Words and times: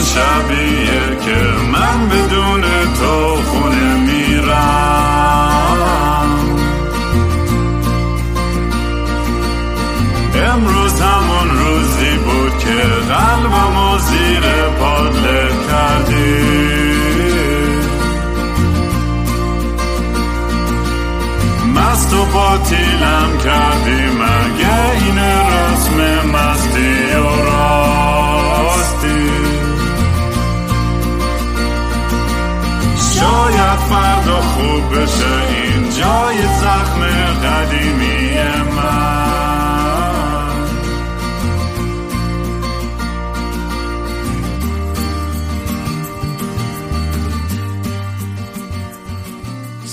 شبیه 0.00 1.16
که 1.24 1.36
من 1.72 2.08
بدون 2.08 2.60
تو 2.98 3.27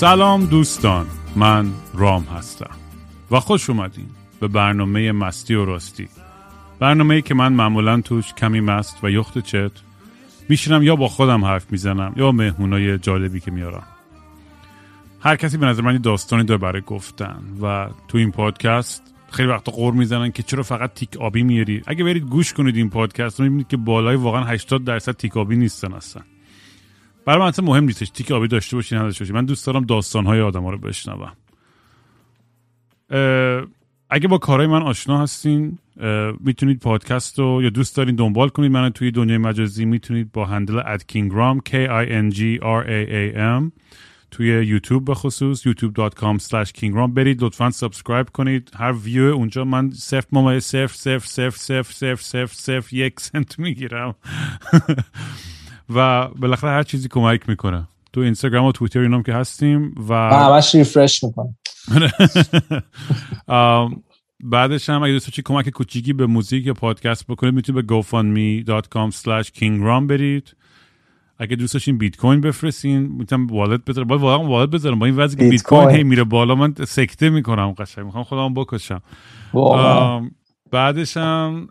سلام 0.05 0.45
دوستان 0.45 1.05
من 1.35 1.71
رام 1.93 2.23
هستم 2.23 2.75
و 3.31 3.39
خوش 3.39 3.69
اومدین 3.69 4.05
به 4.39 4.47
برنامه 4.47 5.11
مستی 5.11 5.55
و 5.55 5.65
راستی. 5.65 6.07
برنامه 6.79 7.15
ای 7.15 7.21
که 7.21 7.33
من 7.33 7.53
معمولا 7.53 8.01
توش 8.01 8.33
کمی 8.33 8.61
مست 8.61 9.03
و 9.03 9.09
یخت 9.09 9.39
چت 9.39 9.71
میشینم 10.49 10.83
یا 10.83 10.95
با 10.95 11.07
خودم 11.07 11.45
حرف 11.45 11.71
می‌زنم 11.71 12.13
یا 12.17 12.31
مهمونای 12.31 12.97
جالبی 12.97 13.39
که 13.39 13.51
میارم. 13.51 13.83
هر 15.19 15.35
کسی 15.35 15.57
به 15.57 15.65
نظر 15.65 15.81
من 15.81 15.97
داستانی 15.97 16.43
داره 16.43 16.61
برای 16.61 16.81
گفتن 16.81 17.39
و 17.61 17.89
تو 18.07 18.17
این 18.17 18.31
پادکست 18.31 19.03
خیلی 19.31 19.49
وقتا 19.49 19.71
قور 19.71 19.93
می‌زنن 19.93 20.31
که 20.31 20.43
چرا 20.43 20.63
فقط 20.63 20.93
تیک 20.93 21.17
آبی 21.17 21.43
میاری. 21.43 21.81
اگه 21.87 22.03
برید 22.03 22.23
گوش 22.23 22.53
کنید 22.53 22.75
این 22.75 22.89
پادکست 22.89 23.39
می‌بینید 23.39 23.67
که 23.67 23.77
بالای 23.77 24.15
واقعا 24.15 24.43
80 24.43 24.83
درصد 24.83 25.11
تیک 25.11 25.37
آبی 25.37 25.55
نیستن 25.55 25.93
اصلا. 25.93 26.23
برای 27.25 27.39
من 27.39 27.51
مهم 27.63 27.83
نیستش 27.83 28.09
تیک 28.09 28.31
آبی 28.31 28.47
داشته 28.47 28.75
باشین 28.75 28.97
نداشته 28.97 29.23
باشین 29.23 29.35
من 29.35 29.45
دوست 29.45 29.65
دارم 29.65 29.85
داستانهای 29.85 30.41
آدم 30.41 30.63
ها 30.63 30.69
رو 30.69 30.77
بشنوم. 30.77 31.31
اگه 34.09 34.27
با 34.27 34.37
کارهای 34.37 34.67
من 34.67 34.81
آشنا 34.81 35.21
هستین 35.21 35.77
می‌تونید 36.39 36.79
پادکست 36.79 37.39
رو 37.39 37.63
یا 37.63 37.69
دوست 37.69 37.97
دارین 37.97 38.15
دنبال 38.15 38.49
کنید 38.49 38.71
من 38.71 38.89
توی 38.89 39.11
دنیای 39.11 39.37
مجازی 39.37 39.85
می‌تونید 39.85 40.31
با 40.31 40.45
handle 40.45 40.81
at 40.85 41.05
کینگرام 41.05 41.59
K 41.59 41.71
I 41.71 42.09
N 42.09 42.35
G 42.35 42.39
R 42.61 42.83
A 42.87 43.09
A 43.09 43.37
M 43.37 43.71
توی 44.31 44.65
یوتیوب 44.65 45.05
به 45.05 45.13
خصوص 45.13 45.67
youtube.com 45.67 46.39
slash 46.41 46.71
kingram 46.79 47.09
برید 47.13 47.43
لطفا 47.43 47.69
subscribe 47.69 48.29
کنید. 48.29 48.71
هر 48.75 48.91
ویو 48.91 49.23
اونجا 49.23 49.65
من 49.65 49.91
صفر 49.91 50.27
ممیز 50.31 50.59
صفر 50.59 50.93
صفر 50.93 51.19
صفر 51.19 51.49
صفر 51.49 51.91
صفر 51.91 52.15
صفر 52.15 52.53
صفر 52.53 52.95
یک 52.95 53.19
سنت 53.19 53.59
می‌گیرم. 53.59 54.15
و 55.89 56.27
بالاخره 56.27 56.69
هر 56.69 56.83
چیزی 56.83 57.07
کمک 57.07 57.49
می‌کنه. 57.49 57.87
تو 58.13 58.21
اینستاگرام 58.21 58.65
و 58.65 58.71
توییتر 58.71 58.99
اینام 58.99 59.23
که 59.23 59.33
هستیم 59.33 59.95
و 60.09 60.13
همش 60.13 60.75
ریفرش 60.75 61.23
می‌کنم. 61.23 61.55
بعدش 64.43 64.89
هم 64.89 65.03
اگه 65.03 65.13
دوست 65.13 65.29
چی 65.29 65.41
کمک 65.41 65.69
کوچیکی 65.69 66.13
به 66.13 66.25
موزیک 66.25 66.65
یا 66.65 66.73
پادکست 66.73 67.27
بکنید 67.27 67.53
می‌تونید 67.53 67.87
به 67.87 68.01
gofundme.com 68.01 69.11
slash 69.13 69.47
kingram 69.47 70.07
برید. 70.07 70.55
اگه 71.39 71.55
دوست 71.55 71.73
داشتین 71.73 71.97
بیت 71.97 72.17
کوین 72.17 72.41
بفرستین 72.41 73.01
می‌تونم 73.01 73.47
والت 73.47 73.85
بذارم. 73.85 74.07
باید 74.07 74.21
واقعا 74.21 74.47
والت 74.47 74.69
بذارم. 74.69 74.99
با 74.99 75.05
این 75.05 75.15
وضعی 75.15 75.39
که 75.39 75.49
بیت 75.49 75.63
کوین 75.63 75.89
هی 75.89 76.03
میره 76.03 76.23
بالا 76.23 76.55
من 76.55 76.73
سکته 76.87 77.29
می‌کنم 77.29 77.71
قشنگ. 77.71 78.05
می‌خوام 78.05 78.23
خودم 78.23 78.53
بکشم. 78.53 79.01
بعدش 80.71 81.17
هم 81.17 81.67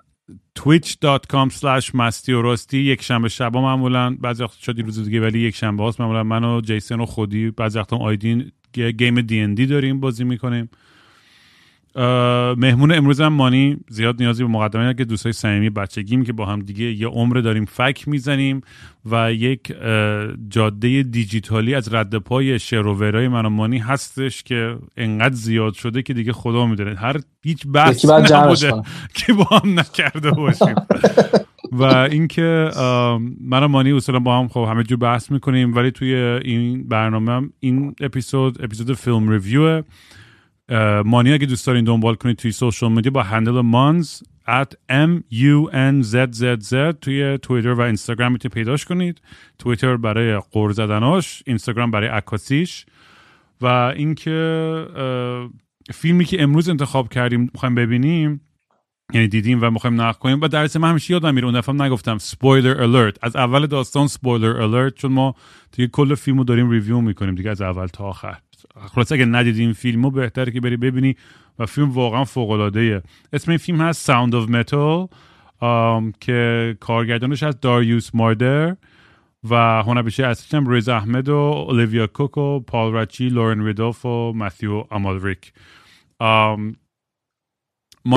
twitch.com 0.58 1.50
slash 1.50 1.94
مستی 1.94 2.32
و 2.32 2.42
راستی. 2.42 2.78
یک 2.78 3.02
شنبه 3.02 3.28
شبا 3.28 3.62
معمولا. 3.62 4.16
بعضی 4.20 4.42
وقت 4.42 4.58
شاید 4.60 4.80
روز 4.80 5.04
دیگه 5.04 5.20
ولی 5.20 5.40
یک 5.40 5.56
شنبه 5.56 5.82
هاست. 5.82 6.00
معمولا 6.00 6.22
من 6.22 6.44
و 6.44 6.60
جیسن 6.60 7.00
و 7.00 7.06
خودی 7.06 7.50
بعضی 7.50 7.78
وقت 7.78 7.92
آیدین 7.92 8.52
گیم 8.72 9.20
دی 9.20 9.40
ان 9.40 9.54
دی 9.54 9.66
داریم 9.66 10.00
بازی 10.00 10.24
می‌کنیم. 10.24 10.68
مهمون 12.56 12.92
امروز 12.92 13.20
هم 13.20 13.32
مانی 13.32 13.76
زیاد 13.88 14.22
نیازی 14.22 14.42
به 14.42 14.48
مقدمه 14.48 14.94
که 14.94 15.04
دوستای 15.04 15.32
صمیمی 15.32 15.70
بچگیم 15.70 16.24
که 16.24 16.32
با 16.32 16.46
هم 16.46 16.60
دیگه 16.60 16.84
یه 16.84 17.06
عمر 17.06 17.36
داریم 17.36 17.64
فک 17.64 18.08
می‌زنیم 18.08 18.60
و 19.10 19.32
یک 19.32 19.72
جاده 20.48 21.02
دیجیتالی 21.02 21.74
از 21.74 21.94
رد 21.94 22.14
پای 22.16 22.58
شروورای 22.58 23.28
من 23.28 23.46
و 23.46 23.48
مانی 23.48 23.78
هستش 23.78 24.42
که 24.42 24.76
انقدر 24.96 25.34
زیاد 25.34 25.74
شده 25.74 26.02
که 26.02 26.14
دیگه 26.14 26.32
خدا 26.32 26.66
می‌دونه. 26.66 26.94
هر 26.94 27.16
هیچ 27.42 27.66
بحث 27.66 28.04
نبوده 28.04 28.72
که 29.16 29.32
با 29.32 29.44
هم 29.44 29.80
نکرده 29.80 30.30
باشیم. 30.30 30.74
و 31.72 31.82
اینکه 31.84 32.70
من 33.40 33.62
و 33.62 33.68
مانی 33.68 33.92
اصلا 33.92 34.18
با 34.18 34.38
هم 34.38 34.48
خب 34.48 34.66
همه 34.70 34.82
جور 34.82 34.98
بحث 34.98 35.30
می‌کنیم 35.30 35.74
ولی 35.76 35.90
توی 35.90 36.14
این 36.14 36.88
برنامه 36.88 37.32
هم 37.32 37.52
این 37.60 37.94
اپیزود 38.00 38.64
اپیزود 38.64 38.92
فیلم 38.96 39.28
ریویوه. 39.28 39.82
مانی 41.04 41.32
اگه 41.32 41.46
دوست 41.46 41.66
دارین 41.66 41.84
دنبال 41.84 42.14
کنید 42.14 42.36
توی 42.36 42.52
سوشال 42.52 42.92
میدیا 42.92 43.10
با 43.10 43.22
هندل 43.22 43.60
مانز 43.60 44.22
at 44.46 44.72
m 44.90 45.22
u 45.32 45.70
n 45.72 46.04
z 46.04 46.34
z 46.34 46.68
z 46.70 46.98
توی 47.00 47.38
توییتر 47.42 47.72
و 47.72 47.80
اینستاگرام 47.80 48.32
می‌تونید 48.32 48.54
پیداش 48.54 48.84
کنید. 48.84 49.20
توییتر 49.58 49.96
برای 49.96 50.36
قور 50.52 50.72
زدناش 50.72 51.42
اینستاگرام 51.46 51.90
برای 51.90 52.08
عکاسیش. 52.08 52.86
و 53.60 53.66
اینکه 53.66 54.86
فیلمی 55.94 56.24
که 56.24 56.42
امروز 56.42 56.68
انتخاب 56.68 57.08
کردیم 57.08 57.40
می‌خوایم 57.40 57.74
ببینیم 57.74 58.40
یعنی 59.12 59.28
دیدیم 59.28 59.58
و 59.62 59.70
می‌خوایم 59.70 60.00
نقد 60.00 60.18
کنیم. 60.18 60.40
و 60.40 60.48
درس 60.48 60.76
من 60.76 60.90
همیشه 60.90 61.12
یادم 61.12 61.34
میره 61.34 61.46
اون 61.46 61.58
دفعه 61.58 61.74
نگفتم 61.74 62.18
spoiler 62.18 62.82
alert 62.82 63.24
از 63.24 63.36
اول 63.36 63.66
داستان 63.66 64.06
spoiler 64.06 64.62
alert 64.62 64.94
چون 64.94 65.12
ما 65.12 65.34
دیگه 65.72 65.88
کل 65.88 66.14
فیلمو 66.14 66.44
داریم 66.44 66.70
review 66.70 67.00
می‌کنیم 67.00 67.34
دیگه 67.34 67.50
از 67.50 67.60
اول 67.60 67.86
تا 67.86 68.04
آخر. 68.04 68.38
خلاصه 68.94 69.12
اگه 69.12 69.24
ندیدی 69.24 69.60
این 69.60 69.72
فیلمو 69.72 70.10
بهتره 70.10 70.52
که 70.52 70.60
بری 70.60 70.76
ببینی 70.76 71.16
و 71.58 71.66
فیلم 71.66 71.90
واقعا 71.90 72.24
فوق 72.24 72.50
العاده 72.50 73.02
اسم 73.32 73.50
این 73.50 73.58
فیلم 73.58 73.80
هست 73.80 74.06
Sound 74.06 74.34
of 74.34 74.48
Metal 74.48 75.08
که 76.20 76.76
کارگردانش 76.80 77.42
هست 77.42 77.60
داریوس 77.60 78.10
ماردر 78.14 78.76
و 79.50 79.82
هنرپیشه 79.82 80.26
اصلیش 80.26 80.54
هم 80.54 80.70
ریز 80.70 80.88
احمد 80.88 81.28
و 81.28 81.34
اولیویا 81.34 82.06
کوک 82.06 82.38
و 82.38 82.60
پال 82.60 82.94
رچی 82.94 83.28
لورن 83.28 83.66
ریدولف 83.66 84.04
و 84.04 84.34
امالریک 84.90 85.52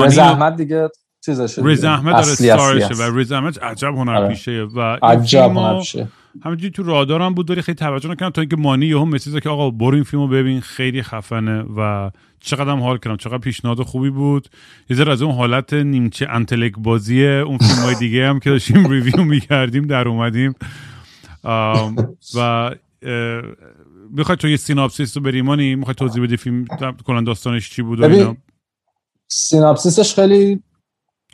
ریز 0.02 0.18
احمد 0.18 0.56
دیگه 0.56 0.88
چیزشه 1.26 1.62
ریز 1.64 1.84
احمد 1.84 2.14
داره 2.14 2.96
و 3.10 3.16
ریز 3.16 3.32
احمد 3.32 3.58
عجب 3.58 3.94
هنرپیشه 3.94 4.62
و 4.74 4.80
عجب 5.02 5.50
هنرپیشه. 5.56 6.08
همینجوری 6.42 6.70
تو 6.70 6.82
رادارم 6.82 7.34
بود 7.34 7.46
داری 7.46 7.62
خیلی 7.62 7.76
توجه 7.76 8.08
نکردم 8.08 8.30
تا 8.30 8.40
اینکه 8.40 8.56
مانی 8.56 8.86
یهو 8.86 9.04
message 9.04 9.42
که 9.42 9.48
آقا 9.48 9.70
برو 9.70 9.94
این 9.94 10.04
فیلمو 10.04 10.28
ببین 10.28 10.60
خیلی 10.60 11.02
خفنه 11.02 11.62
و 11.62 12.10
چقدر 12.40 12.76
حال 12.76 12.98
کردم 12.98 13.16
چقدر 13.16 13.38
پیشنهاد 13.38 13.82
خوبی 13.82 14.10
بود. 14.10 14.48
یه 14.90 14.96
ذره 14.96 15.12
از 15.12 15.22
اون 15.22 15.34
حالت 15.34 15.72
نیمچه 15.72 16.26
انتلک 16.30 16.72
بازی 16.78 17.26
اون 17.26 17.58
فیلم 17.58 17.82
های 17.84 17.94
دیگه 17.94 18.28
هم 18.28 18.40
که 18.40 18.50
داشتیم 18.50 18.90
review 18.90 19.24
می‌کردیم 19.24 19.86
در 19.86 20.08
اومدیم. 20.08 20.54
و 22.34 22.70
می‌خوای 24.10 24.36
تو 24.36 24.48
یه 24.48 24.56
synopsis 24.56 25.16
رو 25.16 25.22
بری 25.22 25.48
مانی 25.48 25.74
می‌خوای 25.74 25.94
توضیح 25.94 26.22
بدی 26.22 26.36
فیلم 26.36 26.64
کلا 27.06 27.20
داستانش 27.20 27.70
چی 27.70 27.82
بود 27.82 28.00
و 28.00 28.34
synopsis 29.28 29.97
ش 29.97 30.14
خیلی 30.14 30.62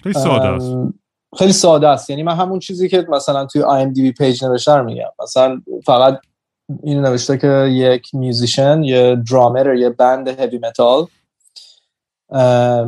خیلی 0.02 0.14
ساده 0.14 0.48
است. 0.48 0.76
خیلی 1.38 1.52
ساده 1.52 1.88
است. 1.88 2.10
یعنی 2.10 2.22
من 2.22 2.36
همون 2.36 2.58
چیزی 2.58 2.88
که 2.88 3.06
مثلا 3.08 3.46
توی 3.46 3.62
IMDb 3.62 4.12
page 4.12 4.44
نوشته 4.44 4.74
رو 4.74 4.84
میگم. 4.84 5.10
مثلا 5.22 5.62
فقط 5.86 6.18
اینو 6.82 7.02
نوشته 7.02 7.38
که 7.38 7.68
یک 7.70 8.14
musician 8.14 8.82
یه 8.82 9.16
درامر 9.30 9.74
یه 9.74 9.90
band 9.90 10.28
heavy 10.28 10.58
metal 10.58 11.06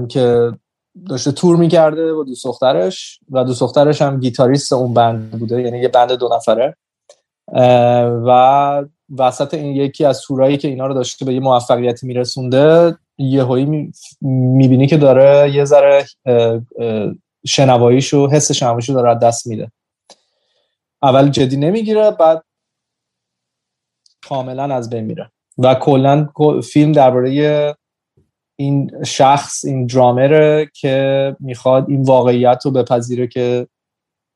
که 0.08 0.52
داشته 1.08 1.32
تور 1.32 1.56
می‌کرده 1.56 2.14
با 2.14 2.24
دوست 2.24 2.44
دخترش 2.44 3.20
و 3.30 3.44
دوست 3.44 3.60
دخترش 3.60 4.02
هم 4.02 4.20
گیتاریست 4.20 4.72
اون 4.72 4.94
band 4.94 5.30
بوده. 5.30 5.62
یعنی 5.62 5.78
یه 5.78 5.88
band 5.88 6.12
دو 6.12 6.30
نفره. 6.32 6.76
و 8.26 8.84
وسط 9.18 9.54
این 9.54 9.76
یکی 9.76 10.04
از 10.04 10.20
تورایی 10.20 10.56
که 10.56 10.68
اینا 10.68 10.86
رو 10.86 10.94
داشته 10.94 11.24
به 11.24 11.34
یه 11.34 11.40
موفقیتی 11.40 12.06
میرسونده 12.06 12.96
یه 13.18 13.42
هایی 13.42 13.92
می‌بینی 14.20 14.86
که 14.86 14.96
داره 14.96 15.50
یه 15.54 15.64
ذره 15.64 16.04
شنواییشو 17.46 18.28
حس 18.32 18.52
شنواییشو 18.52 18.92
داره 18.92 19.18
دست 19.18 19.46
میده. 19.46 19.72
اول 21.02 21.28
جدی 21.28 21.56
نمی‌گیره 21.56 22.10
بعد 22.10 22.44
کاملا 24.28 24.74
از 24.74 24.90
بین 24.90 25.04
میره. 25.04 25.30
و 25.58 25.74
کلا 25.74 26.28
فیلم 26.72 26.92
درباره 26.92 27.76
این 28.58 29.04
شخص 29.04 29.64
این 29.64 29.86
درامره 29.86 30.70
که 30.74 31.36
می‌خواد 31.40 31.90
این 31.90 32.02
واقعیت 32.02 32.62
رو 32.64 32.70
بپذیره 32.70 33.26
که 33.26 33.68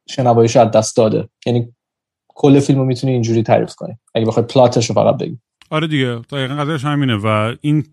شنواییش 0.09 0.57
از 0.57 0.71
دست 0.71 0.97
داده. 0.97 1.29
یعنی 1.47 1.75
کل 2.29 2.61
فیلم 2.61 2.79
رو 2.79 2.85
می‌تونی 2.85 3.13
اینجوری 3.13 3.43
تعریف 3.43 3.75
کنی. 3.75 3.99
اگه 4.15 4.27
بخوای 4.27 4.47
پلاتش 4.47 4.91
رو 4.91 4.95
فقط 4.95 5.17
بگی. 5.17 5.39
آره 5.71 5.87
دیگه. 5.87 6.15
دقیقا 6.15 6.55
قضیهش 6.55 6.85
همینه. 6.85 7.17
و 7.17 7.57
این 7.61 7.87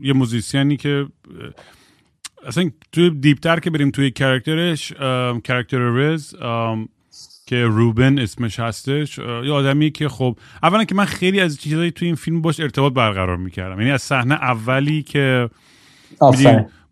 یه 0.00 0.12
موزیسیانی 0.12 0.76
که 0.76 1.06
اصلا 2.48 2.70
توی 2.92 3.10
دیپتر 3.10 3.60
که 3.60 3.70
بریم 3.70 3.90
توی 3.90 4.10
کرکترش 4.10 4.92
کرکتر 5.44 5.78
رز 5.78 6.34
که 7.46 7.64
روبن 7.64 8.18
اسمش 8.18 8.60
هستش 8.60 9.18
یه 9.18 9.52
آدمی 9.52 9.90
که 9.90 10.08
خب 10.08 10.38
اولا 10.62 10.84
که 10.84 10.94
من 10.94 11.04
خیلی 11.04 11.40
از 11.40 11.60
چیزایی 11.60 11.90
توی 11.90 12.06
این 12.06 12.14
فیلم 12.14 12.42
باش 12.42 12.60
ارتباط 12.60 12.92
برقرار 12.92 13.36
می‌کردم. 13.36 13.78
یعنی 13.80 13.90
از 13.90 14.02
صحنه 14.02 14.34
اولی 14.34 15.02
که 15.02 15.50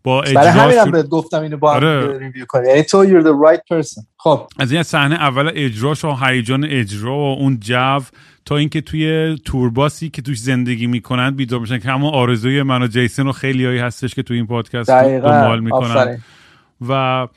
با 0.03 0.21
برای 0.21 0.47
همینم 0.47 0.91
بهت 0.91 1.07
گفتم 1.07 1.41
اینو 1.41 1.57
با 1.57 1.71
آره. 1.71 2.17
ریویو 2.17 2.45
کنی. 2.45 2.67
یعنی 2.67 2.83
تو 2.83 3.05
you're 3.05 3.23
the 3.23 3.49
right 3.49 3.77
person. 3.77 4.05
خب. 4.17 4.47
از 4.59 4.71
این 4.71 4.83
صحنه 4.83 5.15
اول 5.15 5.51
اجراش 5.55 6.05
و 6.05 6.15
هیجان 6.21 6.65
اجرا 6.65 7.17
و 7.17 7.35
اون 7.39 7.59
جو 7.59 7.99
تا 8.45 8.57
اینکه 8.57 8.81
توی 8.81 9.35
تورباسی 9.45 10.09
که 10.09 10.21
توش 10.21 10.39
زندگی 10.39 10.87
می‌کنن 10.87 11.31
بیدار 11.31 11.59
میشن 11.59 11.79
که 11.79 11.89
همون 11.89 12.13
آرزوی 12.13 12.63
من 12.63 12.81
و 12.81 12.87
جیسن 12.87 13.27
و 13.27 13.31
خیلی 13.31 13.65
هایی 13.65 13.79
هستش 13.79 14.15
که 14.15 14.23
توی 14.23 14.37
این 14.37 14.47
پادکست 14.47 14.89
دنبال 14.89 15.59
می‌کنن. 15.59 16.21
و 16.87 17.27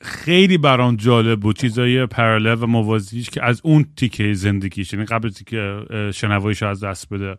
خیلی 0.00 0.58
برام 0.58 0.96
جالب 0.96 1.40
بود 1.40 1.58
چیزای 1.58 2.06
پرالل 2.06 2.62
و 2.62 2.66
موازیش 2.66 3.30
که 3.30 3.44
از 3.44 3.60
اون 3.64 3.86
تیکه 3.96 4.34
زندگیش 4.34 4.92
یعنی 4.92 5.04
قبل 5.04 5.30
تیکه 5.30 5.80
شنواییش 6.14 6.62
از 6.62 6.84
دست 6.84 7.08
بده. 7.08 7.36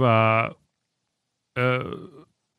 و 0.00 0.50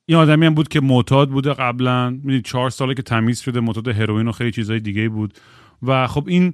این 0.06 0.18
آدمی 0.18 0.46
هم 0.46 0.54
بود 0.54 0.68
که 0.68 0.82
معتاد 0.82 1.30
بوده 1.30 1.54
قبلا. 1.54 2.10
می‌دید 2.10 2.46
چهار 2.46 2.70
ساله 2.70 2.94
که 2.94 3.02
تمیز 3.02 3.40
شده 3.40 3.60
معتاد 3.60 3.88
هروئین 3.88 4.28
و 4.28 4.32
خیلی 4.32 4.52
چیزهای 4.52 4.80
دیگه 4.80 5.10
بود. 5.10 5.34
و 5.84 6.08
خب 6.08 6.24
این 6.28 6.54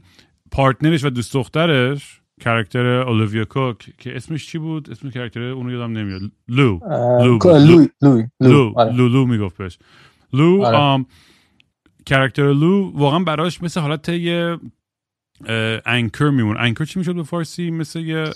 partner 0.52 0.92
ش 0.92 1.04
و 1.04 1.10
دوست 1.10 1.34
دخترش 1.34 2.22
character 2.42 2.86
اولیویا 2.86 3.46
کوک 3.46 3.78
که 3.98 4.16
اسمش 4.16 4.48
چی 4.48 4.58
بود؟ 4.58 4.92
اسم 4.92 5.10
character 5.10 5.42
اونو 5.42 5.72
یادم 5.72 5.98
نمیاد. 5.98 6.22
لو. 6.48 6.80
لو 7.24 7.40
لو 7.44 7.88
لو. 8.02 8.24
لو 8.40 8.74
لو 8.92 9.08
لو 9.08 9.26
می‌گفت 9.26 9.58
بهش. 9.58 9.78
لو 10.34 11.04
character 12.06 12.54
لو 12.54 12.92
واقعا 12.96 13.20
براش 13.20 13.64
مثل 13.64 13.80
حالت 13.80 14.10
یه 14.10 14.58
انکر 15.86 16.30
میمون. 16.30 16.58
انکر 16.60 16.86
چی 16.86 17.00
می‌شد 17.00 17.16
به 17.16 17.24
فارسی؟ 17.24 17.72
مثل 17.72 18.00
یه 18.00 18.30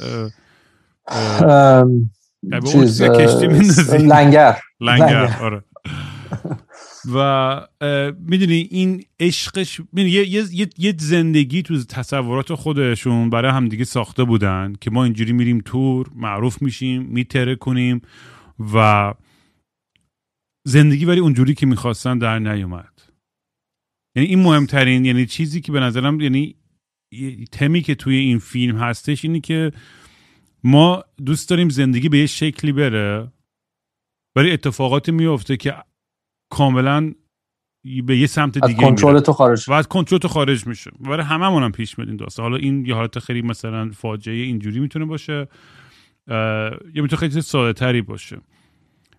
چیز 2.71 3.01
لنگر. 3.93 4.57
لنگر 4.79 5.37
آره. 5.41 5.63
و 7.13 7.61
می‌دونی 8.19 8.67
این 8.71 9.03
عشقش 9.19 9.81
یه،, 9.93 10.29
یه،, 10.29 10.67
یه 10.77 10.95
زندگی 10.97 11.61
تو 11.61 11.83
تصورات 11.83 12.53
خودشون 12.53 13.29
برای 13.29 13.51
همدیگه 13.51 13.83
ساخته 13.83 14.23
بودن 14.23 14.73
که 14.81 14.91
ما 14.91 15.03
اینجوری 15.03 15.33
میریم 15.33 15.61
تور 15.65 16.09
معروف 16.15 16.61
میشیم 16.61 17.01
میتره 17.03 17.55
کنیم 17.55 18.01
و 18.73 19.13
زندگی 20.67 21.05
ولی 21.05 21.19
اونجوری 21.19 21.53
که 21.53 21.65
می‌خواستن 21.65 22.17
در 22.17 22.39
نیومد. 22.39 23.01
یعنی 24.15 24.29
این 24.29 24.39
مهمترین 24.39 25.05
یعنی 25.05 25.25
چیزی 25.25 25.61
که 25.61 25.71
به 25.71 25.79
نظرم 25.79 26.21
یعنی 26.21 26.55
تمی 27.51 27.81
که 27.81 27.95
توی 27.95 28.15
این 28.15 28.39
فیلم 28.39 28.77
هستش 28.77 29.25
اینی 29.25 29.41
که 29.41 29.71
ما 30.63 31.03
دوست 31.25 31.49
داریم 31.49 31.69
زندگی 31.69 32.09
به 32.09 32.17
یه 32.17 32.25
شکلی 32.25 32.71
بره 32.71 33.31
ولی 34.35 34.51
اتفاقاتی 34.51 35.11
میفته 35.11 35.57
که 35.57 35.75
کاملا 36.49 37.13
به 38.05 38.17
یه 38.17 38.27
سمت 38.27 38.53
دیگه 38.53 38.83
از 38.83 38.89
کنترل 38.89 39.19
تو 39.19 39.33
خارج 39.33 39.69
و 39.69 39.73
از 39.73 39.87
کنترل 39.87 40.19
تو 40.19 40.27
خارج 40.27 40.67
میشه. 40.67 40.91
برای 40.99 41.25
هممون 41.25 41.63
هم 41.63 41.71
پیش 41.71 41.97
میاد 41.97 42.09
این 42.09 42.17
داستان. 42.17 42.43
حالا 42.43 42.57
این 42.57 42.85
یه 42.85 42.95
حالت 42.95 43.19
خیلی 43.19 43.41
مثلا 43.41 43.89
فاجعه 43.89 44.35
اینجوری 44.35 44.79
می‌تونه 44.79 45.05
باشه 45.05 45.47
یا 46.27 47.01
می‌تونه 47.01 47.19
خیلی 47.19 47.41
ساده 47.41 47.73
تری 47.73 48.01
باشه. 48.01 48.37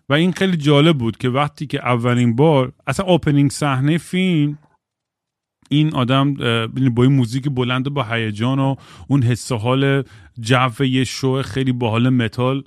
و 0.09 0.13
این 0.13 0.31
خیلی 0.31 0.57
جالب 0.57 0.97
بود 0.97 1.17
که 1.17 1.29
وقتی 1.29 1.67
که 1.67 1.87
اولین 1.87 2.35
بار 2.35 2.73
اصلا 2.87 3.05
opening 3.05 3.51
صحنه 3.51 3.97
فیلم 3.97 4.57
این 5.69 5.95
آدم 5.95 6.33
با 6.95 7.03
این 7.03 7.11
موزیک 7.11 7.49
بلند 7.49 7.87
و 7.87 7.89
با 7.89 8.03
هیجان 8.03 8.59
و 8.59 8.75
اون 9.07 9.23
حس 9.23 9.51
حال 9.51 10.03
جو 10.39 10.85
یه 10.85 11.03
شو 11.03 11.41
خیلی 11.41 11.71
باحال 11.71 12.09
متال 12.09 12.63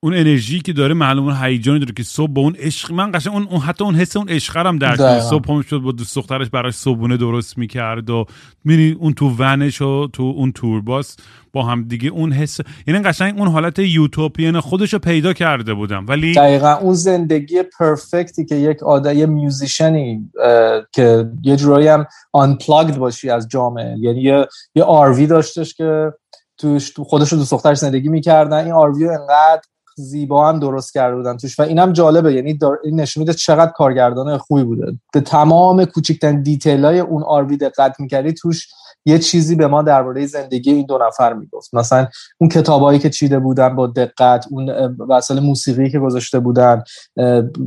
اون 0.00 0.14
انرژی 0.14 0.60
که 0.60 0.72
داره 0.72 0.94
معلوم 0.94 1.24
اون 1.24 1.36
هیجانی 1.42 1.78
داره 1.78 1.92
که 1.92 2.02
صبح 2.02 2.32
با 2.32 2.42
اون 2.42 2.56
عشق 2.58 2.92
من 2.92 3.10
قشنگ 3.14 3.32
اون, 3.32 3.46
اون 3.50 3.60
حتی 3.60 3.84
اون 3.84 3.94
حس 3.94 4.16
اون 4.16 4.28
عشقرم 4.28 4.78
در 4.78 5.20
صبح 5.20 5.52
هم 5.52 5.62
شد 5.62 5.78
با 5.78 5.92
دوست 5.92 6.16
دخترش 6.16 6.50
براش 6.50 6.74
صبحونه 6.74 7.16
درست 7.16 7.58
می‌کرد 7.58 8.10
و 8.10 8.24
میری 8.64 8.96
اون 9.00 9.12
تو 9.12 9.28
van 9.38 9.64
ش 9.64 9.82
و 9.82 10.08
تو 10.12 10.22
اون 10.22 10.52
tour 10.52 10.89
bus 10.89 11.16
با 11.52 11.62
هم 11.62 11.84
دیگه 11.88 12.08
اون 12.08 12.32
حس 12.32 12.60
یعنی 12.86 13.02
قشنگ 13.02 13.38
اون 13.38 13.48
حالت 13.48 13.78
utopian 13.78 14.60
خودش 14.60 14.92
رو 14.92 14.98
پیدا 14.98 15.32
کرده 15.32 15.74
بودم. 15.74 16.06
ولی 16.08 16.34
دقیقا. 16.34 16.72
اون 16.72 16.94
زندگی 16.94 17.62
perfect 17.78 18.36
ی 18.36 18.44
که 18.44 18.54
یک 18.54 18.82
آده 18.82 19.14
یه 19.14 19.26
musician 19.26 20.18
ی 20.18 20.30
که 20.92 21.30
یه 21.42 21.56
جورایی 21.56 21.88
هم 21.88 22.06
unplugged 22.32 22.96
باشی 22.96 23.30
از 23.30 23.48
جامعه. 23.48 23.96
یعنی 23.98 24.22
یه, 24.22 24.46
یه 24.74 24.82
RV 24.82 25.26
داشتش 25.26 25.74
که 25.74 26.12
توش 26.58 26.90
تو 26.90 27.04
خودش 27.04 27.32
رو 27.32 27.38
دوست 27.38 27.52
دخترش 27.52 27.78
زندگی 27.78 28.08
می‌کردن. 28.08 28.64
این 28.64 28.72
RV 28.72 29.08
انقدر 29.08 29.62
زیبا 29.98 30.48
هم 30.48 30.58
درست 30.58 30.94
کرده 30.94 31.16
بودن 31.16 31.36
توش. 31.36 31.60
و 31.60 31.62
اینم 31.62 31.92
جالبه. 31.92 32.32
یعنی 32.32 32.58
این 32.84 33.00
نشون 33.00 33.20
میده 33.20 33.34
چقدر 33.34 33.72
کارگردان 33.72 34.38
خوبی 34.38 34.64
بوده. 34.64 34.92
به 35.12 35.20
تمام 35.20 35.84
کوچکترین 35.84 36.42
detail 36.42 36.84
های 36.84 37.00
اون 37.00 37.22
RV 37.22 37.56
دقت 37.56 38.00
می‌کردی 38.00 38.32
توش 38.32 38.68
یه 39.04 39.18
چیزی 39.18 39.54
به 39.54 39.66
ما 39.66 39.82
درباره 39.82 40.26
زندگی 40.26 40.72
این 40.72 40.86
دو 40.86 40.98
نفر 41.06 41.32
می‌گفت. 41.32 41.74
مثلا 41.74 42.06
اون 42.38 42.50
کتابایی 42.50 42.98
که 42.98 43.10
چیده 43.10 43.38
بودن 43.38 43.76
با 43.76 43.86
دقت 43.86 44.46
اون 44.50 44.70
وسایل 45.08 45.40
موسیقی 45.40 45.90
که 45.90 45.98
گذاشته 45.98 46.38
بودن 46.38 46.82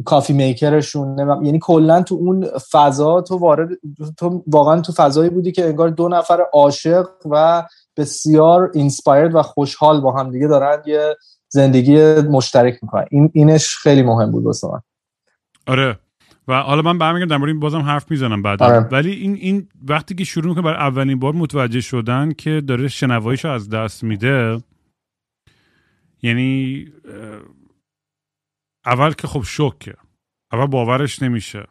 کافی 0.06 0.34
میکرشون 0.34 1.20
یعنی 1.44 1.60
کلا 1.62 2.02
تو 2.02 2.16
اون 2.16 2.48
فضا 2.72 3.22
تو 3.22 3.38
وارد 3.38 3.70
تو 4.18 4.44
واقعا 4.48 4.82
تو 4.82 4.92
فضایی 4.92 5.30
بودی 5.30 5.52
که 5.52 5.66
انگار 5.66 5.90
دو 5.90 6.08
نفر 6.08 6.42
عاشق 6.54 7.08
و 7.32 7.64
بسیار 7.98 8.72
اینسپایرد 8.74 9.36
و 9.36 9.42
خوشحال 9.42 10.02
با 10.02 10.12
هم 10.12 10.32
دیگه 10.32 10.48
دارن 10.48 10.82
یه 10.86 11.16
زندگی 11.50 12.16
مشترک 12.16 12.80
می‌کنن 12.82 13.06
این 13.12 13.32
اینش 13.34 13.78
خیلی 13.78 14.02
مهم 14.02 14.32
بود 14.32 14.46
واسه 14.46 14.68
من. 14.68 14.82
آره. 15.68 16.00
و 16.48 16.62
حالا 16.62 16.82
من 16.82 16.98
برمیگردم 16.98 17.30
در 17.30 17.38
مورد 17.38 17.50
این 17.50 17.60
بازم 17.60 17.82
حرف 17.82 18.12
می‌زنم 18.12 18.42
بعد. 18.42 18.64
آره. 18.64 18.80
ولی 18.80 19.12
این 19.12 19.36
این 19.36 19.68
وقتی 19.88 20.16
که 20.16 20.24
شروع 20.24 20.48
می‌کنه 20.48 20.64
برای 20.64 20.78
اولین 20.78 21.20
بار 21.20 21.34
متوجه 21.34 21.82
شدن 21.82 22.32
که 22.32 22.62
داره 22.68 22.88
شنواییش 22.88 23.46
از 23.46 23.70
دست 23.70 24.04
میده 24.04 24.64
یعنی 26.22 26.86
اول 28.86 29.14
که 29.14 29.28
خب 29.28 29.42
شوکه. 29.42 29.94
اول 30.52 30.66
باورش 30.66 31.22
نمیشه. 31.22 31.66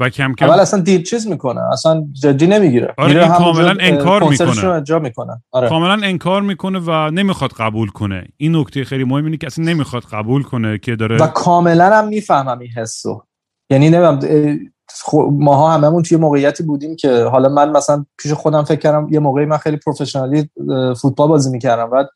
و 0.00 0.08
کم 0.08 0.34
کم 0.34 0.46
اول 0.46 0.60
اصلا 0.60 0.80
دید 0.80 1.04
چیز 1.04 1.26
می‌کنه 1.26 1.60
اصلا 1.72 2.04
جدی 2.12 2.46
نمی‌گیره. 2.46 2.94
آره 2.98 3.22
این 3.22 3.32
کاملا 3.32 3.74
انکار 3.80 4.22
می‌کنه. 4.28 4.98
می‌کنه. 4.98 5.42
آره. 5.52 5.68
کاملا 5.68 6.06
انکار 6.06 6.42
می‌کنه 6.42 6.78
و 6.78 7.10
نمی‌خواد 7.10 7.50
قبول 7.52 7.88
کنه. 7.88 8.28
این 8.36 8.56
نکته 8.56 8.84
خیلی 8.84 9.04
مهم 9.04 9.24
اینه 9.24 9.36
که 9.36 9.46
اصلا 9.46 9.64
نمی‌خواد 9.64 10.02
قبول 10.02 10.42
کنه 10.42 10.78
که 10.78 10.96
داره 10.96 11.16
و 11.16 11.26
کاملا 11.26 11.98
هم 11.98 12.08
می‌فهمم 12.08 12.58
این 12.58 12.70
حسو. 12.70 13.22
یعنی 13.70 13.90
نمی‌دونم 13.90 14.20
ماها 15.32 15.72
هممون 15.72 16.02
توی 16.02 16.18
موقعیتی 16.18 16.62
بودیم 16.62 16.96
که 16.96 17.24
حالا 17.24 17.48
من 17.48 17.70
مثلا 17.70 18.06
پیش 18.18 18.32
خودم 18.32 18.64
فکر 18.64 18.80
کردم 18.80 19.08
یه 19.10 19.18
موقعی 19.18 19.44
من 19.44 19.56
خیلی 19.56 19.76
پروفشنالی 19.76 20.50
فوتبال 21.00 21.28
بازی 21.28 21.50
می‌کردم. 21.50 21.90
بعد 21.90 22.08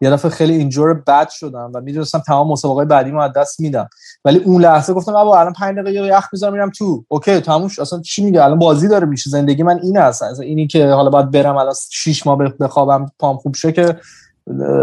یه 0.00 0.10
دفعه 0.10 0.30
خیلی 0.30 0.54
اینجور 0.56 0.94
بد 0.94 1.28
شدم 1.28 1.72
و 1.74 1.80
می‌دونستم 1.80 2.18
تمام 2.18 2.48
مسابقات 2.48 2.88
بعدی 2.88 3.12
از 3.12 3.32
دست 3.32 3.60
میدم. 3.60 3.88
ولی 4.24 4.38
اون 4.38 4.62
لحظه 4.62 4.92
گفتم 4.92 5.12
بابا 5.12 5.40
الان 5.40 5.52
5 5.52 5.78
دقیقه 5.78 6.06
یخ 6.06 6.28
می‌ذارم 6.32 6.52
میرم 6.52 6.70
تو. 6.70 7.04
اوکی 7.08 7.40
تموش 7.40 7.78
اصلا 7.78 8.00
چی 8.00 8.24
میگه؟ 8.24 8.44
الان 8.44 8.58
بازی 8.58 8.88
داره 8.88 9.06
میشه. 9.06 9.30
زندگی 9.30 9.62
من 9.62 9.80
این 9.82 9.96
هست 9.96 10.22
اصلا 10.22 10.44
اینی 10.44 10.66
که 10.66 10.88
حالا 10.88 11.10
باید 11.10 11.30
برم 11.30 11.56
الان 11.56 11.74
6 11.90 12.26
ماه 12.26 12.38
بخوابم 12.38 13.06
پام 13.18 13.36
خوب 13.36 13.54
شه 13.54 13.72
که 13.72 13.98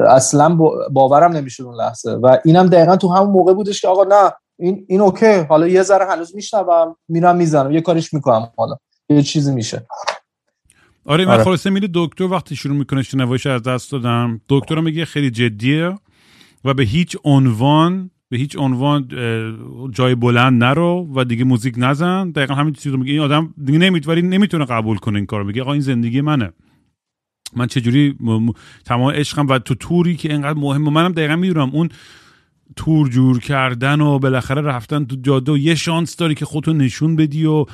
اصلا 0.07 0.57
باورم 0.91 1.31
نمی‌شد 1.31 1.63
اون 1.63 1.75
لحظه. 1.75 2.11
و 2.11 2.37
اینم 2.45 2.67
دقیقا 2.67 2.95
تو 2.95 3.13
همون 3.13 3.29
موقع 3.29 3.53
بودش 3.53 3.81
که 3.81 3.87
آقا 3.87 4.03
نه 4.03 4.31
این 4.59 4.85
این 4.89 5.01
اوکی. 5.01 5.37
حالا 5.37 5.67
یه 5.67 5.83
ذره 5.83 6.05
هنوز 6.05 6.35
میشنوم 6.35 6.95
میرم 7.07 7.35
می‌زنم. 7.35 7.71
یه 7.71 7.81
کاریش 7.81 8.13
می‌کنم 8.13 8.51
حالا. 8.57 8.75
یه 9.09 9.21
چیزی 9.21 9.51
میشه. 9.51 9.85
آره 11.05 11.25
من 11.25 11.31
آره. 11.33 11.43
خلاصه 11.43 11.69
میره 11.69 11.89
دکتر 11.93 12.23
وقتی 12.23 12.55
شروع 12.55 12.77
می‌کنه 12.77 13.03
شنوایش 13.03 13.45
از 13.45 13.63
دست 13.63 13.91
دادم 13.91 14.41
دکتر 14.49 14.79
میگه 14.79 15.05
خیلی 15.05 15.31
جدیه 15.31 15.95
و 16.65 16.73
به 16.73 16.83
هیچ 16.83 17.17
عنوان 17.23 18.11
به 18.29 18.37
هیچ 18.37 18.55
عنوان 18.57 19.07
جای 19.91 20.15
بلند 20.15 20.63
نرو 20.63 21.07
و 21.15 21.23
دیگه 21.23 21.43
موزیک 21.43 21.73
نزن. 21.77 22.31
دقیقا 22.31 22.53
همین 22.53 22.73
چیزی 22.73 22.97
میگه. 22.97 23.11
این 23.11 23.21
آدم 23.21 23.53
دیگه 23.65 23.79
نمی‌تونه 23.79 24.21
نمی‌تونه 24.21 24.65
قبول 24.65 24.97
کنه 24.97 25.15
این 25.15 25.25
کارو. 25.25 25.43
میگه 25.43 25.61
آقا 25.61 25.71
این 25.71 25.81
زندگی 25.81 26.21
منه. 26.21 26.51
من 27.55 27.67
چجوری 27.67 28.15
تمام 28.85 29.11
عشقم 29.11 29.47
و 29.47 29.59
تو 29.59 29.75
توری 29.75 30.15
که 30.15 30.31
اینقدر 30.31 30.59
مهمه. 30.59 30.89
منم 30.89 31.11
دقیقا 31.11 31.35
می‌دونم 31.35 31.69
اون 31.69 31.89
تور 32.75 33.09
جور 33.09 33.39
کردن 33.39 34.01
و 34.01 34.19
بالاخره 34.19 34.61
رفتن 34.61 35.05
تو 35.05 35.15
جاده 35.21 35.51
و 35.51 35.57
یه 35.57 35.75
شانس 35.75 36.15
داری 36.15 36.35
که 36.35 36.45
خودتو 36.45 36.73
نشون 36.73 37.15
بدی 37.15 37.45
و 37.45 37.65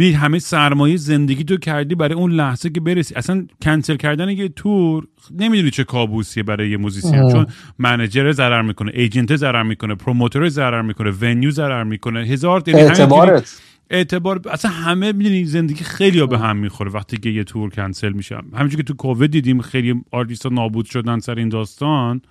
می 0.00 0.12
همه 0.12 0.38
سرمایه 0.38 0.96
زندگی 0.96 1.44
تو 1.44 1.56
کردی 1.56 1.94
برای 1.94 2.14
اون 2.14 2.32
لحظه 2.32 2.70
که 2.70 2.80
برسی. 2.80 3.14
اصلا 3.14 3.46
کنسل 3.62 3.96
کردن 3.96 4.28
یه 4.28 4.48
تور 4.48 5.06
نمی‌دونی 5.38 5.70
چه 5.70 5.84
کابوسیه 5.84 6.42
برای 6.42 6.70
یه 6.70 6.76
موزیسین. 6.76 7.32
چون 7.32 7.46
manager 7.78 8.32
ضرر 8.32 8.62
می‌کنه 8.62 8.92
agent 8.94 9.36
ضرر 9.36 9.62
می‌کنه 9.62 9.94
promoter 9.94 10.48
ضرر 10.48 10.82
می‌کنه 10.82 11.10
venue 11.10 11.50
ضرر 11.50 11.84
می‌کنه. 11.84 12.20
هزار 12.20 12.62
اعتبارت. 12.66 13.60
اعتبار 13.90 14.40
اصلا 14.50 14.70
همه 14.70 15.12
می‌دونی 15.12 15.44
زندگی 15.44 15.84
خیلی 15.84 16.20
ها 16.20 16.26
به 16.26 16.38
هم 16.38 16.56
می‌خوره 16.56 16.90
وقتی 16.90 17.16
که 17.16 17.30
یه 17.30 17.44
تور 17.44 17.70
کنسل 17.70 18.12
میشه. 18.12 18.36
همینجور 18.54 18.76
که 18.76 18.82
تو 18.82 18.94
کووید 18.94 19.30
دیدیم 19.30 19.60
خیلی 19.60 19.94
آرتیست 20.10 20.46
نابود 20.46 20.86
شدن 20.86 21.18
سر 21.18 21.34
این 21.34 21.48
داستان. 21.48 22.22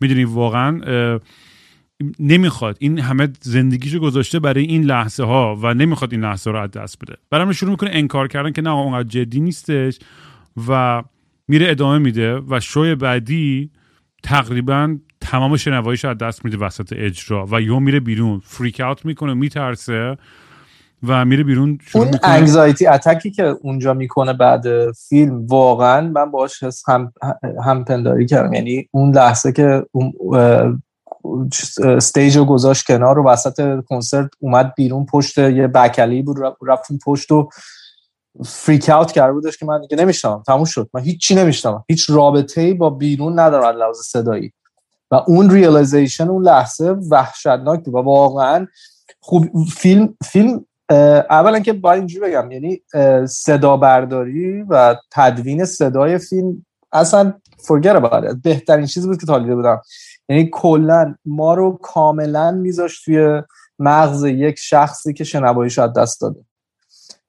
می‌دونی 0.00 0.24
واقعا 0.24 0.80
نمی‌خواد. 2.18 2.76
این 2.80 2.98
همه 2.98 3.28
زندگیشو 3.40 3.98
گذاشته 3.98 4.38
برای 4.38 4.64
این 4.64 4.82
لحظه 4.82 5.24
ها 5.24 5.58
و 5.62 5.74
نمی‌خواد 5.74 6.12
این 6.12 6.24
لحظه 6.24 6.50
رو 6.50 6.58
از 6.60 6.70
دست 6.70 6.98
بده. 7.02 7.16
برام 7.30 7.52
شروع 7.52 7.70
می‌کنه 7.70 7.90
انکار 7.92 8.28
کردن 8.28 8.52
که 8.52 8.62
نه 8.62 8.70
اونقدر 8.70 9.08
جدی 9.08 9.40
نیستش 9.40 9.98
و 10.68 11.02
میره 11.48 11.70
ادامه 11.70 11.98
میده 11.98 12.40
و 12.48 12.60
شوی 12.60 12.94
بعدی 12.94 13.70
تقریبا 14.22 14.96
تمام 15.20 15.56
شنواییش 15.56 16.04
از 16.04 16.18
دست 16.18 16.44
میده 16.44 16.56
وسط 16.56 16.92
اجرا 16.96 17.46
و 17.50 17.60
یو 17.60 17.80
میره 17.80 18.00
بیرون. 18.00 18.40
فریک 18.44 18.80
اوت 18.80 19.06
می‌کنه 19.06 19.34
میترسه 19.34 20.16
و 21.06 21.24
میره 21.24 21.44
بیرون 21.44 21.78
اون 21.94 22.10
انگزایتی 22.22 22.86
اتکی 22.86 23.30
که 23.30 23.42
اونجا 23.42 23.94
می‌کنه 23.94 24.32
بعد 24.32 24.92
فیلم 24.92 25.46
واقعا 25.46 26.08
من 26.08 26.30
باش 26.30 26.64
هم 26.88 27.12
هم 27.64 27.84
پنداری 27.84 28.26
کردم. 28.26 28.52
یعنی 28.52 28.88
اون 28.90 29.14
لحظه 29.14 29.52
که 29.52 29.86
اون 29.92 30.12
stage 31.84 32.36
رو 32.36 32.44
گذاشت 32.44 32.86
کنار 32.86 33.18
و 33.18 33.24
وسط 33.24 33.84
کنسرت 33.84 34.30
اومد 34.40 34.74
بیرون 34.76 35.06
پشت 35.06 35.38
یه 35.38 35.66
back 35.66 35.91
alley 35.91 36.22
بود 36.22 36.36
رفت 36.66 36.92
پشت 37.04 37.32
و 37.32 37.48
freak 38.44 38.88
out 38.88 39.12
کرده 39.12 39.32
بودش 39.32 39.56
که 39.58 39.66
من 39.66 39.80
دیگه 39.80 39.96
نمیشنوم 39.96 40.42
تموم 40.46 40.64
شد. 40.64 40.90
من 40.94 41.00
هیچی 41.00 41.34
نمیشنوم 41.34 41.84
هیچ 41.88 42.10
رابطه 42.10 42.60
ای 42.60 42.74
با 42.74 42.90
بیرون 42.90 43.38
ندارم 43.38 43.78
لحاظ 43.78 43.98
صدایی. 43.98 44.52
و 45.10 45.14
اون 45.26 45.50
realization 45.50 46.28
اون 46.28 46.42
لحظه 46.42 46.90
وحشتناک 46.90 47.84
بود 47.84 47.94
و 47.94 47.98
واقعا 47.98 48.66
خوب 49.20 49.48
فیلم 49.76 50.14
فیلم 50.24 50.64
اولا 51.30 51.60
که 51.60 51.72
باید 51.72 51.98
اینجوری 51.98 52.30
بگم 52.30 52.50
یعنی 52.50 52.82
صدا 53.26 53.76
برداری 53.76 54.62
و 54.62 54.96
تدوین 55.10 55.64
صدای 55.64 56.18
فیلم 56.18 56.66
اصلا 56.92 57.32
فرگر 57.58 58.00
about 58.00 58.36
بهترین 58.42 58.86
چیزی 58.86 59.08
بود 59.08 59.20
که 59.20 59.26
تالیده 59.26 59.54
بودم. 59.54 59.80
یعنی 60.28 60.48
کلا 60.52 61.14
ما 61.24 61.54
رو 61.54 61.78
کاملا 61.82 62.50
میذاشت 62.50 63.04
توی 63.04 63.42
مغز 63.78 64.24
یک 64.24 64.58
شخصی 64.58 65.12
که 65.12 65.24
شنواییش 65.24 65.78
از 65.78 65.92
دست 65.92 66.20
داده. 66.20 66.40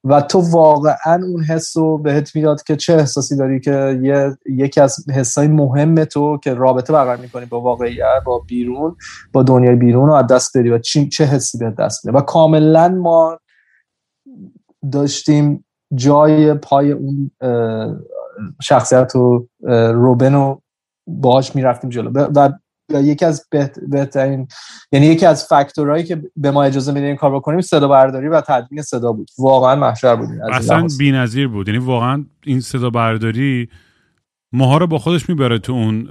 و 0.04 0.20
تو 0.20 0.40
واقعا 0.40 1.24
اون 1.32 1.44
حس 1.44 1.76
رو 1.76 1.98
بهت 1.98 2.36
می‌داد 2.36 2.62
که 2.62 2.76
چه 2.76 2.94
احساسی 2.94 3.36
داری 3.36 3.60
که 3.60 4.00
یه، 4.02 4.36
یکی 4.46 4.80
از 4.80 5.10
حسای 5.10 5.48
مهم 5.48 6.04
تو 6.04 6.38
که 6.38 6.54
رابطه 6.54 6.92
برقرار 6.92 7.16
می‌کنی 7.16 7.46
با 7.46 7.60
واقعیت 7.60 8.22
با 8.26 8.38
بیرون 8.38 8.96
با 9.32 9.42
دنیای 9.42 9.76
بیرون 9.76 10.06
رو 10.06 10.14
از 10.14 10.26
دست 10.26 10.54
داری 10.54 10.70
و 10.70 10.78
چه 10.78 11.24
حسی 11.24 11.58
به 11.58 11.70
دست 11.70 12.06
میده؟ 12.06 12.18
و 12.18 12.20
کاملا 12.20 12.88
ما 12.88 13.38
داشتیم 14.92 15.64
جای 15.94 16.54
پای 16.54 16.92
اون 16.92 17.30
شخصیت 18.62 19.16
و 19.16 19.48
روبن 19.92 20.34
رو 20.34 20.62
باهاش 21.06 21.56
می‌رفتیم 21.56 21.90
جلو. 21.90 22.10
و 22.14 22.52
یکی 22.94 23.24
از 23.24 23.46
بهترین 23.88 24.48
یعنی 24.92 25.06
یکی 25.06 25.26
از 25.26 25.44
فاکتورهایی 25.44 26.04
که 26.04 26.22
به 26.36 26.50
ما 26.50 26.62
اجازه 26.62 26.92
میده 26.92 27.06
این 27.06 27.16
کار 27.16 27.34
بکنیم 27.34 27.60
صدا 27.60 27.88
برداری 27.88 28.28
و 28.28 28.40
تدوین 28.40 28.82
صدا 28.82 29.12
بود. 29.12 29.30
واقعا 29.38 29.76
محشر 29.76 30.16
بود 30.16 30.28
اصلا 30.52 30.86
بی‌نظیر 30.98 31.48
بود. 31.48 31.68
یعنی 31.68 31.80
واقعا 31.80 32.24
این 32.44 32.60
صدا 32.60 32.90
برداری 32.90 33.68
ماها 34.52 34.78
رو 34.78 34.86
با 34.86 34.98
خودش 34.98 35.28
می‌بره 35.28 35.58
تو 35.58 35.72
اون 35.72 36.08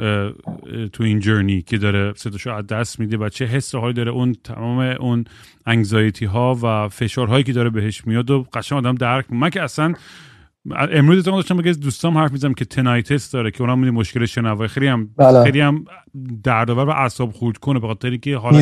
تو 0.94 1.04
این 1.04 1.20
جرنی 1.20 1.62
که 1.62 1.78
داره 1.78 2.14
صداشو 2.16 2.54
از 2.54 2.68
دست 2.68 3.00
میده 3.00 3.18
و 3.18 3.30
چه 3.30 3.46
حس 3.46 3.76
هایی 3.76 3.94
داره 3.94 4.12
اون 4.12 4.36
تمام 4.44 4.80
اون 4.80 5.26
انگزایتی 5.66 6.26
ها 6.26 6.58
و 6.64 6.90
فشارهایی 6.90 7.44
که 7.44 7.54
داره 7.54 7.70
بهش 7.70 8.08
میاد 8.08 8.32
و 8.32 8.46
قشنگ 8.54 8.78
آدم 8.78 8.96
درک 8.96 9.26
من 9.30 9.50
که 9.50 9.62
اصلا 9.62 9.94
امروز 10.76 11.24
تا 11.24 11.32
داشتم 11.32 11.58
بگم 11.58 11.72
دوستام 11.72 12.18
حرف 12.18 12.32
می‌زنم 12.32 12.54
که 12.54 12.66
تنایتس 12.66 13.32
داره 13.32 13.52
که 13.52 13.62
اونم 13.62 13.90
مشکل 13.90 14.26
شنوایی. 14.26 14.68
خیلی 14.68 14.88
هم 14.88 15.10
بله. 15.18 15.44
خیلی 15.44 15.60
هم 15.60 15.86
دردآور 16.44 16.86
و 16.86 16.90
اعصاب 16.90 17.32
خورد 17.32 17.58
کنه 17.58 17.80
به 17.80 17.88
خاطر 17.88 18.10
اینکه 18.10 18.38
حالا 18.38 18.58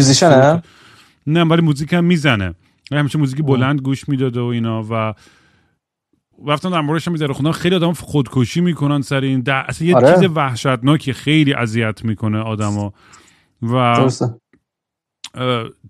نه 1.27 1.43
ولی 1.43 1.61
موزیک 1.61 1.93
هم 1.93 2.03
می‌زنه. 2.03 2.55
همیشه 2.91 3.19
موزیک 3.19 3.41
بلند 3.41 3.81
گوش 3.81 4.09
می‌داده 4.09 4.39
و 4.41 4.43
اینا 4.43 4.83
و 4.91 5.13
رفتم 6.47 6.69
در 6.69 6.81
موردش 6.81 7.07
می‌ذاره 7.07 7.33
خوندم 7.33 7.51
خیلی 7.51 7.75
آدم 7.75 7.93
خودکشی 7.93 8.61
می‌کنن 8.61 9.01
سر 9.01 9.21
این. 9.21 9.41
در... 9.41 9.65
اصلا 9.67 9.87
یه 9.87 9.95
آره. 9.95 10.15
چیز 10.15 10.29
وحشتناکی 10.35 11.13
خیلی 11.13 11.53
اذیت 11.53 12.05
می‌کنه 12.05 12.39
آدمو. 12.39 12.91
و 13.61 14.09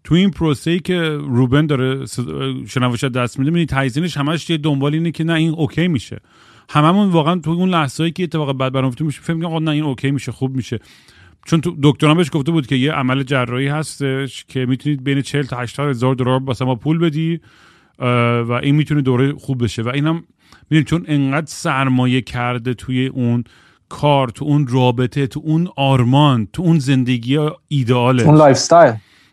تو 0.04 0.16
این 0.16 0.32
پروسه 0.32 0.72
ای 0.72 0.80
که 0.80 1.00
روبن 1.10 1.66
داره 1.66 2.06
شنواییش 2.67 3.03
دست 3.04 3.40
میده 3.40 3.52
می‌دونی 3.52 3.66
تایزینش 3.66 4.18
همش 4.18 4.50
یه 4.50 4.58
دنبال 4.58 4.94
اینه 4.94 5.12
که 5.12 5.24
نه 5.24 5.34
این 5.34 5.54
okay 5.53 5.88
میشه. 5.88 6.20
هممون 6.70 7.10
واقعا 7.10 7.36
تو 7.36 7.52
اون 7.52 7.70
لحظه‌ای 7.70 8.12
که 8.12 8.24
اتفاق 8.24 8.58
بد 8.58 8.72
برام 8.72 8.94
میشه 9.00 9.22
فکر 9.22 9.34
می‌کنم 9.34 9.64
نه 9.64 9.72
این 9.72 9.84
okay 9.84 10.12
میشه 10.12 10.32
خوب 10.32 10.56
میشه. 10.56 10.80
چون 11.46 11.62
تو 11.62 11.75
دکتران 11.84 12.18
بهش 12.18 12.30
گفته 12.34 12.52
بود 12.52 12.68
که 12.68 12.75
یه 12.75 12.92
عمل 12.92 13.24
جراحی 13.24 13.68
هستش 13.68 14.46
که 14.48 14.66
می‌تونید 14.66 15.04
بین 15.04 15.22
40 15.22 15.44
تا 15.44 15.58
80 15.58 15.90
هزار 15.90 16.16
دلار 16.16 16.44
واسه 16.44 16.66
ما 16.66 16.75
پول 16.75 16.98
بدی 16.98 17.40
و 18.00 18.60
این 18.64 18.75
می‌تونه 18.75 19.02
دوره 19.02 19.34
خوب 19.34 19.64
بشه. 19.64 19.82
و 19.82 19.90
اینم 19.90 20.24
می‌دونید 20.70 20.88
چون 20.88 21.06
انقدر 21.08 21.46
سرمایه 21.48 22.22
کرده 22.22 22.74
توی 22.74 23.08
اون 23.08 23.44
کار 23.90 24.30
تو 24.30 24.46
اون 24.46 24.68
رابطه 24.68 25.28
تو 25.28 25.42
اون 25.44 25.68
آرمان 25.75 26.48
تو 26.54 26.62
اون 26.62 26.80
زندگی 26.80 27.40
ایدئاله. 27.68 28.24
اون 28.24 28.36
life 28.36 28.58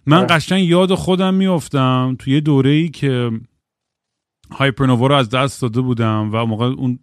من. 0.07 0.27
قشنگ 0.31 0.65
یاد 0.65 0.95
خودم 0.95 1.35
میافتم 1.35 2.17
توی 2.19 2.41
دوره 2.41 2.71
ای 2.71 2.89
که 2.89 3.31
Hypernova 4.51 5.07
رو 5.07 5.15
از 5.15 5.31
دست 5.31 5.63
داده 5.63 5.81
بودم 5.81 6.31
و 6.33 6.47
موقع 6.47 6.67
اون 6.67 6.99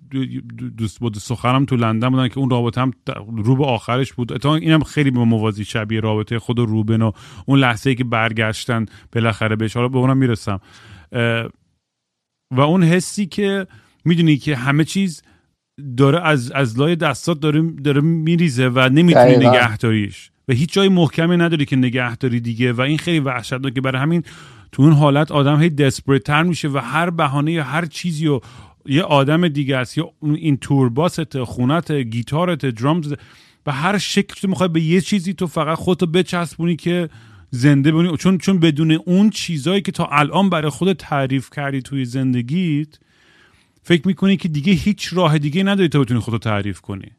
دوست 0.77 0.99
دخترم 0.99 1.65
تو 1.65 1.75
لندن 1.75 2.09
بودن 2.09 2.27
که 2.27 2.37
اون 2.37 2.49
رابطه 2.49 2.81
هم 2.81 2.93
رو 3.37 3.55
به 3.55 3.65
آخرش 3.65 4.13
بود. 4.13 4.33
اتفاقا 4.33 4.55
اینم 4.55 4.83
خیلی 4.83 5.11
به 5.11 5.19
موازی 5.19 5.65
شبیه 5.65 5.99
رابطه 5.99 6.39
خود 6.39 6.59
روبن 6.59 7.01
و 7.01 7.11
اون 7.45 7.59
لحظه 7.59 7.89
ای 7.89 7.95
که 7.95 8.03
برگشتن 8.03 8.85
بالاخره 9.13 9.55
بهش. 9.55 9.75
حالا 9.75 9.87
به 9.87 9.97
اونم 9.97 10.17
می‌رسم. 10.17 10.59
و 12.51 12.61
اون 12.61 12.83
حسی 12.83 13.25
که 13.25 13.67
می‌دونی 14.05 14.37
که 14.37 14.55
همه 14.55 14.83
چیز 14.83 15.23
داره 15.97 16.21
از 16.27 16.51
از 16.51 16.79
لای 16.79 16.95
دستات 16.95 17.39
داره 17.39 17.61
داره 17.61 18.01
میریزه 18.01 18.69
و 18.69 18.89
نمی‌تونی 18.93 19.35
نگهداریش. 19.35 20.31
و 20.49 20.53
هیچ 20.53 20.73
جای 20.73 20.89
محکمی 20.89 21.37
نداری 21.37 21.65
که 21.65 21.75
نگهداری 21.75 22.39
دیگه. 22.39 22.73
و 22.73 22.81
این 22.81 22.97
خیلی 22.97 23.19
وحشتناکه 23.19 23.81
برای 23.81 24.01
همین 24.01 24.23
تو 24.71 24.83
اون 24.83 24.93
حالت 24.93 25.31
آدم 25.31 25.61
هی 25.61 25.69
دسپریت 25.69 26.23
تر 26.23 26.43
میشه 26.43 26.67
و 26.67 26.77
هر 26.77 27.09
بهانه 27.09 27.51
یا 27.51 27.63
هر 27.63 27.85
چیزی 27.85 28.27
و 28.27 28.39
یه 28.85 29.03
آدم 29.03 29.47
دیگه 29.47 29.77
است. 29.77 29.97
یا 29.97 30.11
این 30.21 30.57
تورباست 30.57 31.43
خونت 31.43 31.91
گیتارت 31.91 32.65
درامز 32.65 33.13
و 33.65 33.71
هر 33.71 33.97
شکل 33.97 34.41
تو 34.41 34.47
می‌خوای 34.47 34.69
به 34.69 34.81
یه 34.81 35.01
چیزی 35.01 35.33
تو 35.33 35.47
فقط 35.47 35.77
خودتو 35.77 36.05
بچسبونی 36.05 36.75
که 36.75 37.09
زنده 37.51 37.91
بونی 37.91 38.17
چون 38.17 38.37
چون 38.37 38.59
بدون 38.59 38.91
اون 38.91 39.29
چیزایی 39.29 39.81
که 39.81 39.91
تا 39.91 40.05
الان 40.05 40.49
برای 40.49 40.69
خود 40.69 40.93
تعریف 40.93 41.49
کردی 41.49 41.81
توی 41.81 42.05
زندگیت 42.05 42.99
فکر 43.83 44.07
می‌کنی 44.07 44.37
که 44.37 44.47
دیگه 44.47 44.73
هیچ 44.73 45.13
راه 45.13 45.37
دیگه 45.37 45.63
نداری 45.63 45.89
تا 45.89 45.99
بتونی 45.99 46.19
خودتو 46.19 46.49
تعریف 46.49 46.81
کنی. 46.81 47.11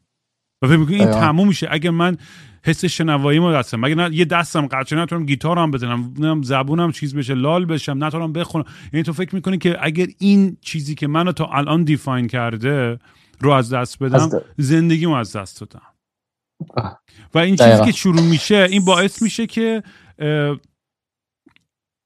و 0.61 0.67
فکر 0.67 0.77
می‌کنی 0.77 0.95
این 0.95 1.11
تموم 1.11 1.47
میشه؟ 1.47 1.67
اگه 1.71 1.89
من 1.89 2.17
حس 2.65 2.85
شنوایی 2.85 3.39
ما 3.39 3.51
دستم 3.51 3.79
مگه 3.79 3.95
نه 3.95 4.15
یه 4.15 4.25
دستم 4.25 4.67
قطعه 4.67 4.99
نتونم 4.99 5.25
گیتارم 5.25 5.71
بزنم 5.71 6.13
نم 6.19 6.41
زبونم 6.41 6.91
چیز 6.91 7.15
بشه 7.15 7.33
لال 7.33 7.65
بشم 7.65 8.03
نتونم 8.03 8.33
بخونم. 8.33 8.65
یعنی 8.93 9.03
تو 9.03 9.13
فکر 9.13 9.35
می‌کنی 9.35 9.57
که 9.57 9.77
اگر 9.81 10.07
این 10.19 10.57
چیزی 10.61 10.95
که 10.95 11.07
منو 11.07 11.31
تا 11.31 11.45
الان 11.45 11.83
دیفاین 11.83 12.27
کرده 12.27 12.99
رو 13.39 13.51
از 13.51 13.73
دست 13.73 14.03
بدم 14.03 14.29
زندگیمو 14.57 15.13
از 15.13 15.35
دست 15.35 15.61
دادم. 15.61 15.81
و 17.33 17.37
این 17.39 17.55
چیزی 17.55 17.85
که 17.85 17.91
شروع 17.91 18.21
میشه 18.21 18.67
این 18.71 18.85
باعث 18.85 19.21
میشه 19.21 19.47
که 19.47 19.83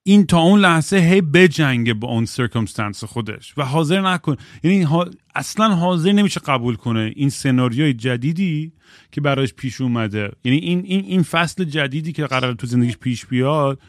این 0.07 0.25
تا 0.25 0.39
اون 0.39 0.59
لحظه 0.59 0.97
هی 0.97 1.21
بجنگه 1.21 1.93
با 1.93 2.07
اون 2.07 2.25
سرکمستنس 2.25 3.03
خودش. 3.03 3.53
و 3.57 3.65
حاضر 3.65 4.01
نکن. 4.01 4.35
یعنی 4.63 4.87
اصلا 5.35 5.75
حاضر 5.75 6.11
نمیشه 6.11 6.39
قبول 6.39 6.75
کنه. 6.75 7.13
این 7.15 7.29
سناریوی 7.29 7.93
جدیدی 7.93 8.73
که 9.11 9.21
برایش 9.21 9.53
پیش 9.53 9.81
اومده. 9.81 10.31
یعنی 10.43 10.57
این 10.57 10.81
این 10.85 11.05
این 11.05 11.23
فصل 11.23 11.63
جدیدی 11.63 12.11
که 12.11 12.25
قرار 12.25 12.53
تو 12.53 12.67
زندگیش 12.67 12.97
پیش 12.97 13.25
بیاد 13.25 13.79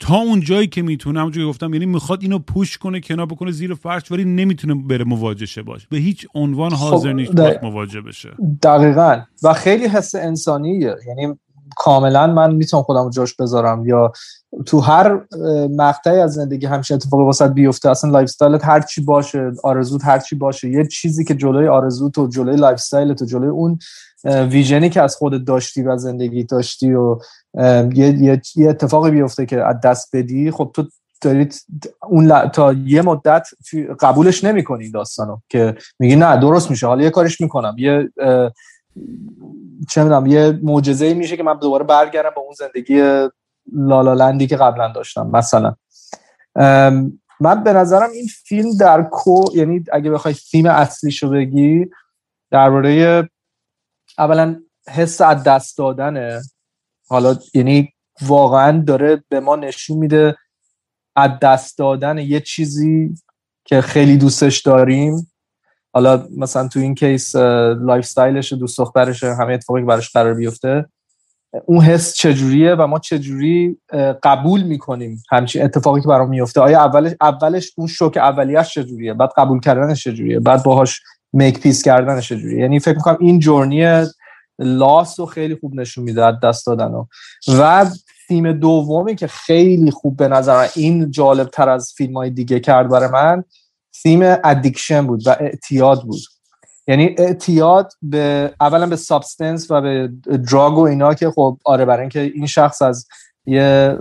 تا 0.00 0.16
اون 0.16 0.40
جایی 0.40 0.66
که 0.66 0.82
می‌تونه 0.82 1.20
همونجوری 1.20 1.46
گفتم 1.46 1.72
یعنی 1.72 1.86
می‌خواد 1.86 2.22
اینو 2.22 2.38
پوش 2.38 2.78
کنه 2.78 3.00
کنار 3.00 3.26
بکنه 3.26 3.50
زیر 3.50 3.74
فرش 3.74 4.10
ولی 4.10 4.24
نمی‌تونه 4.24 4.74
بره 4.74 5.04
مواجه 5.04 5.46
شه 5.46 5.62
باش 5.62 5.86
به 5.86 5.96
هیچ 5.96 6.26
عنوان 6.34 6.70
خب، 6.70 6.90
حاضر 6.90 7.12
نیست 7.12 7.32
مواجه 7.62 8.00
بشه. 8.00 8.30
دقیقا. 8.62 9.22
و 9.42 9.52
خیلی 9.52 9.84
حس 9.84 10.14
انسانیه. 10.14 10.96
یعنی 11.06 11.34
کاملا 11.76 12.26
من 12.26 12.54
می‌تونم 12.54 12.82
خودم 12.82 13.10
جاش 13.10 13.34
بذارم 13.34 13.86
یا 13.86 14.12
تو 14.66 14.80
هر 14.80 15.20
مقطعی 15.70 16.20
از 16.20 16.32
زندگی 16.32 16.66
همیشه 16.66 16.94
اتفاقی 16.94 17.24
واست 17.24 17.50
بیفته 17.50 17.90
اصلا 17.90 18.10
lifestyle 18.10 18.24
ت 18.24 18.64
هر 18.64 18.80
چی 18.80 19.00
باشه 19.00 19.52
آرزوت 19.64 20.04
هر 20.04 20.18
چی 20.18 20.36
باشه 20.36 20.70
یه 20.70 20.86
چیزی 20.86 21.24
که 21.24 21.34
جلوی 21.34 21.68
آرزو 21.68 22.10
تو 22.10 22.26
جلوی 22.26 22.56
lifestyle 22.56 23.14
تو 23.14 23.24
جلوی 23.24 23.48
اون 23.48 23.78
vision 24.24 24.81
ی 24.81 24.90
که 24.90 25.02
از 25.02 25.16
خودت 25.16 25.44
داشتی 25.44 25.82
و 25.82 25.96
زندگی 25.96 26.44
داشتی 26.44 26.92
و 26.92 27.18
یه, 27.94 28.40
یه 28.56 28.68
اتفاقی 28.68 29.10
بیفته 29.10 29.46
که 29.46 29.64
از 29.64 29.80
دست 29.80 30.16
بدی 30.16 30.50
خب 30.50 30.70
تو 30.74 30.84
دارید 31.20 31.54
اون 32.02 32.48
تا 32.48 32.72
یه 32.72 33.02
مدت 33.02 33.48
قبولش 34.00 34.44
نمی‌کنی 34.44 34.90
داستانو 34.90 35.36
که 35.48 35.76
میگی 35.98 36.16
نه 36.16 36.40
درست 36.40 36.70
میشه 36.70 36.86
حالا 36.86 37.02
یه 37.02 37.10
کارش 37.10 37.40
می‌کنم 37.40 37.74
یه 37.78 38.12
چه 39.90 40.02
می‌دونم 40.02 40.26
یه 40.26 40.58
معجزه 40.62 41.14
میشه 41.14 41.36
که 41.36 41.42
من 41.42 41.58
دوباره 41.58 41.84
برگردم 41.84 42.30
با 42.36 42.42
اون 42.42 42.54
زندگی 42.58 43.02
لالالندی 43.72 44.46
که 44.46 44.56
قبلا 44.56 44.92
داشتم 44.92 45.26
مثلا. 45.26 45.74
من 47.40 47.64
به 47.64 47.72
نظرم 47.72 48.10
این 48.10 48.26
فیلم 48.44 48.76
در 48.76 49.02
کو 49.02 49.44
یعنی 49.54 49.84
اگه 49.92 50.10
بخوای 50.10 50.34
فیلم 50.34 50.70
اصلیشو 50.70 51.30
بگی 51.30 51.86
درباره 52.50 53.28
اولا 54.18 54.62
حس 54.88 55.20
از 55.20 55.42
دست 55.42 55.78
دادنه. 55.78 56.42
حالا 57.08 57.36
یعنی 57.54 57.92
واقعا 58.22 58.84
داره 58.86 59.24
به 59.28 59.40
ما 59.40 59.56
نشون 59.56 59.98
میده 59.98 60.36
از 61.16 61.30
دست 61.42 61.78
دادن 61.78 62.18
یه 62.18 62.40
چیزی 62.40 63.14
که 63.64 63.80
خیلی 63.80 64.16
دوستش 64.16 64.60
داریم. 64.60 65.32
حالا 65.94 66.28
مثلا 66.36 66.68
تو 66.68 66.80
این 66.80 66.94
case 66.94 67.36
lifestyle 67.36 68.04
ش 68.04 68.52
دوست 68.52 68.78
دخترش 68.78 69.24
همه 69.24 69.52
اتفاقی 69.52 69.82
براش 69.82 70.12
قرار 70.12 70.34
بیفته 70.34 70.86
اون 71.66 71.80
حس 71.80 72.14
چجوریه 72.14 72.74
و 72.74 72.86
ما 72.86 72.98
چجوری 72.98 73.78
قبول 74.22 74.62
می‌کنیم 74.62 75.22
همچین 75.30 75.62
اتفاقی 75.62 76.00
که 76.00 76.08
برام 76.08 76.28
میفته 76.28 76.60
آیا 76.60 76.80
اولش 76.80 77.12
اولش 77.20 77.72
اون 77.76 77.86
شوک 77.86 78.16
اولیش 78.16 78.68
چجوریه؟ 78.74 79.14
بعد 79.14 79.30
قبول 79.36 79.60
کردنش 79.60 80.04
چجوریه؟ 80.04 80.40
بعد 80.40 80.62
باهاش 80.62 81.00
make 81.32 81.60
peace 81.60 81.82
کردنش 81.82 82.28
چجوریه؟ 82.28 82.60
یعنی 82.60 82.80
فکر 82.80 82.96
می‌کنم 82.96 83.16
این 83.20 83.38
journey 83.38 84.06
loss 84.58 85.20
رو 85.20 85.26
خیلی 85.26 85.56
خوب 85.60 85.74
نشون 85.74 86.04
میده 86.04 86.38
دست 86.42 86.66
دادن 86.66 86.92
و 87.58 87.86
فیلم 88.26 88.52
دومی 88.52 89.14
که 89.14 89.26
خیلی 89.26 89.90
خوب 89.90 90.16
به 90.16 90.28
نظر 90.28 90.68
این 90.76 91.10
جالب 91.10 91.48
تر 91.48 91.68
از 91.68 91.92
فیلم 91.96 92.16
های 92.16 92.30
دیگه 92.30 92.60
کرد 92.60 92.88
برای 92.88 93.08
من 93.08 93.44
theme 93.92 94.38
addiction 94.44 95.06
بود 95.06 95.26
و 95.26 95.36
اعتیاد 95.40 96.02
بود. 96.02 96.20
یعنی 96.86 97.14
اعتیاد 97.18 97.92
به 98.02 98.54
اولا 98.60 98.86
به 98.86 98.96
substance 98.96 99.70
و 99.70 99.80
به 99.80 100.12
drug 100.50 100.78
و 100.78 100.80
اینا 100.80 101.14
که 101.14 101.30
خب 101.30 101.58
آره 101.64 101.84
برای 101.84 102.00
اینکه 102.00 102.20
این 102.20 102.46
شخص 102.46 102.82
از 102.82 103.06
یه 103.46 103.98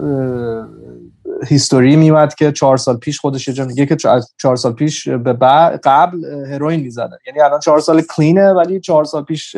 history 1.47 1.95
میومد 1.95 2.35
که 2.35 2.51
چهار 2.51 2.77
سال 2.77 2.97
پیش 2.97 3.19
خودش 3.19 3.47
یه 3.47 3.63
میگه 3.65 3.85
که 3.85 3.95
چهار 4.37 4.55
سال 4.55 4.73
پیش 4.73 5.07
به 5.07 5.33
قبل 5.83 6.25
هروئین 6.25 6.79
می‌زده. 6.79 7.19
یعنی 7.27 7.39
الان 7.39 7.59
چهار 7.59 7.79
سال 7.79 8.01
clean 8.01 8.45
ه 8.45 8.53
ولی 8.53 8.79
چهار 8.79 9.03
سال 9.03 9.23
پیش 9.23 9.55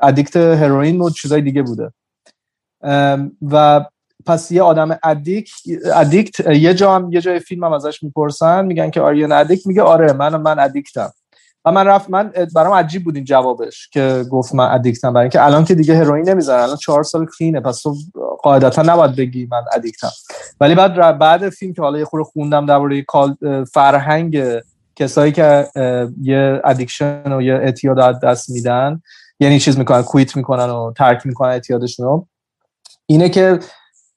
addict 0.00 0.36
هروئین 0.36 1.00
و 1.00 1.10
چیزای 1.10 1.42
دیگه 1.42 1.62
بوده. 1.62 1.92
و 3.50 3.84
پس 4.26 4.50
یه 4.52 4.62
آدم 4.62 4.98
addict 5.02 5.52
addict 5.94 6.40
یه 6.40 6.74
جا 6.74 6.94
هم 6.94 7.12
یه 7.12 7.20
جای 7.20 7.38
فیلم 7.38 7.64
هم 7.64 7.72
ازش 7.72 8.02
می‌پرسن 8.02 8.64
میگن 8.64 8.90
که 8.90 9.00
are 9.00 9.12
you 9.12 9.24
an 9.24 9.32
addict 9.32 9.66
میگه 9.66 9.82
آره 9.82 10.12
من 10.12 10.36
من 10.36 10.58
addict 10.58 10.99
م. 10.99 11.12
و 11.64 11.72
من 11.72 11.86
رفت 11.86 12.10
من 12.10 12.32
برام 12.54 12.72
عجیب 12.72 13.04
بود 13.04 13.16
این 13.16 13.24
جوابش 13.24 13.88
که 13.88 14.24
گفت 14.30 14.54
من 14.54 14.70
addict 14.70 15.06
م 15.06 15.12
برای 15.12 15.24
اینکه 15.24 15.44
الان 15.44 15.64
که 15.64 15.74
دیگه 15.74 15.96
هروئین 15.96 16.28
نمی‌زنن 16.28 16.60
الان 16.60 16.76
چهار 16.76 17.02
سال 17.02 17.26
clean 17.38 17.56
ه 17.56 17.60
پس 17.60 17.82
تو 17.82 17.94
قاعدتا 18.42 18.82
نباید 18.82 19.16
بگی 19.16 19.48
من 19.50 19.62
addict 19.72 20.05
م 20.05 20.10
ولی 20.60 20.74
بعد 20.74 21.18
بعد 21.18 21.48
فیلم 21.48 21.72
که 21.74 21.82
حالا 21.82 21.98
یه 21.98 22.04
خورده 22.04 22.24
خوندم 22.24 22.66
درباره 22.66 23.04
فرهنگ 23.72 24.42
کسایی 24.96 25.32
که 25.32 25.68
یه 26.22 26.60
addiction 26.64 27.32
و 27.32 27.42
یه 27.42 27.54
اعتیاد 27.54 28.20
دست 28.20 28.50
میدن 28.50 29.02
یعنی 29.40 29.60
چیز 29.60 29.78
می‌کنن 29.78 30.02
کویت 30.02 30.36
می‌کنن 30.36 30.70
و 30.70 30.92
ترک 30.96 31.26
می‌کنن 31.26 31.48
اعتیادشون 31.48 32.26
اینه 33.06 33.28
که 33.28 33.58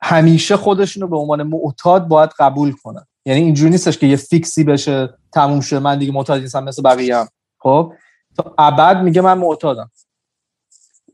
همیشه 0.02 0.58
خودشون 0.58 1.02
رو 1.02 1.08
به 1.08 1.18
عنوان 1.18 1.44
معتاد 1.44 2.08
باید 2.08 2.30
قبول 2.40 2.72
کنن. 2.72 3.06
یعنی 3.26 3.42
اینجوری 3.42 3.72
نیستش 3.72 3.98
که 3.98 4.08
یه 4.08 4.16
فیکسی 4.16 4.64
بشه 4.64 5.10
تموم 5.34 5.62
شه 5.62 5.80
من 5.80 6.00
دیگه 6.00 6.12
معتاد 6.14 6.42
نیستم 6.42 6.64
مثل 6.64 6.82
بقیه 6.82 7.18
هم. 7.18 7.28
خب؟ 7.60 7.94
تا 8.38 8.56
ابد 8.58 9.04
میگه 9.04 9.22
من 9.22 9.38
معتادم. 9.38 9.92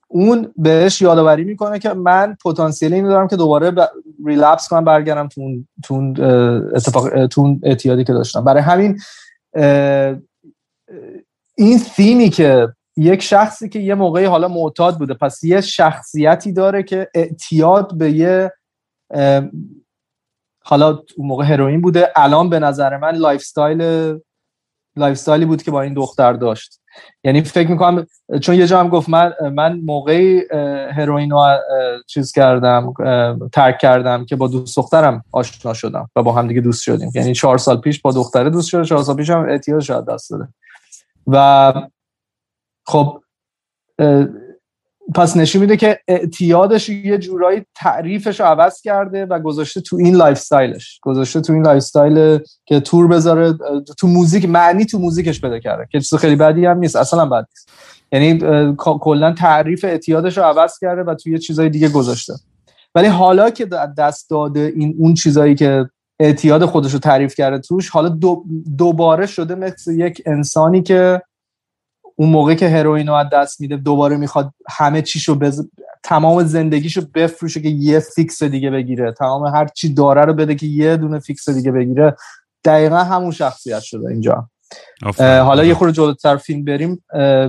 اون 0.07 0.53
بهش 0.57 1.01
یادآوری 1.01 1.43
می‌کنه 1.43 1.79
که 1.79 1.93
من 1.93 2.37
پتانسیل 2.45 2.93
اینو 2.93 3.09
دارم 3.09 3.27
که 3.27 3.35
دوباره 3.35 3.71
ب... 3.71 3.79
ریلپس 4.25 4.67
کنم 4.67 4.85
برگردم 4.85 5.27
تو 5.27 5.41
اون 5.41 5.67
تو 5.83 6.13
اتفاق 6.75 7.25
تو 7.27 7.59
اعتیادی 7.63 8.03
که 8.03 8.13
داشتم. 8.13 8.43
برای 8.43 8.61
همین 8.61 8.99
این 11.57 11.77
ثیمی 11.77 12.29
که 12.29 12.67
یک 12.97 13.21
شخصی 13.21 13.69
که 13.69 13.79
یه 13.79 13.95
موقعی 13.95 14.25
حالا 14.25 14.47
معتاد 14.47 14.97
بوده 14.97 15.13
پس 15.13 15.43
یه 15.43 15.61
شخصیتی 15.61 16.53
داره 16.53 16.83
که 16.83 17.07
اعتیاد 17.13 17.97
به 17.97 18.11
یه 18.11 18.51
حالا 20.63 20.87
اون 21.17 21.27
موقع 21.27 21.45
هروئین 21.45 21.81
بوده. 21.81 22.11
الان 22.15 22.49
به 22.49 22.59
نظر 22.59 22.97
من 22.97 23.15
lifestyle 23.15 25.11
lifestyle 25.11 25.42
ی 25.42 25.45
بود 25.45 25.63
که 25.63 25.71
با 25.71 25.81
این 25.81 25.93
دختر 25.93 26.33
داشت. 26.33 26.81
یعنی 27.23 27.41
فکر 27.41 27.71
می‌کنم 27.71 28.07
چون 28.41 28.55
یه 28.55 28.67
جا 28.67 28.79
هم 28.79 28.89
گفت 28.89 29.09
من 29.09 29.33
من 29.53 29.79
موقعی 29.79 30.43
هروئین 30.91 31.31
رو 31.31 31.57
چیز 32.07 32.31
کردم 32.31 32.93
ترک 33.53 33.77
کردم 33.79 34.25
که 34.25 34.35
با 34.35 34.47
دوست 34.47 34.77
دخترم 34.77 35.23
آشنا 35.31 35.73
شدم 35.73 36.09
و 36.15 36.23
با 36.23 36.33
هم 36.33 36.47
دیگه 36.47 36.61
دوست 36.61 36.83
شدیم. 36.83 37.11
یعنی 37.15 37.33
چهار 37.33 37.57
سال 37.57 37.81
پیش 37.81 38.01
با 38.01 38.11
دختره 38.11 38.49
دوست 38.49 38.69
شده 38.69 38.85
چهار 38.85 39.03
سال 39.03 39.15
پیش 39.15 39.29
هم 39.29 39.49
اعتیاد 39.49 39.79
شاید 39.79 40.05
دست 40.05 40.31
و 41.27 41.73
خب 42.85 43.21
پس 45.15 45.37
نشون 45.37 45.61
میده 45.61 45.77
که 45.77 45.99
اعتیادش 46.07 46.89
یه 46.89 47.17
جورایی 47.17 47.65
تعریفش 47.75 48.39
رو 48.39 48.45
عوض 48.45 48.81
کرده 48.81 49.25
و 49.25 49.39
گذاشته 49.39 49.81
تو 49.81 49.95
این 49.95 50.15
lifestyle 50.15 50.37
ش 50.37 50.99
گذاشته 51.01 51.41
تو 51.41 51.53
این 51.53 51.63
lifestyle 51.65 52.39
که 52.65 52.79
tour 52.79 53.07
بذاره 53.07 53.53
تو 53.97 54.07
موزیک 54.07 54.49
معنی 54.49 54.85
تو 54.85 54.99
موزیکش 54.99 55.39
بده 55.39 55.59
کرده 55.59 55.87
که 55.91 55.99
چیز 55.99 56.19
خیلی 56.19 56.35
بدی 56.35 56.65
هم 56.65 56.77
نیست 56.77 56.95
اصلا 56.95 57.25
بد 57.25 57.47
نیست. 57.49 57.69
یعنی 58.11 58.39
کلا 58.77 59.33
تعریف 59.33 59.85
اعتیادش 59.85 60.37
رو 60.37 60.43
عوض 60.43 60.79
کرده 60.79 61.03
و 61.03 61.15
توی 61.15 61.31
یه 61.31 61.37
چیزای 61.37 61.69
دیگه 61.69 61.89
گذاشته. 61.89 62.33
ولی 62.95 63.07
حالا 63.07 63.49
که 63.49 63.65
دست 63.97 64.29
داده 64.29 64.73
این 64.75 64.95
اون 64.99 65.13
چیزایی 65.13 65.55
که 65.55 65.89
اعتیاد 66.19 66.65
خودش 66.65 66.93
رو 66.93 66.99
تعریف 66.99 67.35
کرده 67.35 67.59
توش 67.59 67.89
حالا 67.89 68.17
دوباره 68.77 69.25
شده 69.25 69.55
مثل 69.55 69.99
یک 69.99 70.21
انسانی 70.25 70.81
که 70.81 71.21
اون 72.21 72.29
موقع 72.29 72.53
که 72.53 72.69
هروئین 72.69 73.07
رو 73.07 73.13
از 73.13 73.27
دست 73.33 73.61
میده 73.61 73.77
دوباره 73.77 74.17
می‌خواد 74.17 74.53
همه 74.69 75.01
چیشو 75.01 75.35
بز... 75.35 75.69
تمام 76.03 76.43
زندگیشو 76.43 77.01
بفروشه 77.15 77.61
که 77.61 77.69
یه 77.69 77.99
fix 77.99 78.43
دیگه 78.43 78.69
بگیره. 78.69 79.11
تمام 79.11 79.45
هر 79.45 79.67
چی 79.67 79.93
داره 79.93 80.25
رو 80.25 80.33
بده 80.33 80.55
که 80.55 80.65
یه 80.65 80.97
دونه 80.97 81.19
fix 81.19 81.49
دیگه 81.49 81.71
بگیره. 81.71 82.15
دقیقا 82.65 82.97
همون 82.97 83.31
شخصیت 83.31 83.79
شده 83.79 84.09
اینجا. 84.09 84.49
حالا 85.17 85.63
یه 85.63 85.73
خورده 85.73 85.93
جلوتر 85.93 86.37
فیلم 86.37 86.63
بریم 86.63 87.03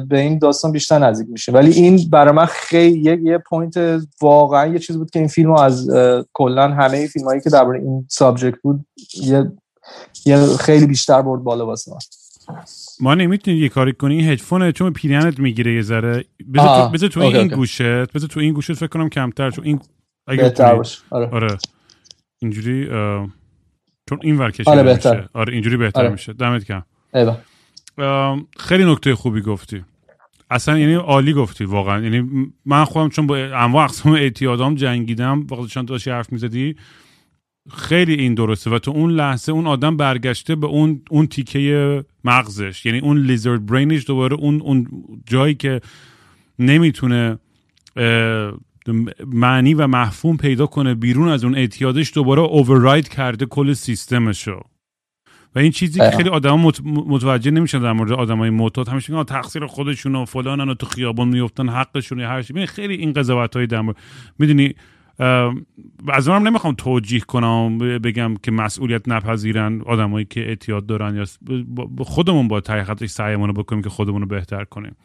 به 0.08 0.20
این 0.20 0.38
داستان 0.38 0.72
بیشتر 0.72 0.98
نزدیک 0.98 1.28
میشه 1.30 1.52
ولی 1.52 1.72
این 1.72 2.10
برای 2.10 2.34
من 2.34 2.46
خیلی 2.46 3.00
یه, 3.00 3.20
یه 3.22 3.38
point 3.38 4.02
واقعا 4.22 4.66
یه 4.66 4.78
چیز 4.78 4.96
بود 4.96 5.10
که 5.10 5.18
این 5.18 5.28
فیلم 5.28 5.48
رو 5.48 5.60
از 5.60 5.90
کلا 6.32 6.68
همه 6.68 7.06
فیلم 7.06 7.26
هایی 7.26 7.40
که 7.40 7.50
درباره 7.50 7.80
این 7.80 8.06
سابجکت 8.10 8.58
بود 8.62 8.86
یه, 9.14 9.52
یه 10.26 10.46
خیلی 10.46 10.86
بیشتر 10.86 11.22
برد 11.22 11.42
بالا 11.42 11.66
واسه 11.66 11.90
من. 11.90 11.98
ما 13.00 13.14
نمی‌تونی 13.14 13.56
یه 13.56 13.68
کاری 13.68 13.92
کنی 13.92 14.28
هدفون 14.28 14.72
چون 14.72 14.92
پیرنت 14.92 15.38
می‌گیره 15.38 15.74
یه 15.74 15.82
ذره. 15.82 16.24
بذار 16.54 17.08
تو, 17.08 17.08
تو 17.08 17.20
این 17.20 17.48
گوشت 17.48 17.82
بذار 17.82 18.28
تو 18.28 18.40
این 18.40 18.52
گوشت 18.52 18.72
فکر 18.72 18.86
کنم 18.86 19.08
کمتر 19.08 19.50
چون 19.50 19.64
این 19.64 19.80
بهتر 20.26 20.74
باشه. 20.74 20.98
آره. 21.10 21.26
آره. 21.26 21.58
اینجوری 22.38 22.86
چون 24.08 24.18
این 24.22 24.38
ورکش 24.38 24.68
آره 24.68 24.82
بهتر. 24.82 25.28
آره 25.32 25.52
اینجوری 25.52 25.76
بهتر 25.76 26.00
آره. 26.00 26.10
میشه. 26.10 26.32
دمت 26.32 26.64
کم 26.64 26.82
خیلی 28.56 28.84
نکته 28.84 29.14
خوبی 29.14 29.40
گفتی. 29.40 29.84
اصلا 30.50 30.78
یعنی 30.78 30.94
عالی 30.94 31.32
گفتی 31.32 31.64
واقعا. 31.64 32.00
یعنی 32.00 32.52
من 32.66 32.84
خودم 32.84 33.08
چون 33.08 33.26
با 33.26 33.36
انواع 33.36 33.84
اقسام 33.84 34.12
اعتیادام 34.12 34.74
جنگیدم 34.74 35.46
وقتی 35.50 35.66
چون 35.66 35.84
داشتی 35.84 36.10
حرف 36.10 36.32
می‌زدی. 36.32 36.76
خیلی 37.70 38.14
این 38.14 38.34
درسته 38.34 38.70
و 38.70 38.78
تو 38.78 38.90
اون 38.90 39.10
لحظه 39.10 39.52
اون 39.52 39.66
آدم 39.66 39.96
برگشته 39.96 40.54
به 40.54 40.66
اون 40.66 41.02
اون 41.10 41.26
تیکه 41.26 42.04
مغزش. 42.24 42.86
یعنی 42.86 42.98
اون 42.98 43.18
لیزرد 43.18 43.66
برینش 43.66 44.06
دوباره 44.06 44.36
اون 44.36 44.60
اون 44.60 44.86
جایی 45.26 45.54
که 45.54 45.80
نمی‌تونه 46.58 47.38
معنی 49.26 49.74
و 49.74 49.86
مفهوم 49.86 50.36
پیدا 50.36 50.66
کنه 50.66 50.94
بیرون 50.94 51.28
از 51.28 51.44
اون 51.44 51.54
اعتیادش 51.54 52.12
دوباره 52.14 52.42
اوورراید 52.42 53.08
کرده 53.08 53.46
کل 53.46 53.72
سیستمشو. 53.72 54.60
و 55.54 55.58
این 55.58 55.70
چیزی 55.70 56.00
که 56.00 56.10
خیلی 56.16 56.28
آدم 56.28 56.60
متوجه 56.84 57.50
نمیشن 57.50 57.78
در 57.78 57.92
مورد 57.92 58.12
آدمای 58.12 58.50
معتاد. 58.50 58.88
همیشه 58.88 59.12
میگن 59.12 59.24
تقصیر 59.24 59.66
خودشون 59.66 60.14
و 60.14 60.24
فلانن 60.24 60.68
و 60.68 60.74
تو 60.74 60.86
خیابون 60.86 61.28
میفتن 61.28 61.68
حقشون 61.68 62.20
هر 62.20 62.42
چی 62.42 62.66
خیلی 62.66 62.94
این 62.94 63.12
قضاوت 63.12 63.56
های 63.56 63.66
در 63.66 63.94
می‌دونی 64.38 64.74
از 66.08 66.28
اونم 66.28 66.48
نمی‌خوام 66.48 66.74
توجیه 66.74 67.20
کنم 67.20 67.78
بگم 67.78 68.34
که 68.42 68.50
مسئولیت 68.50 69.08
نپذیرن 69.08 69.80
آدمایی 69.80 70.26
که 70.30 70.40
اعتیاد 70.40 70.86
دارن 70.86 71.16
یا 71.16 71.24
خودمون 71.98 72.48
با 72.48 72.60
تحقیقاتش 72.60 73.10
سعیمون 73.10 73.48
رو 73.48 73.62
بکنیم 73.62 73.82
که 73.82 73.88
خودمون 73.88 74.20
رو 74.20 74.26
بهتر 74.26 74.64
کنیم. 74.64 74.96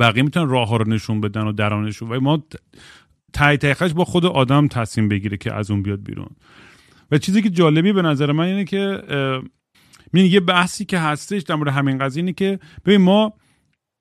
بقیه 0.00 0.22
می‌تونن 0.22 0.48
راه 0.48 0.68
ها 0.68 0.76
رو 0.76 0.88
نشون 0.88 1.20
بدن 1.20 1.46
و 1.46 1.52
درانشون 1.52 2.08
و 2.08 2.20
ما 2.20 2.42
تای 3.32 3.58
با 3.94 4.04
خود 4.04 4.26
آدم 4.26 4.68
تصمیم 4.68 5.08
بگیره 5.08 5.36
که 5.36 5.54
از 5.54 5.70
اون 5.70 5.82
بیاد 5.82 6.02
بیرون. 6.02 6.28
و 7.10 7.18
چیزی 7.18 7.42
که 7.42 7.50
جالبی 7.50 7.92
به 7.92 8.02
نظر 8.02 8.32
من 8.32 8.44
اینه 8.44 8.64
که 8.64 9.02
یه 10.14 10.40
بحثی 10.40 10.84
که 10.84 10.98
هستش 10.98 11.42
در 11.42 11.54
مورد 11.54 11.72
همین 11.72 11.98
قضیه 11.98 12.22
اینه 12.22 12.32
که 12.32 12.58
ببین 12.84 13.00
ما 13.00 13.32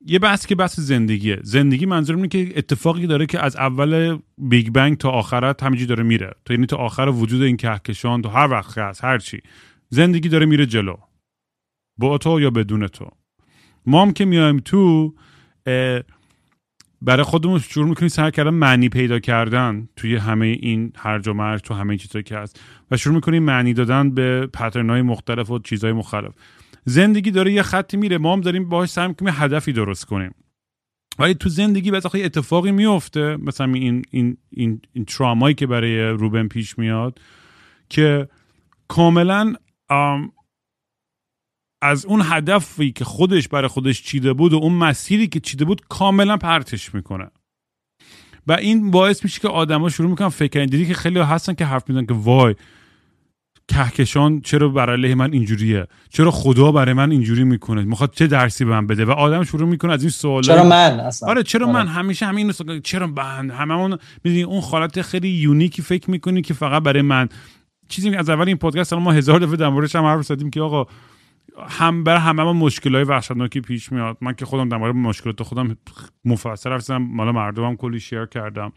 یه 0.06 0.20
بحثی 0.20 0.48
که 0.48 0.56
بحث 0.56 0.80
زندگیه. 0.80 1.40
زندگی 1.44 1.86
منظورم 1.86 2.18
اینه 2.18 2.28
که 2.28 2.54
اتفاقی 2.56 3.08
داره 3.08 3.26
که 3.26 3.46
از 3.46 3.56
اول 3.56 4.20
بیگ 4.38 4.70
بنگ 4.70 4.98
تا 4.98 5.10
آخرت 5.10 5.64
همینجوری 5.64 5.88
داره 5.88 6.04
میره. 6.04 6.32
تو 6.46 6.54
یعنی 6.54 6.66
تا 6.66 6.78
آخر 6.78 7.10
وجود 7.10 7.42
این 7.42 7.58
کهکشان 7.58 8.22
تو 8.22 8.30
هر 8.30 8.52
وقت 8.52 8.78
هست 8.78 9.04
هر 9.04 9.18
چی. 9.18 9.40
زندگی 9.90 10.30
داره 10.30 10.46
میره 10.46 10.66
جلو. 10.66 10.96
با 11.98 12.18
تو 12.18 12.42
یا 12.42 12.50
بدون 12.50 12.88
تو. 12.88 13.10
ما 13.86 14.02
هم 14.02 14.14
که 14.14 14.26
میایم 14.26 14.60
تو 14.60 15.14
برای 17.02 17.24
خودمون 17.24 17.60
شروع 17.60 17.90
می‌کنیم 17.90 18.10
سر 18.10 18.32
کردن 18.32 18.50
معنی 18.50 18.90
پیدا 18.90 19.20
کردن 19.20 19.90
توی 19.96 20.16
همه 20.16 20.46
این 20.46 20.92
هرج 20.98 21.28
و 21.28 21.34
مرج 21.34 21.62
تو 21.62 21.74
همه 21.74 21.98
چیزایی 21.98 22.24
که 22.24 22.38
هست. 22.38 22.60
و 22.92 22.98
شروع 22.98 23.16
می‌کنیم 23.16 23.44
معنی 23.44 23.74
دادن 23.74 24.10
به 24.10 24.48
پترن 24.48 25.02
مختلف 25.02 25.50
و 25.52 25.60
چیزهای 25.60 25.94
مختلف 25.94 26.34
زندگی 26.86 27.32
داره 27.32 27.54
یه 27.54 27.62
خطی 27.62 27.98
میره 27.98 28.18
ما 28.18 28.34
هم 28.34 28.42
داریم 28.42 28.70
باهاش 28.70 28.90
سعی 28.90 29.08
می‌کنیم 29.08 29.34
هدفی 29.38 29.74
درست 29.74 30.06
کنیم. 30.06 30.36
ولی 31.20 31.34
تو 31.34 31.50
زندگی 31.50 31.92
بعضی 31.92 32.24
اتفاقی 32.24 32.72
میفته 32.72 33.38
مثلا 33.38 33.74
این 33.74 34.04
این 34.12 34.38
این, 34.50 34.82
این 34.94 35.06
ترامایی 35.06 35.56
که 35.56 35.68
برای 35.68 36.00
روبن 36.02 36.48
پیش 36.48 36.78
میاد 36.78 37.20
که 37.90 38.28
کاملا 38.88 39.54
از 41.82 42.06
اون 42.06 42.22
هدفی 42.24 42.92
که 42.92 43.06
خودش 43.06 43.48
برای 43.48 43.68
خودش 43.68 44.04
چیده 44.04 44.34
بود 44.34 44.54
و 44.54 44.56
اون 44.56 44.74
مسیری 44.74 45.28
که 45.28 45.40
چیده 45.40 45.66
بود 45.66 45.82
کاملا 45.90 46.38
پرتش 46.38 46.94
می‌کنه. 46.96 47.32
و 48.48 48.52
این 48.54 48.92
باعث 48.92 49.24
میشه 49.24 49.40
که 49.40 49.48
آدما 49.48 49.90
شروع 49.90 50.10
می‌کنن 50.10 50.30
فکر 50.30 50.66
دیدی 50.66 50.86
که 50.86 50.94
خیلی 50.94 51.20
هستن 51.20 51.54
که 51.54 51.66
حرف 51.66 51.90
می‌زنن 51.90 52.06
که 52.06 52.14
وای 52.14 52.56
کهکشان 53.68 54.42
چرا 54.42 54.70
برای 54.70 54.98
علیه 54.98 55.16
من 55.16 55.34
اینجوریه؟ 55.34 55.88
چرا 56.10 56.32
خدا 56.32 56.72
برای 56.72 56.94
من 56.94 57.12
اینجوری 57.12 57.44
می‌کنه؟ 57.44 57.84
می‌خواد 57.84 58.14
چه 58.14 58.28
درسی 58.28 58.66
به 58.66 58.72
من 58.72 58.88
بده؟ 58.88 59.06
و 59.06 59.12
آدم 59.12 59.44
شروع 59.44 59.70
می‌کنه 59.70 59.94
از 59.94 60.04
این 60.04 60.10
سوال 60.10 60.44
چرا 60.44 60.64
من 60.64 61.00
اصلا؟ 61.00 61.30
آره 61.30 61.44
چرا 61.44 61.68
آره. 61.68 61.76
من 61.76 61.88
همیشه 61.88 62.26
همین 62.26 62.52
چرا 62.84 63.08
من؟ 63.08 63.50
هممون 63.50 63.98
می‌دونی 64.24 64.44
اون 64.44 64.62
حالت 64.62 65.02
خیلی 65.02 65.30
یونیکی 65.30 65.82
فکر 65.82 66.12
می‌کنی 66.12 66.42
که 66.42 66.54
فقط 66.54 66.84
برای 66.84 67.02
من. 67.02 67.30
چیزی 67.90 68.16
از 68.16 68.30
اول 68.30 68.48
این 68.48 68.58
پادکست 68.58 68.94
ما 68.94 69.12
هزار 69.12 69.40
دفعه 69.40 69.56
در 69.56 69.70
موردش 69.70 69.96
هم 69.96 70.06
حرف 70.06 70.26
زدیم 70.26 70.50
که 70.50 70.62
آقا 70.62 70.86
هم 71.68 72.04
بر 72.04 72.18
همه 72.18 72.44
ما 72.44 72.54
مشکلای 72.54 73.04
وحشتناکی 73.04 73.62
پیش 73.62 73.92
میاد. 73.92 74.18
من 74.22 74.34
که 74.34 74.46
خودم 74.46 74.70
در 74.70 74.78
مورد 74.78 74.96
مشکلات 74.96 75.44
خودم 75.44 75.78
مفصل 76.26 76.70
حرف 76.70 76.82
زدم 76.82 77.02
مال 77.02 77.32
مردمم 77.32 77.76
کلی 77.76 78.00
شیر 78.00 78.26
کردم. 78.26 78.72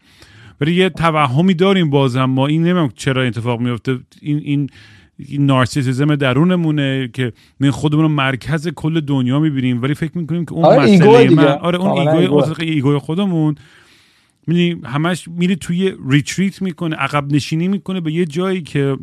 ولی 0.61 0.73
یه 0.73 0.89
توهمی 0.89 1.53
داریم 1.53 1.89
بازم. 1.89 2.25
ما 2.25 2.47
این 2.47 2.63
نمی‌دونم 2.63 2.89
چرا 2.95 3.23
اتفاق 3.23 3.59
میفته 3.59 3.99
این 4.21 4.69
این 5.19 5.45
نارسیسیزم 5.45 6.15
درونمونه 6.15 7.09
که 7.13 7.33
من 7.59 7.71
خودمون 7.71 8.03
رو 8.03 8.09
مرکز 8.09 8.67
کل 8.67 8.99
دنیا 8.99 9.39
می‌بینیم. 9.39 9.81
ولی 9.81 9.93
فکر 9.93 10.17
می‌کنیم 10.17 10.45
که 10.45 10.53
اون 10.53 10.65
آره 10.65 10.93
مسئله 10.93 11.29
من 11.29 11.45
آره 11.45 11.79
اون 11.79 12.07
ego 12.07 12.65
ی 12.65 12.71
ego 12.71 12.91
ی 12.91 12.97
خودمون. 12.97 13.55
می‌دونی 14.47 14.81
همش 14.85 15.27
میره 15.27 15.55
توی 15.55 15.93
retreat 16.09 16.61
می‌کنه 16.61 16.95
عقب 16.95 17.33
نشینی 17.33 17.67
می‌کنه 17.67 18.01
به 18.01 18.11
یه 18.11 18.25
جایی 18.25 18.61
که 18.61 18.97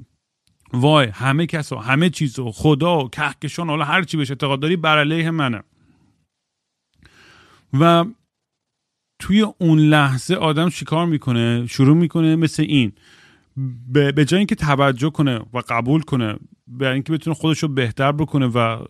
وای 0.73 1.07
همه 1.07 1.47
کس 1.47 1.73
و 1.73 1.77
همه 1.77 2.11
چیز 2.11 2.39
و 2.39 2.53
خدا 2.53 3.05
و 3.05 3.09
کهکشان 3.09 3.69
حالا 3.69 3.85
هر 3.85 4.03
چی 4.03 4.17
بهش 4.17 4.31
اعتقاد 4.31 4.61
داری 4.61 4.77
بر 4.77 4.99
علیه 4.99 5.31
منه. 5.31 5.63
و 7.81 8.05
توی 9.25 9.47
اون 9.59 9.79
لحظه 9.79 10.35
آدم 10.35 10.69
چیکار 10.69 11.07
می‌کنه؟ 11.07 11.67
شروع 11.67 11.97
می‌کنه 11.97 12.37
مثل 12.37 12.63
این. 12.63 12.93
به 14.15 14.25
جای 14.25 14.39
اینکه 14.39 14.55
توجه 14.55 15.11
کنه 15.11 15.41
و 15.53 15.63
قبول 15.69 16.01
کنه 16.01 16.37
برای 16.67 16.95
اینکه 16.95 17.13
بتونه 17.13 17.35
خودش 17.35 17.59
رو 17.59 17.69
بهتر 17.69 18.13
بکنه 18.13 18.47
و 18.47 18.85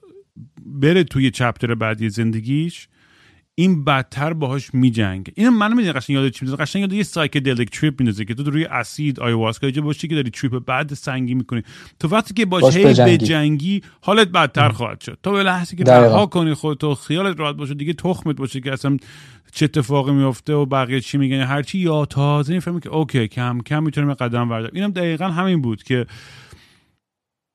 بره 0.66 1.04
توی 1.04 1.30
chapter 1.30 1.74
بعدی 1.74 2.10
زندگیش 2.10 2.88
این 3.54 3.84
بدتر 3.84 4.32
باهاش 4.32 4.74
میجنگه. 4.74 5.32
این 5.36 5.48
منو 5.48 5.74
می‌دونی 5.74 5.92
قشنگ 5.92 6.16
یاد 6.16 6.28
چی 6.28 6.44
می‌ذاره 6.44 6.64
قشنگ 6.64 6.80
یاد 6.80 6.92
یه 6.92 7.02
psychedelic 7.02 7.70
trip 7.70 8.00
میندازه 8.00 8.24
که 8.24 8.34
تو 8.34 8.50
روی 8.50 8.64
acid 8.64 9.20
ayahuasca 9.20 9.70
جا 9.70 9.82
باشی 9.82 10.08
که 10.08 10.14
داری 10.14 10.30
trip 10.30 10.64
بد 10.66 10.94
سنگی 10.94 11.34
می‌کنی. 11.34 11.62
تو 12.00 12.08
وقتی 12.08 12.34
که 12.34 12.46
باهاش 12.46 12.76
هی 12.76 12.94
بجنگی 12.94 13.82
حالت 14.00 14.28
بدتر 14.28 14.68
خواهد 14.68 15.00
شد. 15.00 15.18
تو 15.22 15.32
یه 15.32 15.42
لحظه 15.42 15.76
که 15.76 15.84
رها 15.84 16.26
کنی 16.26 16.54
خودتو 16.54 16.94
خیالت 16.94 17.40
راحت 17.40 17.56
باشه 17.56 17.74
دیگه 17.74 17.92
تخمت 17.92 18.36
باشه 18.36 18.60
که 18.60 18.72
اصلا 18.72 18.96
چه 19.52 19.64
اتفاقی 19.64 20.12
میفته 20.12 20.54
و 20.54 20.66
بقیه 20.66 21.00
چی 21.00 21.18
میگن 21.18 21.40
هر 21.40 21.62
چی 21.62 21.78
یا 21.78 22.06
تازه 22.06 22.54
می‌فهمی 22.54 22.80
که 22.80 22.88
okay 22.88 23.28
کم 23.28 23.60
کم 23.66 23.82
می‌تونم 23.82 24.14
قدم 24.14 24.48
بردارم 24.48 24.72
اینم 24.74 24.90
دقیقا 24.90 25.28
همین 25.28 25.62
بود 25.62 25.82
که 25.82 26.06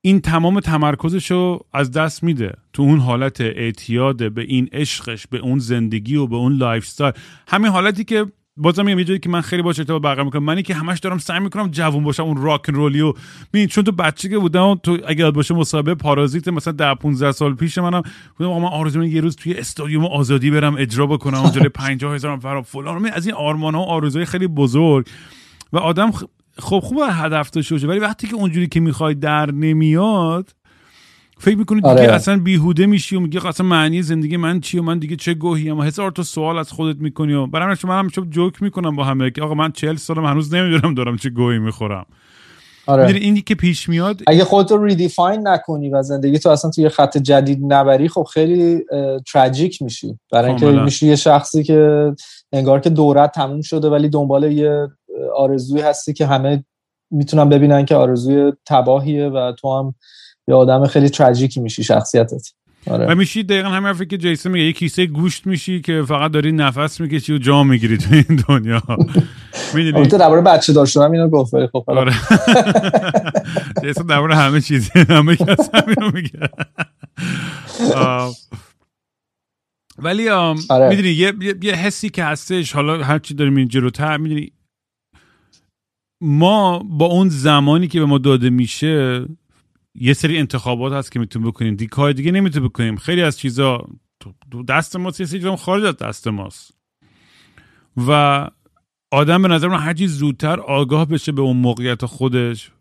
این 0.02 0.22
تمام 0.22 0.60
تمرکزش 0.60 1.32
رو 1.32 1.66
از 1.74 1.92
دست 1.92 2.24
میده. 2.24 2.54
تو 2.74 2.84
اون 2.84 3.00
حالت 3.00 3.42
اعتیاد 3.42 4.32
به 4.32 4.42
این 4.42 4.70
عشقش 4.72 5.28
به 5.28 5.38
اون 5.38 5.60
زندگی 5.60 6.16
و 6.16 6.28
به 6.28 6.36
اون 6.36 6.54
lifestyle 6.54 7.14
همین 7.48 7.72
حالتی 7.72 8.04
که 8.04 8.26
بازم 8.58 8.86
میگم 8.86 9.00
یه 9.00 9.06
جایی 9.06 9.20
که 9.20 9.30
من 9.30 9.42
خیلی 9.42 9.62
باش 9.62 9.80
ارتباط 9.80 10.02
برقرار 10.02 10.26
می‌کنم. 10.26 10.44
منی 10.44 10.64
که 10.64 10.74
همش 10.74 11.00
دارم 11.00 11.18
سعی 11.18 11.40
می‌کنم 11.40 11.68
جوون 11.68 12.04
باشم 12.04 12.24
اون 12.24 12.38
rock 12.38 12.62
roll 12.68 12.95
ی 12.95 13.02
و 13.02 13.14
ببین 13.54 13.68
چون 13.68 13.84
تو 13.84 13.92
بچه 13.92 14.30
که 14.30 14.38
بودم 14.38 14.76
تو 14.76 14.98
اگه 15.08 15.20
یاد 15.20 15.34
باشه 15.34 15.54
مسابقه 15.54 15.96
پارازیت 15.96 16.48
مثلا 16.48 16.74
10 16.74 16.94
15 16.94 17.32
سال 17.32 17.56
پیش 17.56 17.78
منم 17.78 18.04
بودم 18.38 18.52
من 18.52 18.66
آرزو 18.66 19.04
یه 19.04 19.22
روز 19.22 19.36
توی 19.36 19.54
استادیوم 19.54 20.06
آزادی 20.06 20.52
برم 20.52 20.76
اجرا 20.76 21.08
بکنم. 21.08 21.38
اونجا 21.38 21.62
50 21.76 22.16
هزار 22.16 22.36
نفر 22.36 22.62
فلان. 22.62 23.06
از 23.06 23.26
این 23.26 23.36
آرمان 23.36 23.76
ها 23.76 23.82
و 23.82 23.86
آرزوهای 23.86 24.26
خیلی 24.26 24.48
بزرگ. 24.48 25.08
و 25.74 25.78
آدم 25.78 26.12
خب 26.60 26.80
خوب 26.80 26.98
هدف 27.12 27.50
داشته 27.50 27.88
ولی 27.88 28.00
وقتی 28.00 28.28
که 28.28 28.36
اونجوری 28.36 28.68
که 28.68 28.80
می‌خوای 28.80 29.14
در 29.14 29.52
نمیاد 29.52 30.50
فکر 31.40 31.58
می‌کنی 31.58 31.82
دیگه 31.82 31.90
آره. 31.90 32.14
اصلا 32.14 32.40
بیهوده 32.40 32.86
میشی 32.86 33.16
و 33.16 33.20
میگه 33.20 33.48
اصلا 33.48 33.66
معنی 33.66 34.02
زندگی 34.02 34.38
من 34.38 34.60
چی 34.60 34.80
و 34.80 34.82
من 34.82 35.00
دیگه 35.00 35.16
چه 35.16 35.34
گوهی 35.34 35.70
اما 35.70 35.84
هزار 35.84 36.12
تو 36.12 36.24
سوال 36.24 36.58
از 36.58 36.72
خودت 36.72 37.02
می‌کنی 37.02 37.34
و 37.34 37.48
برام 37.48 37.78
من 37.84 38.00
هم 38.00 38.08
جوک 38.08 38.62
می‌کنم 38.62 38.96
با 38.96 39.04
همه 39.04 39.32
که 39.32 39.42
آقا 39.42 39.54
من 39.54 39.72
40 39.72 39.96
سالم 39.96 40.26
هنوز 40.26 40.54
نمی‌دونم 40.54 40.94
دارم 40.94 41.18
چه 41.18 41.30
گوهی 41.30 41.60
می‌خورم 41.60 42.06
آره. 42.88 43.16
اینی 43.16 43.42
که 43.42 43.56
پیش 43.56 43.90
میاد 43.90 44.22
اگه 44.28 44.44
خودتو 44.44 44.86
ریدیفاین 44.86 45.48
نکنی 45.48 45.90
و 45.90 46.02
زندگی 46.02 46.40
تو 46.40 46.50
اصلا 46.50 46.72
توی 46.72 46.90
خط 46.90 47.18
جدید 47.18 47.60
نبری 47.74 48.10
خب 48.10 48.28
خیلی 48.34 48.84
تراژیک 49.34 49.82
میشی 49.82 50.20
برای 50.32 50.50
اینکه 50.50 50.66
میشی 50.66 51.08
یه 51.08 51.16
شخصی 51.16 51.64
که 51.64 52.12
انگار 52.54 52.80
که 52.80 52.90
دورت 52.90 53.32
تموم 53.32 53.62
شده 53.62 53.90
ولی 53.90 54.10
دنبال 54.10 54.52
یه 54.52 54.88
آرزوی 55.36 55.82
هستی 55.82 56.14
که 56.14 56.26
همه 56.26 56.64
می‌تونن 57.12 57.50
ببینن 57.50 57.86
که 57.86 57.96
آرزوی 57.96 58.54
تباهیه 58.66 59.28
و 59.28 59.52
تو 59.52 59.80
هم 59.80 59.96
یه 60.48 60.56
آدم 60.56 60.88
خیلی 60.88 61.10
تراژیکی 61.10 61.60
میشی 61.60 61.84
شخصیتت. 61.84 62.52
آره. 62.88 63.06
و 63.06 63.16
میشی 63.16 63.44
دقیقا 63.44 63.70
همین 63.70 63.88
حرفی 63.88 64.06
که 64.06 64.18
جیسون 64.18 64.52
میگه 64.52 64.66
یه 64.66 64.74
کیسه 64.74 65.06
گوشت 65.06 65.48
میشی 65.48 65.82
که 65.82 66.04
فقط 66.08 66.32
داری 66.32 66.52
نفس 66.52 67.02
می‌کشی 67.02 67.34
و 67.34 67.38
جا 67.38 67.64
می‌گیری 67.64 67.98
تو 67.98 68.14
این 68.14 68.44
دنیا. 68.48 68.82
می‌دونی؟ 69.76 69.98
البته 69.98 70.18
درباره 70.18 70.42
بچه 70.42 70.74
دار 70.74 70.86
شدن 70.86 71.12
اینو 71.12 71.30
گفت 71.30 71.54
ولی 71.54 71.68
خب 71.68 71.84
آره. 71.88 72.14
جیسون 73.84 74.06
درباره 74.08 74.36
همه 74.36 74.62
چیز 74.62 74.92
همه 75.10 75.36
کس 75.36 75.70
همینو 75.74 76.12
میگه. 76.14 76.40
ولی 79.98 80.30
آره. 80.30 80.90
می‌دونی 80.90 81.10
یه،, 81.10 81.34
یه 81.62 81.74
حسی 81.74 82.10
که 82.10 82.24
هستش 82.24 82.74
حالا 82.74 83.04
هرچی 83.04 83.34
داریم 83.34 83.56
این 83.56 83.68
جلوتر 83.68 84.18
می‌دونی 84.18 84.52
ما 86.22 86.80
با 86.80 87.06
اون 87.06 87.30
زمانی 87.30 87.88
که 87.88 88.00
به 88.00 88.06
ما 88.06 88.18
داده 88.18 88.50
میشه 88.50 89.26
یه 89.96 90.14
سری 90.14 90.38
انتخابات 90.38 90.94
هست 90.94 91.12
که 91.12 91.20
می‌تونیم 91.20 91.50
بکنیم. 91.50 91.76
دیگه 91.76 92.14
دیگه 92.14 92.32
نمی‌تونیم 92.32 92.70
بکنیم. 92.70 92.96
خیلی 92.96 93.22
از 93.22 93.40
چیزا 93.40 93.88
دست 94.68 94.96
ماست 94.96 95.20
یه 95.20 95.26
سری 95.26 95.56
خارج 95.56 95.84
از 95.84 95.98
دست 95.98 96.28
ماست. 96.28 96.74
و 98.08 98.50
آدم 99.12 99.42
به 99.42 99.48
نظر 99.48 99.68
من 99.68 99.80
هرچی 99.80 100.08
زودتر 100.08 100.60
آگاه 100.60 101.06
بشه 101.06 101.32
به 101.32 101.42
اون 101.42 101.58
موقعیت 101.58 102.06
خودش 102.06 102.72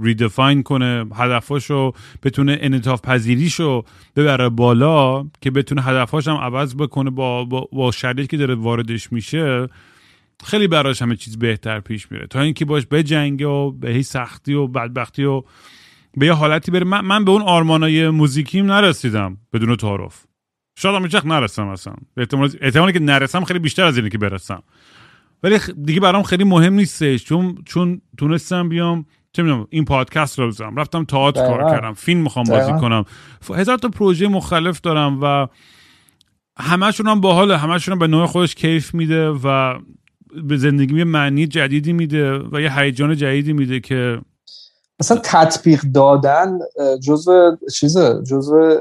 ریدفاین 0.00 0.62
کنه 0.62 1.06
هدفاشو 1.14 1.92
بتونه 2.22 2.58
انعطاف 2.60 3.00
پذیریشو 3.00 3.84
ببره 4.16 4.48
بالا 4.48 5.26
که 5.40 5.50
بتونه 5.50 5.82
هدفاش 5.82 6.28
هم 6.28 6.36
عوض 6.36 6.74
بکنه 6.74 7.10
با, 7.10 7.44
با, 7.44 7.68
با 7.72 7.90
شرایطی 7.90 8.26
که 8.26 8.36
داره 8.36 8.54
واردش 8.54 9.12
میشه. 9.12 9.68
خیلی 10.44 10.68
براش 10.68 11.02
همه 11.02 11.16
چیز 11.16 11.38
بهتر 11.38 11.80
پیش 11.80 12.12
میره. 12.12 12.26
تا 12.26 12.40
اینکه 12.40 12.64
باش 12.64 12.86
به 12.86 13.02
جنگ 13.02 13.46
و 13.46 13.72
به 13.72 13.90
هی 13.90 14.02
سختی 14.02 14.54
و 14.54 14.66
بدبختی 14.66 15.24
و 15.24 15.42
به 16.16 16.26
یه 16.26 16.32
حالتی 16.32 16.70
بره. 16.70 16.84
من, 16.84 17.00
من 17.00 17.24
به 17.24 17.30
اون 17.30 17.42
آرمانای 17.42 18.08
موزیکیم 18.10 18.66
نرسیدم 18.66 19.36
بدون 19.52 19.76
تعارف. 19.76 20.24
شاید 20.78 20.96
هم 20.96 21.02
هیچ 21.02 21.14
نرسم 21.14 21.68
اصلا. 21.68 21.94
احتمالی 22.60 22.92
که 22.92 22.98
نرسم 22.98 23.44
خیلی 23.44 23.58
بیشتر 23.58 23.84
از 23.84 23.96
اینه 23.96 24.10
که 24.10 24.18
برسم. 24.18 24.62
ولی 25.42 25.58
دیگه 25.84 26.00
برام 26.00 26.22
خیلی 26.22 26.44
مهم 26.44 26.72
نیستش. 26.72 27.24
چون 27.24 27.58
چون 27.64 28.00
تونستم 28.18 28.68
بیام 28.68 29.06
چه 29.32 29.42
می‌دونم 29.42 29.66
این 29.70 29.84
پادکست 29.84 30.38
رو 30.38 30.46
بزنم. 30.46 30.76
رفتم 30.76 31.04
تئاتر 31.04 31.46
کار 31.46 31.70
کردم 31.70 31.92
فیلم 31.92 32.20
می‌خوام 32.20 32.46
بازی 32.48 32.72
کنم. 32.72 33.04
هزار 33.54 33.78
تا 33.78 33.88
پروژه 33.88 34.28
مختلف 34.28 34.80
دارم 34.80 35.18
و 35.22 35.46
همشون 36.58 37.06
هم 37.06 37.20
باحاله. 37.20 37.58
همشون 37.58 37.92
هم 37.92 37.98
به 37.98 38.06
نوع 38.06 38.26
خودش 38.26 38.54
کیف 38.54 38.94
میده 38.94 39.28
و 39.28 39.78
به 40.48 40.56
زندگی 40.56 41.04
معنی 41.04 41.46
جدیدی 41.46 41.92
میده 41.92 42.38
و 42.52 42.60
یه 42.60 42.78
هیجان 42.78 43.16
جدیدی 43.16 43.52
میده 43.52 43.80
که 43.80 44.18
مثلا 45.00 45.20
تطبیق 45.24 45.82
دادن 45.82 46.58
جزء 47.02 47.50
چیزه 47.74 48.22
جزء 48.22 48.74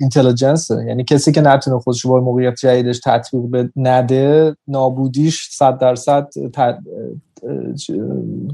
اینتلیجنسه 0.00 0.84
یعنی 0.86 1.04
کسی 1.04 1.32
که 1.32 1.40
نتونه 1.40 1.78
خودش 1.78 2.06
با 2.06 2.20
موقعیت 2.20 2.54
جدیدش 2.54 3.00
تطبیق 3.04 3.68
نده 3.76 4.56
نابودیش 4.68 5.48
صد 5.50 5.78
درصد 5.78 6.28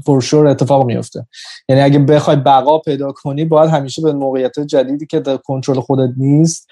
فرشور 0.05 0.47
اتفاق 0.47 0.85
میفته 0.85 1.27
یعنی 1.69 1.81
اگه 1.81 1.99
بخوای 1.99 2.35
بقا 2.35 2.79
پیدا 2.79 3.11
کنی 3.11 3.45
باید 3.45 3.69
همیشه 3.69 4.01
به 4.01 4.13
موقعیت 4.13 4.59
جدیدی 4.59 5.05
که 5.05 5.19
در 5.19 5.37
کنترل 5.37 5.79
خودت 5.79 6.13
نیست 6.17 6.67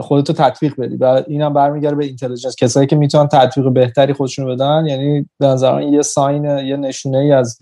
خودتو 0.00 0.32
تطبیق 0.32 0.76
بدی. 0.76 0.96
و 0.96 1.22
اینم 1.26 1.52
برمیگرده 1.52 1.96
به 1.96 2.04
اینتلیجنس. 2.04 2.56
کسایی 2.56 2.86
که 2.86 2.96
می‌تونن 2.96 3.28
تطبیق 3.28 3.72
بهتری 3.72 4.12
خودشون 4.12 4.46
بدن 4.46 4.86
یعنی 4.86 5.28
به 5.38 5.46
نظر 5.46 5.80
یه 5.80 6.02
ساین 6.02 6.44
یه 6.44 6.76
نشونه 6.76 7.18
ای 7.18 7.32
از 7.32 7.58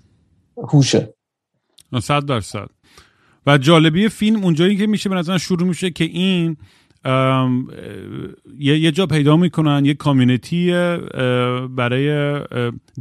هوشه. 0.56 1.14
صد 2.02 2.24
درصد. 2.24 2.66
و 3.46 3.58
جالبی 3.58 4.08
فیلم 4.08 4.44
اونجایی 4.44 4.76
که 4.76 4.86
میشه 4.86 5.08
به 5.08 5.14
نظر 5.14 5.38
شروع 5.38 5.68
میشه 5.68 5.90
که 5.90 6.04
این 6.04 6.56
یه،, 8.58 8.78
یه 8.78 8.92
جا 8.92 9.06
پیدا 9.06 9.36
می‌کنن 9.36 9.84
یه 9.84 9.94
community 9.94 10.72
برای 11.76 12.38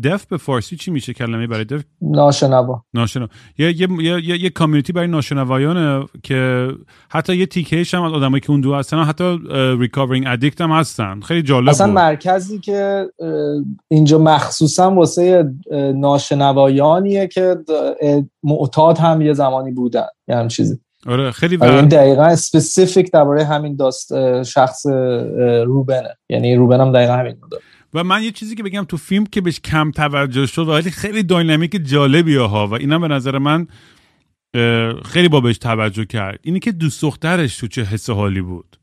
deaf 0.04 0.26
به 0.26 0.38
فارسی 0.38 0.76
چی 0.76 0.92
میشه 0.92 1.14
کلمه 1.14 1.48
برای 1.48 1.66
deaf 1.66 1.84
ناشنوا. 2.02 2.84
ناشنوا. 2.94 3.28
یه 3.58 3.82
یه 3.82 3.88
یه, 4.02 4.44
یه 4.44 4.50
community 4.50 4.94
برای 4.94 5.08
ناشنوایانه 5.08 6.06
که 6.24 6.70
حتی 7.10 7.36
یه 7.36 7.46
تیکهش 7.46 7.94
هم 7.94 8.04
از 8.04 8.14
آدمایی 8.14 8.42
که 8.42 8.52
اون 8.52 8.62
دو 8.62 8.76
هستن 8.76 9.04
حتی 9.04 9.40
recovering 9.80 10.26
addict 10.28 10.62
هم 10.62 10.72
هستن. 10.72 11.20
خیلی 11.20 11.42
جالب 11.42 11.70
اصلا 11.70 11.88
مرکزی 11.88 12.60
که 12.60 13.10
اینجا 13.88 14.18
مخصوصا 14.18 14.92
واسه 14.92 15.54
ناشنوایانیه 15.96 17.28
که 17.28 17.58
معتاد 18.44 18.98
هم 18.98 19.22
یه 19.22 19.34
زمانی 19.34 19.72
بودن. 19.72 20.08
یه 20.28 20.36
هم 20.36 20.48
چیزی 20.48 20.80
آره 21.08 21.32
خیلی 21.32 21.58
آره 21.58 21.82
دقیقا 21.82 22.24
اسپسیفیک 22.24 23.12
درباره 23.12 23.46
همین 23.46 23.76
داست 23.76 24.44
شخص 24.44 24.86
روبنه. 25.66 26.18
یعنی 26.30 26.56
روبن 26.56 26.82
هم 26.82 26.92
دقیقا 26.92 27.14
همین 27.14 27.36
بوده 27.42 27.58
و 27.94 28.04
من 28.04 28.24
یه 28.24 28.32
چیزی 28.32 28.56
که 28.56 28.64
بگم 28.64 28.84
تو 28.84 28.98
فیلم 28.98 29.26
که 29.26 29.42
بهش 29.42 29.60
کم 29.60 29.92
توجه 29.92 30.46
شد 30.46 30.68
ولی 30.68 30.92
خیلی 30.92 31.24
داینامیک 31.24 31.86
جالبی 31.86 32.36
ها 32.36 32.68
و 32.68 32.74
اینا 32.74 33.00
به 33.00 33.08
نظر 33.08 33.38
من 33.38 33.68
خیلی 35.06 35.30
با 35.30 35.42
بهش 35.42 35.58
توجه 35.58 36.06
کرد. 36.06 36.40
اینی 36.42 36.60
که 36.60 36.72
دوست 36.72 37.02
دخترش 37.02 37.58
تو 37.58 37.68
چه 37.68 37.84
حس 37.84 38.10
حالی 38.10 38.42
بود. 38.42 38.78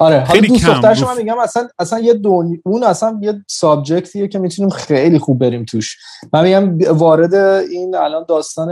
آره 0.00 0.20
حالا 0.20 0.40
دوست 0.40 0.66
دخترش 0.66 1.02
من 1.02 1.16
میگم 1.18 1.38
اصلا 1.38 1.68
اصلا 1.78 1.98
یه 1.98 2.14
دنیا 2.14 2.58
اون 2.64 2.84
اصلا 2.84 3.18
یه 3.22 3.44
سابجکتیه 3.46 4.28
که 4.28 4.38
می‌تونیم 4.38 4.70
خیلی 4.70 5.18
خوب 5.18 5.38
بریم 5.38 5.64
توش. 5.64 5.96
من 6.32 6.42
میگم 6.44 6.98
وارد 6.98 7.34
این 7.34 7.96
الان 7.96 8.24
داستان 8.28 8.68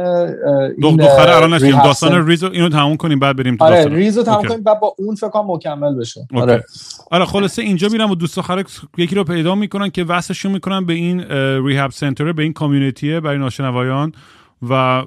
این 0.78 0.96
دختر 0.96 1.28
الان 1.28 1.54
نشیم 1.54 1.82
داستان 1.82 2.26
ریزو 2.26 2.50
اینو 2.52 2.68
تموم 2.68 2.96
کنیم 2.96 3.18
بعد 3.18 3.36
بریم 3.36 3.56
تو 3.56 3.64
آره 3.64 3.74
داستان. 3.74 3.92
ریزو 3.92 4.22
تموم 4.22 4.48
کنیم 4.48 4.62
بعد 4.62 4.80
با 4.80 4.94
اون 4.98 5.14
فکر 5.14 5.28
کنم 5.28 5.50
مکمل 5.50 5.94
بشه. 5.94 6.28
آره. 6.34 6.64
آره 7.10 7.24
خلاصه 7.24 7.62
اینجا 7.62 7.88
میرم 7.88 8.10
و 8.10 8.14
دوست 8.14 8.36
دختر 8.36 8.64
یکی 8.98 9.14
رو 9.14 9.24
پیدا 9.24 9.54
می‌کنن 9.54 9.90
که 9.90 10.04
وصلشون 10.04 10.52
می‌کنن 10.52 10.86
به 10.86 10.92
این 10.92 11.20
ریهاب 11.66 11.90
سنتر 11.90 12.32
به 12.32 12.42
این 12.42 12.52
کامیونیتی 12.52 13.20
برای 13.20 13.38
ناشنوایان 13.38 14.12
و 14.70 15.02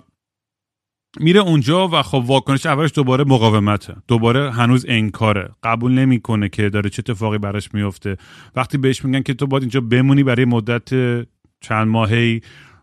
میره 1.20 1.40
اونجا 1.40 1.88
و 1.88 2.02
خب 2.02 2.24
واکنش 2.28 2.66
اولش 2.66 2.92
دوباره 2.96 3.24
مقاومته. 3.24 3.96
دوباره 4.08 4.52
هنوز 4.52 4.86
انکاره. 4.90 5.50
قبول 5.64 5.92
نمی‌کنه 5.92 6.50
که 6.50 6.70
داره 6.70 6.90
چه 6.90 7.00
اتفاقی 7.00 7.38
براش 7.38 7.74
میفته 7.74 8.18
وقتی 8.56 8.78
بهش 8.78 9.06
میگن 9.06 9.22
که 9.22 9.34
تو 9.34 9.48
باید 9.48 9.64
اینجا 9.64 9.82
بمونی 9.82 10.24
برای 10.24 10.46
مدت 10.46 10.90
چند 11.62 11.88
ماهی 11.88 12.42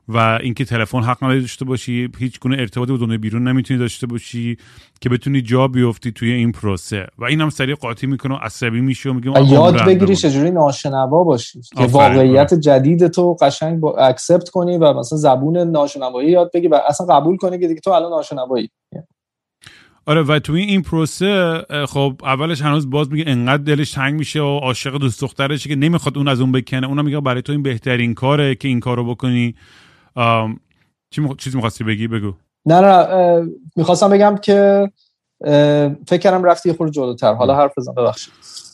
و 0.08 0.38
اینکه 0.42 0.64
تلفن 0.64 1.02
حق 1.02 1.24
نداری 1.24 1.40
داشته 1.40 1.64
باشی 1.64 2.08
هیچ 2.18 2.40
گونه 2.40 2.56
ارتباطی 2.58 2.92
با 2.92 2.98
دنیای 2.98 3.18
بیرون 3.18 3.48
نمی‌تونی 3.48 3.80
داشته 3.80 4.06
باشی 4.06 4.56
که 5.00 5.08
بتونی 5.08 5.42
جا 5.42 5.68
بیفتی 5.68 6.12
توی 6.12 6.32
این 6.32 6.52
پروسه. 6.52 7.06
و 7.18 7.24
اینم 7.24 7.50
سریع 7.50 7.74
قاطی 7.74 8.06
می‌کنه 8.06 8.34
و 8.34 8.38
عصبی 8.42 8.80
میشه 8.80 9.10
و 9.10 9.12
میگه 9.12 9.52
یاد 9.52 9.84
بگیری 9.84 10.16
چجوری 10.16 10.50
ناشنوا 10.50 11.24
باشی 11.24 11.60
که 11.76 11.84
واقعیت 11.84 12.54
جدید 12.54 13.08
تو 13.08 13.36
قشنگ 13.40 13.80
با 13.80 13.96
اکسپت 13.96 14.48
کنی 14.48 14.76
و 14.76 14.92
مثلا 14.92 15.18
زبون 15.18 15.58
ناشنوایی 15.58 16.30
یاد 16.30 16.50
بگی 16.54 16.68
و 16.68 16.80
اصلا 16.88 17.06
قبول 17.06 17.36
کنی 17.36 17.58
که 17.58 17.68
دیگه 17.68 17.80
تو 17.80 17.90
الان 17.90 18.10
ناشنوایی. 18.10 18.70
آره 20.06 20.22
و 20.22 20.38
توی 20.38 20.62
این 20.62 20.82
پروسه 20.82 21.62
خب 21.88 22.20
اولش 22.22 22.62
هنوز 22.62 22.90
باز 22.90 23.12
میگه 23.12 23.24
انقدر 23.26 23.62
دلش 23.62 23.90
تنگ 23.90 24.14
میشه 24.14 24.40
و 24.40 24.58
عاشق 24.58 24.98
دوست 24.98 25.20
دخترشه 25.20 25.68
که 25.68 25.76
نمی‌خواد 25.76 26.18
اون 26.18 26.28
از 26.28 26.40
اون 26.40 26.52
بکنه. 26.52 26.86
اونم 26.86 27.04
میگه 27.04 27.20
برای 27.20 27.42
تو 27.42 27.52
این 27.52 27.62
بهترین 27.62 28.14
کاره 28.14 28.54
که 28.54 28.68
این 28.68 28.80
کارو 28.80 29.04
بکنی. 29.04 29.54
چی 31.10 31.20
مخ... 31.20 31.36
چیزی 31.36 31.56
می‌خواستی 31.56 31.84
بگی؟ 31.84 32.08
بگو. 32.08 32.32
نه 32.66 32.80
نه 32.80 33.48
می‌خواستم 33.76 34.10
بگم 34.10 34.36
که 34.42 34.90
فکر 36.06 36.18
کردم 36.18 36.44
رفتی 36.44 36.72
خورد 36.72 36.92
جلوتر. 36.92 37.34
حالا 37.34 37.56
حرف 37.56 37.72
بزن 37.78 37.94
ببخشید. 37.94 38.32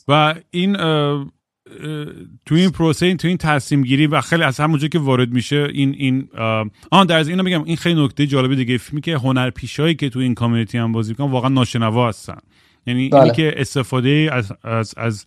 و 0.08 0.34
این 0.50 0.76
تو 2.46 2.54
این 2.54 2.70
پروسه 2.70 3.14
تو 3.14 3.28
این 3.28 3.36
تصمیم 3.36 3.82
گیری 3.82 4.06
و 4.06 4.20
خیلی 4.20 4.42
از 4.42 4.60
همونجا 4.60 4.88
که 4.88 4.98
وارد 4.98 5.30
میشه 5.30 5.68
این 5.72 5.94
این 5.98 6.28
آن 6.90 7.06
در 7.06 7.18
از 7.18 7.28
اینو 7.28 7.42
میگم 7.42 7.64
این 7.64 7.76
خیلی 7.76 8.04
نکته 8.04 8.26
جالبی 8.26 8.56
دیگه. 8.56 8.78
فیلمی 8.78 9.00
که 9.00 9.16
هنرپیشایی 9.16 9.94
که 9.94 10.10
تو 10.10 10.18
این 10.18 10.34
کامیونیتی 10.34 10.78
هم 10.78 10.92
بازی 10.92 11.12
می‌کنن 11.12 11.30
واقعا 11.30 11.48
ناشنوا 11.48 12.08
هستن. 12.08 12.38
یعنی 12.86 13.08
بله. 13.08 13.20
اینی 13.20 13.34
که 13.34 13.54
استفاده 13.56 14.28
از 14.32 14.52
از, 14.62 14.94
از 14.96 15.24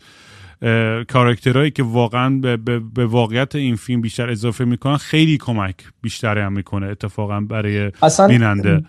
کاراکترهایی 1.13 1.71
که 1.71 1.83
واقعا 1.83 2.39
به, 2.41 2.57
به, 2.57 2.79
به, 2.79 3.05
واقعیت 3.05 3.55
این 3.55 3.75
فیلم 3.75 4.01
بیشتر 4.01 4.29
اضافه 4.29 4.65
می‌کنن 4.65 4.97
خیلی 4.97 5.37
کمک 5.37 5.75
بیشتری 6.01 6.39
هم 6.39 6.53
می‌کنه 6.53 6.87
اتفاقا 6.87 7.39
برای 7.39 7.91
بیننده. 8.27 8.83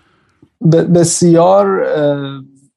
بسیار 0.95 1.87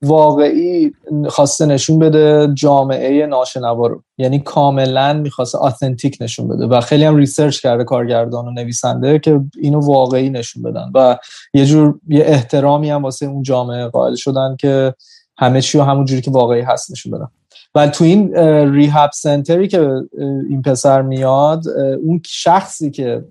واقعی 0.02 0.92
خواسته 1.30 1.66
نشون 1.66 2.00
بده 2.00 2.52
جامعه 2.54 3.26
ناشنوا 3.26 3.88
رو. 3.88 4.04
یعنی 4.18 4.40
کاملا 4.40 5.14
می‌خواسته 5.14 5.58
authentic 5.58 6.18
نشون 6.22 6.48
بده. 6.48 6.66
و 6.66 6.82
خیلی 6.82 7.04
هم 7.04 7.16
research 7.16 7.60
کرده 7.60 7.84
کارگردان 7.84 8.48
و 8.48 8.52
نویسنده 8.52 9.20
که 9.20 9.42
اینو 9.58 9.80
واقعی 9.80 10.30
نشون 10.30 10.64
بدن. 10.64 10.92
و 10.96 11.18
یه 11.54 11.66
جور 11.66 12.00
یه 12.08 12.24
احترامی 12.26 12.90
هم 12.90 13.04
واسه 13.04 13.26
اون 13.26 13.44
جامعه 13.44 13.88
قائل 13.88 14.16
شدن 14.16 14.56
که 14.60 14.94
همه 15.38 15.62
چی 15.62 15.78
و 15.78 15.82
همون 15.82 16.06
جوری 16.06 16.22
که 16.22 16.32
واقعی 16.32 16.62
هست 16.62 16.92
نشون 16.92 17.12
بدن. 17.12 17.28
و 17.76 17.88
تو 17.88 18.04
این 18.04 18.36
ریهاب 18.74 19.10
سنتری 19.14 19.68
که 19.68 20.02
این 20.50 20.62
پسر 20.62 21.02
میاد 21.02 21.68
اون 22.04 22.22
شخصی 22.26 22.92
که 22.92 23.26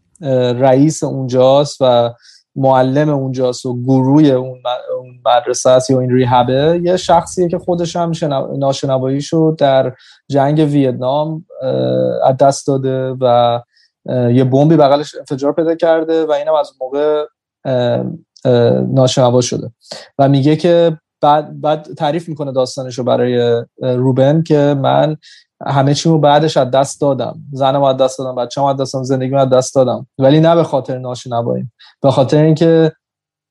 رئیس 0.61 1.03
اونجاست 1.03 1.76
و 1.81 2.14
معلم 2.57 3.09
اونجاست 3.09 3.66
و 3.66 3.83
گروه 3.83 4.24
اون 4.24 4.62
مدرسه 5.24 5.70
است 5.70 5.90
یا 5.90 6.00
این 6.00 6.11
ریهبه 6.11 6.81
یه 6.83 6.96
شخصیه 6.96 7.48
که 7.48 7.59
خودش 7.59 7.96
هم 7.96 8.12
ناشنواییشو 8.59 9.55
در 9.59 9.92
جنگ 10.29 10.59
ویتنام 10.59 11.46
از 12.24 12.37
دست 12.37 12.66
داده 12.66 13.16
و 13.20 13.61
یه 14.33 14.44
بمبی 14.44 14.76
بغلش 14.76 15.14
انفجار 15.14 15.53
پیدا 15.53 15.74
کرده 15.74 16.26
و 16.26 16.33
اینم 16.33 16.55
از 16.55 16.72
موقع 16.81 17.24
ناشنوا 18.94 19.40
شده. 19.40 19.70
و 20.18 20.29
میگه 20.29 20.57
که 20.57 20.99
بعد 21.20 21.61
بعد 21.61 21.94
تعریف 21.94 22.28
می‌کنه 22.28 22.52
داستانش 22.52 22.98
رو 22.98 23.04
برای 23.04 23.64
روبن 23.83 24.42
که 24.42 24.76
من 24.83 25.16
همه 25.66 25.94
چیمو 25.94 26.18
بعدش 26.18 26.56
از 26.56 26.70
دست 26.70 27.00
دادم. 27.00 27.40
زنم 27.52 27.83
از 27.83 27.96
دست 27.96 28.18
دادم 28.18 28.35
بچه‌م 28.35 28.64
از 28.64 28.76
دست 28.76 28.92
دادم 28.92 29.04
زندگی 29.04 29.35
از 29.35 29.48
دست 29.48 29.74
دادم. 29.74 30.06
ولی 30.18 30.40
نه 30.40 30.54
به 30.54 30.64
خاطر 30.64 30.98
ناشنوایی 30.98 31.70
به 32.02 32.11
خاطر 32.11 32.42
اینکه 32.42 32.92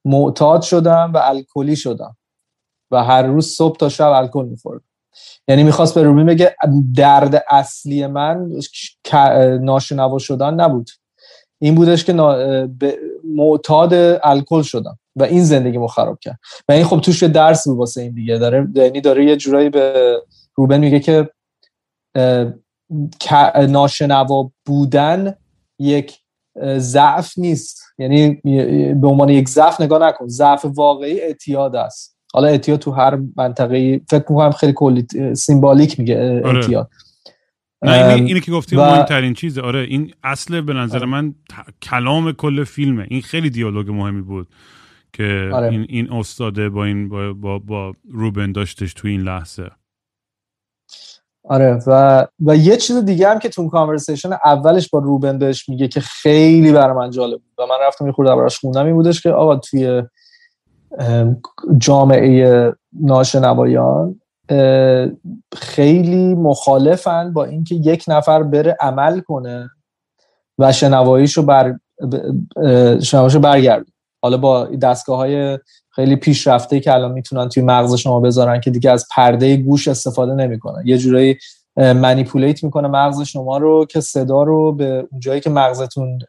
معتاد 0.06 0.62
شدم 0.62 1.12
و 1.14 1.22
الکلی 1.24 1.76
شدم. 1.76 2.16
و 2.92 3.04
هر 3.04 3.22
روز 3.22 3.48
صبح 3.48 3.78
تا 3.78 3.90
شب 3.90 4.12
الکل 4.12 4.46
میخوردم 4.46 4.86
یعنی 5.48 5.64
می‌خواست 5.64 5.96
به 5.96 6.04
روبن 6.04 6.26
بگه 6.26 6.56
درد 6.96 7.44
اصلی 7.50 8.08
من 8.08 8.52
ناشنوا 9.62 10.20
شدن 10.20 10.54
نبود. 10.54 10.90
این 11.62 11.76
بودش 11.76 12.06
که 12.06 12.14
معتاد 13.36 13.94
الکل 14.24 14.62
شدم. 14.62 15.00
و 15.20 15.24
این 15.24 15.44
زندگیمو 15.44 15.88
خراب 15.88 16.20
کرد. 16.20 16.40
و 16.70 16.72
این 16.72 16.84
خب 16.84 17.00
توش 17.00 17.22
یه 17.22 17.28
درس 17.28 17.68
بود 17.68 17.78
واسه 17.78 18.02
این 18.02 18.14
دیگه. 18.14 18.38
داره 18.38 18.68
یعنی 18.76 19.02
داره 19.02 19.26
یه 19.26 19.36
جورایی 19.36 19.70
به 19.70 20.16
روبن 20.56 20.80
میگه 20.80 21.00
که 21.00 21.30
ناشنوا 23.70 24.52
بودن 24.66 25.36
یک 25.80 26.20
ضعف 26.78 27.38
نیست. 27.38 27.82
یعنی 27.98 28.30
به 28.94 29.08
عنوان 29.08 29.30
یک 29.30 29.50
ضعف 29.50 29.82
نگاه 29.82 30.08
نکن. 30.08 30.28
ضعف 30.28 30.66
واقعی 30.66 31.22
اعتیاد 31.22 31.76
است. 31.76 32.18
حالا 32.34 32.48
اعتیاد 32.48 32.80
تو 32.80 32.92
هر 32.92 33.20
منطقه 33.38 34.02
فکر 34.10 34.26
می‌کنم 34.30 34.52
خیلی 34.52 34.74
کلی 34.76 35.08
سیمبالیک 35.36 36.00
میگه 36.00 36.42
آره. 36.46 36.56
اعتیاد. 36.56 36.90
نه 37.82 38.14
اینی 38.14 38.40
که 38.40 38.52
گفتی 38.52 38.76
و... 38.76 38.86
مهمترین 38.86 39.34
چیزه. 39.34 39.62
آره 39.62 39.80
این 39.80 40.14
اصل 40.24 40.62
به 40.62 40.74
نظر 40.74 40.98
آره. 40.98 41.06
من 41.06 41.36
کلام 41.82 42.32
کل 42.32 42.64
فیلمه. 42.64 43.06
این 43.10 43.22
خیلی 43.22 43.50
دیالوگ 43.50 43.90
مهمی 43.90 44.22
بود. 44.22 44.48
که 45.14 45.50
آره. 45.54 45.70
این 45.70 45.86
این 45.90 46.12
استاده 46.12 46.70
با 46.70 46.86
این 46.86 47.10
با, 47.10 47.34
با, 47.34 47.60
با 47.60 47.94
روبن 48.12 48.52
داشتش 48.52 48.94
تو 48.94 49.08
این 49.08 49.22
لحظه. 49.22 49.70
آره 51.44 51.80
و 51.88 52.28
و 52.46 52.56
یه 52.56 52.78
چیز 52.78 52.98
دیگه 52.98 53.30
هم 53.30 53.40
که 53.40 53.50
تو 53.50 53.70
کانورسیشن 53.70 54.30
اولش 54.46 54.90
با 54.90 55.00
روبن 55.00 55.38
بهش 55.38 55.70
میگه 55.70 55.88
که 55.88 56.00
خیلی 56.00 56.72
برای 56.72 56.98
من 56.98 57.10
جالب 57.10 57.40
بود. 57.42 57.54
و 57.58 57.66
من 57.66 57.76
رفتم 57.82 58.06
یه 58.06 58.12
خورده 58.12 58.36
براش 58.36 58.60
خوندم 58.60 58.86
این 58.86 58.96
بودش 58.96 59.22
که 59.22 59.32
آقا 59.32 59.56
توی 59.56 60.04
جامعه 61.78 62.74
ناشنوایان 63.02 64.22
خیلی 65.56 66.36
مخالفن 66.36 67.34
با 67.34 67.46
اینکه 67.46 67.76
یک 67.76 68.06
نفر 68.08 68.44
بره 68.44 68.78
عمل 68.80 69.20
کنه 69.20 69.70
و 70.60 70.72
شنواییشو 70.72 71.44
بر 71.44 71.80
شنواییشو 73.02 73.40
برگرد 73.40 73.86
حالا 74.22 74.38
با 74.38 74.66
دستگاه 74.66 75.18
های 75.18 75.60
خیلی 75.90 76.16
پیشرفته 76.16 76.80
که 76.80 76.94
الان 76.94 77.12
می‌تونن 77.12 77.50
توی 77.50 77.64
مغز 77.64 77.96
شما 77.96 78.20
بذارن 78.20 78.62
که 78.62 78.72
دیگه 78.72 78.92
از 78.92 79.08
پرده 79.16 79.58
گوش 79.58 79.88
استفاده 79.88 80.34
نمی‌کنن. 80.34 80.82
یه 80.86 80.98
جورایی 80.98 81.38
منیپولیت 81.78 82.64
می‌کنه 82.64 82.88
مغز 82.88 83.22
شما 83.22 83.58
رو 83.58 83.86
که 83.86 84.02
صدا 84.02 84.44
رو 84.44 84.72
به 84.72 85.08
اون 85.12 85.20
جایی 85.20 85.42
که 85.42 85.50
مغزتون 85.50 86.20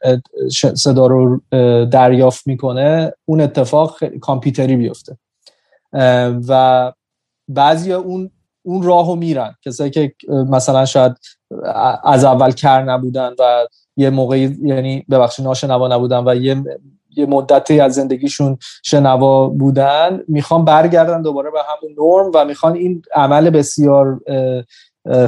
صدا 0.74 1.06
رو 1.06 1.40
دریافت 1.84 2.46
می‌کنه 2.46 3.12
اون 3.24 3.40
اتفاق 3.40 4.04
کامپیوتری 4.04 4.76
بیفته. 4.76 5.18
و 6.48 6.92
بعضی 7.48 7.92
اون 7.92 8.30
اون 8.62 8.82
راهو 8.82 9.14
میرن. 9.14 9.54
کسایی 9.64 9.90
که 9.90 10.14
مثلا 10.28 10.84
شاید 10.84 11.12
از 12.04 12.24
اول 12.24 12.52
کر 12.52 12.82
نبودن 12.82 13.34
و 13.38 13.66
یه 13.96 14.10
موقعی 14.10 14.56
یعنی 14.62 15.04
ببخشید 15.10 15.44
ناشنوا 15.44 15.88
نبودن 15.88 16.28
و 16.28 16.34
یه 16.34 16.64
یه 17.16 17.26
مدتی 17.26 17.80
از 17.80 17.94
زندگیشون 17.94 18.58
شنوا 18.82 19.48
بودن 19.48 20.20
می‌خوان 20.28 20.64
برگردن 20.64 21.22
دوباره 21.22 21.50
به 21.50 21.58
همون 21.68 21.96
نرم 21.98 22.30
و 22.34 22.44
می‌خوان 22.44 22.74
این 22.74 23.02
عمل 23.14 23.50
بسیار 23.50 24.20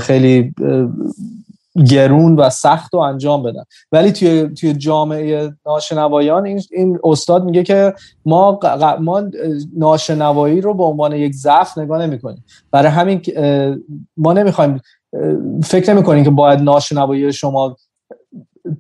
خیلی 0.01 0.55
گرون 1.91 2.37
و 2.37 2.51
سخت 2.51 2.95
و 2.95 2.99
انجام 2.99 3.43
بدن. 3.43 3.65
ولی 3.93 4.13
توی 4.13 4.49
توی 4.49 4.73
جامعه 4.73 5.53
ناشنوایان 5.67 6.47
این, 6.47 6.63
این 6.71 6.99
استاد 7.05 7.45
میگه 7.45 7.63
که 7.63 7.95
ما 8.25 8.61
ما 9.01 9.23
ناشنوایی 9.77 10.61
رو 10.61 10.75
به 10.75 10.85
عنوان 10.85 11.13
یک 11.13 11.33
ضعف 11.35 11.79
نگاه 11.79 12.07
نمی‌کنیم. 12.07 12.45
برای 12.71 12.89
همین 12.89 13.23
ما 14.17 14.33
نمی‌خوایم 14.33 14.81
فکر 15.65 15.93
نمی‌کنیم 15.95 16.25
که 16.25 16.31
باید 16.31 16.61
ناشنوایی 16.61 17.33
شما 17.33 17.77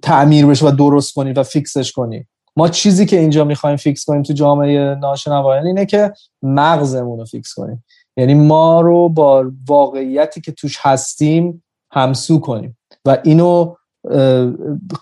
تعمیر 0.03 0.47
بشه 0.47 0.67
و 0.67 0.71
درست 0.71 1.15
کنید 1.15 1.39
و 1.39 1.43
fix 1.43 1.73
ش 1.73 1.93
کنید 1.93 2.27
ما 2.57 2.69
چیزی 2.69 3.07
که 3.07 3.19
اینجا 3.19 3.45
می‌خوایم 3.45 3.77
fix 3.77 4.05
کنیم 4.05 4.23
تو 4.23 4.33
جامعه 4.33 4.95
ناشنوایان 4.95 5.67
اینه 5.67 5.87
که 5.87 6.13
مغزمون 6.43 7.19
رو 7.19 7.25
fix 7.25 7.55
کنیم. 7.55 7.85
یعنی 8.17 8.35
ما 8.35 8.81
رو 8.81 9.09
با 9.09 9.45
واقعیتی 9.69 10.41
که 10.41 10.53
توش 10.53 10.79
هستیم 10.81 11.65
همسو 11.93 12.41
کنیم 12.41 12.79
و 13.05 13.19
اینو 13.25 13.75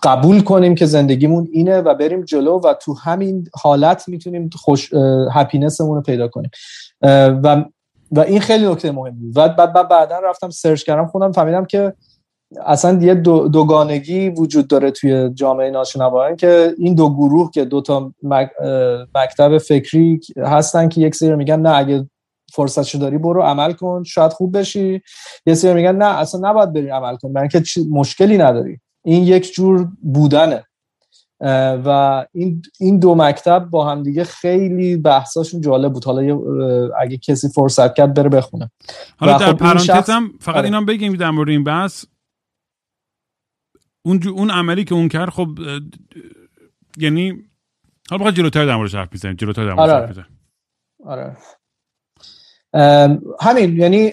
قبول 0.03 0.41
کنیم 0.41 0.75
که 0.75 0.85
زندگیمون 0.85 1.47
اینه 1.51 1.81
و 1.81 1.95
بریم 1.95 2.23
جلو 2.23 2.59
و 2.59 2.73
تو 2.73 2.93
همین 2.93 3.47
حالت 3.53 4.09
می‌تونیم 4.09 4.49
خوش 4.55 4.93
هپینسمون 5.33 5.95
رو 5.95 6.01
پیدا 6.01 6.27
کنیم. 6.27 6.49
و 7.43 7.65
و 8.11 8.19
این 8.19 8.39
خیلی 8.39 8.67
نکته 8.67 8.91
مهمی 8.91 9.31
و 9.35 9.49
بعد 9.49 9.89
بعدا 9.89 10.19
رفتم 10.23 10.49
سرچ 10.49 10.83
کردم 10.83 11.07
خوندم 11.07 11.31
فهمیدم 11.31 11.65
که 11.65 11.93
اصلا 12.65 13.01
یه 13.01 13.15
دو 13.15 13.47
دوگانگی 13.47 14.29
وجود 14.29 14.67
داره 14.67 14.91
توی 14.91 15.29
جامعه 15.33 15.71
ناشنوایان 15.71 16.35
که 16.35 16.75
این 16.77 16.95
دو 16.95 17.09
گروه 17.09 17.51
که 17.53 17.65
دو 17.65 17.81
تا 17.81 18.13
مکتب 19.15 19.57
فکری 19.57 20.19
هستن 20.37 20.89
که 20.89 21.01
یک 21.01 21.15
سری 21.15 21.35
میگن 21.35 21.59
نه 21.59 21.75
اگه 21.75 22.09
فرصتشو 22.53 22.97
داری 22.97 23.17
برو 23.17 23.41
عمل 23.41 23.73
کن 23.73 24.03
شاید 24.03 24.31
خوب 24.31 24.57
بشی. 24.57 25.01
یه 25.45 25.53
سری 25.53 25.73
میگن 25.73 25.95
نه 25.95 26.05
اصلا 26.05 26.49
نباید 26.49 26.73
بری 26.73 26.89
عمل 26.89 27.15
کن 27.15 27.33
برای 27.33 27.49
اینکه 27.53 27.81
مشکلی 27.91 28.37
نداری. 28.37 28.79
این 29.03 29.23
یک 29.23 29.53
جور 29.53 29.87
بودنه. 30.03 30.65
و 31.85 32.25
این 32.33 32.61
این 32.79 32.99
دو 32.99 33.15
مکتب 33.15 33.67
با 33.69 33.85
هم 33.89 34.03
دیگه 34.03 34.23
خیلی 34.23 34.97
بحثاشون 34.97 35.61
جالب 35.61 35.93
بود. 35.93 36.05
حالا 36.05 36.39
اگه 36.99 37.17
کسی 37.17 37.49
فرصت 37.49 37.93
کرد 37.95 38.13
بره 38.13 38.29
بخونه. 38.29 38.71
حالا 39.17 39.37
در 39.37 39.45
خب 39.45 39.57
پرانتزم 39.57 40.31
فقط 40.39 40.55
آره. 40.55 40.65
اینا 40.65 40.81
بگیم 40.81 41.13
در 41.13 41.31
مورد 41.31 41.49
این 41.49 41.63
بحث. 41.63 42.05
اون 44.05 44.27
اون 44.27 44.51
عملی 44.51 44.83
که 44.83 44.95
اون 44.95 45.07
کرد 45.07 45.29
خب 45.29 45.47
یعنی 46.97 47.33
حالا 48.09 48.19
بخواد 48.19 48.33
جلوتر 48.33 48.65
در 48.65 48.75
موردش 48.75 48.95
حرف 48.95 49.13
بزنیم 49.13 49.35
جلوتر 49.35 49.65
در 49.65 49.73
موردش 49.73 49.91
آره. 49.93 50.07
حرف 50.07 50.27
آره 51.05 51.37
همین 53.39 53.77
یعنی 53.77 54.11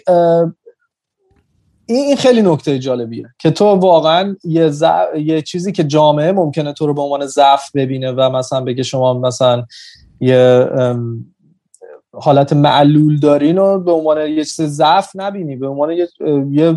این 1.87 2.17
خیلی 2.17 2.43
نکته 2.43 2.79
جالبیه 2.79 3.35
که 3.39 3.51
تو 3.51 3.65
واقعا 3.65 4.37
یه, 4.45 4.73
یه 5.17 5.43
چیزی 5.43 5.73
که 5.73 5.85
جامعه 5.85 6.33
ممکنه 6.33 6.73
تو 6.73 6.87
رو 6.87 6.95
به 6.95 7.03
عنوان 7.03 7.27
ضعف 7.27 7.71
ببینه 7.75 8.13
و 8.13 8.31
مثلا 8.31 8.61
بگه 8.61 8.83
شما 8.83 9.15
مثلا 9.15 9.67
یه 10.21 10.69
حالت 12.13 12.53
معلول 12.53 13.19
دارین 13.19 13.59
و 13.59 13.79
به 13.79 13.93
عنوان 13.93 14.27
یه 14.27 14.45
چیز 14.45 14.63
ضعف 14.63 15.11
نبینی 15.15 15.57
به 15.57 15.67
عنوان 15.67 15.93
یه, 16.51 16.77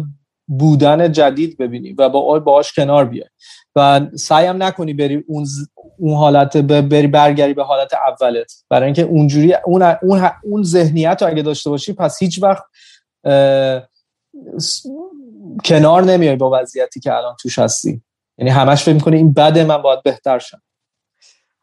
بودن 0.60 1.12
جدید 1.12 1.58
ببینی 1.58 1.94
و 1.94 2.10
با 2.10 2.40
باش 2.40 2.74
کنار 2.74 3.06
بیای. 3.06 3.30
و 3.76 4.02
سعیم 4.16 4.64
نکنی 4.64 4.94
بری 4.94 5.24
اون 5.28 5.48
اون 5.98 6.16
حالت 6.16 6.58
بری 6.58 7.08
برگری 7.08 7.54
به 7.54 7.64
حالت 7.64 7.92
اولت. 7.94 8.64
برای 8.70 8.86
اینکه 8.86 9.02
اونجوری 9.02 9.54
اون 9.66 9.82
اون 9.82 10.30
اون 10.44 10.64
ذهنیت 10.64 11.18
رو 11.22 11.28
اگه 11.28 11.42
داشته 11.42 11.70
باشی 11.70 11.94
پس 11.94 12.24
هیچ 12.24 12.44
وقت 12.44 12.64
کنار 15.66 16.04
نمیای 16.04 16.36
با 16.36 16.60
وضعیتی 16.62 17.00
که 17.00 17.14
الان 17.14 17.36
توش 17.42 17.60
هستی. 17.60 18.02
یعنی 18.38 18.52
همش 18.52 18.84
فکر 18.84 18.96
می‌کنی 18.96 19.18
این 19.18 19.34
بده 19.34 19.64
من 19.64 19.78
باید 19.78 20.04
بهتر 20.04 20.40
شم. 20.40 20.62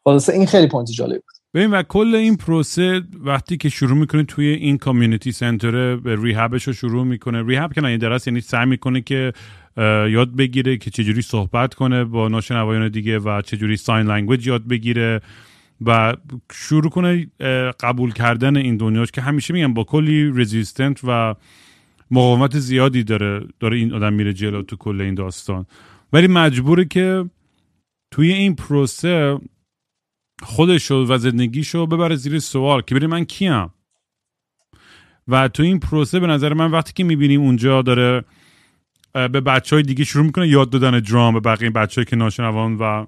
خلاصه 0.03 0.33
این 0.33 0.45
خیلی 0.45 0.67
point 0.67 0.91
جالب 0.91 1.21
بود. 1.21 1.38
ببین 1.53 1.71
و 1.71 1.83
کل 1.83 2.15
این 2.15 2.37
پروسه 2.37 3.01
وقتی 3.19 3.57
که 3.57 3.69
شروع 3.69 3.97
می‌کنه 3.97 4.23
توی 4.23 4.47
این 4.47 4.77
community 4.77 5.31
center 5.31 5.95
به 5.95 6.17
rehab 6.23 6.52
ش 6.52 6.63
رو 6.63 6.73
شروع 6.73 7.05
می‌کنه. 7.05 7.43
rehab 7.47 7.73
که 7.73 7.81
نه 7.81 7.97
درست 7.97 8.27
یعنی 8.27 8.41
سعی 8.41 8.65
می‌کنه 8.65 9.01
که 9.01 9.33
یاد 10.09 10.35
بگیره 10.35 10.77
که 10.77 10.91
چجوری 10.91 11.21
صحبت 11.21 11.73
کنه 11.73 12.03
با 12.03 12.27
ناشنوایان 12.27 12.89
دیگه 12.89 13.19
و 13.19 13.41
چجوری 13.41 13.77
sign 13.77 14.07
language 14.07 14.47
یاد 14.47 14.67
بگیره 14.67 15.21
و 15.85 16.15
شروع 16.51 16.89
کنه 16.89 17.27
قبول 17.79 18.11
کردن 18.11 18.57
این 18.57 18.77
دنیاش 18.77 19.11
که 19.11 19.21
همیشه 19.21 19.53
میگم 19.53 19.73
با 19.73 19.83
کلی 19.83 20.31
resistance 20.35 20.99
و 21.03 21.35
مقاومت 22.11 22.59
زیادی 22.59 23.03
داره 23.03 23.41
داره 23.59 23.77
این 23.77 23.93
آدم 23.93 24.13
میره 24.13 24.33
جلو 24.33 24.61
تو 24.61 24.75
کل 24.75 25.01
این 25.01 25.13
داستان. 25.13 25.65
ولی 26.13 26.27
مجبوره 26.27 26.85
که 26.85 27.25
توی 28.11 28.31
این 28.33 28.55
پروسه 28.55 29.37
خودش 30.43 30.91
و 30.91 31.17
زندگیشو 31.17 31.85
ببره 31.85 32.15
زیر 32.15 32.39
سوال 32.39 32.81
که 32.81 32.95
ببین 32.95 33.07
من 33.07 33.25
کیم. 33.25 33.69
و 35.27 35.47
تو 35.47 35.63
این 35.63 35.79
پروسه 35.79 36.19
به 36.19 36.27
نظر 36.27 36.53
من 36.53 36.71
وقتی 36.71 36.93
که 36.95 37.03
می‌بینیم 37.03 37.41
اونجا 37.41 37.81
داره 37.81 38.23
به 39.13 39.27
بچه 39.27 39.75
های 39.75 39.83
دیگه 39.83 40.03
شروع 40.03 40.25
می‌کنه 40.25 40.47
یاد 40.47 40.69
دادن 40.69 40.99
درام 40.99 41.33
به 41.33 41.39
بقیه 41.39 41.69
بچه 41.69 42.05
که 42.05 42.15
ناشنوان 42.15 42.77
و 42.77 43.05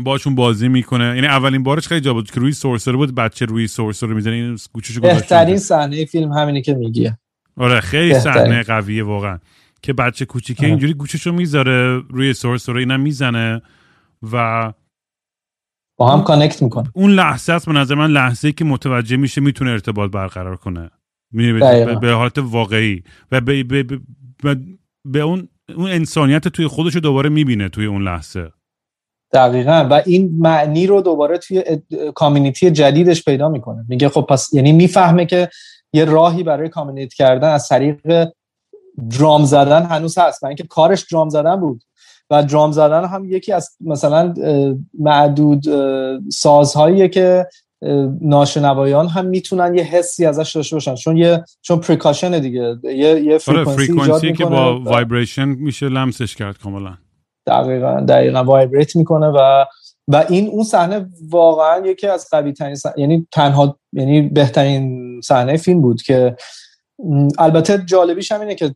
باشون 0.00 0.34
بازی 0.34 0.68
می‌کنه. 0.68 1.04
یعنی 1.04 1.26
اولین 1.26 1.62
بارش 1.62 1.88
خیلی 1.88 2.00
جالب 2.00 2.16
بود 2.16 2.30
که 2.30 2.40
روی 2.40 2.52
سورسر 2.52 2.92
بود 2.92 3.14
بچه 3.14 3.44
روی 3.44 3.66
سورسر 3.66 4.06
می‌زنه 4.06 4.34
این 4.34 4.58
گوشش 4.72 4.98
بهترین 4.98 5.58
صحنه 5.58 6.04
فیلم 6.04 6.32
همینی 6.32 6.62
که 6.62 6.74
میگه 6.74 7.18
آره 7.56 7.80
خیلی 7.80 8.20
صحنه 8.20 8.62
قویه 8.62 9.04
واقعا. 9.04 9.38
که 9.82 9.92
بچه 9.92 10.24
کوچیکه 10.24 10.66
اینجوری 10.66 10.94
گوشش 10.94 11.26
رو 11.26 11.32
می‌ذاره 11.32 12.02
روی 12.08 12.34
سورسر 12.34 12.72
رو 12.72 12.78
اینم 12.78 13.00
می‌زنه 13.00 13.62
و 14.32 14.72
با 15.96 16.10
هم 16.10 16.22
کانکت 16.22 16.62
می‌کنه. 16.62 16.90
اون 16.94 17.10
لحظه 17.10 17.52
است 17.52 17.66
به 17.66 17.72
نظر 17.72 17.94
من 17.94 18.10
لحظه 18.10 18.52
که 18.52 18.64
متوجه 18.64 19.16
میشه 19.16 19.40
می‌تونه 19.40 19.70
ارتباط 19.70 20.10
برقرار 20.10 20.56
کنه. 20.56 20.90
به, 21.32 21.98
به 22.00 22.12
حالت 22.12 22.38
واقعی. 22.38 23.02
و 23.32 23.40
به, 23.40 23.64
به, 23.64 23.82
به, 23.82 24.00
به 25.04 25.20
اون 25.20 25.48
اون 25.76 25.90
انسانیت 25.90 26.48
توی 26.48 26.66
خودش 26.66 26.94
رو 26.94 27.00
دوباره 27.00 27.30
می‌بینه 27.30 27.68
توی 27.68 27.86
اون 27.86 28.02
لحظه. 28.02 28.52
دقیقا. 29.32 29.88
و 29.90 30.02
این 30.06 30.36
معنی 30.38 30.86
رو 30.86 31.00
دوباره 31.00 31.38
توی 31.38 31.64
کامیونیتی 32.14 32.70
جدیدش 32.70 33.24
پیدا 33.24 33.48
می‌کنه. 33.48 33.84
میگه 33.88 34.08
خب 34.08 34.26
پس 34.28 34.54
یعنی 34.54 34.72
می‌فهمه 34.72 35.26
که 35.26 35.48
یه 35.92 36.04
راهی 36.04 36.42
برای 36.42 36.68
کامیونیت 36.68 37.14
کردن 37.14 37.48
از 37.48 37.68
طریق 37.68 38.28
درام 39.18 39.44
زدن 39.44 39.82
هنوز 39.82 40.18
هست. 40.18 40.42
و 40.42 40.46
اینکه 40.46 40.64
کارش 40.64 41.06
درام 41.12 41.28
زدن 41.28 41.56
بود. 41.56 41.82
و 42.30 42.42
درام 42.42 42.72
زدن 42.72 43.04
هم 43.04 43.24
یکی 43.24 43.52
از 43.52 43.76
مثلا 43.80 44.34
معدود 44.98 45.64
سازهاییه 46.30 47.08
که 47.08 47.46
ناشنوایان 48.20 49.08
هم 49.08 49.26
می‌تونن 49.26 49.74
یه 49.74 49.82
حسی 49.82 50.26
ازش 50.26 50.56
داشته 50.56 50.76
باشن. 50.76 50.94
چون 50.94 51.16
یه 51.16 51.44
چون 51.62 51.78
percussion 51.78 52.38
دیگه. 52.38 52.76
یه 52.84 53.20
یه 53.20 53.38
فرکانسی 53.38 54.32
که 54.32 54.44
با 54.44 54.80
vibration 54.80 55.44
میشه 55.44 55.88
لمسش 55.88 56.36
کرد 56.36 56.58
کاملا. 56.58 56.94
دقیقا 57.46 58.00
دقیقا 58.00 58.44
vibrate 58.44 58.96
می‌کنه 58.96 59.26
و 59.26 59.64
و 60.08 60.24
این 60.28 60.48
اون 60.48 60.64
صحنه 60.64 61.06
واقعا 61.28 61.86
یکی 61.86 62.06
از 62.06 62.28
قوی 62.30 62.52
ترین 62.52 62.76
یعنی 62.96 63.28
تنها 63.32 63.78
یعنی 63.92 64.22
بهترین 64.22 65.20
صحنه 65.20 65.56
فیلم 65.56 65.82
بود 65.82 66.02
که 66.02 66.36
البته 67.38 67.84
جالبیش 67.86 68.32
هم 68.32 68.40
اینه 68.40 68.54
که 68.54 68.74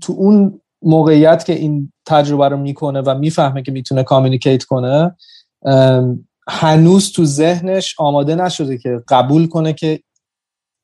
تو 0.00 0.12
اون 0.12 0.60
موقعیت 0.82 1.44
که 1.44 1.52
این 1.52 1.92
تجربه 2.06 2.48
رو 2.48 2.56
می‌کنه 2.56 3.00
و 3.00 3.18
می‌فهمه 3.18 3.62
که 3.62 3.72
می‌تونه 3.72 4.02
کامیونیکیت 4.02 4.64
کنه 4.64 5.16
هنوز 6.48 7.12
تو 7.12 7.24
ذهنش 7.24 7.94
آماده 7.98 8.34
نشده 8.34 8.78
که 8.78 9.02
قبول 9.08 9.46
کنه 9.46 9.72
که 9.72 10.00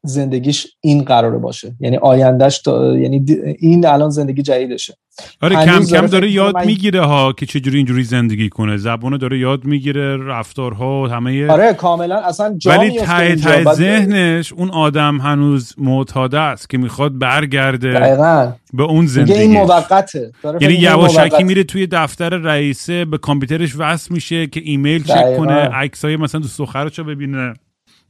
زندگیش 0.05 0.66
این 0.80 1.02
قراره 1.02 1.38
باشه. 1.38 1.74
یعنی 1.80 1.96
آیندهش 1.96 2.62
یعنی 2.66 3.24
این 3.59 3.86
الان 3.86 4.11
زندگی 4.11 4.42
جدیدشه. 4.42 4.94
آره 5.42 5.57
کم 5.57 5.84
کم 5.84 6.07
داره 6.07 6.30
یاد 6.30 6.55
من... 6.55 6.66
می‌گیره 6.66 7.00
ها 7.00 7.32
که 7.32 7.46
چجوری 7.46 7.76
اینجوری 7.76 8.05
زندگی 8.05 8.48
کنه. 8.48 8.76
زبونو 8.76 9.18
داره 9.18 9.38
یاد 9.38 9.64
می‌گیره 9.64 10.16
رفتارها 10.16 11.09
همه 11.09 11.50
آره 11.50 11.72
کاملا 11.72 12.16
اصلا 12.16 12.55
جا 12.59 12.70
ولی 12.70 12.98
ته 12.98 13.36
ته 13.36 13.72
ذهنش 13.72 14.52
اون 14.52 14.70
آدم 14.70 15.18
هنوز 15.18 15.74
معتاده 15.78 16.38
است 16.38 16.70
که 16.70 16.78
می‌خواد 16.78 17.18
برگرده 17.18 17.92
دقیقا. 17.92 18.52
به 18.72 18.82
اون 18.82 19.07
زندگی 19.07 19.32
این 19.32 19.52
موقته. 19.52 20.32
یعنی 20.61 20.74
یواشکی 20.74 21.44
میره 21.44 21.64
توی 21.64 21.86
دفتر 21.86 22.28
رئیسه 22.28 23.05
به 23.05 23.18
کامپیوترش 23.18 23.74
وصل 23.78 24.14
میشه 24.14 24.46
که 24.46 24.61
ایمیل 24.64 25.05
چک 25.05 25.36
کنه 25.36 25.55
عکسای 25.55 26.16
مثلا 26.16 26.40
دوست 26.40 26.59
دخترشو 26.59 27.05
ببینه. 27.05 27.55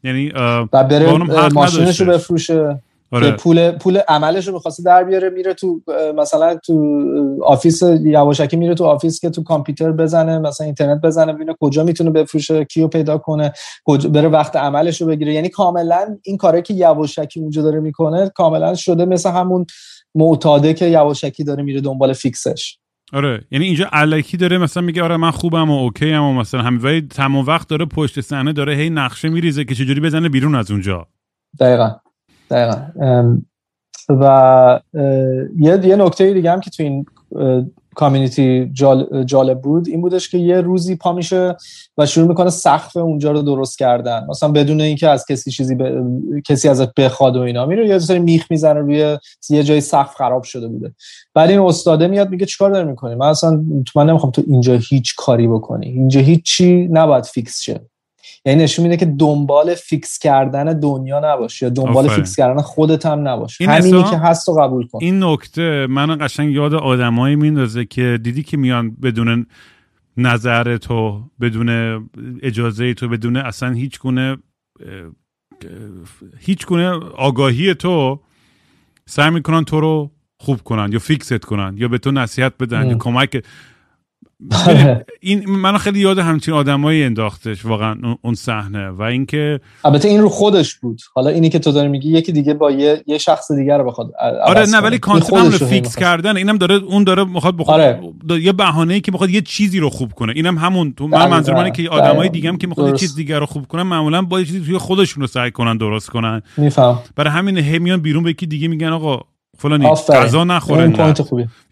یعنی 0.05 0.33
و 0.73 0.85
بره 0.85 1.13
ماشینش 1.49 2.01
رو 2.01 2.13
بفروشه. 2.13 2.81
آره. 3.13 3.31
پول 3.31 3.71
پول 3.71 4.01
عملش 4.09 4.49
رو 4.49 4.55
بخواسته 4.55 4.83
در 4.83 5.05
بیاره 5.05 5.31
میره 5.31 5.55
تو 5.55 5.81
مثلا 6.17 6.57
تو 6.57 7.05
office 7.45 7.83
یواشکی 8.03 8.57
میره 8.57 8.75
تو 8.75 8.85
office 8.85 9.21
که 9.21 9.31
تو 9.31 9.43
کامپیوتر 9.43 9.93
بزنه 9.93 10.39
مثلا 10.39 10.65
اینترنت 10.65 11.01
بزنه 11.01 11.33
ببینه 11.33 11.55
کجا 11.61 11.85
می‌تونه 11.85 12.11
بفروشه 12.11 12.65
کیو 12.65 12.89
پیدا 12.89 13.19
کنه 13.19 13.53
کجا 13.85 14.09
بره 14.09 14.29
وقت 14.29 14.57
عملش 14.57 15.01
رو 15.01 15.07
بگیره. 15.07 15.35
یعنی 15.35 15.49
کاملا 15.49 16.17
این 16.23 16.37
کاری 16.37 16.63
که 16.63 16.75
یواشکی 16.75 17.41
اونجا 17.41 17.63
داره 17.63 17.81
می‌کنه 17.81 18.29
کاملا 18.29 18.75
شده 18.75 19.05
مثل 19.05 19.31
همون 19.31 19.67
معتاده 20.15 20.75
که 20.75 20.87
یواشکی 20.87 21.45
داره 21.45 21.63
میره 21.63 21.81
دنبال 21.81 22.13
fix 22.13 22.46
ش. 22.46 22.79
آره 23.15 23.45
یعنی 23.51 23.65
اینجا 23.65 23.89
الکی 23.93 24.37
داره 24.37 24.59
مثلا 24.59 24.83
میگه 24.83 25.03
آره 25.03 25.17
من 25.17 25.31
خوبم 25.31 25.71
و 25.71 25.79
okay 25.79 26.13
ام 26.13 26.25
و 26.25 26.41
مثلا 26.41 26.63
همین 26.63 26.81
ولی 26.81 27.01
تمام 27.01 27.47
وقت 27.47 27.69
داره 27.69 27.85
پشت 27.85 28.21
صحنه 28.21 28.53
داره 28.53 28.75
هی 28.75 28.91
نقشه 28.91 29.29
میریزه 29.29 29.65
که 29.65 29.75
چجوری 29.75 30.01
بزنه 30.01 30.29
بیرون 30.29 30.55
از 30.55 30.71
اونجا. 30.71 31.07
دقیقا 31.61 31.91
دقیقا. 32.51 33.39
و 34.09 34.81
یه 35.59 35.81
یه 35.85 35.97
نکته 35.97 36.33
دیگه 36.33 36.53
هم 36.53 36.61
که 36.61 36.71
تو 36.71 36.83
این 36.83 37.07
community 37.95 38.71
جالب 39.25 39.61
بود 39.61 39.89
این 39.89 40.01
بودش 40.01 40.29
که 40.29 40.39
یه 40.39 40.61
روزی 40.61 40.97
پا 40.97 41.13
میشه 41.13 41.57
و 41.99 42.07
شروع 42.07 42.29
می‌کنه 42.29 42.51
سقف 42.51 42.97
اونجا 42.97 43.33
رو 43.33 43.43
درست 43.43 43.79
کردن. 43.79 44.27
مثلا 44.29 44.49
بدون 44.53 44.81
اینکه 44.81 45.09
از 45.09 45.27
کسی 45.27 45.51
چیزی 45.51 45.75
ب... 45.75 45.83
کسی 46.47 46.69
ازت 46.69 46.95
بخواد 46.95 47.37
و 47.37 47.41
اینا. 47.41 47.67
میره 47.67 47.89
یه 47.89 47.99
سری 47.99 48.19
میخ 48.19 48.51
می‌زنه 48.51 48.81
روی 48.81 49.19
یه 49.51 49.63
جای 49.63 49.81
سقف 49.81 50.15
خراب 50.15 50.43
شده 50.43 50.69
بوده. 50.69 50.95
بعد 51.35 51.51
این 51.51 51.59
استاده 51.59 52.07
میاد 52.07 52.31
میگه 52.31 52.47
چیکار 52.47 52.71
داری 52.71 52.89
می‌کنی؟ 52.89 53.15
من 53.15 53.27
اصلا 53.29 53.65
تو 53.87 54.01
من 54.01 54.11
نمی‌خوام 54.11 54.33
تو 54.33 54.43
اینجا 54.47 54.75
هیچ 54.89 55.15
کاری 55.17 55.49
بکنی. 55.49 55.87
اینجا 55.87 56.21
هیچی 56.21 56.89
نباید 56.91 57.25
fix 57.25 57.61
شه. 57.61 57.81
یعنی 58.45 58.63
نشون 58.63 58.83
میده 58.83 58.97
که 58.97 59.07
دنبال 59.07 59.75
fix 59.75 60.19
کردن 60.19 60.81
دنیا 60.81 61.21
نباشی 61.25 61.65
یا 61.65 61.71
دنبال 61.71 62.09
fix 62.09 62.37
کردن 62.37 62.63
خودت 62.63 63.07
هم 63.07 63.29
نباشی 63.29 63.65
همینی 63.65 64.03
که 64.03 64.17
هست 64.17 64.49
و 64.49 64.53
قبول 64.53 64.87
کن. 64.87 64.99
این 65.03 65.25
نکته 65.25 65.87
من 65.91 66.19
قشنگ 66.21 66.53
یاد 66.53 66.75
آدمایی 66.75 67.37
میندازه 67.37 67.85
که 67.85 68.19
دیدی 68.23 68.43
که 68.43 68.57
میان 68.57 68.97
بدون 69.03 69.47
نظر 70.17 70.77
تو 70.77 71.25
بدون 71.41 71.71
اجازه 72.43 72.95
تو 72.95 73.09
بدون 73.09 73.37
اصلا 73.37 73.73
هیچ 73.73 73.99
گونه 73.99 74.37
هیچ 76.39 76.67
گونه 76.67 76.89
آگاهی 77.17 77.75
تو 77.75 78.21
سعی 79.07 79.31
می‌کنن 79.31 79.65
تو 79.65 79.81
رو 79.81 80.11
خوب 80.41 80.63
کنن 80.63 80.93
یا 80.93 80.99
فیکست 80.99 81.45
کنن 81.45 81.75
یا 81.79 81.89
به 81.89 81.99
تو 81.99 82.11
نصیحت 82.11 82.53
بدن 82.61 82.87
یا 82.91 82.97
کمک. 82.99 83.45
این 85.21 85.51
من 85.51 85.79
خیلی 85.79 86.01
یاد 86.01 86.19
همچین 86.19 86.55
آدمایی 86.55 87.03
انداختش 87.03 87.65
واقعا 87.67 87.97
اون 88.23 88.35
صحنه 88.35 88.89
و 88.89 89.03
اینکه 89.03 89.61
البته 89.85 90.09
این 90.09 90.21
رو 90.21 90.29
خودش 90.29 90.75
بود. 90.75 91.01
حالا 91.15 91.31
اینی 91.31 91.49
که 91.49 91.59
تو 91.59 91.73
داری 91.73 91.89
میگی 91.89 92.11
یکی 92.11 92.33
دیگه 92.33 92.55
با 92.55 92.71
یه, 92.71 93.03
یه 93.07 93.19
شخص 93.19 93.53
دیگه 93.53 93.77
رو 93.77 93.85
بخواد 93.85 94.11
آره 94.45 94.67
نه 94.71 94.79
ولی 94.79 94.99
کانسپت 94.99 95.61
رو 95.61 95.67
فیکس 95.67 95.97
کردن. 95.97 96.37
اینم 96.37 96.59
داره 96.59 96.75
اون 96.75 97.05
داره 97.05 97.25
می‌خواد 97.25 97.57
بخواد 97.57 97.81
آره. 97.81 98.43
یه 98.43 98.53
بهانه‌ای 98.53 99.01
که 99.01 99.13
می‌خواد 99.13 99.31
یه 99.31 99.41
چیزی 99.41 99.79
رو 99.79 99.91
خوب 99.91 100.13
کنه. 100.13 100.33
اینم 100.37 100.59
همون. 100.59 100.93
تو 100.93 101.09
من 101.09 101.29
منظور 101.29 101.55
منه 101.55 101.71
که 101.71 101.89
آدمای 101.89 102.29
دیگه 102.29 102.49
هم 102.49 102.57
که 102.57 102.67
می‌خواد 102.67 102.89
یه 102.89 102.97
چیز 102.97 103.17
دیگه 103.17 103.39
رو 103.39 103.47
خوب 103.47 103.67
کنن 103.67 103.83
معمولا 103.83 104.23
با 104.23 104.41
یه 104.41 104.47
چیزی 104.47 104.61
توی 104.61 104.79
خودشون 104.79 105.21
رو 105.21 105.27
سعی 105.27 105.51
کنن 105.51 105.77
درست 105.77 106.11
کنن. 106.11 106.43
میفهم. 106.57 106.99
برای 107.17 107.33
همین 107.33 107.59
همیان 107.59 108.01
بیرون 108.01 108.23
به 108.23 108.31
یکی 108.31 108.47
دیگه 108.47 108.69
میگن 108.69 108.89
آقا 108.89 109.21
فلانی 109.59 109.89
غذا 109.89 110.45
نخوره 110.45 110.87
نه. 110.87 111.15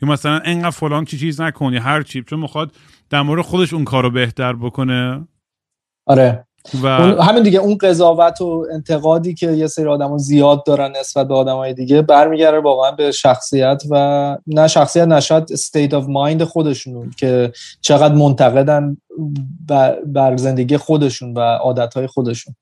یا 0.02 0.08
مثلا 0.08 0.40
انقدر 0.44 0.70
فلان 0.70 1.04
چی 1.04 1.18
چیز 1.18 1.40
نکنی 1.40 1.76
هر 1.76 2.02
چی 2.02 2.22
چون 2.22 2.40
می‌خواد 2.40 2.70
در 3.10 3.22
مورد 3.22 3.42
خودش 3.42 3.74
اون 3.74 3.84
کارو 3.84 4.10
بهتر 4.10 4.52
بکنه. 4.52 5.28
آره. 6.06 6.46
و 6.82 6.88
همین 7.22 7.42
دیگه 7.42 7.58
اون 7.58 7.78
قضاوت 7.78 8.40
و 8.40 8.66
انتقادی 8.72 9.34
که 9.34 9.52
یه 9.52 9.66
سری 9.66 9.86
آدم 9.86 10.18
زیاد 10.18 10.64
دارن 10.64 10.92
نسبت 11.00 11.28
به 11.28 11.34
آدم 11.34 11.56
های 11.56 11.74
دیگه 11.74 12.02
برمیگره 12.02 12.60
واقعا 12.60 12.90
به 12.90 13.10
شخصیت 13.10 13.82
و 13.90 14.36
نه 14.46 14.68
شخصیت 14.68 15.08
نشد 15.08 15.46
state 15.54 15.90
of 15.90 16.04
mind 16.04 16.42
خودشون 16.42 17.10
که 17.18 17.52
چقدر 17.80 18.14
منتقدن 18.14 18.96
بر 20.06 20.36
زندگی 20.36 20.76
خودشون 20.76 21.34
و 21.34 21.40
عادت 21.40 21.94
های 21.94 22.06
خودشون. 22.06 22.54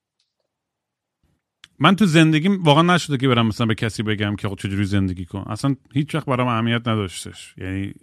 من 1.81 1.95
تو 1.95 2.05
زندگیم 2.05 2.63
واقعا 2.63 2.83
نشده 2.83 3.17
که 3.17 3.27
برم 3.27 3.47
مثلا 3.47 3.67
به 3.67 3.75
کسی 3.75 4.03
بگم 4.03 4.35
که 4.35 4.49
خب 4.49 4.55
چجوری 4.55 4.85
زندگی 4.85 5.25
کن. 5.25 5.43
اصلا 5.49 5.75
هیچ 5.93 6.15
وقت 6.15 6.25
برام 6.25 6.47
اهمیت 6.47 6.87
نداشتش. 6.87 7.55
یعنی 7.57 7.93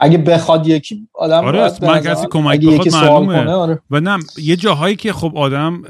اگه 0.00 0.18
بخواد 0.18 0.66
یکی 0.66 1.08
آدم 1.14 1.44
آره 1.44 1.70
من 1.82 2.00
کسی 2.00 2.26
کمک 2.30 2.60
بخواد 2.60 2.92
معلومه. 2.92 3.52
آره. 3.52 3.80
و 3.90 4.00
نه 4.00 4.18
یه 4.38 4.56
جاهایی 4.56 4.96
که 4.96 5.12
خب 5.12 5.32
آدم 5.36 5.82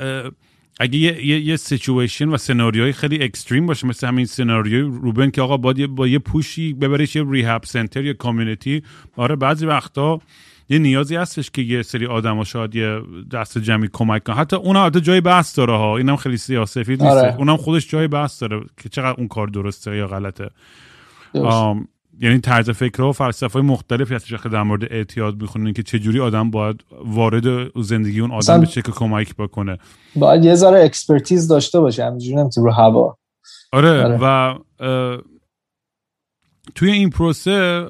اگه 0.80 0.98
یه 0.98 1.26
یه, 1.26 1.40
یه 1.40 1.56
سیچویشن 1.56 2.28
و 2.28 2.36
سناریوی 2.36 2.92
خیلی 2.92 3.24
اکستریم 3.24 3.66
باشه 3.66 3.86
مثل 3.86 4.06
همین 4.06 4.26
سناریوی 4.26 4.80
روبن 4.80 5.30
که 5.30 5.42
آقا 5.42 5.56
باید 5.56 5.90
با 5.90 6.08
یه 6.08 6.18
پوشی 6.18 6.72
ببریش 6.72 7.16
یه 7.16 7.24
ریهاب 7.30 7.64
سنتر 7.64 8.04
یا 8.04 8.12
کامیونیتی 8.12 8.82
آره 9.16 9.36
بعضی 9.36 9.66
وقتا 9.66 10.20
یه 10.68 10.78
نیازی 10.78 11.16
هستش 11.16 11.50
که 11.50 11.62
یه 11.62 11.82
سری 11.82 12.06
آدم 12.06 12.44
شاید 12.44 12.74
یه 12.74 13.00
دست 13.32 13.58
جمعی 13.58 13.88
کمک 13.92 14.24
کنن. 14.24 14.36
حتی 14.36 14.56
اون 14.56 14.76
حتی 14.76 15.00
جای 15.00 15.20
بحث 15.20 15.58
داره 15.58 15.76
ها. 15.76 15.96
اینم 15.96 16.16
خیلی 16.16 16.36
سیاسفید 16.36 17.02
نیست. 17.02 17.16
آره. 17.16 17.36
اونم 17.38 17.56
خودش 17.56 17.88
جای 17.88 18.08
بحث 18.08 18.42
داره 18.42 18.60
که 18.82 18.88
چقدر 18.88 19.14
اون 19.18 19.28
کار 19.28 19.46
درسته 19.46 19.96
یا 19.96 20.06
غلطه. 20.06 20.50
یعنی 22.20 22.38
طرز 22.38 22.70
فکر 22.70 23.02
و 23.02 23.12
فلسفه 23.12 23.60
مختلفی 23.60 24.14
هستش 24.14 24.34
که 24.34 24.48
در 24.48 24.62
مورد 24.62 24.92
اعتیاد 24.92 25.42
می‌خونن 25.42 25.72
که 25.72 25.82
چجوری 25.82 26.20
آدم 26.20 26.50
باید 26.50 26.84
وارد 27.04 27.78
زندگی 27.82 28.20
اون 28.20 28.30
آدم 28.30 28.60
بشه 28.60 28.82
که 28.82 28.92
کمک 28.92 29.36
بکنه. 29.36 29.78
باید 30.16 30.44
یه 30.44 30.54
ذره 30.54 30.84
expertise 30.84 31.48
داشته 31.48 31.80
باشه 31.80 32.04
همینجوری 32.04 32.36
نمی‌تونه 32.36 32.66
رو 32.66 32.72
هوا. 32.72 33.18
آره, 33.72 34.04
آره. 34.04 34.18
و 34.22 34.54
توی 36.74 36.92
این 36.92 37.10
پروسه 37.10 37.86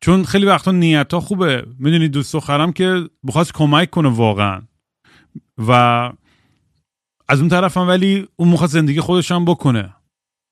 چون 0.00 0.24
خیلی 0.24 0.46
وقتا 0.46 0.72
نیت 0.72 1.14
ها 1.14 1.20
خوبه. 1.20 1.66
می‌دونی 1.78 2.08
دوست 2.08 2.32
دخترم 2.32 2.72
که 2.72 3.08
بخواست 3.26 3.52
کمک 3.54 3.90
کنه 3.90 4.08
واقعا. 4.08 4.62
و 5.58 5.72
از 7.28 7.40
اون 7.40 7.48
طرف 7.48 7.76
هم 7.76 7.88
ولی 7.88 8.28
اون 8.36 8.48
می‌خواد 8.48 8.70
زندگی 8.70 9.00
خودش 9.00 9.32
هم 9.32 9.44
بکنه 9.44 9.94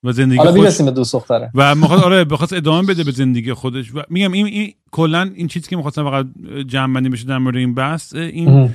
و 0.04 0.12
زندگی 0.12 0.38
حالا 0.38 0.52
خودش... 0.52 0.80
به 0.80 0.90
دوست 0.90 1.12
دختره 1.14 1.50
و 1.54 1.74
می‌خواد 1.74 2.00
آره 2.00 2.24
بخواست 2.24 2.52
ادامه 2.52 2.86
بده 2.86 3.04
به 3.04 3.10
زندگی 3.10 3.52
خودش. 3.52 3.94
و 3.94 4.02
میگم 4.08 4.32
این, 4.32 4.46
این 4.46 4.74
کلا 4.90 5.30
این 5.34 5.48
چیزی 5.48 5.68
که 5.68 5.76
می‌خواستم 5.76 6.04
فقط 6.04 6.26
جمع 6.66 6.94
بندی 6.94 7.08
بشه 7.08 7.26
در 7.26 7.38
مورد 7.38 7.56
این 7.56 7.74
بحث 7.74 8.14
این 8.14 8.74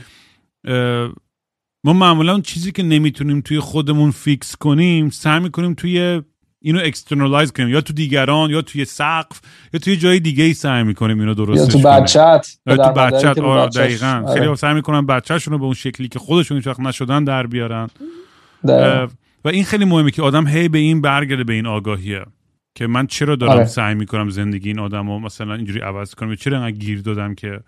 ما 1.86 1.94
معمولا 1.94 2.32
اون 2.32 2.42
چیزی 2.42 2.72
که 2.72 2.84
نمی‌تونیم 2.84 3.42
توی 3.42 3.60
خودمون 3.60 4.12
fix 4.12 4.56
کنیم 4.56 5.10
سعی 5.10 5.40
می‌کنیم 5.40 5.74
توی 5.74 6.22
اینو 6.64 6.80
externalize 6.84 7.52
کنیم. 7.52 7.70
یا 7.70 7.82
تو 7.82 7.94
دیگران 7.94 8.50
یا 8.50 8.62
توی 8.62 8.86
سقف 8.86 9.42
یا 9.74 9.80
توی 9.80 9.98
جای 9.98 10.20
دیگه 10.20 10.44
ای 10.44 10.54
سعی 10.54 10.84
می‌کنیم 10.84 11.20
اینو 11.20 11.34
درستش 11.34 11.76
یا 11.76 11.82
تو 11.82 11.90
بچت 11.90 12.58
یا 12.68 12.78
تو 12.78 12.92
بچت 12.92 13.40
آره 13.40 13.70
دقیقاً. 13.70 14.24
آره. 14.28 14.40
خیلی 14.40 14.56
سعی 14.56 14.74
می‌کنن 14.74 15.06
بچه‌شون 15.06 15.52
رو 15.52 15.58
به 15.58 15.66
اون 15.66 15.74
شکلی 15.74 16.08
که 16.08 16.20
خودشون 16.20 16.58
هیچ 16.58 16.68
وقت 16.68 16.80
نشدن 16.80 17.24
در 17.24 17.48
بیارن. 17.48 17.88
و 19.46 19.48
این 19.50 19.64
خیلی 19.64 19.86
مهمه 19.86 20.12
که 20.12 20.22
آدم 20.22 20.48
هی 20.48 20.70
به 20.70 20.78
این 20.78 21.02
برگرده 21.02 21.44
به 21.44 21.54
این 21.54 21.68
آگاهیه. 21.68 22.26
که 22.76 22.88
من 22.88 23.08
چرا 23.08 23.36
دارم 23.36 23.52
آره. 23.52 23.66
سعی 23.66 23.96
می‌کنم 23.96 24.30
زندگی 24.30 24.70
این 24.70 24.80
آدم 24.80 25.10
رو 25.10 25.20
مثلا 25.20 25.54
اینجوری 25.54 25.80
عوض 25.80 26.16
کنم؟ 26.16 26.36
چرا 26.36 26.58
انقدر 26.58 26.72
گیر 26.72 27.02
دادم 27.02 27.36
که 27.36 27.60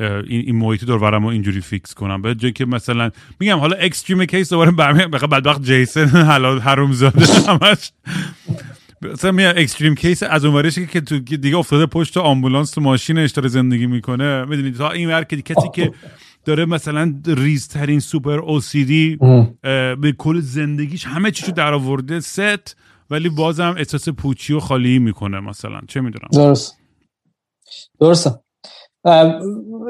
این 0.00 0.24
این 0.46 0.56
محیط 0.56 0.84
دور 0.84 1.10
رو 1.10 1.26
اینجوری 1.26 1.60
fix 1.60 1.94
کنم. 1.94 2.22
به 2.22 2.34
جای 2.34 2.52
که 2.52 2.64
مثلا 2.64 3.10
میگم 3.40 3.58
حالا 3.58 3.76
extreme 3.76 4.24
case 4.24 4.50
دوباره 4.50 4.70
برمیگردم 4.70 5.16
بدبخت 5.16 5.62
جیسن 5.62 6.06
حلال 6.06 6.58
حروم 6.60 6.92
زاده 6.92 7.26
همش. 7.48 7.92
مثلا 9.02 9.32
میگم 9.32 9.52
extreme 9.56 9.94
case 9.94 10.22
از 10.22 10.44
اون 10.44 10.70
که 10.70 11.00
تو 11.00 11.18
دیگه 11.18 11.56
افتاده 11.56 11.86
پشت 11.86 12.16
آمبولانس 12.16 12.70
تو 12.70 12.80
ماشینش 12.80 13.30
داره 13.30 13.48
زندگی 13.48 13.86
می‌کنه. 13.86 14.44
می‌دونید 14.44 14.76
تا 14.76 14.90
این 14.90 15.08
ور 15.08 15.24
که 15.24 15.42
کسی 15.42 15.68
که 15.74 15.92
داره 16.44 16.64
مثلا 16.64 17.14
ریزترین 17.26 18.00
super 18.00 18.38
OCD 18.38 19.18
به 20.00 20.14
کل 20.18 20.40
زندگیش 20.40 21.06
همه 21.06 21.30
چیشو 21.30 21.52
در 21.52 21.74
آورده 21.74 22.20
ست 22.20 22.76
ولی 23.10 23.28
بازم 23.28 23.74
احساس 23.78 24.08
پوچی 24.08 24.52
و 24.52 24.60
خالی 24.60 24.98
می‌کنه 24.98 25.40
مثلا. 25.40 25.80
چه 25.88 26.00
می‌دونم؟ 26.00 26.28
درست. 26.32 26.78
درسته. 28.00 28.30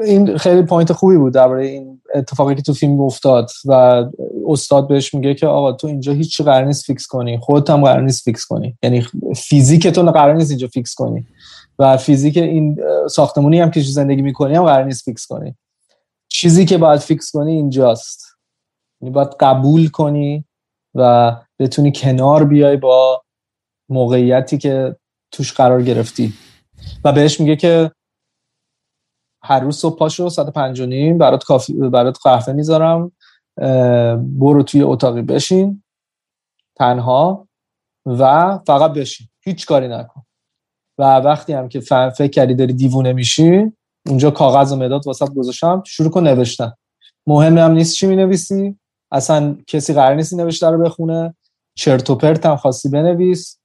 این 0.05 0.37
خیلی 0.37 0.61
point 0.61 0.93
خوبی 0.93 1.17
بود 1.17 1.33
درباره 1.33 1.67
این 1.67 2.01
اتفاقی 2.15 2.55
که 2.55 2.61
تو 2.61 2.73
فیلم 2.73 3.01
افتاد 3.01 3.51
و 3.65 4.05
استاد 4.47 4.87
بهش 4.87 5.13
میگه 5.13 5.33
که 5.33 5.47
آقا 5.47 5.71
تو 5.71 5.87
اینجا 5.87 6.13
هیچ 6.13 6.41
قرار 6.41 6.65
نیست 6.65 6.85
fix 6.85 7.07
کنی 7.07 7.37
خودت 7.37 7.69
هم 7.69 7.83
قرار 7.83 8.01
نیست 8.01 8.23
fix 8.23 8.45
کنی. 8.45 8.77
یعنی 8.83 9.05
فیزیک 9.35 9.87
تو 9.87 10.03
قرار 10.03 10.35
نیست 10.35 10.49
اینجا 10.49 10.67
fix 10.67 10.95
کنی 10.95 11.25
و 11.79 11.97
فیزیک 11.97 12.37
این 12.37 12.79
ساختمونی 13.09 13.59
هم 13.59 13.71
که 13.71 13.81
زندگی 13.81 14.21
می‌کنی 14.21 14.55
هم 14.55 14.63
قرار 14.63 14.83
نیست 14.83 15.03
fix 15.03 15.27
کنی. 15.27 15.55
چیزی 16.29 16.65
که 16.65 16.77
باید 16.77 16.99
fix 16.99 17.31
کنی 17.31 17.51
اینجاست. 17.51 18.25
یعنی 19.01 19.13
باید 19.13 19.35
قبول 19.39 19.87
کنی 19.87 20.45
و 20.95 21.35
بتونی 21.59 21.91
کنار 21.95 22.43
بیای 22.43 22.77
با 22.77 23.23
موقعیتی 23.89 24.57
که 24.57 24.95
توش 25.31 25.53
قرار 25.53 25.83
گرفتی. 25.83 26.33
و 27.03 27.11
بهش 27.11 27.39
میگه 27.39 27.55
که 27.55 27.91
هر 29.43 29.59
روز 29.59 29.77
صبح 29.77 29.97
پاشو 29.97 30.29
ساعت 30.29 30.49
پنج 30.53 30.79
و 30.79 30.85
نیم 30.85 31.17
برات 31.17 31.43
coffee 31.43 31.73
برات 31.73 32.17
قهوه 32.23 32.53
می‌ذارم. 32.53 33.11
برو 34.17 34.63
توی 34.63 34.81
اتاقی 34.81 35.21
بشین. 35.21 35.83
تنها. 36.75 37.47
و 38.05 38.57
فقط 38.57 38.93
بشین. 38.93 39.27
هیچ 39.41 39.65
کاری 39.65 39.87
نکن. 39.87 40.21
و 40.97 41.03
وقتی 41.03 41.53
هم 41.53 41.69
که 41.69 41.79
فکر 41.79 42.27
کردی 42.27 42.55
داری 42.55 42.73
دیوونه 42.73 43.13
میشی 43.13 43.71
اونجا 44.07 44.31
کاغذ 44.31 44.73
و 44.73 44.75
مداد 44.75 45.07
واسه 45.07 45.25
گذاشتم 45.25 45.83
شروع 45.85 46.11
کن 46.11 46.27
نوشتن. 46.27 46.71
مهم 47.27 47.57
هم 47.57 47.71
نیست 47.71 47.95
چی 47.95 48.07
می‌نویسی. 48.07 48.79
اصلا 49.11 49.57
کسی 49.67 49.93
قرار 49.93 50.15
نیست 50.15 50.33
نوشته 50.33 50.69
رو 50.69 50.83
بخونه. 50.83 51.35
چرت 51.75 52.09
و 52.09 52.15
پرت 52.15 52.45
هم 52.45 52.55
خواستی 52.55 52.89
بنویس. 52.89 53.59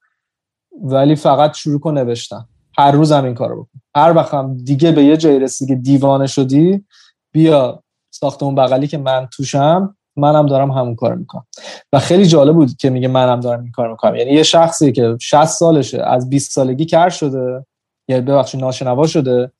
ولی 0.81 1.15
فقط 1.15 1.55
شروع 1.55 1.79
کن 1.79 1.97
نوشتن. 1.97 2.45
هر 2.77 2.91
روز 2.91 3.11
هم 3.11 3.25
این 3.25 3.35
کارو 3.35 3.63
بکن. 3.63 3.76
هر 3.97 4.13
وقت 4.15 4.33
هم 4.33 4.57
دیگه 4.57 4.91
به 4.91 5.03
یه 5.03 5.17
جایی 5.17 5.39
رسیدی 5.39 5.75
که 5.75 5.81
دیوانه 5.81 6.27
شدی 6.27 6.85
بیا 7.31 7.83
ساختمون 8.11 8.55
بغلی 8.55 8.87
که 8.87 8.97
من 8.97 9.27
توشم 9.33 9.97
منم 10.15 10.45
دارم 10.45 10.71
همون 10.71 10.95
کار 10.95 11.15
می‌کنم. 11.15 11.45
و 11.93 11.99
خیلی 11.99 12.25
جالب 12.25 12.55
بود 12.55 12.77
که 12.77 12.89
میگه 12.89 13.07
منم 13.07 13.39
دارم 13.39 13.61
این 13.63 13.71
کار 13.71 13.91
می‌کنم. 13.91 14.15
یعنی 14.15 14.31
یه 14.31 14.43
شخصی 14.43 14.91
که 14.91 15.17
60 15.21 15.45
سالشه 15.45 16.03
از 16.03 16.29
20 16.29 16.51
سالگی 16.51 16.85
کر 16.85 17.09
شده 17.09 17.65
یا 18.07 18.21
ببخشید 18.21 18.61
ناشنوا 18.61 19.07
شده 19.07 19.51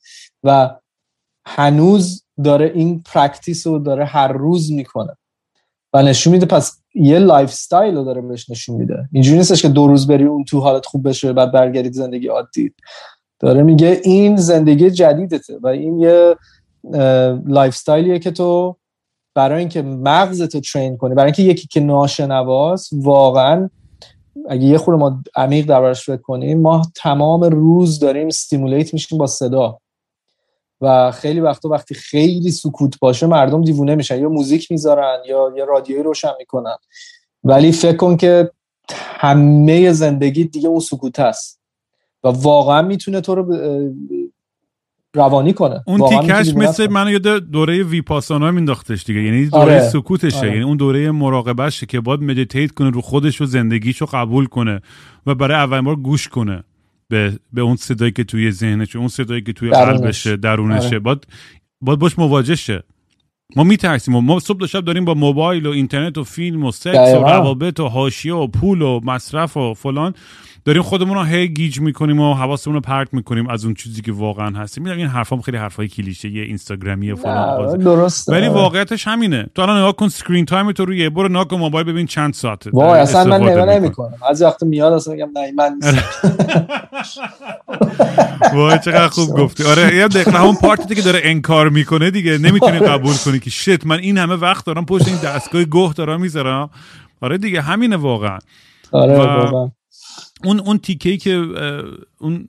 و 0.43 0.75
هنوز 1.45 2.25
داره 2.43 2.71
این 2.75 3.03
practice 3.13 3.68
رو 3.67 3.79
داره 3.79 4.05
هر 4.05 4.27
روز 4.27 4.71
می‌کنه. 4.71 5.17
و 5.93 6.03
نشون 6.03 6.33
میده 6.33 6.45
پس 6.45 6.81
یه 6.95 7.19
lifestyle 7.20 7.95
رو 7.95 8.03
داره 8.03 8.21
بهش 8.21 8.49
نشون 8.49 8.75
میده. 8.75 9.09
اینجوری 9.13 9.38
نیستش 9.38 9.61
که 9.61 9.69
دو 9.69 9.88
روز 9.88 10.07
بری 10.07 10.23
اون 10.23 10.43
تو 10.43 10.59
حالت 10.59 10.85
خوب 10.85 11.09
بشه 11.09 11.33
بعد 11.33 11.51
برگردید 11.51 11.93
زندگی 11.93 12.27
عادی. 12.27 12.73
داره 13.39 13.63
میگه 13.63 14.01
این 14.03 14.35
زندگی 14.35 14.91
جدیدته 14.91 15.57
و 15.61 15.67
این 15.67 15.99
یه 15.99 16.35
lifestyle 17.45 17.74
یه 17.74 18.20
که 18.19 18.31
تو 18.31 18.75
برای 19.35 19.59
اینکه 19.59 19.81
مغزتو 19.81 20.59
train 20.59 20.97
کنی 20.97 21.15
برای 21.15 21.25
اینکه 21.25 21.43
یکی 21.43 21.67
که 21.67 21.79
ناشنواست 21.79 22.89
واقعا 22.93 23.69
اگه 24.49 24.63
یه 24.63 24.77
خورده 24.77 24.99
ما 24.99 25.23
عمیق 25.35 25.65
دربارش 25.65 26.05
فکر 26.05 26.21
کنیم 26.21 26.61
ما 26.61 26.81
تمام 26.95 27.43
روز 27.43 27.99
داریم 27.99 28.27
stimulate 28.28 28.93
میشیم 28.93 29.17
با 29.17 29.27
صدا. 29.27 29.79
و 30.81 31.11
خیلی 31.11 31.39
وقتا 31.39 31.69
وقتی 31.69 31.95
خیلی 31.95 32.51
سکوت 32.51 32.99
باشه 32.99 33.27
مردم 33.27 33.63
دیوونه 33.63 33.95
میشن 33.95 34.19
یا 34.19 34.29
music 34.30 34.72
می‌ذارن 34.71 35.17
یا 35.27 35.53
یه 35.57 35.65
رادیویی 35.65 36.03
روشن 36.03 36.31
می‌کنن. 36.39 36.75
ولی 37.43 37.71
فکر 37.71 37.97
کن 37.97 38.17
که 38.17 38.51
همه 38.91 39.91
زندگی 39.91 40.43
دیگه 40.43 40.69
اون 40.69 40.79
سکوت 40.79 41.19
هست. 41.19 41.57
و 42.28 42.41
واقعا 42.41 42.82
می‌تونه 42.82 43.21
تو 43.21 43.36
رو 43.36 43.55
روانی 45.15 45.53
کنه. 45.53 45.84
اون 45.88 46.09
تیکش 46.09 46.55
مثل 46.55 46.91
من 46.91 47.11
یاد 47.11 47.38
دوره 47.38 47.84
ویپاسانا 47.84 48.51
مینداختش 48.51 49.03
دیگه. 49.03 49.23
یعنی 49.23 49.45
دوره 49.45 49.61
آره. 49.61 49.89
سکوتشه. 49.89 50.38
آره. 50.38 50.47
یعنی 50.47 50.63
اون 50.63 50.78
دوره 50.78 51.11
مراقبهشه 51.11 51.86
که 51.86 51.99
باید 51.99 52.21
meditate 52.22 52.72
کنه 52.71 52.89
رو 52.89 53.01
خودش 53.01 53.41
و 53.41 53.45
زندگیشو 53.45 54.05
قبول 54.05 54.45
کنه 54.45 54.82
و 55.25 55.36
برای 55.36 55.57
اولین 55.57 55.84
بار 55.84 55.95
گوش 55.95 56.28
کنه 56.28 56.63
به, 57.09 57.39
به 57.53 57.61
اون 57.61 57.75
صدایی 57.75 58.11
که 58.11 58.23
توی 58.23 58.51
ذهنشه 58.51 58.99
اون 58.99 59.07
صدایی 59.07 59.41
که 59.41 59.53
توی 59.53 59.69
قلبشه 59.69 60.38
درونشه 60.38 60.88
آره. 60.88 60.99
باید 60.99 61.28
باید 61.82 61.99
باش 61.99 62.19
مواجه 62.19 62.55
شه. 62.55 62.84
ما 63.55 63.63
میترسیم. 63.63 64.19
ما 64.19 64.39
صبح 64.39 64.63
و 64.63 64.67
شب 64.67 64.86
داریم 64.86 65.05
با 65.05 65.13
موبایل 65.13 65.65
و 65.65 65.69
اینترنت 65.69 66.17
و 66.17 66.23
فیلم 66.23 66.65
و 66.65 66.71
سکس 66.71 67.15
و 67.15 67.23
روابط 67.23 67.80
و 67.80 67.88
حاشیه 67.88 68.34
و 68.34 68.47
پول 68.47 68.82
و 68.82 68.99
مصرف 69.03 69.57
و 69.57 69.73
فلان. 69.73 70.13
داریم 70.68 70.82
خودمون 70.82 71.18
رو 71.18 71.24
هی 71.24 71.47
گیج 71.47 71.80
می‌کنیم 71.80 72.20
و 72.20 72.34
حواسمون 72.34 72.74
رو 72.76 72.82
پرت 72.82 73.13
می‌کنیم 73.13 73.49
از 73.49 73.65
اون 73.65 73.74
چیزی 73.74 74.01
که 74.01 74.11
واقعا 74.11 74.59
هستیم. 74.59 74.84
می‌دونم 74.84 74.99
این 74.99 75.07
حرفام 75.07 75.41
خیلی 75.41 75.57
حرفای 75.57 75.88
کلیشه 75.88 76.30
یه 76.30 76.43
اینستاگرامی 76.43 77.15
فلان 77.15 77.78
درسته. 77.78 78.32
ولی 78.32 78.47
واقعیتش 78.47 79.07
همینه. 79.07 79.45
تو 79.55 79.61
الان 79.61 79.78
نگاه 79.78 79.95
کن 79.95 80.07
screen 80.07 80.45
time 80.45 80.72
تو 80.72 80.86
روی 80.86 81.09
برو 81.09 81.30
نگاه 81.30 81.47
کن 81.47 81.57
موبایل 81.57 81.86
ببین 81.86 82.05
چند 82.05 82.34
ساعته. 82.34 82.70
وای 82.74 82.99
اصلا 82.99 83.24
من 83.24 83.43
نگاه 83.43 83.65
نمی‌کنم. 83.65 84.13
از 84.30 84.41
وقت 84.41 84.63
میاد 84.63 84.93
اصلا 84.93 85.13
میگم 85.13 85.30
نه 85.36 85.51
من 85.51 85.80
وای 88.53 88.80
چقدر 88.80 89.07
خوب 89.07 89.30
گفتی. 89.30 89.63
آره 89.63 89.95
یه 89.95 90.07
دقیقه 90.07 90.32
همون 90.32 90.55
part 90.55 90.88
ی 90.88 90.95
که 90.95 91.01
داره 91.01 91.20
انکار 91.24 91.70
می‌کنه 91.70 92.11
دیگه. 92.11 92.38
نمی‌تونی 92.38 92.80
قبول 92.80 93.13
کنی 93.26 93.39
که 93.39 93.49
shit 93.49 93.86
من 93.86 93.99
این 93.99 94.18
همه 94.18 94.36
وقت 94.36 94.65
دارم 94.65 94.86
پشت 94.86 95.07
این 95.07 95.18
دستگاه 95.18 95.63
گوه 95.63 95.93
دارم 95.93 96.22
می‌ذارم. 96.22 96.70
آره 97.22 97.38
دیگه 97.38 97.61
همینه 97.61 97.95
واقعا. 97.95 98.39
آره 98.91 99.18
واقعا. 99.18 99.72
اون 100.43 100.59
اون 100.59 100.77
تیکه 100.77 101.17
که 101.17 101.47
اون 102.17 102.47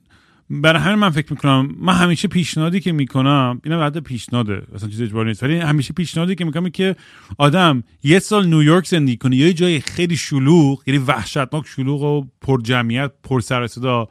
برای 0.49 0.81
همین 0.81 0.95
من 0.95 1.09
فکر 1.09 1.33
می‌کنم 1.33 1.75
من 1.79 1.93
همیشه 1.93 2.27
پیشنهادی 2.27 2.79
که 2.79 2.91
می‌کنم 2.91 3.61
اینا 3.63 3.79
بعد 3.79 3.97
پیشنهاده 3.97 4.61
اصلا 4.75 4.89
چیز 4.89 5.01
اجباری 5.01 5.29
نیست 5.29 5.43
ولی 5.43 5.57
همیشه 5.57 5.93
پیشنهادی 5.93 6.35
که 6.35 6.45
می‌کنم 6.45 6.69
که 6.69 6.95
آدم 7.37 7.83
یه 8.03 8.19
سال 8.19 8.47
نیویورک 8.47 8.87
زندگی 8.87 9.17
کنه 9.17 9.35
یه 9.35 9.53
جای 9.53 9.79
خیلی 9.79 10.17
شلوغ 10.17 10.83
یعنی 10.87 10.97
وحشتناک 10.97 11.67
شلوغ 11.67 12.03
و 12.03 12.25
پر 12.41 12.61
جمعیت 12.61 13.11
پر 13.23 13.39
سر 13.41 13.67
صدا 13.67 14.07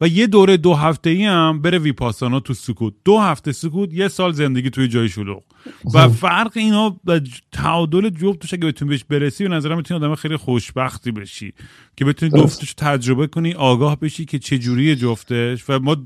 و 0.00 0.08
یه 0.08 0.26
دوره 0.26 0.56
دو 0.56 0.74
هفته 0.74 1.10
ای 1.10 1.24
هم 1.24 1.62
بره 1.62 1.78
ویپاسانا 1.78 2.40
تو 2.40 2.54
سکوت. 2.54 2.94
دو 3.04 3.18
هفته 3.18 3.52
سکوت 3.52 3.92
یه 3.92 4.08
سال 4.08 4.32
زندگی 4.32 4.70
توی 4.70 4.88
جای 4.88 5.08
شلوغ. 5.08 5.42
و 5.94 6.08
فرق 6.08 6.52
اینا 6.56 7.00
و 7.04 7.20
تعادل 7.52 8.10
جفتش 8.10 8.54
اگه 8.54 8.66
بتونی 8.66 8.88
بهش 8.88 9.04
برسی 9.04 9.44
به 9.44 9.54
نظرم 9.54 9.76
می‌تونی 9.76 10.04
آدم 10.04 10.14
خیلی 10.14 10.36
خوشبختی 10.36 11.12
بشی. 11.12 11.52
که 11.96 12.04
بتونی 12.04 12.32
جفتش 12.42 12.74
تجربه 12.74 13.26
کنی 13.26 13.52
آگاه 13.52 14.00
بشی 14.00 14.24
که 14.24 14.38
چه 14.38 14.58
جوری 14.58 14.96
جفتش. 14.96 15.70
و 15.70 15.78
ما 15.78 15.96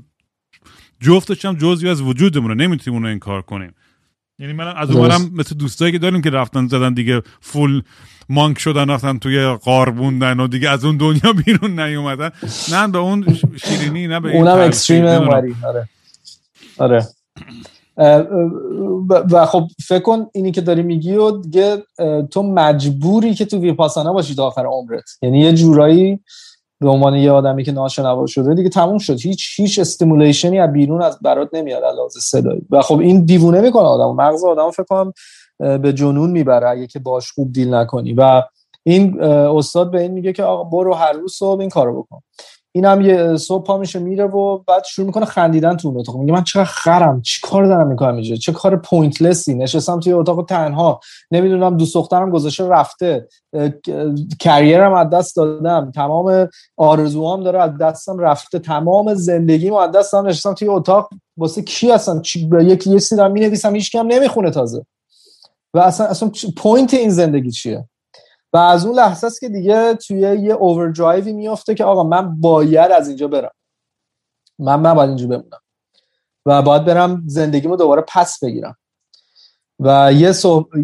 جفتش 1.01 1.45
هم 1.45 1.55
جزوی 1.55 1.89
از 1.89 2.01
وجودمونه. 2.01 2.53
نمی‌تونیم 2.53 2.99
اونو 2.99 3.11
انکار 3.11 3.41
کنیم. 3.41 3.71
یعنی 4.43 4.53
من 4.53 4.67
از 4.77 4.91
اونم 4.91 5.31
مثل 5.33 5.55
دوستایی 5.55 5.91
که 5.91 5.97
داریم 5.97 6.21
که 6.21 6.29
رفتن 6.29 6.67
زدن 6.67 6.93
دیگه 6.93 7.21
فول 7.41 7.81
مانک 8.29 8.59
شدن 8.59 8.89
رفتن 8.89 9.17
توی 9.17 9.53
قار 9.53 9.89
بوندن 9.89 10.39
و 10.39 10.47
دیگه 10.47 10.69
از 10.69 10.85
اون 10.85 10.97
دنیا 10.97 11.33
بیرون 11.45 11.79
نیومدن. 11.79 12.31
نه 12.71 12.87
به 12.87 12.97
اون 12.97 13.37
شیرینی 13.65 14.07
نه 14.07 14.19
به 14.19 14.37
اونم 14.37 14.57
اکستریم 14.57 15.05
آره. 15.05 15.87
آره. 16.77 17.07
و 19.31 19.45
خب 19.45 19.67
فکر 19.87 19.99
کن 19.99 20.25
اینی 20.33 20.51
که 20.51 20.61
داری 20.61 20.83
میگی 20.83 21.15
و 21.15 21.31
دیگه 21.31 21.77
تو 22.31 22.43
مجبوری 22.43 23.35
که 23.35 23.45
تو 23.45 23.59
ویپاسانا 23.59 24.13
باشی 24.13 24.35
تا 24.35 24.47
آخر 24.47 24.65
عمرت. 24.65 25.09
یعنی 25.21 25.39
یه 25.39 25.53
جورایی 25.53 26.19
به 26.83 26.89
عنوان 26.89 27.15
یه 27.15 27.31
آدمی 27.31 27.63
که 27.63 27.71
ناشنوا 27.71 28.25
شده 28.25 28.53
دیگه 28.53 28.69
تموم 28.69 28.97
شد. 28.97 29.19
هیچ 29.19 29.59
هیچ 29.59 29.79
stimulation 29.79 30.52
ی 30.52 30.59
از 30.59 30.73
بیرون 30.73 31.01
از 31.01 31.19
برات 31.21 31.49
نمیاد 31.53 31.83
علاوه 31.83 32.09
صدایی. 32.09 32.61
و 32.69 32.81
خب 32.81 32.99
این 32.99 33.25
دیوونه 33.25 33.61
می‌کنه 33.61 33.83
آدم 33.83 34.15
مغز 34.15 34.43
آدم 34.43 34.71
فکر 34.71 34.83
کنم 34.83 35.13
به 35.57 35.93
جنون 35.93 36.31
می‌بره 36.31 36.69
اگه 36.69 36.87
که 36.87 36.99
باش 36.99 37.31
خوب 37.31 37.51
deal 37.53 37.73
نکنی. 37.73 38.13
و 38.13 38.43
این 38.83 39.23
استاد 39.23 39.91
به 39.91 40.01
این 40.01 40.11
میگه 40.11 40.33
که 40.33 40.43
آقا 40.43 40.63
برو 40.63 40.93
هر 40.93 41.11
روز 41.11 41.33
صبح 41.33 41.59
این 41.59 41.69
کارو 41.69 42.03
بکن. 42.03 42.21
اینم 42.75 43.01
یه 43.01 43.37
صبح 43.37 43.63
پا 43.63 43.77
میشه 43.77 43.99
میره 43.99 44.25
و 44.25 44.57
بعد 44.57 44.83
شروع 44.83 45.05
می‌کنه 45.05 45.25
خندیدن 45.25 45.77
تو 45.77 45.97
اتاق. 45.97 46.17
میگه 46.17 46.33
من 46.33 46.43
چقدر 46.43 46.63
خرم 46.65 47.21
چی 47.21 47.41
کار 47.43 47.65
دارم 47.65 47.87
می‌کنم 47.87 48.15
اینجا 48.15 48.35
چه 48.35 48.51
کار 48.51 48.75
pointless 48.75 49.45
ی 49.45 49.53
نشستم 49.55 49.99
توی 49.99 50.13
اتاق 50.13 50.45
تنها. 50.45 50.99
نمی‌دونم 51.31 51.77
دوست 51.77 51.95
دخترم 51.95 52.31
گذاشته 52.31 52.67
رفته. 52.67 53.27
career 54.39 54.85
م 54.85 54.93
از 54.93 55.09
دست 55.09 55.35
دادم. 55.35 55.91
تمام 55.95 56.49
آرزوام 56.77 57.43
داره 57.43 57.61
از 57.61 57.77
دستم 57.77 58.19
رفته. 58.19 58.59
تمام 58.59 59.13
زندگیم 59.13 59.73
از 59.73 59.91
دستم 59.91 60.27
نشستم 60.27 60.53
توی 60.53 60.67
اتاق. 60.67 61.09
واسه 61.37 61.61
کی 61.61 61.91
هستم؟ 61.91 62.21
یکی 62.61 62.89
یه 62.89 62.99
سری 62.99 63.17
دارم 63.17 63.31
می‌نویسم 63.31 63.75
هیچ 63.75 63.91
کم 63.91 64.07
نمی‌خونه 64.07 64.51
تازه. 64.51 64.85
و 65.73 65.79
اصلا 65.79 66.07
اصلا 66.07 66.31
point 66.57 66.93
این 66.93 67.09
زندگی 67.09 67.51
چیه؟ 67.51 67.87
و 68.53 68.57
از 68.57 68.85
اون 68.85 68.95
لحظه 68.95 69.27
است 69.27 69.39
که 69.39 69.49
دیگه 69.49 69.93
توی 69.93 70.19
یه 70.19 70.53
اووردرایوی 70.53 71.33
میافته 71.33 71.75
که 71.75 71.83
آقا 71.83 72.03
من 72.03 72.41
باید 72.41 72.91
از 72.91 73.07
اینجا 73.07 73.27
برم. 73.27 73.51
من 74.59 74.79
من 74.79 74.93
باید 74.93 75.09
اینجا 75.09 75.27
بمونم. 75.27 75.59
و 76.45 76.61
باید 76.61 76.85
برم 76.85 77.23
زندگیمو 77.25 77.75
دوباره 77.75 78.03
پس 78.07 78.43
بگیرم. 78.43 78.77
و 79.79 80.13
یه, 80.13 80.33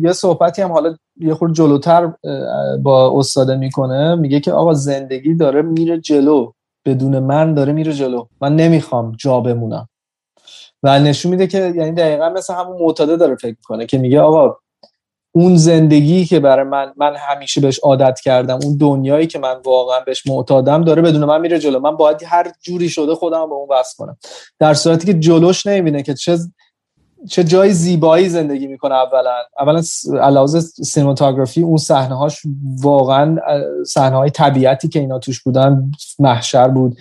یه 0.01 0.13
صحبتی 0.13 0.61
هم 0.61 0.71
حالا 0.71 0.95
یه 1.17 1.33
خورده 1.33 1.53
جلوتر 1.53 2.13
با 2.83 3.19
استاده 3.19 3.55
می‌کنه. 3.55 4.15
میگه 4.15 4.39
که 4.39 4.51
آقا 4.51 4.73
زندگی 4.73 5.35
داره 5.35 5.61
میره 5.61 5.99
جلو. 5.99 6.51
بدون 6.85 7.19
من 7.19 7.53
داره 7.53 7.73
میره 7.73 7.93
جلو. 7.93 8.25
من 8.41 8.55
نمی‌خوام 8.55 9.11
جا 9.11 9.39
بمونم. 9.39 9.89
و 10.83 10.99
نشون 10.99 11.31
میده 11.31 11.47
که 11.47 11.57
یعنی 11.75 11.91
دقیقا 11.91 12.29
مثل 12.29 12.53
همون 12.53 12.81
معتاده 12.81 13.17
داره 13.17 13.35
فکر 13.35 13.57
کنه 13.63 13.85
که 13.85 13.97
میگه 13.97 14.21
آقا 14.21 14.57
اون 15.31 15.57
زندگی 15.57 16.25
که 16.25 16.39
برای 16.39 16.65
من 16.65 16.93
من 16.97 17.15
همیشه 17.15 17.61
بهش 17.61 17.79
عادت 17.79 18.19
کردم 18.19 18.59
اون 18.63 18.77
دنیایی 18.77 19.27
که 19.27 19.39
من 19.39 19.55
واقعا 19.65 19.99
بهش 19.99 20.27
معتادم 20.27 20.83
داره 20.83 21.01
بدون 21.01 21.25
من 21.25 21.41
میره 21.41 21.59
جلو. 21.59 21.79
من 21.79 21.95
باید 21.95 22.23
هر 22.25 22.51
جوری 22.61 22.89
شده 22.89 23.15
خودم 23.15 23.49
به 23.49 23.55
اون 23.55 23.67
وصل 23.79 23.97
کنم. 23.97 24.17
در 24.59 24.73
صورتی 24.73 25.07
که 25.07 25.13
جلوش 25.13 25.65
نمی‌بینه 25.65 26.03
که 26.03 26.13
چه 26.13 26.37
چه 27.29 27.43
جای 27.43 27.73
زیبایی 27.73 28.29
زندگی 28.29 28.67
می‌کنه 28.67 28.95
اولا. 28.95 29.35
اولا 29.59 29.81
علاوه 30.21 30.59
سینماتوگرافی 30.59 31.61
اون 31.61 31.77
صحنه 31.77 32.17
هاش 32.17 32.41
واقعا 32.81 33.37
صحنه 33.85 34.15
های 34.17 34.29
طبیعتی 34.29 34.87
که 34.87 34.99
اینا 34.99 35.19
توش 35.19 35.41
بودن 35.41 35.91
محشر 36.19 36.67
بود. 36.67 36.97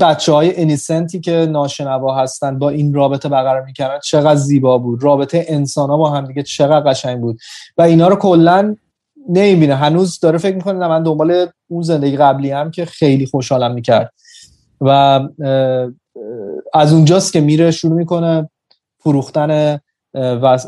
بچه 0.00 0.32
های 0.32 0.60
انیسنتی 0.60 1.20
که 1.20 1.32
ناشنوا 1.32 2.16
هستن 2.16 2.58
با 2.58 2.70
این 2.70 2.94
رابطه 2.94 3.28
برقرار 3.28 3.64
می‌کردن 3.64 3.98
چقدر 4.04 4.34
زیبا 4.34 4.78
بود. 4.78 5.02
رابطه 5.02 5.44
انسان 5.48 5.90
ها 5.90 5.96
با 5.96 6.10
هم 6.10 6.26
دیگه 6.26 6.42
چقدر 6.42 6.90
قشنگ 6.90 7.20
بود. 7.20 7.38
و 7.78 7.82
اینا 7.82 8.08
رو 8.08 8.16
کلا 8.16 8.76
نمی‌بینه. 9.28 9.74
هنوز 9.74 10.20
داره 10.20 10.38
فکر 10.38 10.56
می‌کنه 10.56 10.88
من 10.88 11.02
دنبال 11.02 11.46
اون 11.68 11.82
زندگی 11.82 12.16
قبلی 12.16 12.50
هم 12.50 12.70
که 12.70 12.84
خیلی 12.84 13.26
خوشحالم 13.26 13.74
می‌کرد. 13.74 14.12
و 14.80 15.20
از 16.74 16.92
اونجاست 16.92 17.32
که 17.32 17.40
میره 17.40 17.70
شروع 17.70 17.94
می‌کنه 17.94 18.50
فروختن 18.98 19.80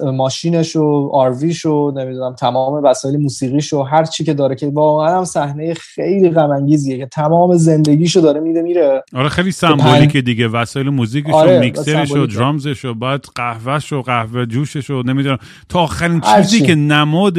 ماشینش 0.03 0.77
و 0.77 1.11
آرویش 1.13 1.67
و 1.67 1.93
نمی‌دونم 1.97 2.35
تمام 2.35 2.85
وسایل 2.85 3.17
موسیقیش 3.17 3.73
و 3.73 3.83
هر 3.83 4.05
چی 4.05 4.25
که 4.25 4.35
داره 4.35 4.55
که 4.55 4.67
واقعا 4.67 5.19
هم 5.19 5.25
صحنه 5.25 5.75
خیلی 5.75 6.31
غم 6.31 6.67
که 6.67 7.07
تمام 7.07 7.57
زندگیشو 7.57 8.21
داره 8.21 8.41
میده 8.41 8.63
میره. 8.63 9.03
آره 9.15 9.29
خیلی 9.29 9.53
سمبولیکه 9.53 10.23
دیگه. 10.23 10.49
وسایل 10.49 10.89
موزیکش 10.89 11.31
آره 11.31 11.57
و 11.57 11.61
میکسرش 11.61 12.11
و 12.11 12.27
درامزش 12.27 12.85
و 12.85 12.95
بعد 12.95 13.25
قهوهش 13.35 13.93
و 13.93 14.03
قهوه 14.03 14.47
جوشش 14.47 14.91
و 14.91 15.03
نمی‌دونم. 15.03 15.39
تا 15.69 15.81
آخرین 15.81 16.21
چیزی 16.21 16.61
که 16.61 16.75
نماد 16.75 17.37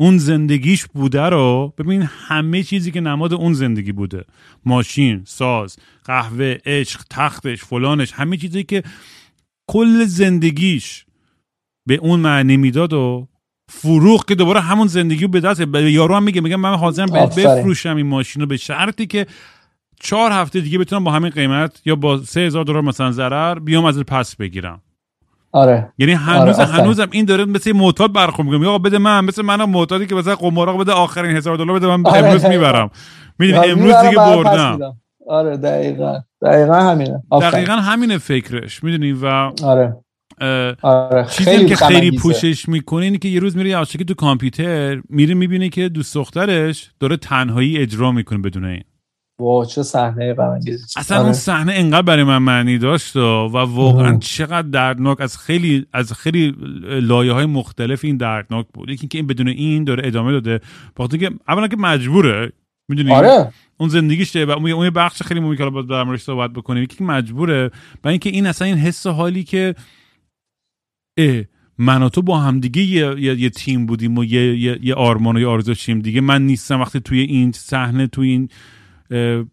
اون 0.00 0.18
زندگیش 0.18 0.86
بوده 0.86 1.22
رو 1.22 1.72
ببین 1.78 2.02
همه 2.02 2.62
چیزی 2.62 2.90
که 2.90 3.00
نماد 3.00 3.34
اون 3.34 3.52
زندگی 3.52 3.92
بوده. 3.92 4.24
ماشین 4.64 5.22
ساز 5.26 5.76
قهوه 6.04 6.56
عشق 6.66 7.00
تختش 7.10 7.64
فلانش 7.64 8.12
همه 8.12 8.36
چیزی 8.36 8.64
که 8.64 8.82
کل 9.66 10.04
زندگیش 10.04 11.04
به 11.88 11.94
اون 11.94 12.20
معنی 12.20 12.56
می‌داد 12.56 12.92
و 12.92 13.28
فروخ 13.68 14.24
که 14.24 14.34
دوباره 14.34 14.60
همون 14.60 14.86
زندگی 14.86 15.26
به 15.26 15.40
دست 15.40 15.60
یارو 15.74 16.14
هم 16.14 16.22
میگه 16.22 16.40
میگه 16.40 16.56
من 16.56 16.74
حاضرم 16.74 17.06
بفروشم 17.36 17.96
این 17.96 18.06
ماشین 18.06 18.42
رو 18.42 18.48
به 18.48 18.56
شرطی 18.56 19.06
که 19.06 19.26
چهار 20.00 20.32
هفته 20.32 20.60
دیگه 20.60 20.78
بتونم 20.78 21.04
با 21.04 21.12
همین 21.12 21.30
قیمت 21.30 21.80
یا 21.84 21.96
با 21.96 22.22
سه 22.22 22.40
هزار 22.40 22.64
دلار 22.64 22.82
مثلا 22.82 23.10
ضرر 23.10 23.58
بیام 23.58 23.84
از 23.84 23.98
پس 23.98 24.36
بگیرم. 24.36 24.80
آره. 25.52 25.92
یعنی 25.98 26.12
هنوز 26.12 26.58
آره. 26.58 26.68
هنوزم 26.68 27.08
این 27.10 27.24
داره 27.24 27.44
مثل 27.44 27.72
معتاد 27.72 28.12
برخورد 28.12 28.48
میگه 28.48 28.66
آقا 28.66 28.78
بده 28.78 28.98
من 28.98 29.24
مثل 29.24 29.42
منم 29.42 29.70
معتادی 29.70 30.06
که 30.06 30.14
مثلا 30.14 30.34
قمار 30.34 30.76
بده 30.76 30.92
آخرین 30.92 31.36
هزار 31.36 31.56
دلار 31.56 31.78
بده 31.78 31.86
من 31.86 32.06
آره. 32.06 32.18
امروز 32.18 32.44
می‌برم. 32.44 32.90
می‌دونی 33.38 33.66
امروز 33.66 33.94
دیگه 33.96 34.16
بردم. 34.16 34.96
آره 35.28 35.56
دقیقا. 35.56 36.18
دقیقا 36.42 36.74
همینه. 36.74 37.22
دقیقا 37.42 37.72
همینه 37.72 38.18
فکرش. 38.18 38.84
می‌دونی؟ 38.84 39.12
و 39.12 39.26
آره. 39.62 39.96
آره. 40.82 41.26
چیزی 41.30 41.66
که 41.66 41.76
خیلی 41.76 42.18
پوشش 42.18 42.68
می‌کنه 42.68 43.04
اینه 43.04 43.18
که 43.18 43.28
یه 43.28 43.40
روز 43.40 43.56
میره 43.56 43.84
که 43.84 44.04
تو 44.04 44.14
کامپیوتر 44.14 45.00
میره 45.08 45.34
می‌بینه 45.34 45.68
که 45.68 45.88
دوست 45.88 46.14
دخترش 46.14 46.90
داره 47.00 47.16
تنهایی 47.16 47.78
اجرا 47.78 48.12
می‌کنه 48.12 48.38
بدون 48.38 48.64
این. 48.64 48.82
وا 49.40 49.64
چه 49.64 49.82
صحنه 49.82 50.34
اصلا 50.96 51.16
آره. 51.16 51.24
اون 51.24 51.32
صحنه 51.32 51.72
انقدر 51.72 52.02
برای 52.02 52.24
من 52.24 52.38
معنی 52.38 52.78
داشت 52.78 53.16
و 53.16 53.48
واقعا 53.50 54.18
چقدر 54.18 54.68
دردناک 54.68 55.20
از 55.20 55.38
خیلی 55.38 55.86
از 55.92 56.12
خیلی 56.12 56.54
لایه 56.82 57.32
های 57.32 57.46
مختلف 57.46 58.04
این 58.04 58.16
دردناک 58.16 58.66
بود. 58.74 58.90
یکی 58.90 59.08
که 59.08 59.18
این 59.18 59.26
بدون 59.26 59.48
این 59.48 59.84
داره 59.84 60.06
ادامه 60.06 60.32
داده. 60.32 60.60
وقتی 60.98 61.18
که 61.18 61.30
اولا 61.48 61.68
که 61.68 61.76
مجبوره 61.76 62.52
می‌دونی؟ 62.88 63.12
آره. 63.12 63.52
اون 63.76 63.88
زندگیش 63.88 64.36
و 64.36 64.50
اون 64.50 64.90
بخش 64.90 65.22
خیلی 65.22 65.40
مهمی 65.40 65.56
که 65.56 65.70
در 65.90 66.16
صحبت 66.16 66.50
بکنیم. 66.50 66.82
یکی 66.82 67.04
مجبوره 67.04 67.70
برای 68.02 68.12
اینکه 68.12 68.30
این 68.30 68.46
اصلا 68.46 68.66
این 68.66 68.76
حس 68.76 69.06
حالی 69.06 69.44
که 69.44 69.74
من 71.78 72.02
و 72.02 72.08
تو 72.08 72.22
با 72.22 72.38
هم 72.38 72.60
دیگه 72.60 72.82
یه،, 72.82 73.40
یه،, 73.40 73.50
تیم 73.50 73.86
بودیم 73.86 74.18
و 74.18 74.24
یه, 74.24 74.58
یه،, 74.58 74.78
یه 74.82 74.94
آرمان 74.94 75.36
و 75.36 75.40
یه 75.40 75.46
آرزو 75.46 75.74
چیم 75.74 76.00
دیگه 76.00 76.20
من 76.20 76.46
نیستم 76.46 76.80
وقتی 76.80 77.00
توی 77.00 77.20
این 77.20 77.52
صحنه 77.52 78.06
توی 78.06 78.28
این 78.28 78.48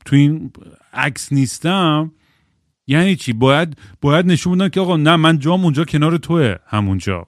توی 0.06 0.20
این 0.20 0.52
عکس 0.94 1.34
نیستم. 1.34 2.12
یعنی 2.88 3.16
چی؟ 3.16 3.34
باید 3.34 3.78
باید 4.02 4.26
نشون 4.26 4.58
بدن 4.58 4.70
که 4.70 4.80
آقا 4.80 4.98
نه 4.98 5.16
من 5.16 5.40
جام 5.40 5.64
اونجا 5.64 5.86
کنار 5.86 6.18
توه 6.18 6.56
همونجا. 6.68 7.28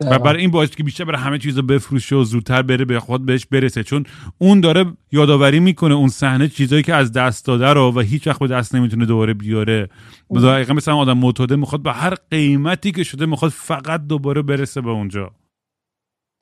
و 0.00 0.18
برای 0.18 0.40
این 0.40 0.50
باعث 0.50 0.70
که 0.70 0.82
بیشتر 0.82 1.04
برای 1.04 1.20
همه 1.20 1.38
چیز 1.38 1.56
رو 1.56 1.62
بفروشه 1.62 2.16
و 2.16 2.24
زودتر 2.24 2.62
بره 2.62 2.84
به 2.84 3.00
خود 3.00 3.26
بهش 3.26 3.46
برسه. 3.46 3.82
چون 3.82 4.04
اون 4.38 4.60
داره 4.60 4.84
یادآوری 5.12 5.60
می‌کنه 5.60 5.94
اون 5.94 6.08
صحنه 6.08 6.48
چیزایی 6.48 6.82
که 6.82 6.94
از 6.94 7.12
دست 7.12 7.46
داده 7.46 7.66
رو 7.72 7.92
و 7.92 8.00
هیچ 8.00 8.26
وقت 8.26 8.38
به 8.38 8.46
دست 8.46 8.74
نمی‌تونه 8.74 9.06
دوباره 9.06 9.34
بیاره. 9.34 9.88
دقیقا 10.42 10.74
مثلا 10.74 10.96
آدم 10.96 11.18
معتاده 11.18 11.56
می‌خواد 11.56 11.82
به 11.82 11.92
هر 11.92 12.14
قیمتی 12.30 12.92
که 12.92 13.04
شده 13.04 13.26
می‌خواد 13.26 13.50
فقط 13.50 14.06
دوباره 14.06 14.42
برسه 14.42 14.80
به 14.80 14.90
اونجا. 14.90 15.30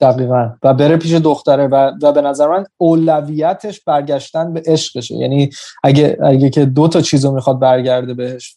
دقیقا. 0.01 0.49
و 0.63 0.73
بره 0.73 0.97
پیش 0.97 1.11
دختره 1.11 1.67
و, 1.67 1.91
و 2.01 2.11
به 2.11 2.21
نظر 2.21 2.47
من 2.47 2.65
اولویتش 2.77 3.81
برگشتن 3.87 4.53
به 4.53 4.63
عشقشه. 4.65 5.15
یعنی 5.15 5.49
اگه 5.83 6.17
اگه 6.23 6.49
که 6.49 6.65
دو 6.65 6.87
تا 6.87 7.01
چیزو 7.01 7.31
می‌خواد 7.31 7.59
برگرده 7.59 8.13
بهش 8.13 8.55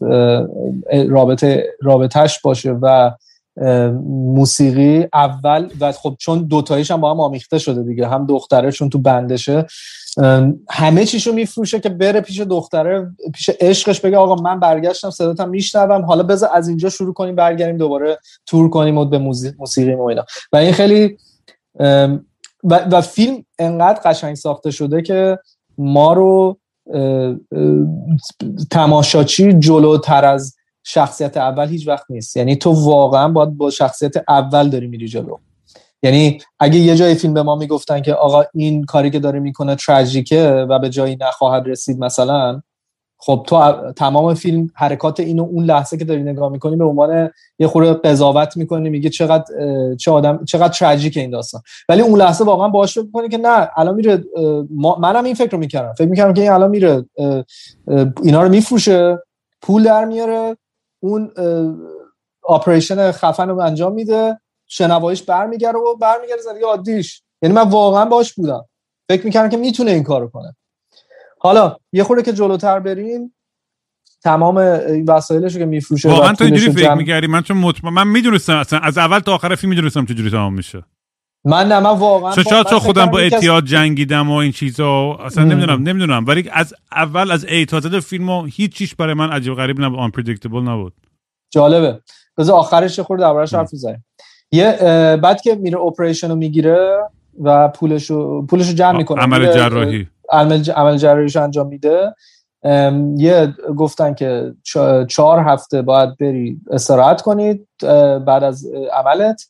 رابطه 1.08 1.66
رابطهش 1.82 2.40
باشه 2.44 2.72
و 2.82 3.10
موسیقی 4.06 5.06
اول 5.12 5.68
و 5.80 5.92
خب 5.92 6.16
چون 6.18 6.42
دوتایش 6.42 6.90
هم 6.90 7.00
با 7.00 7.10
هم 7.10 7.20
آمیخته 7.20 7.58
شده 7.58 7.82
دیگه 7.82 8.08
هم 8.08 8.26
دختره 8.26 8.72
چون 8.72 8.90
تو 8.90 8.98
بندشه. 8.98 9.66
همه 10.70 11.04
چیشو 11.04 11.32
میفروشه 11.32 11.80
که 11.80 11.88
بره 11.88 12.20
پیش 12.20 12.40
دختره 12.40 13.10
پیش 13.34 13.50
عشقش 13.60 14.00
بگه 14.00 14.16
آقا 14.16 14.34
من 14.34 14.60
برگشتم 14.60 15.10
صداتم 15.10 15.48
میشنوم 15.48 16.04
حالا 16.04 16.22
بذار 16.22 16.50
از 16.54 16.68
اینجا 16.68 16.88
شروع 16.88 17.14
کنیم 17.14 17.34
برگردیم 17.34 17.76
دوباره 17.76 18.18
تور 18.46 18.70
کنیم 18.70 18.98
و 18.98 19.04
به 19.04 19.18
موسیقی 19.58 19.94
و 19.94 20.02
اینا. 20.02 20.24
و 20.52 20.56
این 20.56 20.72
خیلی 20.72 21.16
و, 22.64 22.78
و 22.90 23.00
فیلم 23.00 23.44
انقدر 23.58 24.00
قشنگ 24.04 24.36
ساخته 24.36 24.70
شده 24.70 25.02
که 25.02 25.38
ما 25.78 26.12
رو 26.12 26.58
تماشاچی 28.70 29.52
جلوتر 29.52 30.24
از 30.24 30.56
شخصیت 30.88 31.36
اول 31.36 31.68
هیچ 31.68 31.88
وقت 31.88 32.04
نیست. 32.10 32.36
یعنی 32.36 32.56
تو 32.56 32.70
واقعا 32.70 33.28
باید 33.28 33.56
با 33.56 33.70
شخصیت 33.70 34.14
اول 34.28 34.68
داری 34.68 34.86
میری 34.86 35.08
جلو. 35.08 35.36
یعنی 36.02 36.38
اگه 36.58 36.78
یه 36.78 36.96
جای 36.96 37.14
فیلم 37.14 37.34
به 37.34 37.42
ما 37.42 37.56
می‌گفتن 37.56 38.02
که 38.02 38.14
آقا 38.14 38.44
این 38.54 38.84
کاری 38.84 39.10
که 39.10 39.18
داره 39.18 39.40
می‌کنه 39.40 39.74
تراژیکه 39.74 40.66
و 40.68 40.78
به 40.78 40.90
جایی 40.90 41.16
نخواهد 41.20 41.66
رسید 41.66 41.98
مثلا 41.98 42.62
خب 43.18 43.44
تو 43.46 43.72
تمام 43.96 44.34
فیلم 44.34 44.70
حرکات 44.74 45.20
اینو 45.20 45.42
اون 45.42 45.64
لحظه 45.64 45.96
که 45.96 46.04
داری 46.04 46.22
نگاه 46.22 46.52
می‌کنی 46.52 46.76
به 46.76 46.84
عنوان 46.84 47.30
یه 47.58 47.66
خورده 47.66 47.94
قضاوت 47.94 48.56
می‌کنی 48.56 48.90
میگه 48.90 49.10
چقدر 49.10 49.44
چه 49.94 50.10
آدم 50.10 50.44
چقدر 50.44 50.72
تراژیک 50.72 51.16
این 51.16 51.30
داستان. 51.30 51.62
ولی 51.88 52.02
اون 52.02 52.20
لحظه 52.20 52.44
واقعا 52.44 52.68
باهاش 52.68 52.96
می‌کنی 52.96 53.28
که 53.28 53.38
نه 53.38 53.68
الان 53.76 53.94
میره 53.94 54.24
منم 54.98 55.24
این 55.24 55.34
فکر 55.34 55.50
رو 55.50 55.58
می‌کردم. 55.58 55.92
فکر 55.92 56.08
می‌کردم 56.08 56.34
که 56.34 56.42
این 56.42 56.50
الان 56.50 56.70
میره 56.70 57.04
اینا 58.22 58.42
رو 58.42 58.48
میفروشه 58.48 59.18
پول 59.62 59.82
در 59.82 60.04
میاره 60.04 60.56
اون 61.00 61.32
آپریشن 62.42 63.12
خفن 63.12 63.48
رو 63.48 63.60
انجام 63.60 63.92
میده 63.92 64.40
شنوایش 64.66 65.22
برمیگره 65.22 65.78
و 65.78 65.96
برمیگره 65.96 66.40
زندگی 66.40 66.64
عادیش. 66.64 67.22
یعنی 67.42 67.54
من 67.54 67.68
واقعا 67.68 68.04
باش 68.04 68.34
بودم. 68.34 68.64
فکر 69.08 69.24
می‌کردم 69.24 69.48
که 69.48 69.56
می‌تونه 69.56 69.90
این 69.90 70.02
کارو 70.02 70.28
کنه. 70.28 70.56
حالا 71.38 71.76
یه 71.92 72.04
خورده 72.04 72.22
که 72.22 72.32
جلوتر 72.32 72.80
بریم 72.80 73.34
تمام 74.22 74.56
این 74.56 75.04
وسایلش 75.04 75.58
که 75.58 75.64
میفروشه 75.64 76.08
واقعا 76.08 76.32
تو 76.32 76.44
اینجوری 76.44 76.72
فکر 76.72 76.82
جمع... 76.82 76.94
می‌کردی؟ 76.94 77.26
من 77.26 77.42
چون 77.42 77.56
مطمئن 77.56 77.92
من 77.92 78.08
می‌دونستم 78.08 78.56
اصلا 78.56 78.78
از 78.78 78.98
اول 78.98 79.18
تا 79.18 79.34
آخر 79.34 79.54
فیلم 79.54 79.70
می‌دونستم 79.70 80.04
چجوری 80.06 80.30
تمام 80.30 80.54
میشه. 80.54 80.82
من 81.44 81.68
نه 81.68 81.80
من 81.80 81.98
واقعا 81.98 82.34
تو 82.62 82.78
خودم 82.78 83.06
با 83.06 83.18
اتیاد 83.18 83.64
جنگیدم 83.64 84.30
و 84.30 84.34
این 84.34 84.52
چیزا. 84.52 85.14
اصلا 85.14 85.44
نمی‌دونم 85.44 85.82
نمی‌دونم. 85.82 86.24
ولی 86.26 86.48
از 86.52 86.74
اول 86.92 87.30
از 87.30 87.44
ای 87.44 87.66
تا 87.66 87.80
زد 87.80 87.98
فیلمو 87.98 88.44
هیچ 88.44 88.72
چیش 88.72 88.94
برای 88.94 89.14
من 89.14 89.30
عجیب 89.30 89.54
غریب 89.54 89.80
نبود. 89.80 89.98
آن 89.98 90.68
نبود. 90.68 90.92
جالبه. 91.50 92.00
بذار 92.38 92.56
آخرش 92.58 93.00
خورده 93.00 93.22
دربارش 93.22 93.54
حرف 93.54 93.74
بزنیم. 93.74 94.04
یه 94.52 94.78
بعد 95.22 95.40
که 95.40 95.54
میره 95.54 95.80
اپریشن 95.80 96.28
رو 96.28 96.34
می‌گیره 96.36 96.98
و 97.42 97.68
پولشو 97.68 98.46
پولشو 98.46 98.72
جمع 98.72 98.96
می‌کنه. 98.96 99.22
عمل 99.22 99.52
جراحی. 99.52 100.08
عمل 100.76 100.96
جراحیش 100.96 101.36
انجام 101.36 101.66
میده. 101.66 102.14
یه 103.16 103.54
گفتن 103.76 104.14
که 104.14 104.54
چهار 105.08 105.38
هفته 105.38 105.82
باید 105.82 106.16
بری 106.16 106.60
استراحت 106.70 107.22
کنید 107.22 107.68
بعد 108.26 108.44
از 108.44 108.66
عملت. 108.92 109.42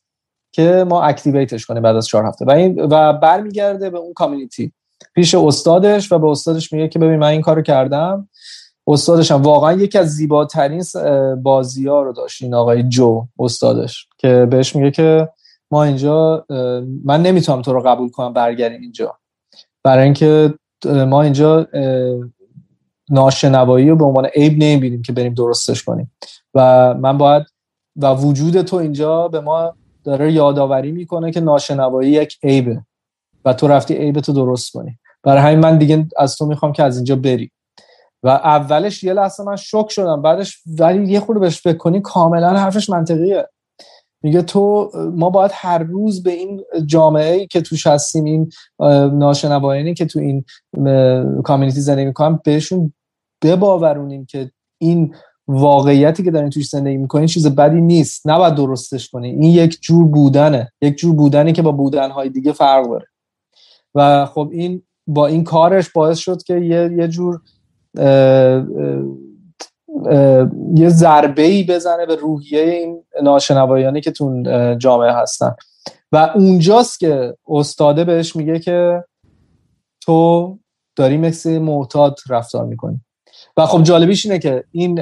که 0.56 0.84
ما 0.88 1.02
اکتیویتش 1.02 1.66
کنیم 1.66 1.82
بعد 1.82 1.96
از 1.96 2.06
چهار 2.06 2.24
هفته. 2.24 2.44
و 2.44 2.50
این 2.50 2.80
و 2.80 3.12
برمیگرده 3.12 3.90
به 3.90 3.98
اون 3.98 4.12
کامیونیتی 4.12 4.72
پیش 5.14 5.34
استادش 5.34 6.12
و 6.12 6.18
به 6.18 6.26
استادش 6.26 6.72
میگه 6.72 6.88
که 6.88 6.98
ببین 6.98 7.16
من 7.16 7.28
این 7.28 7.40
کارو 7.40 7.62
کردم. 7.62 8.28
استادش 8.86 9.30
هم 9.30 9.42
واقعا 9.42 9.72
یکی 9.72 9.98
از 9.98 10.08
زیباترین 10.08 10.82
بازی 11.42 11.86
ها 11.86 12.02
رو 12.02 12.12
داشت 12.12 12.42
این 12.42 12.54
آقای 12.54 12.82
جو 12.82 13.26
استادش 13.38 14.06
که 14.18 14.46
بهش 14.50 14.76
میگه 14.76 14.90
که 14.90 15.28
ما 15.70 15.84
اینجا 15.84 16.44
من 17.04 17.22
نمی‌تونم 17.22 17.62
تو 17.62 17.72
رو 17.72 17.80
قبول 17.80 18.10
کنم 18.10 18.32
برگردیم 18.32 18.80
اینجا. 18.80 19.18
برای 19.84 20.04
اینکه 20.04 20.54
ما 20.84 21.22
اینجا 21.22 21.66
ناشنوایی 23.10 23.88
رو 23.88 23.96
به 23.96 24.04
عنوان 24.04 24.26
عیب 24.26 24.52
نمی‌بینیم 24.52 25.02
که 25.02 25.12
بریم 25.12 25.34
درستش 25.34 25.84
کنیم. 25.84 26.12
و 26.54 26.94
من 26.94 27.18
باید 27.18 27.42
و 27.96 28.14
وجود 28.14 28.62
تو 28.62 28.76
اینجا 28.76 29.28
به 29.28 29.40
ما 29.40 29.74
داره 30.06 30.32
یادآوری 30.32 30.92
می‌کنه 30.92 31.32
که 31.32 31.40
ناشنوایی 31.40 32.10
یک 32.10 32.38
عیبه 32.42 32.82
و 33.44 33.52
تو 33.52 33.68
رفتی 33.68 33.94
عیب 33.94 34.20
تو 34.20 34.32
درست 34.32 34.72
کنی. 34.72 34.98
برای 35.22 35.42
همین 35.42 35.58
من 35.58 35.78
دیگه 35.78 36.06
از 36.16 36.36
تو 36.36 36.46
می‌خوام 36.46 36.72
که 36.72 36.82
از 36.82 36.96
اینجا 36.96 37.16
بری. 37.16 37.50
و 38.22 38.28
اولش 38.28 39.04
یه 39.04 39.12
لحظه 39.12 39.44
من 39.44 39.56
شک 39.56 39.86
شدم 39.88 40.22
بعدش 40.22 40.58
ولی 40.78 41.12
یه 41.12 41.20
خورده 41.20 41.40
بهش 41.40 41.60
فکر 41.60 41.76
کنی 41.76 42.00
کاملا 42.00 42.58
حرفش 42.58 42.90
منطقیه. 42.90 43.48
میگه 44.22 44.42
تو 44.42 44.90
ما 44.94 45.30
باید 45.30 45.50
هر 45.54 45.78
روز 45.78 46.22
به 46.22 46.30
این 46.30 46.64
جامعه 46.86 47.34
ای 47.34 47.46
که 47.46 47.60
توش 47.60 47.86
هستیم 47.86 48.24
این 48.24 48.50
ناشنوایانی 49.12 49.94
که 49.94 50.06
تو 50.06 50.18
این 50.18 50.44
کامیونیتی 51.42 51.80
زندگی 51.80 52.06
می‌کنن 52.06 52.40
بهشون 52.44 52.92
بباورونیم 53.44 54.26
که 54.26 54.50
این 54.78 55.14
واقعیتی 55.48 56.22
که 56.22 56.30
دارین 56.30 56.50
توش 56.50 56.68
زندگی 56.68 56.96
می‌کنین 56.96 57.26
چیز 57.26 57.46
بدی 57.46 57.80
نیست. 57.80 58.26
نباید 58.26 58.54
درستش 58.54 59.08
کنی. 59.08 59.28
این 59.28 59.42
یک 59.42 59.78
جور 59.80 60.06
بودنه. 60.06 60.72
یک 60.80 60.96
جور 60.96 61.14
بودنی 61.14 61.52
که 61.52 61.62
با 61.62 61.72
بودنهای 61.72 62.28
دیگه 62.28 62.52
فرق 62.52 62.88
داره. 62.90 63.06
و 63.94 64.26
خب 64.26 64.48
این 64.52 64.82
با 65.06 65.26
این 65.26 65.44
کارش 65.44 65.90
باعث 65.90 66.18
شد 66.18 66.42
که 66.42 66.54
یه, 66.54 66.92
یه 66.98 67.08
جور 67.08 67.40
یه 70.74 70.88
ضربه 70.88 71.42
ای 71.42 71.64
بزنه 71.64 72.06
به 72.06 72.16
روحیه 72.16 72.60
این 72.60 73.02
ناشنوایانی 73.22 74.00
که 74.00 74.10
تو 74.10 74.42
جامعه 74.78 75.12
هستن. 75.12 75.54
و 76.12 76.32
اونجاست 76.34 77.00
که 77.00 77.36
استاده 77.48 78.04
بهش 78.04 78.36
میگه 78.36 78.58
که 78.58 79.04
تو 80.00 80.58
داری 80.96 81.16
مثل 81.16 81.58
معتاد 81.58 82.18
رفتار 82.28 82.64
می‌کنی. 82.64 83.00
و 83.56 83.66
خب 83.66 83.82
جالبیش 83.82 84.26
اینه 84.26 84.38
که 84.38 84.64
این 84.72 85.00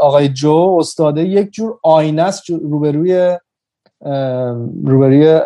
آقای 0.00 0.28
جو 0.28 0.76
استاده 0.80 1.24
یک 1.24 1.50
جور 1.50 1.78
آینه 1.82 2.22
است 2.22 2.50
روبروی 2.50 3.38
روبروی 4.84 5.40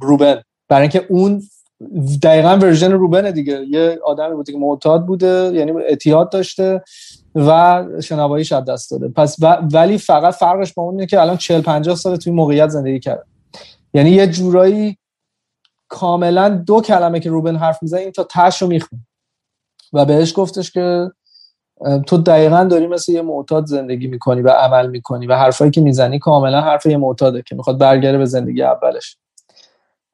روبن. 0.00 0.42
برای 0.68 0.82
اینکه 0.82 1.06
اون 1.08 1.42
دقیقا 2.22 2.58
ورژن 2.62 2.92
روبنه 2.92 3.32
دیگه. 3.32 3.66
یه 3.68 3.98
آدمی 4.04 4.34
بوده 4.34 4.52
که 4.52 4.58
معتاد 4.58 5.06
بوده 5.06 5.50
یعنی 5.54 5.72
اتیاد 5.72 6.30
داشته 6.30 6.82
و 7.34 7.84
شنواییش 8.02 8.52
از 8.52 8.64
دست 8.64 8.90
داده. 8.90 9.08
پس 9.08 9.36
ولی 9.72 9.98
فقط 9.98 10.34
فرقش 10.34 10.74
با 10.74 10.82
اونه 10.82 11.06
که 11.06 11.20
الان 11.20 11.36
40 11.36 11.60
50 11.60 11.96
سال 11.96 12.16
توی 12.16 12.32
موقعیت 12.32 12.68
زندگی 12.68 13.00
کرده. 13.00 13.22
یعنی 13.94 14.10
یه 14.10 14.26
جورایی 14.26 14.98
کاملا 15.88 16.48
دو 16.48 16.80
کلمه 16.80 17.20
که 17.20 17.30
روبن 17.30 17.56
حرف 17.56 17.82
می‌زنه 17.82 18.00
این 18.00 18.10
تا 18.10 18.26
تش 18.30 18.62
می‌خونه. 18.62 19.02
و 19.92 20.04
بهش 20.04 20.32
گفتش 20.36 20.70
که 20.70 21.10
تو 22.06 22.16
دقیقا 22.16 22.64
داری 22.64 22.86
مثل 22.86 23.12
یه 23.12 23.22
معتاد 23.22 23.66
زندگی 23.66 24.06
می‌کنی 24.06 24.42
و 24.42 24.48
عمل 24.48 24.90
می‌کنی 24.90 25.26
و 25.26 25.34
حرفایی 25.34 25.70
که 25.70 25.80
می‌زنی 25.80 26.18
کاملا 26.18 26.60
حرف 26.60 26.86
یه 26.86 26.96
معتاده 26.96 27.42
که 27.42 27.54
می‌خواد 27.54 27.78
برگره 27.78 28.18
به 28.18 28.24
زندگی 28.24 28.62
اولش. 28.62 29.16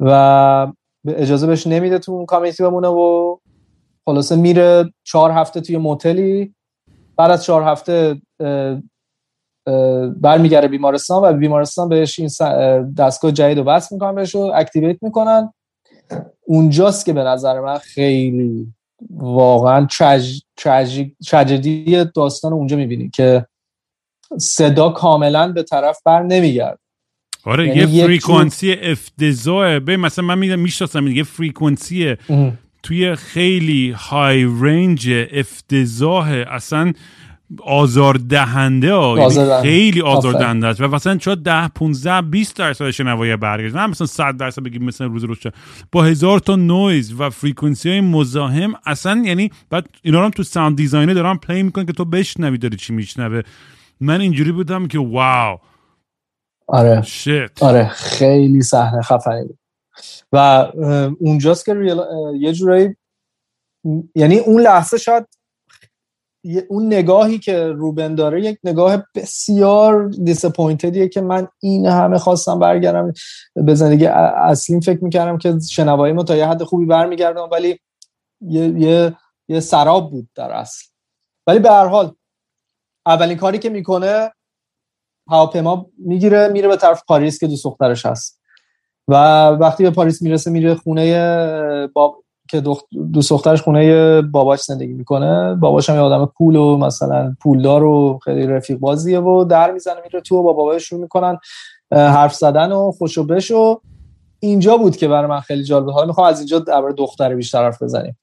و 0.00 0.72
اجازه 1.08 1.46
بهش 1.46 1.66
نمیده 1.66 1.98
تو 1.98 2.12
اون 2.12 2.26
کامیتی 2.26 2.62
بمونه 2.62 2.88
و 2.88 3.36
خلاصه 4.04 4.36
میره 4.36 4.92
چهار 5.04 5.30
هفته 5.30 5.60
توی 5.60 5.76
موتلی. 5.76 6.54
بعد 7.16 7.30
از 7.30 7.44
چهار 7.44 7.62
هفته 7.62 8.22
برمیگره 10.20 10.68
بیمارستان 10.68 11.22
و 11.22 11.32
بیمارستان 11.32 11.88
بهش 11.88 12.18
این 12.18 12.28
دستگاه 12.98 13.32
جدید 13.32 13.58
رو 13.58 13.64
وصل 13.64 13.92
می‌کنن 13.92 14.14
بهش 14.14 14.34
رو 14.34 14.52
activate 14.54 15.02
می‌کنن. 15.02 15.52
اونجاست 16.46 17.06
که 17.06 17.12
به 17.12 17.22
نظر 17.22 17.60
من 17.60 17.78
خیلی 17.78 18.74
واقعا 19.10 19.86
تراژدی 21.26 22.04
داستان 22.14 22.52
اونجا 22.52 22.76
می‌بینی 22.76 23.10
که 23.10 23.46
صدا 24.38 24.90
کاملا 24.90 25.52
به 25.52 25.62
طرف 25.62 25.98
بر 26.04 26.22
نمیگرد. 26.22 26.78
آره 27.44 27.68
یعنی 27.68 27.92
یه 27.92 28.06
frequency 28.06 28.72
افتضاحه. 28.72 29.80
به 29.80 29.96
مثلا 29.96 30.24
من 30.24 30.38
میگم 30.38 30.58
می‌شناسم 30.58 31.06
یه 31.06 31.22
frequency 31.22 32.16
توی 32.82 33.14
خیلی 33.14 33.90
high 33.90 34.44
range 34.60 35.10
افتضاح 35.32 36.44
اصلا 36.48 36.92
آزار 37.64 38.14
دهنده 38.14 38.88
یعنی 38.88 39.62
خیلی 39.62 40.02
آزار 40.02 40.32
دهنده 40.32 40.66
است 40.66 40.80
و 40.80 40.88
مثلا 40.88 41.16
چرا 41.16 41.34
10 41.34 41.68
15 41.68 42.22
20 42.22 42.56
درصد 42.56 42.90
شنوایی 42.90 43.36
برگشت 43.36 43.76
نه 43.76 43.86
مثلا 43.86 44.06
100 44.06 44.36
درصد 44.36 44.62
بگیم 44.62 44.84
مثلا 44.84 45.06
روز 45.06 45.24
روز 45.24 45.38
با 45.92 46.02
هزار 46.02 46.38
تا 46.38 46.56
نویز 46.56 47.20
و 47.20 47.30
frequency 47.30 47.90
های 47.90 48.00
مزاحم 48.00 48.74
اصلا 48.86 49.22
یعنی 49.24 49.50
بعد 49.70 49.86
اینا 50.02 50.18
رو 50.18 50.24
هم 50.24 50.30
تو 50.30 50.42
sound 50.42 50.76
designer 50.76 51.14
دارن 51.14 51.36
play 51.36 51.62
می‌کنن 51.62 51.86
که 51.86 51.92
تو 51.92 52.04
بشنوی 52.04 52.58
داری 52.58 52.76
چی 52.76 52.92
میشنوه. 52.92 53.42
من 54.00 54.20
اینجوری 54.20 54.52
بودم 54.52 54.86
که 54.88 54.98
wow. 54.98 55.58
آره. 56.66 57.02
shit. 57.02 57.62
آره 57.62 57.88
خیلی 57.88 58.62
صحنه 58.62 59.02
خفنی 59.02 59.44
بود. 59.44 59.58
و 60.32 60.36
اونجاست 61.20 61.64
که 61.66 61.96
یه 62.40 62.52
جورایی 62.52 62.96
یعنی 64.14 64.38
اون 64.38 64.62
لحظه 64.62 64.98
شاید 64.98 65.26
اون 66.68 66.86
نگاهی 66.86 67.38
که 67.38 67.66
روبن 67.66 68.14
داره 68.14 68.44
یک 68.44 68.58
نگاه 68.64 69.04
بسیار 69.14 70.08
دیسپوینتدیه 70.08 71.08
که 71.08 71.20
من 71.20 71.48
این 71.60 71.86
همه 71.86 72.18
خواستم 72.18 72.58
برگردم. 72.58 73.12
به 73.54 73.74
زندگی 73.74 74.06
اصلیم 74.06 74.80
فکر 74.80 75.04
می‌کردم 75.04 75.38
که 75.38 75.58
شنوایی 75.70 76.12
ما 76.12 76.22
تا 76.22 76.36
یه 76.36 76.46
حد 76.46 76.62
خوبی 76.62 76.86
برمیگردم 76.86 77.48
ولی 77.52 77.78
یه, 78.40 78.68
یه،, 78.68 79.16
یه 79.48 79.60
سراب 79.60 80.10
بود 80.10 80.28
در 80.34 80.50
اصل. 80.50 80.84
ولی 81.46 81.58
به 81.58 81.70
هر 81.70 81.86
حال 81.86 82.14
اولین 83.06 83.36
کاری 83.36 83.58
که 83.58 83.70
می‌کنه 83.70 84.32
هواپیما 85.28 85.86
می‌گیره 85.98 86.48
میره 86.48 86.68
به 86.68 86.76
طرف 86.76 87.02
پاریس 87.08 87.38
که 87.38 87.46
دو 87.46 87.56
دخترش 87.64 88.06
هست. 88.06 88.40
و 89.08 89.14
وقتی 89.48 89.82
به 89.82 89.90
پاریس 89.90 90.22
می‌رسه 90.22 90.50
میره 90.50 90.74
خونه 90.74 91.86
با 91.86 92.22
که 92.48 92.60
دو 92.60 92.78
دخترش 93.14 93.62
خونه 93.62 94.22
باباش 94.22 94.60
زندگی 94.60 94.92
می‌کنه. 94.92 95.54
باباش 95.54 95.90
هم 95.90 95.96
یه 95.96 96.02
آدم 96.02 96.32
پول 96.38 96.56
و 96.56 96.76
مثلا 96.76 97.36
پولدار 97.42 97.84
و 97.84 98.18
خیلی 98.24 98.46
رفیق 98.46 98.78
بازیه 98.78 99.20
و 99.20 99.44
در 99.44 99.70
می‌زنه 99.70 100.00
میره 100.04 100.20
تو 100.20 100.36
و 100.36 100.42
با 100.42 100.52
باباش 100.52 100.88
شروع 100.88 101.00
می‌کنن 101.00 101.38
حرف 101.92 102.34
زدن 102.34 102.72
و 102.72 102.90
خوش 102.90 103.18
و 103.18 103.24
بش 103.24 103.50
و 103.50 103.80
اینجا 104.40 104.76
بود 104.76 104.96
که 104.96 105.08
برای 105.08 105.30
من 105.30 105.40
خیلی 105.40 105.64
جالب 105.64 105.90
حالا 105.90 106.06
می‌خوام 106.06 106.26
از 106.26 106.38
اینجا 106.38 106.58
درباره 106.58 106.92
دختر 106.92 107.34
بیشتر 107.34 107.64
حرف 107.64 107.82
بزنیم. 107.82 108.16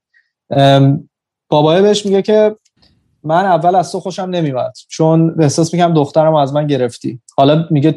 بابای 1.49 1.82
بهش 1.82 2.05
میگه 2.05 2.22
که 2.22 2.55
من 3.24 3.45
اول 3.45 3.76
از 3.76 3.91
تو 3.91 3.99
خوشم 3.99 4.22
نمیاد 4.22 4.74
چون 4.88 5.36
احساس 5.39 5.74
می‌کنم 5.74 5.93
دخترم 5.93 6.36
از 6.36 6.53
من 6.53 6.67
گرفتی. 6.67 7.22
حالا 7.38 7.65
میگه 7.72 7.95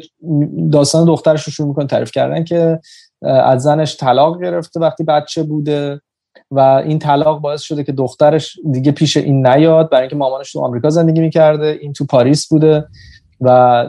داستان 0.71 1.05
دخترش 1.05 1.43
رو 1.43 1.51
شروع 1.51 1.67
می‌کنه 1.67 1.85
تعریف 1.85 2.11
کردن 2.11 2.43
که 2.43 2.79
از 3.21 3.63
زنش 3.63 3.97
طلاق 3.97 4.41
گرفته 4.41 4.79
وقتی 4.79 5.03
بچه 5.03 5.43
بوده. 5.43 6.01
و 6.55 6.59
این 6.59 6.99
طلاق 6.99 7.39
باعث 7.39 7.61
شده 7.61 7.83
که 7.83 7.91
دخترش 7.91 8.59
دیگه 8.71 8.91
پیش 8.91 9.17
این 9.17 9.47
نیاد 9.47 9.89
برای 9.89 10.01
اینکه 10.01 10.15
مامانش 10.15 10.51
تو 10.51 10.59
آمریکا 10.59 10.89
زندگی 10.89 11.21
می‌کرده 11.21 11.77
این 11.81 11.93
تو 11.93 12.05
پاریس 12.05 12.47
بوده 12.47 12.87
و 13.41 13.85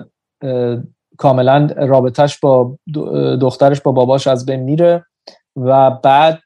کاملا 1.19 1.69
رابطهش 1.77 2.39
با 2.39 2.79
دخترش 3.41 3.81
با 3.81 3.93
باباش 3.93 4.27
از 4.27 4.47
بین 4.47 4.61
میره 4.61 5.05
و 5.57 5.91
بعد 5.91 6.41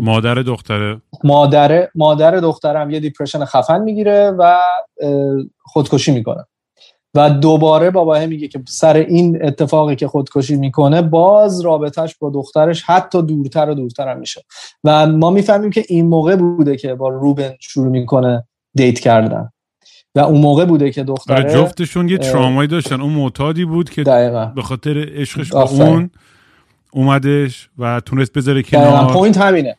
مادر 0.00 0.34
دختره. 0.34 1.00
مادر 1.24 1.88
مادر 1.94 2.30
دخترم 2.30 2.90
یه 2.90 3.00
دیپرشن 3.00 3.44
خفن 3.44 3.80
می‌گیره 3.80 4.30
و 4.38 4.56
خودکشی 5.64 6.12
می‌کنه. 6.12 6.44
و 7.14 7.30
دوباره 7.30 7.90
باباه 7.90 8.26
میگه 8.26 8.48
که 8.48 8.62
سر 8.68 8.96
این 8.96 9.44
اتفاقی 9.44 9.96
که 9.96 10.08
خودکشی 10.08 10.56
می‌کنه 10.56 11.02
باز 11.02 11.60
رابطهش 11.60 12.14
با 12.18 12.30
دخترش 12.30 12.82
حتی 12.82 13.22
دورتر 13.22 13.70
و 13.70 13.74
دورتر 13.74 14.08
هم 14.08 14.18
میشه. 14.18 14.42
و 14.84 15.06
ما 15.06 15.30
می‌فهمیم 15.30 15.70
که 15.70 15.84
این 15.88 16.06
موقع 16.06 16.36
بوده 16.36 16.76
که 16.76 16.94
با 16.94 17.08
روبن 17.08 17.54
شروع 17.60 17.88
می‌کنه 17.88 18.44
دیت 18.74 18.98
کردن. 18.98 19.50
و 20.14 20.20
اون 20.20 20.40
موقع 20.40 20.64
بوده 20.64 20.90
که 20.90 21.04
دختره 21.04 21.36
آره، 21.36 21.52
جفتشون 21.52 22.08
یه 22.08 22.18
ترامایی 22.18 22.68
داشتن. 22.68 23.00
اون 23.00 23.12
معتادی 23.12 23.64
بود 23.64 23.90
که. 23.90 24.04
به 24.56 24.62
خاطر 24.62 25.08
عشقش 25.14 25.52
با 25.52 25.62
اون 25.62 26.10
اومدش 26.92 27.68
و 27.78 28.00
تونست 28.00 28.32
بذاره 28.32 28.62
کنار. 28.62 29.12
point 29.12 29.38
همینه. 29.38 29.76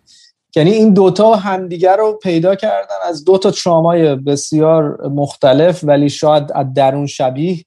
یعنی 0.57 0.71
این 0.71 0.93
دوتا 0.93 1.35
همدیگر 1.35 1.97
رو 1.97 2.19
پیدا 2.23 2.55
کردن 2.55 2.95
از 3.03 3.25
دو 3.25 3.37
تا 3.37 3.51
ترامای 3.51 4.15
بسیار 4.15 5.07
مختلف 5.07 5.83
ولی 5.83 6.09
شاید 6.09 6.51
از 6.55 6.73
درون 6.73 7.07
شبیه 7.07 7.63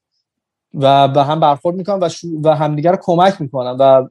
و 0.74 1.08
به 1.08 1.22
هم 1.22 1.40
برخورد 1.40 1.76
می‌کنن 1.76 1.98
و, 1.98 2.08
و 2.44 2.56
همدیگر 2.56 2.90
رو 2.90 2.98
کمک 3.02 3.40
می‌کنن 3.40 3.70
و 3.70 4.08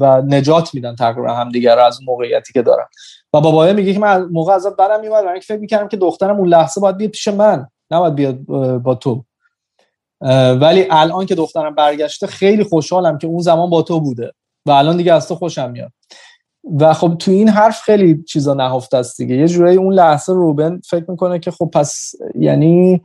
و 0.00 0.22
نجات 0.22 0.74
میدن 0.74 0.96
تقریبا 0.96 1.32
همدیگر 1.32 1.76
رو 1.76 1.82
از 1.82 1.98
موقعیتی 2.06 2.52
که 2.52 2.62
دارن. 2.62 2.86
و 3.32 3.40
بابایه 3.40 3.72
میگه 3.72 3.92
که 3.92 3.98
من 3.98 4.24
موقع 4.24 4.52
ازت 4.52 4.76
برم 4.76 5.00
میومد 5.00 5.24
و 5.24 5.40
فکر 5.40 5.58
می‌کردم 5.58 5.88
که 5.88 5.96
دخترم 5.96 6.36
اون 6.36 6.48
لحظه 6.48 6.80
باید 6.80 6.96
بیاد 6.96 7.10
پیش 7.10 7.28
من 7.28 7.66
نباید 7.90 8.14
بیاد 8.14 8.38
با 8.82 8.94
تو. 8.94 9.24
ولی 10.60 10.86
الان 10.90 11.26
که 11.26 11.34
دخترم 11.34 11.74
برگشته 11.74 12.26
خیلی 12.26 12.64
خوشحالم 12.64 13.18
که 13.18 13.26
اون 13.26 13.40
زمان 13.40 13.70
با 13.70 13.82
تو 13.82 14.00
بوده 14.00 14.32
و 14.66 14.70
الان 14.70 14.96
دیگه 14.96 15.12
از 15.12 15.28
تو 15.28 15.34
خوشم 15.34 15.70
میاد. 15.70 15.92
و 16.80 16.92
خب 16.92 17.16
تو 17.18 17.30
این 17.30 17.48
حرف 17.48 17.80
خیلی 17.80 18.24
چیزا 18.28 18.54
نهفته 18.54 18.96
است 18.96 19.16
دیگه. 19.16 19.36
یه 19.36 19.48
جورایی 19.48 19.76
اون 19.76 19.94
لحظه 19.94 20.32
روبن 20.32 20.80
فکر 20.90 21.10
می‌کنه 21.10 21.38
که 21.38 21.50
خب 21.50 21.70
پس 21.72 22.14
یعنی 22.34 23.02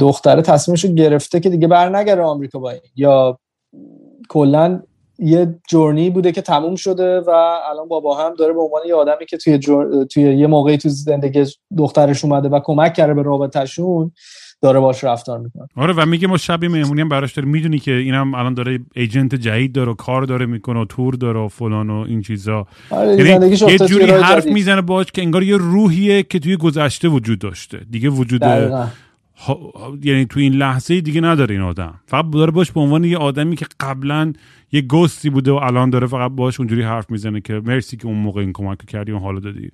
دختره 0.00 0.42
تصمیمش 0.42 0.86
گرفته 0.86 1.40
که 1.40 1.50
دیگه 1.50 1.68
بر 1.68 1.96
نگره 1.96 2.22
آمریکا 2.22 2.58
با 2.58 2.70
این. 2.70 2.80
یا 2.96 3.38
کلا 4.28 4.82
یه 5.18 5.54
جورنی 5.68 6.10
بوده 6.10 6.32
که 6.32 6.42
تموم 6.42 6.74
شده 6.74 7.20
و 7.20 7.30
الان 7.70 7.88
بابا 7.88 8.16
هم 8.16 8.34
داره 8.34 8.52
به 8.52 8.60
عنوان 8.60 8.82
یه 8.86 8.94
آدمی 8.94 9.26
که 9.26 9.36
توی, 9.36 9.58
توی 10.06 10.22
یه 10.22 10.46
موقعی 10.46 10.78
تو 10.78 10.88
زندگی 10.88 11.44
دخترش 11.78 12.24
اومده 12.24 12.48
و 12.48 12.60
کمک 12.64 12.94
کرده 12.94 13.14
به 13.14 13.22
رابطهشون 13.22 14.12
داره 14.62 14.80
باش 14.80 15.04
رفتار 15.04 15.38
می‌کنه. 15.38 15.68
آره 15.76 15.94
و 15.96 16.06
میگه 16.06 16.28
ما 16.28 16.36
شبی 16.36 16.68
مهمونی 16.68 17.00
هم 17.00 17.08
براش 17.08 17.32
داره 17.32 17.48
می‌دونی 17.48 17.78
که 17.78 17.92
اینم 17.92 18.34
الان 18.34 18.54
داره 18.54 18.78
ایجنت 18.94 19.34
جدید 19.34 19.72
داره 19.72 19.90
و 19.90 19.94
کار 19.94 20.22
داره 20.22 20.46
می‌کنه 20.46 20.80
و 20.80 20.84
تور 20.84 21.14
داره 21.14 21.40
و 21.40 21.48
فلان 21.48 21.90
و 21.90 22.04
این 22.08 22.22
چیزا. 22.22 22.66
آره 22.90 23.28
یعنی 23.28 23.46
یه 23.48 23.78
جوری 23.78 24.10
حرف 24.10 24.46
می‌زنه 24.46 24.80
باش 24.80 25.06
که 25.06 25.22
انگار 25.22 25.42
یه 25.42 25.56
روحیه 25.56 26.22
که 26.22 26.38
توی 26.38 26.56
گذشته 26.56 27.08
وجود 27.08 27.38
داشته. 27.38 27.80
دیگه 27.90 28.08
وجود 28.08 28.42
یعنی 30.02 30.26
تو 30.26 30.40
این 30.40 30.52
لحظه 30.52 31.00
دیگه 31.00 31.20
نداره 31.20 31.54
این 31.54 31.64
آدم. 31.64 31.94
فقط 32.06 32.30
داره 32.30 32.50
باش 32.50 32.72
به 32.72 32.80
عنوان 32.80 33.04
یه 33.04 33.18
آدمی 33.18 33.56
که 33.56 33.66
قبلا 33.80 34.32
یه 34.72 34.80
گستی 34.80 35.30
بوده 35.30 35.52
و 35.52 35.54
الان 35.54 35.90
داره 35.90 36.06
فقط 36.06 36.30
باش 36.30 36.60
اونجوری 36.60 36.82
حرف 36.82 37.10
می‌زنه 37.10 37.40
که 37.40 37.62
مرسی 37.64 37.96
که 37.96 38.06
اون 38.06 38.16
موقع 38.16 38.40
این 38.40 38.52
کمک 38.52 38.86
کردی 38.86 39.12
و 39.12 39.18
حالو 39.18 39.40
دادی. 39.40 39.70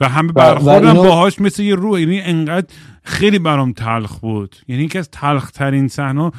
و 0.00 0.08
همه 0.08 0.32
برخوردم 0.32 0.88
اینو... 0.88 1.02
باهاش 1.02 1.40
مثل 1.40 1.62
یه 1.62 1.74
روح. 1.74 2.00
یعنی 2.00 2.20
انقدر 2.20 2.66
خیلی 3.02 3.38
برام 3.38 3.72
تلخ 3.72 4.18
بود. 4.18 4.56
یعنی 4.68 4.82
یکی 4.82 4.98
از 4.98 5.10
تلخ 5.10 5.50
ترین 5.50 5.88
صحنه 5.88 6.30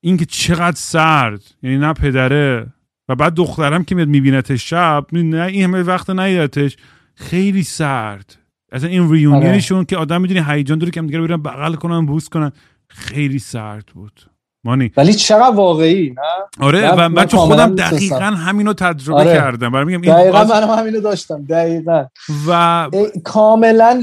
اینکه 0.00 0.24
چقدر 0.24 0.76
سرد. 0.76 1.42
یعنی 1.62 1.78
نه 1.78 1.92
پدره. 1.92 2.66
و 3.08 3.14
بعد 3.14 3.34
دخترم 3.34 3.84
که 3.84 3.94
میاد 3.94 4.08
میبینتش 4.08 4.70
شب 4.70 5.06
نه 5.12 5.42
این 5.42 5.64
همه 5.64 5.82
وقت 5.82 6.10
نیدتش. 6.10 6.76
خیلی 7.14 7.62
سرد. 7.62 8.38
اصلا 8.72 8.88
این 8.88 9.12
ریونیونشون 9.12 9.78
آره. 9.78 9.86
که 9.86 9.96
آدم 9.96 10.20
می‌دونی 10.20 10.40
هیجان 10.46 10.78
داره 10.78 10.90
که 10.90 11.00
دیگه 11.00 11.20
برن 11.20 11.42
بغل 11.42 11.74
کنن 11.74 12.06
بوس 12.06 12.28
کنن. 12.28 12.52
خیلی 12.88 13.38
سرد 13.38 13.86
بود. 13.86 14.20
مانی. 14.68 14.90
ولی 14.96 15.14
چقدر 15.14 15.56
واقعی 15.56 16.10
نه؟ 16.10 16.66
آره 16.66 16.90
و 16.90 17.08
من 17.08 17.26
چون 17.26 17.40
خودم 17.40 17.74
دقیقا 17.74 18.18
همینو 18.18 18.72
تجربه 18.72 19.20
آره. 19.20 19.34
کردم. 19.34 19.72
برای 19.72 19.84
میگم 19.84 20.12
دقیقا 20.12 20.38
باز... 20.38 20.50
منم 20.50 20.78
همینو 20.78 21.00
داشتم 21.00 21.44
دقیقا. 21.44 22.06
و 22.48 22.90
کاملا 23.24 24.02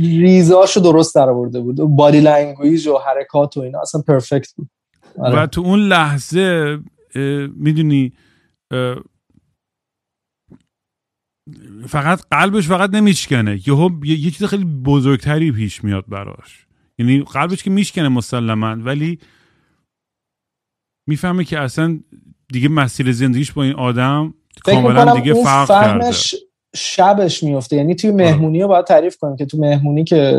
ریزاشو 0.00 0.80
درست 0.80 1.14
در 1.14 1.28
آورده 1.28 1.60
بود. 1.60 1.76
body 1.76 2.20
language 2.20 2.86
و 2.86 2.98
حرکات 3.06 3.56
و 3.56 3.60
اینا 3.60 3.80
اصلا 3.80 4.02
perfect 4.08 4.52
بود. 4.56 4.68
آره. 5.18 5.42
و 5.42 5.46
تو 5.46 5.60
اون 5.60 5.78
لحظه 5.78 6.78
می‌دونی 7.56 8.12
فقط 11.86 12.20
قلبش 12.30 12.68
فقط 12.68 12.90
نمیشکنه 12.90 13.60
یهو 13.66 13.90
یه،, 14.04 14.18
یه 14.18 14.30
چیز 14.30 14.46
خیلی 14.46 14.64
بزرگتری 14.64 15.52
پیش 15.52 15.84
میاد 15.84 16.04
براش. 16.08 16.66
یعنی 16.98 17.22
قلبش 17.22 17.62
که 17.62 17.70
میشکنه 17.70 18.08
مسلما 18.08 18.76
ولی 18.78 19.18
می‌فهمه 21.08 21.44
که 21.44 21.58
اصلا 21.58 21.98
دیگه 22.52 22.68
مسیر 22.68 23.12
زندگیش 23.12 23.52
با 23.52 23.62
این 23.62 23.74
آدم 23.74 24.34
کاملا 24.64 25.14
دیگه 25.14 25.34
فرق 25.34 25.68
کرده. 25.68 26.10
شبش 26.76 27.42
میفته 27.42 27.76
یعنی 27.76 27.94
توی 27.94 28.10
آره. 28.10 28.24
مهمونی 28.24 28.62
رو 28.62 28.68
باید 28.68 28.84
تعریف 28.84 29.16
کنیم 29.16 29.36
که 29.36 29.46
تو 29.46 29.58
مهمونی 29.58 30.04
که 30.04 30.38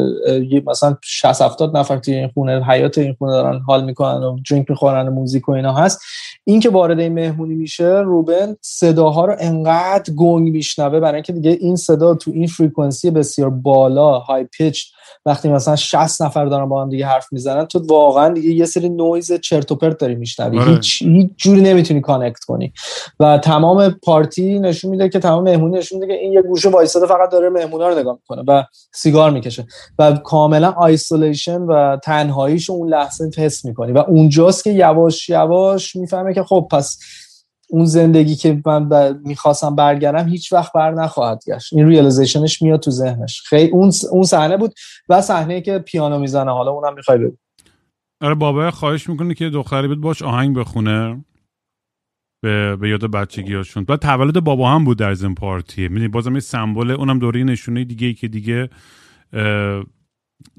مثلا 0.68 0.98
60 1.04 1.42
70 1.42 1.78
نفر 1.78 1.98
توی 1.98 2.16
این 2.16 2.28
خونه 2.28 2.66
حیاط 2.66 2.98
این 2.98 3.14
خونه 3.14 3.32
دارن 3.32 3.60
حال 3.60 3.86
می‌کنن 3.86 4.24
و 4.24 4.38
drink 4.50 4.70
می‌خورن 4.70 5.08
و 5.08 5.12
music 5.12 5.50
و 5.50 5.52
اینا 5.52 5.74
هست. 5.74 6.02
این 6.44 6.60
که 6.60 6.70
وارد 6.70 7.00
این 7.00 7.14
مهمونی 7.14 7.56
میشه 7.56 8.02
روبن 8.06 8.56
صداها 8.62 9.26
رو 9.26 9.36
انقدر 9.40 10.14
گنگ 10.14 10.52
میشنوه 10.52 11.00
برای 11.00 11.14
اینکه 11.14 11.34
دیگه 11.34 11.52
این 11.52 11.76
صدا 11.76 12.16
تو 12.16 12.32
این 12.32 12.48
frequency 12.48 13.12
بسیار 13.12 13.50
بالا 13.50 14.20
high 14.20 14.44
pitch 14.44 14.92
وقتی 15.26 15.49
مثلا 15.49 15.76
60 15.76 16.22
نفر 16.22 16.45
دارن 16.45 16.70
با 16.70 16.82
هم 16.82 16.89
دیگه 16.89 17.05
حرف 17.05 17.28
می‌زنن 17.32 17.66
تو 17.66 17.80
واقعا 17.86 18.34
دیگه 18.34 18.49
یه 18.49 18.66
سری 18.66 18.89
نویز 18.89 19.34
چرت 19.34 19.72
و 19.72 19.76
پرت 19.76 19.97
داری 19.97 20.16
میشنوی. 20.16 20.60
آره. 20.60 20.72
هیچ 20.72 21.01
هیچ 21.01 21.30
جوری 21.38 21.62
نمی‌تونی 21.62 22.01
connect 22.02 22.44
کنی. 22.43 22.74
و 23.20 23.38
تمام 23.38 23.89
party 24.04 24.60
نشون 24.60 24.91
میده 24.91 25.10
که 25.10 25.20
تمام 25.20 25.43
مهمونی 25.43 25.78
نشون 25.78 25.99
میده 25.99 26.14
که 26.14 26.20
این 26.20 26.34
یه 26.34 26.41
گوشه 26.41 26.70
وایساده 26.70 27.05
فقط 27.05 27.32
داره 27.32 27.49
مهمونا 27.49 27.88
رو 27.89 27.99
نگاه 27.99 28.14
می‌کنه 28.14 28.43
و 28.47 28.64
سیگار 28.93 29.32
می‌کشه. 29.32 29.66
و 29.99 30.12
کاملا 30.12 30.72
isolation 30.72 31.62
و 31.62 31.97
تنهاییش 32.03 32.70
اون 32.70 32.89
لحظه 32.89 33.30
حس 33.38 33.66
می‌کنی. 33.66 33.91
و 33.91 33.97
اونجاست 33.97 34.64
که 34.64 34.72
یواش 34.72 35.30
یواش 35.30 35.95
می‌فهمه 35.95 36.34
که 36.34 36.43
خب 36.43 36.68
پس 36.72 36.99
اون 37.70 37.86
زندگی 37.86 38.36
که 38.36 38.62
من 38.66 39.20
می‌خواستم 39.26 39.76
برگردم 39.76 40.28
هیچ 40.30 40.54
وقت 40.54 40.74
بر 40.74 40.92
نخواهد 40.92 41.44
گشت. 41.48 41.74
این 41.74 41.88
realization 41.88 42.50
ش 42.50 42.62
میاد 42.62 42.80
تو 42.80 42.92
ذهنش. 42.92 43.42
خیلی 43.42 43.72
اون 43.72 43.92
اون 44.12 44.24
صحنه 44.24 44.58
بود 44.58 44.74
و 45.10 45.22
صحنه 45.22 45.62
که 45.62 45.80
پیانو 45.80 46.20
می‌زنه. 46.20 46.52
حالا 46.52 46.72
اونم 46.72 46.96
می‌خوای 46.96 47.18
بگو. 47.18 47.36
آره 48.22 48.36
بابا 48.36 48.72
خواهش 48.72 49.10
می‌کنه 49.10 49.34
که 49.34 49.50
دختری 49.50 49.88
بود 49.88 50.02
باش 50.02 50.22
آهنگ 50.22 50.56
بخونه. 50.56 51.26
به, 52.44 52.76
به 52.76 52.90
یاد 52.90 53.12
بچگی 53.12 53.54
هاشون 53.54 53.84
بعد 53.84 54.00
تولد 54.00 54.40
بابا 54.40 54.72
هم 54.72 54.84
بود 54.84 54.98
در 54.98 55.14
زن 55.14 55.34
پارتی 55.34 55.88
می‌دونی 55.88 56.08
بازم 56.08 56.34
یه 56.34 56.40
سمبل 56.40 56.92
اونم 56.92 57.20
دوره 57.20 57.44
نشونه 57.44 57.84
دیگه 57.84 58.08
ای 58.08 58.14
که 58.14 58.28
دیگه 58.28 58.70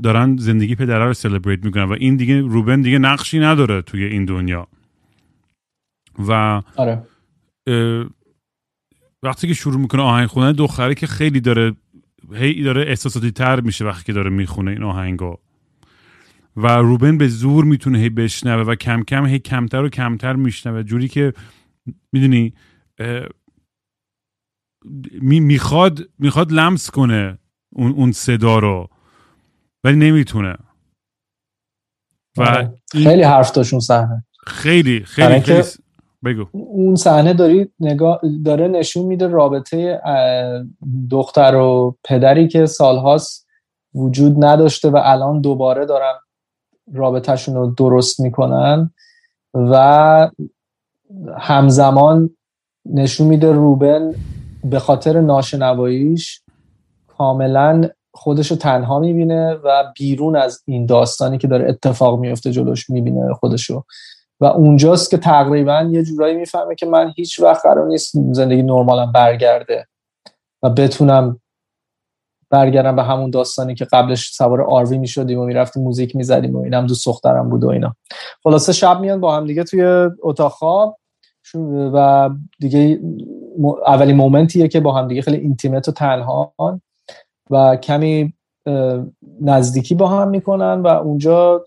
دارن 0.02 0.36
زندگی 0.36 0.74
پدره 0.74 1.04
رو 1.04 1.14
سلبریت 1.14 1.64
می‌کنن. 1.64 1.84
و 1.84 1.92
این 1.92 2.16
دیگه 2.16 2.40
روبن 2.40 2.80
دیگه 2.80 2.98
نقشی 2.98 3.38
نداره 3.38 3.82
توی 3.82 4.04
این 4.04 4.24
دنیا. 4.24 4.66
و 6.28 6.62
آره. 6.76 7.06
وقتی 9.22 9.48
که 9.48 9.54
شروع 9.54 9.80
می‌کنه 9.80 10.02
آهنگ 10.02 10.26
خوندن 10.26 10.52
دختره 10.52 10.94
که 10.94 11.06
خیلی 11.06 11.40
داره 11.40 11.76
هی 12.32 12.62
داره 12.62 12.82
احساساتی 12.82 13.30
تر 13.30 13.60
میشه 13.60 13.84
وقتی 13.84 14.04
که 14.04 14.12
داره 14.12 14.30
می‌خونه 14.30 14.70
این 14.70 14.82
آهنگو 14.82 15.36
و 16.56 16.66
روبن 16.66 17.18
به 17.18 17.28
زور 17.28 17.64
می‌تونه 17.64 17.98
هی 17.98 18.08
بشنوه 18.08 18.62
و 18.62 18.74
کم 18.74 19.02
کم 19.02 19.26
هی 19.26 19.38
کمتر 19.38 19.82
و 19.82 19.88
کمتر 19.88 20.36
میشنوه 20.36 20.82
جوری 20.82 21.08
که 21.08 21.32
می‌دونی 22.12 22.54
می‌خواد 25.20 26.00
می‌خواد 26.18 26.52
لمس 26.52 26.90
کنه 26.90 27.38
اون, 27.72 27.92
اون 27.92 28.12
صدا 28.12 28.58
رو 28.58 28.88
ولی 29.84 29.96
نمی‌تونه 29.96 30.56
و 32.36 32.42
آره. 32.42 32.74
خیلی 32.92 33.22
حرف 33.22 33.52
داشت 33.52 33.78
صحنه 33.78 34.24
خیلی 34.46 35.00
خیلی, 35.00 35.40
خیلی 35.40 35.62
بگو. 36.24 36.44
اون 36.52 36.94
صحنه 36.94 37.34
داری 37.34 37.70
نگاه 37.80 38.20
داره 38.44 38.68
نشون 38.68 39.06
میده 39.06 39.26
رابطه 39.26 40.00
دختر 41.10 41.54
و 41.54 41.96
پدری 42.04 42.48
که 42.48 42.66
سالهاست 42.66 43.46
وجود 43.94 44.44
نداشته 44.44 44.90
و 44.90 45.00
الان 45.02 45.40
دوباره 45.40 45.86
دارن 45.86 46.12
رابطهشون 46.92 47.54
رو 47.54 47.66
درست 47.66 48.20
می‌کنن 48.20 48.90
و 49.54 50.30
همزمان 51.38 52.30
نشون 52.86 53.26
میده 53.26 53.52
روبن 53.52 54.14
به 54.64 54.78
خاطر 54.78 55.20
ناشنواییش 55.20 56.42
کاملا 57.06 57.88
خودشو 58.12 58.56
تنها 58.56 58.98
می‌بینه 58.98 59.54
و 59.64 59.92
بیرون 59.98 60.36
از 60.36 60.62
این 60.64 60.86
داستانی 60.86 61.38
که 61.38 61.48
داره 61.48 61.68
اتفاق 61.68 62.20
میفته 62.20 62.50
جلوش 62.50 62.90
می‌بینه 62.90 63.34
خودشو. 63.34 63.84
و 64.40 64.44
اونجاست 64.44 65.10
که 65.10 65.18
تقریبا 65.18 65.88
یه 65.90 66.02
جورایی 66.02 66.36
می‌فهمه 66.36 66.74
که 66.74 66.86
من 66.86 67.12
هیچ 67.16 67.40
وقت 67.40 67.62
قرار 67.62 67.86
نیست 67.86 68.12
زندگی 68.32 68.62
نرمالم 68.62 69.12
برگرده 69.12 69.86
و 70.62 70.70
بتونم 70.70 71.40
برگردم 72.50 72.96
به 72.96 73.02
همون 73.02 73.30
داستانی 73.30 73.74
که 73.74 73.84
قبلش 73.84 74.30
سوار 74.32 74.62
آروی 74.62 74.98
می‌شدیم 74.98 75.38
و 75.38 75.44
می‌رفتیم 75.44 75.82
موزیک 75.82 76.16
می‌زدیم 76.16 76.56
و 76.56 76.62
اینم 76.62 76.86
دوست 76.86 77.06
دخترم 77.06 77.50
بود 77.50 77.64
و 77.64 77.68
اینا. 77.68 77.94
خلاصه 78.44 78.72
شب 78.72 79.00
میان 79.00 79.20
با 79.20 79.36
هم 79.36 79.46
دیگه 79.46 79.64
توی 79.64 80.08
اتاق 80.22 80.52
خواب. 80.52 80.96
و 81.94 82.30
دیگه 82.58 83.00
اولین 83.86 84.16
مومنتیه 84.16 84.68
که 84.68 84.80
با 84.80 84.92
هم 84.92 85.08
دیگه 85.08 85.22
خیلی 85.22 85.36
اینتیمت 85.36 85.88
و 85.88 85.92
تنها 85.92 86.54
و 87.50 87.76
کمی 87.76 88.34
نزدیکی 89.40 89.94
با 89.94 90.08
هم 90.08 90.28
می‌کنن 90.28 90.82
و 90.82 90.86
اونجا 90.86 91.64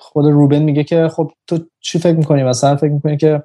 خود 0.00 0.26
روبن 0.26 0.58
میگه 0.58 0.84
که 0.84 1.08
خب 1.08 1.30
تو 1.46 1.58
چی 1.80 1.98
فکر 1.98 2.16
می‌کنی؟ 2.16 2.42
مثلا 2.42 2.76
فکر 2.76 2.90
می‌کنی 2.90 3.16
که 3.16 3.42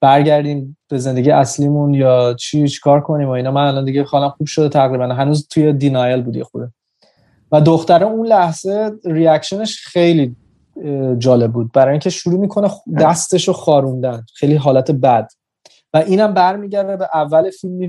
برگردیم 0.00 0.76
به 0.88 0.98
زندگی 0.98 1.30
اصلیمون 1.30 1.94
یا 1.94 2.34
چی 2.34 2.68
کار 2.82 3.00
کنیم 3.00 3.28
و 3.28 3.30
اینا؟ 3.30 3.50
من 3.50 3.66
الان 3.66 3.84
دیگه 3.84 4.04
حالم 4.04 4.28
خوب 4.28 4.46
شده 4.46 4.68
تقریبا. 4.68 5.04
هنوز 5.04 5.48
توی 5.48 5.72
دینایل 5.72 6.22
بودی 6.22 6.42
خوده 6.42 6.72
و 7.52 7.60
دختره 7.60 8.06
اون 8.06 8.26
لحظه 8.26 8.90
ریاکشنش 9.04 9.86
خیلی 9.86 10.36
جالب 11.18 11.52
بود. 11.52 11.72
برای 11.72 11.90
اینکه 11.90 12.10
شروع 12.10 12.40
می‌کنه 12.40 12.70
دستش 13.00 13.48
رو 13.48 13.54
خاروندن. 13.54 14.26
خیلی 14.34 14.54
حالت 14.54 14.90
بد. 14.90 15.30
و 15.94 15.96
اینم 15.96 16.34
برمیگرده 16.34 16.96
به 16.96 17.08
اول 17.14 17.50
فیلم 17.50 17.82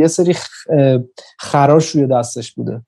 یه 0.00 0.06
سری 0.06 0.34
خراش 1.38 1.88
روی 1.88 2.06
دستش 2.06 2.52
بوده. 2.52 2.82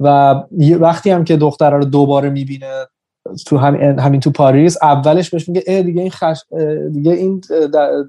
و 0.00 0.34
وقتی 0.80 1.10
هم 1.10 1.24
که 1.24 1.36
دختره 1.36 1.76
رو 1.76 1.84
دوباره 1.84 2.30
می‌بینه 2.30 2.86
تو 3.46 3.58
همین, 3.58 3.98
همین 3.98 4.20
تو 4.20 4.30
پاریس 4.30 4.76
اولش 4.82 5.30
بهش 5.30 5.48
میگه 5.48 5.62
ای 5.66 5.82
دیگه 5.82 6.02
این 6.02 6.10
خش... 6.10 6.40
دیگه 6.92 7.12
این 7.12 7.40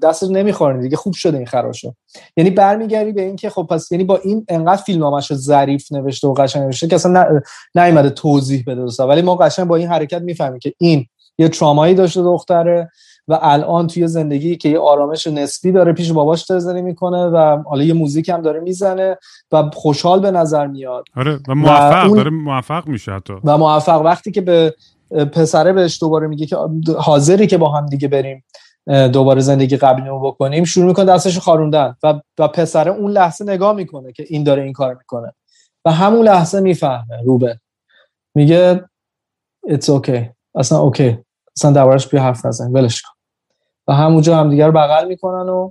دست 0.02 0.24
نمی‌خورن 0.24 0.80
دیگه 0.80 0.96
خوب 0.96 1.14
شده 1.14 1.36
این 1.36 1.46
خراشو. 1.46 1.92
یعنی 2.36 2.50
برمیگردی 2.50 3.12
به 3.12 3.22
اینکه 3.22 3.50
خب 3.50 3.66
پس 3.70 3.92
یعنی 3.92 4.04
با 4.04 4.16
این 4.16 4.44
انقدر 4.48 4.82
فیلمنامه‌شو 4.82 5.34
ظریف 5.34 5.92
نوشته 5.92 6.28
و 6.28 6.34
قشنگ 6.34 6.62
نوشته 6.62 6.86
که 6.86 6.94
اصلا 6.94 7.40
نیومده 7.74 8.10
توضیح 8.10 8.64
بده 8.66 8.80
دوستا 8.80 9.06
ولی 9.06 9.22
ما 9.22 9.36
قشنگ 9.36 9.66
با 9.66 9.76
این 9.76 9.88
حرکت 9.88 10.22
می‌فهمیم 10.22 10.58
که 10.58 10.72
این 10.78 11.06
یه 11.38 11.48
ترامایی 11.48 11.94
داشته 11.94 12.22
دختره 12.22 12.90
و 13.28 13.38
الان 13.42 13.86
توی 13.86 14.08
زندگی 14.08 14.56
که 14.56 14.68
یه 14.68 14.78
آرامش 14.78 15.26
نسبی 15.26 15.72
داره 15.72 15.92
پیش 15.92 16.12
باباش 16.12 16.46
تزنی 16.46 16.82
می‌کنه 16.82 17.26
و 17.26 17.62
حالا 17.62 17.82
یه 17.82 17.94
موزیک 17.94 18.28
هم 18.28 18.42
داره 18.42 18.60
می‌زنه 18.60 19.18
و 19.52 19.70
خوشحال 19.74 20.20
به 20.20 20.30
نظر 20.30 20.66
میاد. 20.66 21.04
آره 21.16 21.38
و 21.48 21.54
موفق 21.54 22.12
و 22.12 22.16
داره 22.16 22.30
موفق 22.30 22.86
میشه 22.86 23.12
حتی. 23.12 23.32
و 23.44 23.58
موفق. 23.58 24.02
وقتی 24.02 24.30
که 24.30 24.40
به 24.40 24.74
پسره 25.10 25.72
بهش 25.72 26.00
دوباره 26.00 26.26
میگه 26.26 26.46
که 26.46 26.56
حاضری 26.98 27.46
که 27.46 27.58
با 27.58 27.68
هم 27.68 27.86
دیگه 27.86 28.08
بریم 28.08 28.44
دوباره 29.12 29.40
زندگی 29.40 29.76
قبلی 29.76 30.08
رو 30.08 30.20
بکنیم. 30.20 30.64
شروع 30.64 30.86
می‌کنه 30.86 31.04
دستش 31.04 31.38
خاروندن 31.38 31.96
و, 32.02 32.20
و 32.38 32.48
پسره 32.48 32.90
اون 32.90 33.10
لحظه 33.10 33.44
نگاه 33.44 33.72
می‌کنه 33.72 34.12
که 34.12 34.24
این 34.28 34.44
داره 34.44 34.62
این 34.62 34.72
کار 34.72 34.94
می‌کنه. 34.94 35.32
و 35.84 35.92
همون 35.92 36.26
لحظه 36.26 36.60
می‌فهمه 36.60 37.22
روبن 37.24 37.58
میگه 38.34 38.84
it's 39.66 40.00
okay. 40.00 40.24
اصلا 40.54 40.78
اوکی 40.78 41.18
اصلا 41.56 41.70
دربارش 41.72 42.08
بیا 42.08 42.22
حرف 42.22 42.46
نزن 42.46 42.72
ولش 42.72 43.02
کن. 43.02 43.12
و 43.88 43.94
همونجا 43.94 44.36
هم 44.36 44.50
دیگر 44.50 44.70
بغل 44.70 45.08
می‌کنن 45.08 45.48
و 45.48 45.70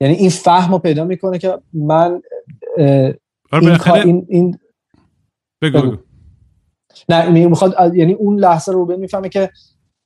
یعنی 0.00 0.14
این 0.14 0.30
فهم 0.30 0.72
رو 0.72 0.78
پیدا 0.78 1.04
می‌کنه 1.04 1.38
که 1.38 1.58
من 1.72 2.22
آره، 3.52 3.68
این, 3.94 4.04
این, 4.04 4.26
این 4.28 4.58
بگو, 5.62 5.82
بگو. 5.82 5.96
نه 7.08 7.28
می‌خواد 7.30 7.94
یعنی 7.94 8.12
اون 8.12 8.38
لحظه 8.38 8.72
رو 8.72 8.86
به 8.86 8.96
می‌فهمه 8.96 9.28
که 9.28 9.50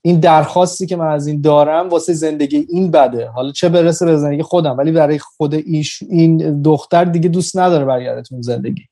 این 0.05 0.21
درخواستی 0.21 0.87
که 0.87 0.97
من 0.97 1.07
از 1.07 1.27
این 1.27 1.41
دارم 1.41 1.89
واسه 1.89 2.13
زندگی 2.13 2.67
این 2.69 2.91
بده. 2.91 3.29
حالا 3.29 3.53
چه 3.53 3.69
برسه 3.69 4.07
به 4.07 4.17
زندگی 4.17 4.43
خودم 4.43 4.79
ولی 4.79 4.93
برای 4.93 5.19
خود 5.19 5.55
ایش 5.55 6.03
این 6.03 6.63
دختر 6.63 7.05
دیگه 7.05 7.29
دوست 7.29 7.59
نداره 7.59 7.85
برگرده 7.85 8.23
تو 8.23 8.43
زندگی. 8.43 8.83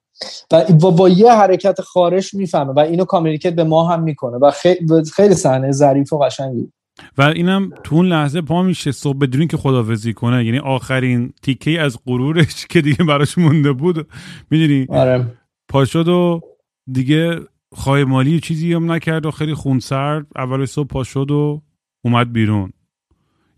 و 0.52 0.64
با, 0.80 0.90
با 0.90 1.08
یه 1.08 1.32
حرکت 1.32 1.80
خارش 1.80 2.34
می‌فهمه 2.34 2.72
و 2.72 2.78
اینو 2.78 3.04
کامیکیت 3.04 3.54
به 3.54 3.64
ما 3.64 3.88
هم 3.88 4.02
می‌کنه 4.02 4.36
و 4.36 4.50
خیلی, 5.14 5.34
صحنه 5.34 5.72
ظریف 5.72 6.12
و 6.12 6.18
قشنگی. 6.18 6.72
و 7.18 7.22
اینم 7.22 7.70
تو 7.84 7.96
اون 7.96 8.06
لحظه 8.06 8.40
پا 8.40 8.62
میشه 8.62 8.92
صبح 8.92 9.18
بدون 9.18 9.46
که 9.46 9.56
خدافزی 9.56 10.12
کنه. 10.12 10.44
یعنی 10.44 10.58
آخرین 10.58 11.32
تیکه 11.42 11.80
از 11.80 11.98
غرورش 12.06 12.66
که 12.70 12.80
دیگه 12.80 13.04
براش 13.04 13.38
مونده 13.38 13.72
بود 13.72 14.06
می‌دونی؟ 14.50 14.86
آره. 14.88 15.26
پاشد 15.68 16.08
و 16.08 16.40
دیگه 16.92 17.40
خواهی 17.72 18.04
مالی 18.04 18.40
چیزی 18.40 18.72
هم 18.72 18.92
نکرد 18.92 19.26
و 19.26 19.30
خیلی 19.30 19.54
خونسرد. 19.54 20.26
اول 20.36 20.66
صبح 20.66 20.88
پا 20.88 21.04
شد 21.04 21.30
و 21.30 21.62
اومد 22.04 22.32
بیرون. 22.32 22.72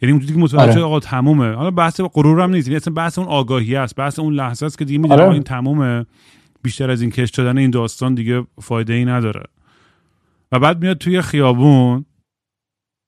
یعنی 0.02 0.12
اونجوری 0.12 0.34
که 0.34 0.40
متوجه 0.40 0.72
آره. 0.72 0.82
آقا 0.82 1.00
تمومه. 1.00 1.54
حالا 1.54 1.70
بحث 1.70 2.00
غرور 2.00 2.40
هم 2.40 2.50
نیست. 2.50 2.68
یعنی 2.68 2.76
اصلا 2.76 2.94
بحث 2.94 3.18
اون 3.18 3.28
آگاهی 3.28 3.76
است. 3.76 3.96
بحث 3.96 4.18
اون 4.18 4.34
لحظه 4.34 4.66
است 4.66 4.78
که 4.78 4.84
دیگه 4.84 4.98
می‌دونه 4.98 5.22
آره. 5.22 5.32
این 5.32 5.42
تمومه. 5.42 6.06
بیشتر 6.62 6.90
از 6.90 7.02
این 7.02 7.10
کش 7.10 7.36
شدن 7.36 7.58
این 7.58 7.70
داستان 7.70 8.14
دیگه 8.14 8.46
فایده 8.60 8.92
ای 8.92 9.04
نداره. 9.04 9.42
و 10.52 10.58
بعد 10.58 10.82
میاد 10.82 10.98
توی 10.98 11.20
خیابون 11.20 12.04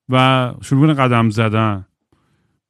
و 0.09 0.53
شروع 0.61 0.93
قدم 0.93 1.29
زدن. 1.29 1.85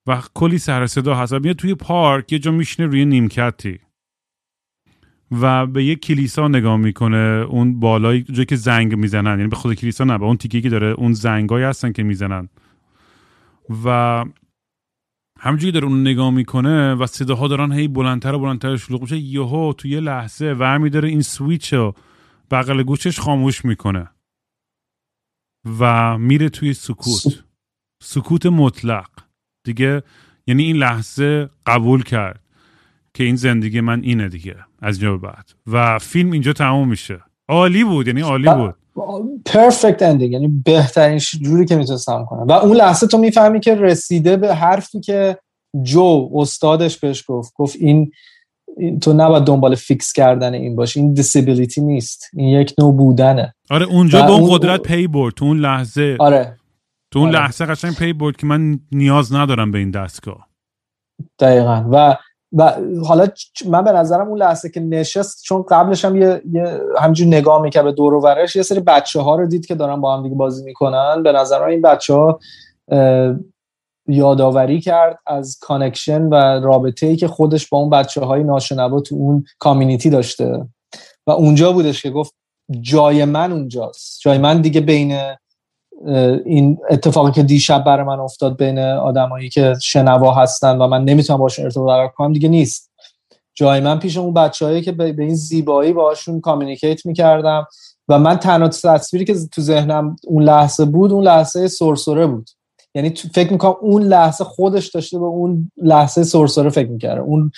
و 0.07 0.21
کلی 0.33 0.57
سر 0.57 0.87
صدا 0.87 1.15
هست. 1.15 1.33
و 1.33 1.39
میاد 1.39 1.55
توی 1.55 1.75
پارک 1.75 2.31
یه 2.33 2.39
جا 2.39 2.51
میشنه 2.51 2.85
روی 2.85 3.05
نیمکتی. 3.05 3.79
و 5.31 5.65
به 5.65 5.83
یه 5.83 5.95
کلیسا 5.95 6.47
نگاه 6.47 6.77
می‌کنه 6.77 7.45
اون 7.49 7.79
بالای 7.79 8.21
جایی 8.21 8.45
که 8.45 8.55
زنگ 8.55 8.95
می‌زنن 8.95 9.37
یعنی 9.37 9.47
به 9.47 9.55
خود 9.55 9.73
کلیسا 9.73 10.03
نه 10.03 10.17
به 10.17 10.25
اون 10.25 10.37
تیکی 10.37 10.61
که 10.61 10.69
داره 10.69 10.87
اون 10.87 11.13
زنگای 11.13 11.63
هستن 11.63 11.91
که 11.91 12.03
می‌زنن. 12.03 12.49
و 13.85 14.25
همجوری 15.39 15.71
داره 15.71 15.85
اون 15.85 16.01
نگاه 16.01 16.29
می‌کنه 16.29 16.93
و 16.93 17.05
صداها 17.05 17.47
دارن 17.47 17.71
هی 17.71 17.87
بلندتر 17.87 18.33
و 18.33 18.39
بلندتر 18.39 18.77
شلوغ 18.77 19.01
میشه. 19.01 19.17
یهو 19.17 19.73
تو 19.73 19.87
یه 19.87 19.99
لحظه 19.99 20.53
ور 20.53 20.87
داره 20.87 21.09
این 21.09 21.21
سویچ 21.21 21.73
رو 21.73 21.95
بغل 22.51 22.83
گوشش 22.83 23.19
خاموش 23.19 23.65
می‌کنه. 23.65 24.09
و 25.79 26.17
میره 26.17 26.49
توی 26.49 26.73
سکوت. 26.73 27.43
سکوت 28.03 28.45
مطلق. 28.45 29.09
دیگه 29.63 30.03
یعنی 30.47 30.63
این 30.63 30.75
لحظه 30.75 31.49
قبول 31.65 32.03
کرد 32.03 32.43
که 33.13 33.23
این 33.23 33.35
زندگی 33.35 33.81
من 33.81 34.03
اینه 34.03 34.29
دیگه. 34.29 34.64
از 34.81 35.03
اینجا 35.03 35.17
بعد. 35.17 35.49
و 35.67 35.99
فیلم 35.99 36.31
اینجا 36.31 36.53
تموم 36.53 36.89
میشه. 36.89 37.19
عالی 37.49 37.83
بود 37.83 38.07
یعنی 38.07 38.21
عالی 38.21 38.49
بود. 38.49 38.75
پرفکت 39.45 40.01
اندینگ 40.01 40.31
یعنی 40.31 40.47
بهترین 40.47 41.17
جوری 41.17 41.65
که 41.65 41.75
می‌تونستم 41.75 42.25
کنم. 42.25 42.47
و 42.47 42.51
اون 42.51 42.77
لحظه 42.77 43.07
تو 43.07 43.17
می‌فهمی 43.17 43.59
که 43.59 43.75
رسیده 43.75 44.37
به 44.37 44.55
حرفی 44.55 44.99
که 44.99 45.37
جو 45.83 46.29
استادش 46.33 46.99
بهش 46.99 47.23
گفت. 47.27 47.53
گفت 47.55 47.75
این, 47.79 48.11
تو 49.01 49.13
نباید 49.13 49.43
دنبال 49.43 49.75
fix 49.75 50.13
کردن 50.13 50.53
این 50.53 50.75
باشه 50.75 50.99
این 50.99 51.13
disability 51.13 51.81
نیست. 51.81 52.29
این 52.33 52.49
یک 52.49 52.73
نوع 52.79 52.93
بودنه. 52.93 53.55
آره 53.69 53.85
اونجا 53.85 54.25
به 54.25 54.31
اون 54.31 54.49
قدرت 54.57 54.81
پی 54.81 55.07
برد 55.07 55.33
تو 55.33 55.45
اون 55.45 55.59
لحظه. 55.59 56.17
آره. 56.19 56.57
تو 57.11 57.19
اون 57.19 57.29
آره. 57.29 57.39
لحظه 57.39 57.65
قشنگ 57.65 57.95
پی 57.95 58.13
برد 58.13 58.35
که 58.35 58.47
من 58.47 58.79
نیاز 58.91 59.33
ندارم 59.33 59.71
به 59.71 59.77
این 59.77 59.91
دستگاه. 59.91 60.47
دقیقا. 61.39 61.85
و 61.91 62.17
و 62.55 62.73
حالا 63.05 63.27
من 63.69 63.83
به 63.83 63.91
نظرم 63.91 64.27
اون 64.27 64.37
لحظه 64.37 64.69
که 64.69 64.79
نشست 64.79 65.43
چون 65.43 65.63
قبلش 65.69 66.05
هم 66.05 66.21
یه, 66.21 66.41
یه 66.51 66.79
همجور 66.99 67.27
نگاه 67.27 67.61
می‌کرد 67.61 67.83
به 67.83 67.91
دور 67.91 68.13
و 68.13 68.21
ورش 68.21 68.55
یه 68.55 68.63
سری 68.63 68.79
بچه 68.79 69.21
ها 69.21 69.35
رو 69.35 69.47
دید 69.47 69.65
که 69.65 69.75
دارن 69.75 70.01
با 70.01 70.17
هم 70.17 70.23
دیگه 70.23 70.35
بازی 70.35 70.63
می‌کنن. 70.63 71.23
به 71.23 71.31
نظرم 71.31 71.69
این 71.69 71.81
بچه 71.81 72.13
ها 72.13 72.39
یادآوری 74.07 74.81
کرد 74.81 75.19
از 75.27 75.57
connection 75.61 76.21
و 76.21 76.35
رابطه 76.59 77.05
ای 77.05 77.15
که 77.15 77.27
خودش 77.27 77.69
با 77.69 77.77
اون 77.77 77.89
بچه 77.89 78.21
های 78.21 78.43
ناشنوا 78.43 78.99
تو 78.99 79.15
اون 79.15 79.45
community 79.59 80.09
داشته. 80.09 80.67
و 81.27 81.31
اونجا 81.31 81.71
بودش 81.71 82.01
که 82.01 82.09
گفت 82.09 82.33
جای 82.81 83.25
من 83.25 83.51
اونجاست. 83.51 84.19
جای 84.21 84.37
من 84.37 84.61
دیگه 84.61 84.81
بین 84.81 85.17
این 86.45 86.77
اتفاقی 86.89 87.31
که 87.31 87.43
دیشب 87.43 87.83
برای 87.83 88.05
من 88.05 88.19
افتاد 88.19 88.57
بین 88.57 88.79
آدمایی 88.79 89.49
که 89.49 89.73
شنوا 89.81 90.33
هستن 90.33 90.77
و 90.77 90.87
من 90.87 91.03
نمی‌تونم 91.03 91.39
باشون 91.39 91.65
ارتباط 91.65 91.87
برقرار 91.87 92.07
کنم 92.07 92.33
دیگه 92.33 92.49
نیست. 92.49 92.91
جای 93.53 93.79
من 93.79 93.99
پیش 93.99 94.17
اون 94.17 94.33
بچه‌هایی 94.33 94.81
که 94.81 94.91
به 94.91 95.15
این 95.17 95.35
زیبایی 95.35 95.93
باشون 95.93 96.41
communicate 96.41 97.05
می‌کردم 97.05 97.67
و 98.07 98.19
من 98.19 98.35
تنها 98.35 98.67
تصویری 98.67 99.25
که 99.25 99.35
تو 99.51 99.61
ذهنم 99.61 100.15
اون 100.27 100.43
لحظه 100.43 100.85
بود 100.85 101.11
اون 101.11 101.23
لحظه 101.23 101.67
سرسره 101.67 102.27
بود. 102.27 102.49
یعنی 102.95 103.09
فکر 103.09 103.51
می‌کنم 103.51 103.75
اون 103.81 104.03
لحظه 104.03 104.43
خودش 104.43 104.87
داشته 104.87 105.19
به 105.19 105.25
اون 105.25 105.71
لحظه 105.77 106.23
سرسره 106.23 106.69
فکر 106.69 106.89
می‌کرده. 106.89 107.21
اون 107.21 107.51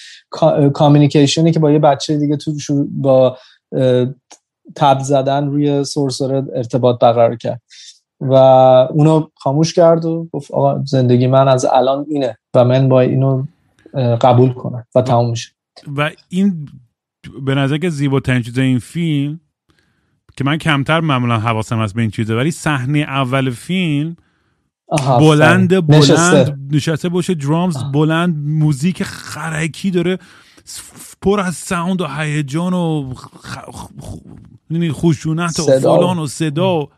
کامیونیکیشنی 0.74 1.52
که 1.52 1.60
با 1.60 1.72
یه 1.72 1.80
بچه 1.80 2.18
دیگه 2.18 2.38
تو 2.38 2.54
با 2.92 3.38
تب 4.76 5.00
زدن 5.00 5.48
روی 5.48 5.84
سرسره 5.84 6.44
ارتباط 6.56 7.00
برقرار 7.00 7.36
کرد. 7.36 7.62
و 8.20 8.34
اونو 8.34 9.28
خاموش 9.36 9.74
کرد 9.74 10.06
و 10.06 10.30
گفت 10.34 10.52
آقا 10.52 10.84
زندگی 10.86 11.28
من 11.28 11.48
از 11.48 11.66
الان 11.66 12.06
اینه 12.10 12.38
و 12.54 12.66
من 12.66 12.90
باید 12.90 13.10
اینو 13.10 13.46
قبول 14.22 14.54
کنم 14.54 14.86
و 14.96 15.02
تموم 15.02 15.30
میشه. 15.30 15.52
و 15.98 16.12
این 16.30 16.70
به 17.46 17.56
نظر 17.56 17.78
که 17.78 17.90
زیباترین 17.90 18.42
چیز 18.42 18.58
این 18.58 18.80
فیلم 18.80 19.40
که 20.38 20.44
من 20.44 20.58
کمتر 20.58 21.00
معمولا 21.00 21.40
حواسم 21.40 21.80
هست 21.80 21.94
به 21.94 22.02
این 22.02 22.12
چیزه 22.12 22.36
ولی 22.36 22.52
صحنه 22.52 23.00
اول 23.00 23.50
فیلم 23.50 24.16
بلند 25.20 25.88
بلند 25.88 26.60
نشسته. 26.72 27.10
باشه 27.10 27.34
درامز 27.34 27.84
بلند 27.94 28.36
موزیک 28.48 29.04
خرکی 29.04 29.92
داره 29.92 30.18
پر 31.22 31.40
از 31.40 31.56
ساوند 31.56 32.02
و 32.02 32.08
هیجان 32.08 32.74
و 32.74 33.14
خشونت 34.92 35.60
و 35.60 35.64
فلان 35.64 36.20
و 36.20 36.28
صدا. 36.28 36.80
و 36.80 36.90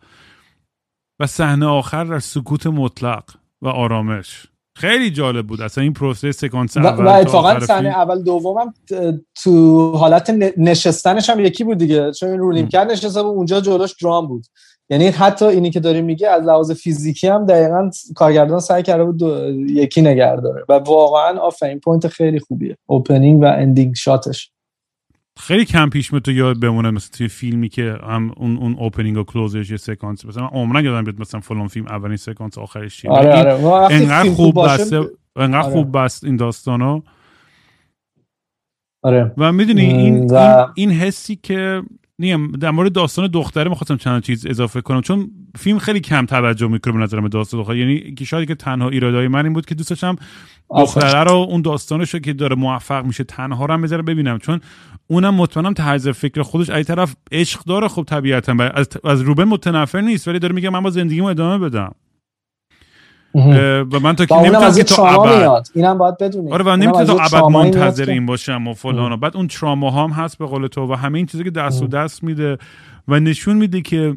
صحنه 1.25 1.65
آخر 1.65 2.03
در 2.03 2.19
سکوت 2.19 2.67
مطلق 2.67 3.23
و 3.61 3.67
آرامش. 3.67 4.45
خیلی 4.75 5.11
جالب 5.11 5.47
بود. 5.47 5.61
اصلا 5.61 5.83
این 5.83 5.93
پروسه 5.93 6.31
سکانس 6.31 6.77
اول 6.77 7.05
و 7.05 7.09
اتفاقا 7.09 7.59
صحنه 7.59 7.89
اول 7.89 8.23
دومم 8.23 8.73
تو 9.43 9.91
حالت 9.91 10.29
نشستنش 10.57 11.29
هم 11.29 11.39
یکی 11.39 11.63
بود 11.63 11.77
دیگه. 11.77 12.11
چون 12.11 12.29
این 12.29 12.39
رو 12.39 12.67
کرد 12.67 12.91
نشسته 12.91 13.23
بود 13.23 13.35
اونجا 13.35 13.61
جلوش 13.61 13.93
درام 14.01 14.27
بود. 14.27 14.45
یعنی 14.89 15.07
حتی 15.07 15.45
اینی 15.45 15.71
که 15.71 15.79
داری 15.79 16.01
میگه 16.01 16.29
از 16.29 16.43
لحاظ 16.43 16.71
فیزیکی 16.71 17.27
هم 17.27 17.45
دقیقا 17.45 17.89
کارگردان 18.15 18.59
سعی 18.59 18.83
کرده 18.83 19.03
بود 19.03 19.21
یکی 19.69 20.01
نگه 20.01 20.35
داره. 20.35 20.65
و 20.69 20.73
واقعا 20.73 21.39
آفرین 21.39 21.79
point 21.79 22.07
خیلی 22.07 22.39
خوبیه. 22.39 22.77
opening 22.85 23.41
و 23.41 23.45
ending 23.45 23.95
shot 23.95 24.32
ش 24.32 24.51
خیلی 25.39 25.65
کم 25.65 25.89
پیش 25.89 26.07
تو 26.07 26.31
یادت 26.31 26.59
بمونه 26.59 26.91
مثل 26.91 27.17
توی 27.17 27.27
فیلمی 27.27 27.69
که 27.69 27.97
هم 28.03 28.31
اون 28.37 28.57
اون 28.57 28.75
opening 28.79 29.17
و 29.17 29.23
close 29.23 29.57
ش 29.57 29.71
یه 29.71 29.77
سکانس 29.77 30.25
مثلا 30.25 30.47
عمرا 30.47 30.85
یادم 30.85 31.03
بیاد 31.03 31.21
مثلا 31.21 31.39
فلان 31.39 31.67
فیلم 31.67 31.87
اولین 31.87 32.17
سکانس 32.17 32.57
آخرش 32.57 32.97
چیه 32.97 33.11
آره 33.11 33.53
آره. 33.53 33.95
انقدر 33.95 34.29
خوب 34.29 34.65
بسته 34.65 35.01
انقدر 35.35 35.57
آره. 35.57 35.73
خوب 35.73 35.97
بست 35.97 36.23
این 36.23 36.35
داستانو 36.35 37.01
آره 39.03 39.33
و 39.37 39.51
می‌دونی 39.51 39.81
این, 39.81 40.35
این 40.35 40.67
این 40.75 40.91
حسی 40.91 41.35
که 41.35 41.81
نیم 42.19 42.51
در 42.51 42.71
مورد 42.71 42.91
داستان 42.93 43.27
دختره 43.27 43.69
می‌خواستم 43.69 43.97
چند 43.97 44.23
چیز 44.23 44.45
اضافه 44.45 44.81
کنم 44.81 45.01
چون 45.01 45.31
فیلم 45.57 45.79
خیلی 45.79 45.99
کم 45.99 46.25
توجه 46.25 46.67
می‌کنه 46.67 46.93
به 46.93 46.99
نظرم 46.99 47.27
داستان 47.27 47.59
دختره 47.59 47.77
یعنی 47.77 48.15
که 48.15 48.25
شاید 48.25 48.47
که 48.47 48.55
تنها 48.55 48.89
ایرادای 48.89 49.27
من 49.27 49.45
این 49.45 49.53
بود 49.53 49.65
که 49.65 49.75
دوست 49.75 49.89
داشتم 49.89 50.15
دختره 50.69 51.23
رو 51.23 51.31
اون 51.31 51.61
داستانش 51.61 52.15
که 52.15 52.33
داره 52.33 52.55
موفق 52.55 53.05
میشه 53.05 53.23
تنها 53.23 53.65
رو 53.65 53.73
هم 53.73 53.81
بذاره 53.81 54.01
ببینم. 54.01 54.37
چون 54.37 54.59
اونم 55.07 55.33
مطمئنم 55.33 55.73
طرز 55.73 56.07
فکر 56.07 56.41
خودش 56.41 56.69
ای 56.69 56.83
طرف 56.83 57.15
عشق 57.31 57.63
داره 57.63 57.87
خب 57.87 58.03
طبیعتا. 58.07 58.53
از, 58.53 58.87
از 59.03 59.21
روبن 59.21 59.43
متنفر 59.43 60.01
نیست 60.01 60.27
ولی 60.27 60.39
داره 60.39 60.55
میگه 60.55 60.69
من 60.69 60.83
با 60.83 60.89
زندگیمو 60.89 61.27
ادامه 61.27 61.69
بدم. 61.69 61.95
و 63.35 63.99
من 63.99 64.15
تا 64.15 64.25
که 64.25 64.35
نمی‌تونم 64.35 64.73
که 64.73 64.83
تا 64.83 65.07
ابد 65.07 65.67
اینم 65.75 65.97
باید 65.97 66.17
بدونی 66.17 66.51
آره 66.51 66.63
و 66.65 66.75
نمی‌تونم 66.75 67.05
تا 67.05 67.19
ابد 67.19 67.51
منتظر 67.51 68.09
این 68.09 68.25
باشم 68.25 68.67
و 68.67 68.73
فلان 68.73 69.11
و 69.11 69.17
بعد 69.17 69.37
اون 69.37 69.47
تراما 69.47 69.91
هم 69.91 70.09
هست 70.09 70.37
به 70.37 70.45
قول 70.45 70.67
تو 70.67 70.87
و 70.87 70.93
همه 70.93 71.17
این 71.17 71.25
چیزی 71.25 71.43
که 71.43 71.49
دست 71.49 71.83
و 71.83 71.87
دست 71.87 72.23
میده 72.23 72.57
و 73.07 73.19
نشون 73.19 73.57
میده 73.57 73.81
که 73.81 74.15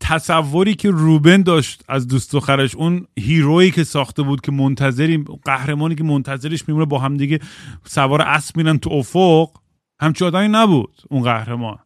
تصوری 0.00 0.74
که 0.74 0.90
روبن 0.90 1.42
داشت 1.42 1.84
از 1.88 2.08
دوست 2.08 2.32
دخترش 2.32 2.74
اون 2.74 3.06
هیرویی 3.18 3.70
که 3.70 3.84
ساخته 3.84 4.22
بود 4.22 4.40
که 4.40 4.52
منتظری 4.52 5.24
قهرمانی 5.44 5.94
که 5.94 6.04
منتظرش 6.04 6.68
میمونه 6.68 6.86
با 6.86 6.98
هم 6.98 7.16
دیگه 7.16 7.38
سوار 7.84 8.22
اسب 8.22 8.56
میرن 8.56 8.78
تو 8.78 8.90
افق 8.92 9.50
همچی 10.00 10.24
آدمی 10.24 10.48
نبود 10.48 11.02
اون 11.10 11.22
قهرمان. 11.22 11.78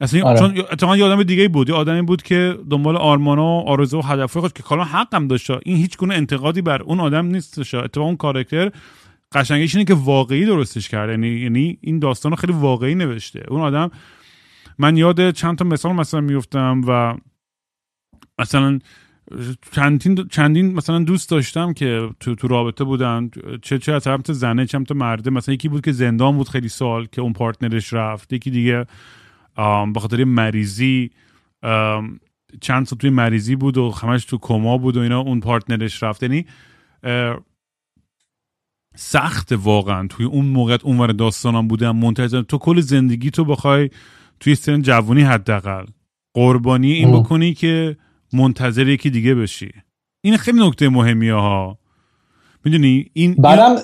اصلا 0.00 0.24
آره. 0.24 0.38
چون 0.38 0.58
اتفاقا 0.58 0.96
یه 0.96 1.04
آدم 1.04 1.22
دیگه 1.22 1.48
بود. 1.48 1.68
یه 1.68 1.74
آدمی 1.74 2.02
بود 2.02 2.22
که 2.22 2.58
دنبال 2.70 2.96
آرمانا 2.96 3.44
و 3.44 3.68
آرزو 3.68 3.98
و 3.98 4.02
هدفهای 4.02 4.40
خود 4.40 4.52
که 4.52 4.62
کلا 4.62 4.84
حقم 4.84 5.26
داشت. 5.28 5.50
این 5.50 5.76
هیچ 5.76 5.96
گونه 5.96 6.14
انتقادی 6.14 6.62
بر 6.62 6.82
اون 6.82 7.00
آدم 7.00 7.26
نیستش 7.26 7.74
اتفاقا 7.74 8.06
اون 8.06 8.16
کاراکتر 8.16 8.70
قشنگیش 9.32 9.74
اینه 9.74 9.84
که 9.84 9.94
واقعی 9.94 10.44
درستش 10.44 10.88
کرده 10.88 11.12
یعنی 11.12 11.28
یعنی 11.28 11.78
این 11.80 11.98
داستان 11.98 12.32
رو 12.32 12.36
خیلی 12.36 12.52
واقعی 12.52 12.94
نوشته. 12.94 13.42
اون 13.48 13.60
آدم 13.60 13.90
من 14.78 14.96
یاد 14.96 15.30
چند 15.30 15.58
تا 15.58 15.64
مثال 15.64 15.92
مثلا 15.92 16.20
میفتم 16.20 16.80
و 16.88 17.16
مثلا 18.38 18.78
چندین 19.72 20.28
چندین 20.30 20.74
مثلا 20.74 20.98
دوست 20.98 21.30
داشتم 21.30 21.72
که 21.72 22.08
تو 22.20 22.34
تو 22.34 22.48
رابطه 22.48 22.84
بودن. 22.84 23.30
چه 23.62 23.78
چه 23.78 23.92
از 23.92 24.04
طرف 24.04 24.20
زنه 24.32 24.66
چه 24.66 24.78
مرده. 24.94 25.30
مثلا 25.30 25.54
یکی 25.54 25.68
بود 25.68 25.84
که 25.84 25.92
زندان 25.92 26.36
بود 26.36 26.48
خیلی 26.48 26.68
سال 26.68 27.06
که 27.12 27.20
اون 27.20 27.32
پارتنرش 27.32 27.92
رفت. 27.92 28.32
یکی 28.32 28.50
دیگه 28.50 28.86
به 29.94 30.00
خاطر 30.00 30.24
مریضی 30.24 31.10
چند 32.60 32.86
سال 32.86 32.98
توی 32.98 33.10
مریضی 33.10 33.56
بود 33.56 33.78
و 33.78 33.90
همش 33.90 34.24
تو 34.24 34.38
کما 34.38 34.78
بود 34.78 34.96
و 34.96 35.00
اینا 35.00 35.20
اون 35.20 35.40
پارتنرش 35.40 36.02
رفت. 36.02 36.22
یعنی 36.22 36.46
سخت 38.96 39.52
واقعا 39.52 40.06
توی 40.06 40.26
اون 40.26 40.44
موقع 40.46 40.76
اونور 40.82 41.12
داستانم 41.12 41.68
بودم. 41.68 41.96
منتظر 41.96 42.42
تو 42.42 42.58
کل 42.58 42.80
زندگی 42.80 43.30
تو 43.30 43.44
بخوای 43.44 43.90
توی 44.40 44.54
سن 44.54 44.82
جوانی 44.82 45.22
حداقل 45.22 45.84
قربانی 46.34 46.92
این 46.92 47.12
بکنی 47.12 47.54
که 47.54 47.96
منتظر 48.32 48.88
یکی 48.88 49.10
دیگه 49.10 49.34
بشی. 49.34 49.70
این 50.24 50.36
خیلی 50.36 50.66
نکته 50.66 50.88
مهمیه 50.88 51.34
ها. 51.34 51.78
می‌دونی؟ 52.64 53.10
این 53.12 53.34
بعدم 53.34 53.76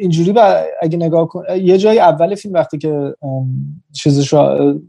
اینجوری 0.00 0.32
با 0.32 0.56
اگه 0.82 0.96
نگاه 0.96 1.28
کن 1.28 1.42
یه 1.60 1.78
جای 1.78 1.98
اول 1.98 2.34
فیلم 2.34 2.54
وقتی 2.54 2.78
که 2.78 3.14
چیزش 3.92 4.34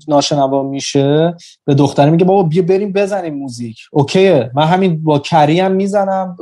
ناشنوا 0.08 0.64
میشه 0.64 1.36
به 1.66 1.76
دختره 1.76 2.10
میگه 2.10 2.26
بابا 2.26 2.44
بیا 2.44 2.64
بریم 2.64 2.94
بزنیم 2.94 3.34
موزیک. 3.34 3.78
اوکیه. 3.92 4.52
من 4.56 4.64
همین 4.64 5.04
با 5.04 5.20
کریم 5.20 5.72
می‌زنم 5.72 6.38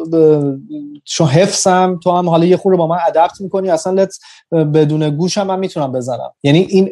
چون 1.04 1.28
حفظم 1.28 2.00
تو 2.04 2.12
هم 2.12 2.30
حالا 2.30 2.46
یه 2.46 2.58
خورده 2.58 2.78
با 2.78 2.88
من 2.88 2.98
ادپت 3.08 3.42
می‌کنی 3.42 3.70
اصلا 3.70 3.94
لت 3.94 4.16
بدون 4.52 5.10
گوشم 5.10 5.48
من 5.48 5.60
می‌تونم 5.60 5.92
بزنم. 5.92 6.32
یعنی 6.44 6.60
این 6.60 6.90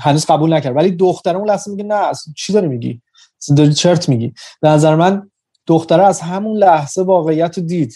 هنوز 0.00 0.26
قبول 0.26 0.52
نکرد 0.52 0.76
ولی 0.76 0.90
دختره 0.90 1.36
اون 1.36 1.48
لحظه 1.48 1.70
میگه 1.70 1.84
نه 1.84 2.12
چی 2.36 2.52
داری 2.52 2.68
میگی؟ 2.68 3.02
داری 3.56 3.74
چرت 3.74 4.08
میگی. 4.08 4.32
به 4.60 4.68
نظر 4.68 4.94
من 4.94 5.30
دختره 5.66 6.02
از 6.02 6.20
همون 6.20 6.56
لحظه 6.56 7.02
واقعیت 7.02 7.58
رو 7.58 7.64
دید. 7.64 7.94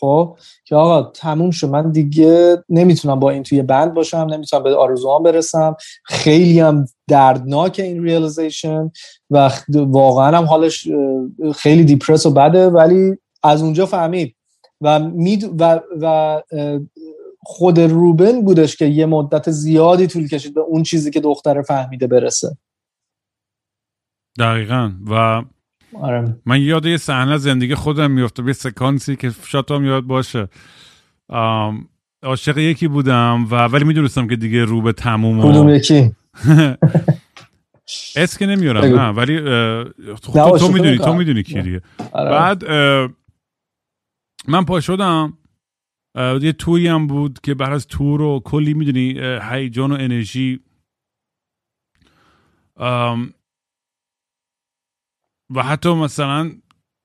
خب 0.00 0.38
که 0.64 0.76
آقا 0.76 1.02
تموم 1.02 1.50
شد. 1.50 1.68
من 1.68 1.90
دیگه 1.90 2.64
نمی‌تونم 2.68 3.20
با 3.20 3.30
این 3.30 3.42
توی 3.42 3.62
بند 3.62 3.94
باشم 3.94 4.26
نمی‌تونم 4.30 4.62
به 4.62 4.76
آرزوام 4.76 5.22
برسم. 5.22 5.76
خیلی 6.04 6.60
هم 6.60 6.86
دردناک 7.08 7.80
این 7.84 8.02
ریالیزیشن 8.02 8.90
و 9.30 9.50
واقعا 9.70 10.38
هم 10.38 10.44
حالش 10.44 10.88
خیلی 11.54 11.84
دیپرس 11.84 12.26
و 12.26 12.30
بده. 12.30 12.68
ولی 12.68 13.18
از 13.42 13.62
اونجا 13.62 13.86
فهمید. 13.86 14.36
و, 14.80 14.98
مید 14.98 15.60
و, 15.60 15.80
و 16.00 16.42
خود 17.42 17.80
روبن 17.80 18.42
بودش 18.42 18.76
که 18.76 18.84
یه 18.84 19.06
مدت 19.06 19.50
زیادی 19.50 20.06
طول 20.06 20.28
کشید 20.28 20.54
به 20.54 20.60
اون 20.60 20.82
چیزی 20.82 21.10
که 21.10 21.20
دختر 21.20 21.62
فهمیده 21.62 22.06
برسه. 22.06 22.56
دقیقا. 24.38 24.92
و 25.10 25.42
آره. 25.94 26.36
من 26.46 26.60
یاد 26.60 26.86
یه 26.86 26.96
صحنه 26.96 27.36
زندگی 27.36 27.74
خودم 27.74 28.10
میفته 28.10 28.44
یه 28.46 28.52
سکانسی 28.52 29.16
که 29.16 29.30
شاید 29.46 29.70
هم 29.70 29.84
یاد 29.84 30.04
باشه. 30.04 30.48
عاشق 32.22 32.58
یکی 32.58 32.88
بودم 32.88 33.46
و 33.50 33.54
ولی 33.54 33.84
می‌دونستم 33.84 34.26
که 34.28 34.36
دیگه 34.36 34.64
رو 34.64 34.82
به 34.82 34.92
تموم 34.92 35.52
کدوم 35.52 35.68
یکی؟ 35.68 36.12
اسم 38.16 38.38
که 38.38 38.46
نمیارم 38.46 38.84
نه 38.84 39.08
ولی 39.08 39.38
تو, 40.22 40.58
تو 40.58 40.72
می‌دونی 40.72 40.98
تو 40.98 41.14
می‌دونی 41.14 41.42
کی 41.42 41.62
دیگه. 41.62 41.82
آره. 42.12 42.30
بعد 42.30 42.64
من 44.48 44.64
پا 44.64 44.80
شدم. 44.80 45.38
یه 46.42 46.52
توی 46.52 46.88
هم 46.88 47.06
بود 47.06 47.40
که 47.42 47.54
بعد 47.54 47.72
از 47.72 47.86
تور 47.86 48.22
و 48.22 48.40
کلی 48.44 48.74
می‌دونی 48.74 49.20
هیجان 49.50 49.92
و 49.92 49.94
انرژی. 49.94 50.60
و 55.54 55.62
حتی 55.62 55.94
مثلا 55.94 56.52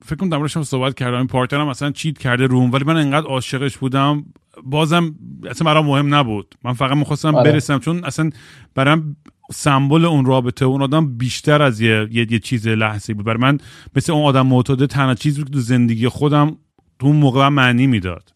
فکر 0.05 0.15
کنم 0.15 0.29
در 0.29 0.47
صحبت 0.47 0.95
کردم. 0.95 1.17
این 1.17 1.27
partner 1.27 1.62
م 1.62 1.67
مثلا 1.67 1.91
cheat 1.91 2.17
کرده 2.17 2.47
روم 2.47 2.71
ولی 2.71 2.83
من 2.83 2.97
انقدر 2.97 3.27
عاشقش 3.27 3.77
بودم. 3.77 4.25
بازم 4.63 5.15
اصلا 5.49 5.65
برام 5.65 5.85
مهم 5.85 6.15
نبود. 6.15 6.55
من 6.63 6.73
فقط 6.73 6.97
می‌خواستم 6.97 7.35
آره. 7.35 7.51
برسم 7.51 7.79
چون 7.79 8.03
اصلا 8.03 8.29
برام 8.75 9.15
سمبل 9.51 10.05
اون 10.05 10.25
رابطه 10.25 10.65
اون 10.65 10.81
آدم 10.81 11.17
بیشتر 11.17 11.61
از 11.61 11.81
یه, 11.81 12.09
یه, 12.11 12.39
چیز 12.39 12.67
لحظه 12.67 13.13
بود. 13.13 13.25
برای 13.25 13.39
من 13.39 13.57
مثل 13.95 14.13
اون 14.13 14.25
آدم 14.25 14.47
معتاده 14.47 14.87
تنها 14.87 15.15
چیزی 15.15 15.43
که 15.43 15.49
تو 15.49 15.59
زندگی 15.59 16.07
خودم 16.07 16.57
تو 16.99 17.07
اون 17.07 17.15
موقع 17.15 17.47
معنی 17.47 17.87
می‌داد. 17.87 18.33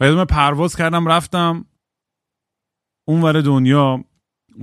و 0.00 0.12
من 0.14 0.24
پرواز 0.24 0.76
کردم 0.76 1.08
رفتم 1.08 1.64
اون 3.08 3.22
ور 3.22 3.40
دنیا 3.40 4.04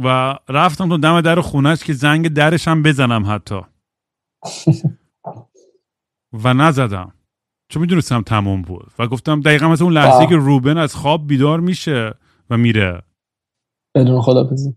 و 0.03 0.35
رفتم 0.49 0.89
تو 0.89 0.97
دم 0.97 1.21
در 1.21 1.41
خونش 1.41 1.83
که 1.83 1.93
زنگ 1.93 2.27
درش 2.27 2.67
هم 2.67 2.83
بزنم 2.83 3.23
حتی. 3.27 3.61
و 6.43 6.53
نزدم. 6.53 7.13
چون 7.69 7.81
می‌دونستم 7.81 8.21
تموم 8.21 8.61
بود. 8.61 8.91
و 8.99 9.07
گفتم 9.07 9.41
دقیقا 9.41 9.67
مثل 9.67 9.83
اون 9.83 9.93
لحظه 9.93 10.27
که 10.27 10.35
روبن 10.35 10.77
از 10.77 10.95
خواب 10.95 11.27
بیدار 11.27 11.59
میشه 11.59 12.13
و 12.49 12.57
میره. 12.57 13.01
بدون 13.95 14.21
خدا 14.21 14.43
بزن 14.43 14.73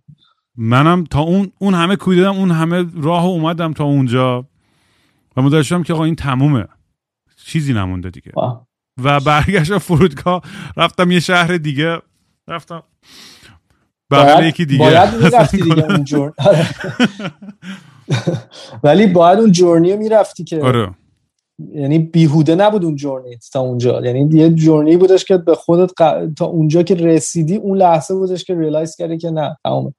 منم 0.57 1.05
تا 1.05 1.21
اون 1.21 1.53
اون 1.59 1.75
همه 1.75 1.97
کویدم 1.97 2.35
اون 2.35 2.51
همه 2.51 2.87
راه 3.03 3.25
اومدم 3.25 3.73
تا 3.73 3.85
اونجا. 3.85 4.49
و 5.37 5.43
مدرشم 5.43 5.83
که 5.83 5.93
آقا 5.93 6.05
این 6.05 6.17
تمومه. 6.17 6.65
چیزی 7.37 7.73
نمونده 7.73 8.11
دیگه. 8.11 8.33
و 9.03 9.21
برگشت 9.21 9.79
فرودگاه 9.79 10.43
رفتم 10.77 11.11
یه 11.11 11.21
شهر 11.21 11.57
دیگه. 11.57 12.03
رفتم. 12.49 12.83
بغل 14.11 14.45
یکی 14.45 14.67
دیگه. 14.67 14.85
باید 14.85 15.51
دیگه 15.51 16.33
ولی 18.83 19.07
باید 19.07 19.39
اون 19.39 19.53
جورنی 19.53 19.97
می‌رفتی 19.97 20.45
که 20.45 20.61
آره. 20.61 20.95
یعنی 21.75 21.99
بیهوده 21.99 22.55
نبود 22.55 22.85
اون 22.85 22.97
جورنی 22.97 23.39
تا 23.53 23.61
اونجا. 23.61 24.01
یعنی 24.05 24.39
یه 24.39 24.51
جورنی 24.51 24.97
بودش 24.97 25.25
که 25.25 25.37
به 25.37 25.55
خودت 25.55 25.91
تا 26.37 26.45
اونجا 26.45 26.83
که 26.83 26.95
رسیدی 26.95 27.57
اون 27.57 27.79
لحظه 27.79 28.15
بودش 28.15 28.45
که 28.45 28.55
realize 28.55 28.97
کردی 28.97 29.19
که 29.19 29.31
نه 29.31 29.57
تمامه 29.65 29.95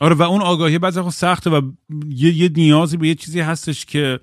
آره 0.00 0.14
و 0.14 0.22
اون 0.22 0.42
آگاهی 0.42 0.78
بعضی 0.78 1.00
وقت 1.00 1.10
سخته 1.10 1.50
و 1.50 1.60
یه, 2.08 2.38
یه 2.38 2.50
نیازی 2.56 2.96
به 2.96 3.08
یه 3.08 3.14
چیزی 3.14 3.40
هستش 3.40 3.86
که 3.86 4.20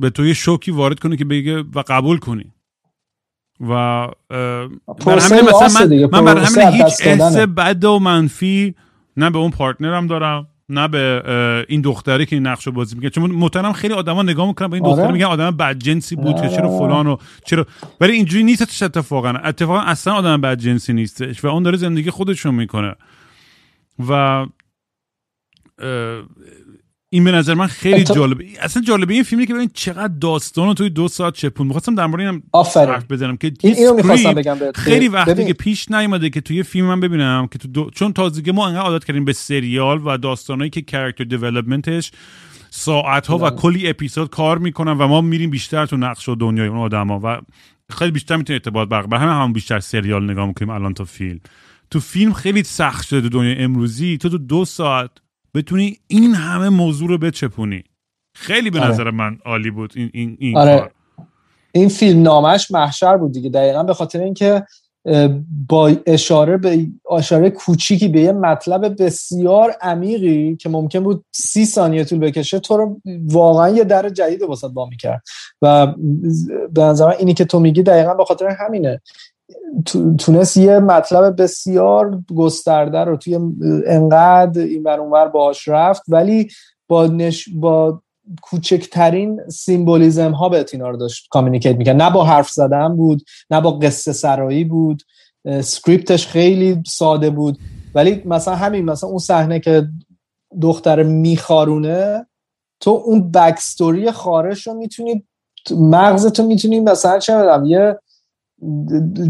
به 0.00 0.10
تو 0.10 0.26
یه 0.26 0.34
شوکی 0.34 0.70
وارد 0.70 0.98
کنه 0.98 1.16
که 1.16 1.24
بگه 1.24 1.62
و 1.74 1.82
قبول 1.88 2.18
کنی. 2.18 2.52
و 3.60 4.06
برای 5.06 5.20
همین 5.20 5.40
مثلا 5.40 5.86
من, 5.86 6.08
من 6.12 6.24
برای 6.24 6.44
همین 6.44 6.82
هیچ 6.82 7.00
حس 7.00 7.36
بد 7.36 7.84
و 7.84 7.98
منفی 7.98 8.74
نه 9.16 9.30
به 9.30 9.38
اون 9.38 9.50
partner 9.50 9.99
م 9.99 10.06
دارم. 10.06 10.48
نه 10.68 10.88
به 10.88 11.64
این 11.68 11.80
دختری 11.80 12.26
که 12.26 12.36
این 12.36 12.46
نقش 12.46 12.68
بازی 12.68 12.94
می‌کنه 12.94 13.10
چون 13.10 13.30
محترم 13.30 13.72
خیلی 13.72 13.94
آدما 13.94 14.22
نگاه 14.22 14.46
می‌کنن 14.48 14.68
به 14.68 14.74
این 14.74 14.84
دختر 14.84 15.02
آره. 15.02 15.12
میگن 15.12 15.24
آدم 15.24 15.50
بدجنسی 15.50 16.16
بود 16.16 16.40
که 16.40 16.48
چرا 16.48 16.68
آره. 16.68 16.78
فلان 16.78 17.06
و 17.06 17.16
چرا 17.44 17.66
ولی 18.00 18.12
اینجوری 18.12 18.44
نیستش 18.44 18.82
اتفاقا 18.82 19.28
اتفاقا 19.28 19.80
اصلا 19.80 20.14
آدم 20.14 20.40
بدجنسی 20.40 20.92
نیستش 20.92 21.44
و 21.44 21.48
اون 21.48 21.62
داره 21.62 21.76
زندگی 21.76 22.10
خودشون 22.10 22.54
می‌کنه 22.54 22.94
و 24.08 24.46
این 27.10 27.24
به 27.24 27.32
نظر 27.32 27.54
من 27.54 27.66
خیلی 27.66 28.04
جالبه 28.04 28.44
اصلا 28.60 28.82
جالبه 28.82 29.14
این 29.14 29.22
فیلمی 29.22 29.46
که 29.46 29.54
ببین 29.54 29.70
چقدر 29.74 30.14
داستان 30.20 30.74
توی 30.74 30.90
دو 30.90 31.08
ساعت 31.08 31.34
چپون 31.34 31.66
می‌خواستم 31.66 31.94
در 31.94 32.06
مورد 32.06 32.20
اینم 32.20 32.42
حرف 32.74 33.04
بزنم 33.10 33.36
که 33.36 33.52
این 33.60 33.74
اینو 33.74 33.94
می‌خواستم 33.94 34.32
بگم 34.32 34.56
خیلی 34.74 35.08
وقتی 35.08 35.46
که 35.46 35.52
پیش 35.52 35.90
نیومده 35.90 36.30
که 36.30 36.40
توی 36.40 36.62
فیلم 36.62 36.86
من 36.86 37.00
ببینم 37.00 37.48
که 37.52 37.58
تو 37.58 37.68
دو... 37.68 37.90
چون 37.90 38.12
تازگی 38.12 38.50
ما 38.50 38.66
انقدر 38.66 38.82
عادت 38.82 39.04
کردیم 39.04 39.24
به 39.24 39.32
سریال 39.32 40.00
و 40.04 40.18
داستانایی 40.18 40.70
که 40.70 40.82
کاراکتر 40.82 41.24
دیولپمنتش 41.24 42.12
ساعت 42.70 43.26
ها 43.26 43.38
و 43.38 43.50
کلی 43.50 43.88
اپیزود 43.88 44.30
کار 44.30 44.58
می‌کنن 44.58 44.92
و 44.92 45.08
ما 45.08 45.20
میریم 45.20 45.50
بیشتر 45.50 45.86
تو 45.86 45.96
نقش 45.96 46.28
و 46.28 46.34
دنیای 46.34 46.68
اون 46.68 46.78
آدما 46.78 47.20
و 47.24 47.40
خیلی 47.90 48.10
بیشتر 48.10 48.36
می‌تونه 48.36 48.54
ارتباط 48.54 48.88
برقرار 48.88 49.20
همه 49.20 49.32
هم 49.32 49.52
بیشتر 49.52 49.80
سریال 49.80 50.30
نگاه 50.30 50.46
می‌کنیم 50.46 50.70
الان 50.70 50.94
تا 50.94 51.04
فیلم. 51.04 51.40
تو 51.90 52.00
فیلم 52.00 52.32
خیلی 52.32 52.62
سخت 52.62 53.06
شده 53.06 53.28
دنیای 53.28 53.62
امروزی. 53.62 54.18
تو 54.18 54.28
تو 54.28 54.38
دو 54.38 54.64
ساعت 54.64 55.10
بتونی 55.58 55.98
این 56.06 56.34
همه 56.34 56.68
موضوع 56.68 57.08
رو 57.08 57.18
بچپونی 57.18 57.84
خیلی 58.34 58.70
به 58.70 58.80
آره. 58.80 58.90
نظر 58.90 59.10
من 59.10 59.38
عالی 59.44 59.70
بود 59.70 59.92
این 59.96 60.10
این 60.12 60.36
این 60.40 60.56
آره. 60.56 60.78
کار. 60.78 60.90
این 61.72 61.88
فیلم 61.88 62.22
نامش 62.22 62.70
محشر 62.70 63.16
بود 63.16 63.32
دیگه 63.32 63.50
دقیقا 63.50 63.82
به 63.82 63.94
خاطر 63.94 64.20
اینکه 64.20 64.62
با 65.68 65.92
اشاره 66.06 66.56
به 66.56 66.86
اشاره 67.10 67.50
کوچیکی 67.50 68.08
به 68.08 68.20
یه 68.20 68.32
مطلب 68.32 69.02
بسیار 69.02 69.74
عمیقی 69.80 70.56
که 70.56 70.68
ممکن 70.68 71.00
بود 71.00 71.24
سی 71.32 71.66
ثانیه 71.66 72.04
طول 72.04 72.18
بکشه 72.18 72.58
تو 72.58 72.76
رو 72.76 73.00
واقعا 73.26 73.68
یه 73.68 73.84
در 73.84 74.08
جدید 74.08 74.42
واسم 74.42 74.68
وا 74.68 74.86
می‌کرد 74.86 75.22
و 75.62 75.94
به 76.72 76.82
نظر 76.82 77.08
اینی 77.08 77.34
که 77.34 77.44
تو 77.44 77.60
میگی 77.60 77.82
دقیقا 77.82 78.14
به 78.14 78.24
خاطر 78.24 78.46
همینه 78.46 79.00
تونست 80.18 80.56
یه 80.56 80.78
مطلب 80.78 81.42
بسیار 81.42 82.22
گسترده 82.36 82.98
رو 82.98 83.16
توی 83.16 83.38
انقدر 83.86 84.62
این 84.62 84.82
بر 84.82 85.00
اونور 85.00 85.28
باهاش 85.28 85.68
رفت 85.68 86.02
ولی 86.08 86.48
با 86.88 87.06
نش... 87.06 87.48
با 87.54 88.02
کوچکترین 88.42 89.40
symbolism 89.48 90.32
ها 90.32 90.48
به 90.48 90.66
اینا 90.72 90.90
رو 90.90 90.96
داشت 90.96 91.28
communicate 91.30 91.76
می‌کرد. 91.76 91.96
نه 91.96 92.10
با 92.10 92.24
حرف 92.24 92.50
زدن 92.50 92.96
بود 92.96 93.22
نه 93.50 93.60
با 93.60 93.70
قصه 93.70 94.12
سرایی 94.12 94.64
بود. 94.64 95.02
script 95.60 96.10
ش 96.10 96.26
خیلی 96.26 96.82
ساده 96.86 97.30
بود. 97.30 97.58
ولی 97.94 98.22
مثلا 98.24 98.54
همین 98.54 98.84
مثلا 98.84 99.08
اون 99.10 99.18
صحنه 99.18 99.60
که 99.60 99.88
دختر 100.62 101.02
میخارونه 101.02 102.26
تو 102.80 102.90
اون 102.90 103.30
بکستوری 103.30 104.10
خارش 104.10 104.66
رو 104.66 104.74
می‌تونی 104.74 105.26
مغزتو 105.70 106.46
می‌تونی 106.46 106.80
مثلا 106.80 107.18
چه 107.18 107.34
یه 107.64 107.98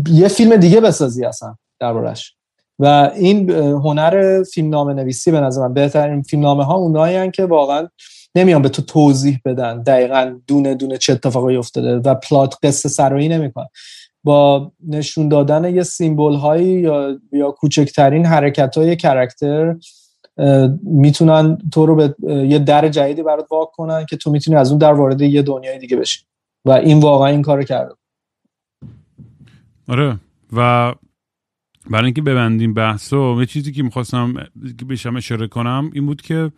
یه 0.08 0.28
فیلم 0.28 0.56
دیگه 0.56 0.80
بسازی 0.80 1.24
اصلا 1.24 1.56
دربارش. 1.80 2.34
و 2.78 3.10
این 3.16 3.50
هنر 3.50 4.42
فیلم 4.42 4.68
نامه 4.68 4.94
نویسی 4.94 5.30
به 5.30 5.40
نظر 5.40 5.62
من 5.62 5.74
بهترین 5.74 6.22
فیلم 6.22 6.42
نامه 6.42 6.64
ها 6.64 6.74
اونایی 6.74 7.30
که 7.30 7.44
واقعا 7.44 7.88
نمیان 8.34 8.62
به 8.62 8.68
تو 8.68 8.82
توضیح 8.82 9.40
بدن 9.44 9.82
دقیقا 9.82 10.38
دونه 10.46 10.74
دونه 10.74 10.98
چه 10.98 11.12
اتفاقی 11.12 11.56
افتاده 11.56 11.96
و 11.96 12.14
پلات 12.14 12.54
قصه 12.62 12.88
سرایی 12.88 13.28
نمیکن 13.28 13.64
با 14.24 14.72
نشون 14.88 15.28
دادن 15.28 15.74
یه 15.74 15.82
سیمبل 15.82 16.34
هایی 16.34 16.68
یا 16.68 17.16
یا 17.32 17.50
کوچکترین 17.50 18.26
حرکت 18.26 18.78
های 18.78 18.96
کرکتر 18.96 19.76
می‌تونن 20.82 21.58
تو 21.72 21.86
رو 21.86 21.94
به 21.94 22.14
یه 22.48 22.58
در 22.58 22.88
جدیدی 22.88 23.22
برات 23.22 23.46
واک 23.50 23.68
کنن 23.72 24.06
که 24.06 24.16
تو 24.16 24.30
می‌تونی 24.30 24.56
از 24.56 24.70
اون 24.70 24.78
در 24.78 24.92
وارد 24.92 25.20
یه 25.20 25.42
دنیای 25.42 25.78
دیگه 25.78 25.96
بشی. 25.96 26.20
و 26.64 26.70
این 26.70 27.00
واقعا 27.00 27.28
این 27.28 27.42
کارو 27.42 27.62
کرده 27.62 27.94
آره. 29.88 30.18
و 30.52 30.94
برای 31.90 32.04
اینکه 32.04 32.22
ببندیم 32.22 32.74
بحثو 32.74 33.36
یه 33.40 33.46
چیزی 33.46 33.72
که 33.72 33.82
می‌خواستم 33.82 34.34
بهشم 34.86 35.16
اشاره 35.16 35.46
کنم 35.46 35.90
این 35.94 36.06
بود 36.06 36.22
که 36.22 36.52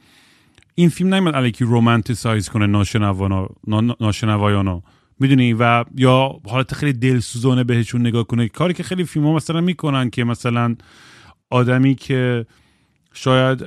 این 0.74 0.89
فیلم 0.89 1.15
نمیاد 1.15 1.35
علیکی 1.35 1.65
رومانتیسایز 1.65 2.48
کنه 2.48 2.66
ناشنوایانو. 4.01 4.81
می‌دونی؟ 5.20 5.52
و 5.52 5.85
یا 5.97 6.40
حالت 6.47 6.74
خیلی 6.74 6.93
دلسوزانه 6.93 7.65
بهشون 7.65 8.01
نگاه 8.01 8.24
کنه. 8.24 8.48
کاری 8.48 8.74
که 8.74 8.82
خیلی 8.82 9.05
فیلم 9.05 9.27
ها 9.27 9.35
مثلا 9.35 9.61
می‌کنن 9.61 10.11
که 10.11 10.24
مثلا 10.24 10.77
آدمی 11.51 11.94
که 11.94 12.47
شاید 13.15 13.62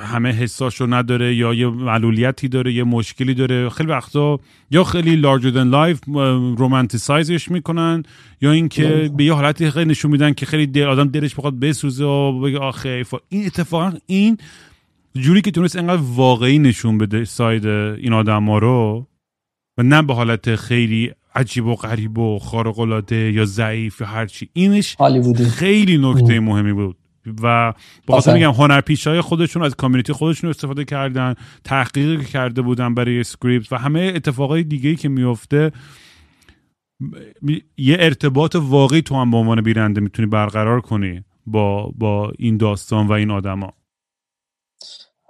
همه 0.00 0.32
حساشو 0.32 0.86
نداره 0.86 1.34
یا 1.34 1.54
یه 1.54 1.66
معلولیتی 1.66 2.48
داره 2.48 2.72
یه 2.72 2.84
مشکلی 2.84 3.34
داره. 3.34 3.68
خیلی 3.68 3.88
وقتا 3.90 4.38
یا 4.70 4.84
خیلی 4.84 5.16
larger 5.16 5.50
than 5.50 5.68
life 5.68 6.00
romanticize 6.56 7.35
ش 7.35 7.50
می‌کنن 7.50 8.02
یا 8.40 8.50
اینکه 8.52 9.10
به 9.16 9.24
یه 9.24 9.32
حالتی 9.32 9.70
خیلی 9.70 9.90
نشون 9.90 10.10
میدن 10.10 10.32
که 10.32 10.46
خیلی 10.46 10.66
دل 10.66 10.86
آدم 10.86 11.08
دلش 11.08 11.34
بخواد 11.34 11.58
بسوزه 11.58 12.04
و 12.04 12.40
بگه 12.40 12.58
آخه 12.58 13.04
این 13.28 13.46
اتفاقا 13.46 13.92
این 14.06 14.38
جوری 15.14 15.40
که 15.40 15.50
تونست 15.50 15.76
انقدر 15.76 16.02
واقعی 16.02 16.58
نشون 16.58 16.98
بده 16.98 17.24
side 17.24 17.66
این 17.66 18.12
آدم 18.12 18.44
ها 18.44 18.58
رو 18.58 19.06
و 19.78 19.82
نه 19.82 20.02
به 20.02 20.14
حالت 20.14 20.56
خیلی 20.56 21.12
عجیب 21.34 21.66
و 21.66 21.74
غریب 21.74 22.18
و 22.18 22.38
خارق 22.38 22.78
العاده 22.78 23.32
یا 23.32 23.44
ضعیف 23.44 24.00
یا 24.00 24.06
هرچی 24.06 24.48
اینش 24.52 24.96
خیلی 25.44 25.98
نکته 25.98 26.40
مهمی 26.40 26.72
بود. 26.72 26.96
و 27.42 27.74
با 28.06 28.14
خاطر 28.14 28.34
میگم 28.34 28.50
هنرپیشه 28.50 29.10
های 29.10 29.20
خودشون 29.20 29.62
از 29.62 29.74
کامیونیتی 29.74 30.12
خودشون 30.12 30.50
استفاده 30.50 30.84
کردن 30.84 31.34
تحقیق 31.64 32.24
کرده 32.24 32.62
بودن 32.62 32.94
برای 32.94 33.24
سکریپت 33.24 33.72
و 33.72 33.76
همه 33.76 34.12
اتفاقای 34.14 34.62
دیگه 34.62 34.96
که 34.96 35.08
میفته 35.08 35.72
یه 37.76 37.96
ارتباط 38.00 38.56
واقعی 38.60 39.02
تو 39.02 39.14
هم 39.14 39.30
به 39.30 39.36
عنوان 39.36 39.60
بیرنده 39.60 40.00
می‌تونی 40.00 40.28
برقرار 40.28 40.80
کنی 40.80 41.24
با 41.46 41.92
با 41.98 42.32
این 42.38 42.56
داستان 42.56 43.06
و 43.06 43.12
این 43.12 43.30
آدما. 43.30 43.72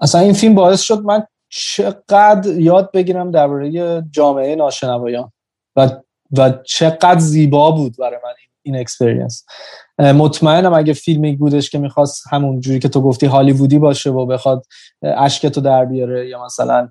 اصلا 0.01 0.21
این 0.21 0.33
فیلم 0.33 0.55
باعث 0.55 0.81
شد 0.81 0.99
من 0.99 1.27
چقدر 1.49 2.61
یاد 2.61 2.91
بگیرم 2.93 3.31
درباره 3.31 4.03
جامعه 4.11 4.57
ناشنوایان 4.57 5.33
و 5.77 5.91
و 6.39 6.51
چقدر 6.67 7.19
زیبا 7.19 7.71
بود 7.71 7.97
برای 7.97 8.19
من 8.25 8.35
این 8.41 8.52
experience 8.75 9.45
مطمئنم 9.99 10.75
اگه 10.75 10.93
فیلمی 10.93 11.37
بودش 11.37 11.71
که 11.71 11.79
می‌خواست 11.79 12.25
همون 12.31 12.61
جوری 12.61 12.79
که 12.79 12.89
تو 12.89 13.01
گفتی 13.01 13.27
هالیوودی 13.27 13.79
باشه 13.79 14.11
و 14.11 14.27
بخواد 14.27 14.67
اشکتو 15.03 15.61
در 15.61 15.85
بیاره 15.85 16.29
یا 16.29 16.45
مثلا 16.45 16.89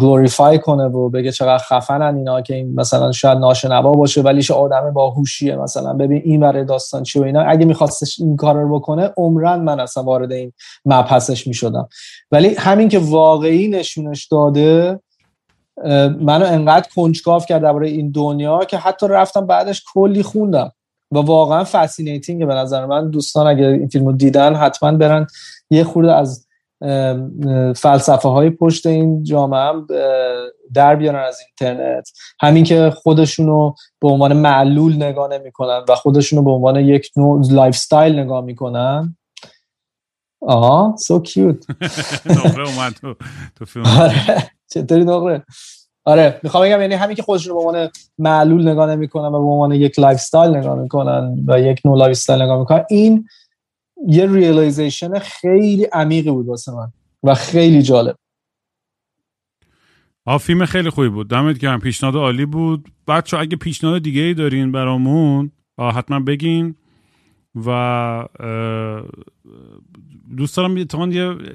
glorify 0.00 0.58
کنه 0.58 0.84
و 0.84 1.08
بگه 1.08 1.32
چقدر 1.32 1.64
خفنن 1.64 2.16
اینا 2.16 2.40
که 2.40 2.54
این 2.54 2.74
مثلا 2.74 3.12
شاید 3.12 3.38
ناشنوا 3.38 3.92
باشه 3.92 4.22
ولی 4.22 4.46
آدم 4.54 4.92
باهوشیه 4.92 5.56
مثلا. 5.56 5.92
ببین 5.92 6.22
این 6.24 6.40
برای 6.40 6.64
داستان 6.64 7.02
چی 7.02 7.18
و 7.18 7.22
اینا. 7.22 7.42
اگه 7.42 7.66
میخواستش 7.66 8.20
این 8.20 8.36
کار 8.36 8.56
رو 8.56 8.78
بکنه 8.78 9.12
عمرا 9.16 9.60
من 9.60 9.80
اصلا 9.80 10.02
وارد 10.02 10.32
این 10.32 10.52
مبحثش 10.84 11.46
نمی‌شدم. 11.46 11.88
ولی 12.30 12.54
همین 12.54 12.88
که 12.88 12.98
واقعی 12.98 13.68
نشونش 13.68 14.26
داده 14.26 15.00
منو 16.20 16.44
انقدر 16.44 16.88
کنجکاو 16.96 17.40
کرد 17.40 17.62
درباره 17.62 17.88
این 17.88 18.10
دنیا 18.10 18.58
که 18.58 18.78
حتی 18.78 19.08
رفتم 19.08 19.46
بعدش 19.46 19.84
کلی 19.94 20.22
خوندم. 20.22 20.72
و 21.12 21.18
واقعا 21.18 21.64
fascinating 21.64 22.39
ه 22.39 22.46
به 22.46 22.54
نظر 22.54 22.86
من. 22.86 23.10
دوستان 23.10 23.46
اگه 23.46 23.66
این 23.66 23.88
فیلمو 23.88 24.12
دیدن 24.12 24.54
حتما 24.54 24.92
برن 24.92 25.26
یه 25.70 25.84
خورده 25.84 26.14
از 26.14 26.46
فلسفه 27.76 28.28
های 28.28 28.50
پشت 28.50 28.86
این 28.86 29.22
جامعه 29.22 29.60
هم 29.60 29.86
در 30.74 30.96
بیارن 30.96 31.24
از 31.24 31.38
اینترنت. 31.46 32.10
همین 32.40 32.64
که 32.64 32.90
خودشونو 32.90 33.72
به 34.00 34.08
عنوان 34.08 34.32
معلول 34.32 34.96
نگاه 34.96 35.30
نمی‌کنن 35.30 35.84
و 35.88 35.94
خودشونو 35.94 36.42
به 36.42 36.50
عنوان 36.50 36.76
یک 36.76 37.10
نوع 37.16 37.42
lifestyle 37.50 38.18
نگاه 38.18 38.44
می‌کنن. 38.44 39.16
آها 40.42 40.94
so 40.98 41.22
cute 41.22 41.66
اومد 42.76 42.94
تو 43.56 43.64
فیلم. 43.64 43.86
آره. 43.86 44.50
چطوری 44.68 45.04
نقره؟ 45.04 45.44
آره 46.04 46.40
می‌خوام 46.42 46.64
بگم 46.64 46.80
یعنی 46.80 46.94
همین 46.94 47.16
که 47.16 47.22
خودشون 47.22 47.54
به 47.54 47.60
عنوان 47.60 47.88
معلول 48.18 48.68
نگاه 48.68 48.90
نمی‌کنن 48.90 49.28
و 49.28 49.30
به 49.30 49.36
عنوان 49.36 49.72
یک 49.72 49.98
lifestyle 49.98 50.56
نگاه 50.56 50.78
می‌کنن 50.78 51.44
و 51.46 51.60
یک 51.60 51.80
نوع 51.84 51.98
lifestyle 51.98 52.42
نگاه 52.42 52.58
می‌کنن 52.58 52.84
این 52.90 53.28
یه 54.06 54.32
realization 54.32 55.18
خیلی 55.18 55.84
عمیقی 55.92 56.30
بود 56.30 56.46
واسه 56.46 56.72
من 56.72 56.92
و 57.22 57.34
خیلی 57.34 57.82
جالب. 57.82 58.16
آ 60.26 60.38
فیلم 60.38 60.64
خیلی 60.64 60.90
خوبی 60.90 61.08
بود. 61.08 61.30
دمت 61.30 61.58
گرم. 61.58 61.80
پیشنهاد 61.80 62.16
عالی 62.16 62.46
بود. 62.46 62.88
بچه 63.08 63.38
اگه 63.38 63.56
پیشنهاد 63.56 64.02
دیگه 64.02 64.20
ای 64.20 64.34
دارین 64.34 64.72
برامون 64.72 65.52
حتما 65.78 66.20
بگین 66.20 66.74
و 67.66 67.70
دوست 70.36 70.56
دارم 70.56 70.76
یه 70.76 70.86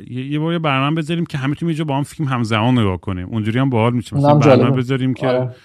یه 0.09 0.39
بار 0.39 0.59
برنامه 0.59 0.95
بذاریم 0.95 1.25
که 1.25 1.37
همه 1.37 1.55
یه 1.61 1.73
جا 1.73 1.83
با 1.83 1.97
هم 1.97 2.03
فیلم 2.03 2.29
همزمان 2.29 2.79
نگاه 2.79 2.97
کنیم. 2.97 3.27
اونجوری 3.27 3.59
هم 3.59 3.69
باحال 3.69 3.93
میشه 3.93 4.15
مثلا 4.17 4.35
برنامه 4.35 4.77
بذاریم 4.77 5.13
که 5.13 5.27
آره. 5.27 5.55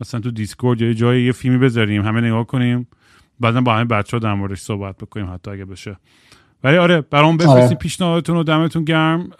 مثلا 0.00 0.20
تو 0.20 0.30
دیسکورد 0.30 0.80
یا 0.80 0.92
جای 0.92 1.22
یه 1.22 1.32
فیلمی 1.32 1.58
بذاریم 1.58 2.02
همه 2.02 2.20
نگاه 2.20 2.46
کنیم. 2.46 2.88
بعدا 3.40 3.60
با 3.60 3.74
همه 3.74 3.84
بچه 3.84 4.16
ها 4.16 4.18
در 4.18 4.34
موردش 4.34 4.60
صحبت 4.60 4.96
بکنیم 4.96 5.32
حتی 5.32 5.50
اگه 5.50 5.64
بشه. 5.64 5.96
ولی 6.64 6.76
آره 6.76 7.00
برام 7.00 7.36
بفرستین 7.36 7.62
آره. 7.62 7.74
پیشنهادتون 7.74 8.36
و 8.36 8.42
دمتون 8.42 8.84
گرم. 8.84 9.30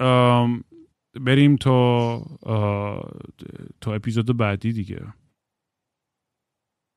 بریم 1.20 1.56
تا 1.56 2.22
تا 3.80 3.94
اپیزود 3.94 4.36
بعدی 4.36 4.72
دیگه. 4.72 5.00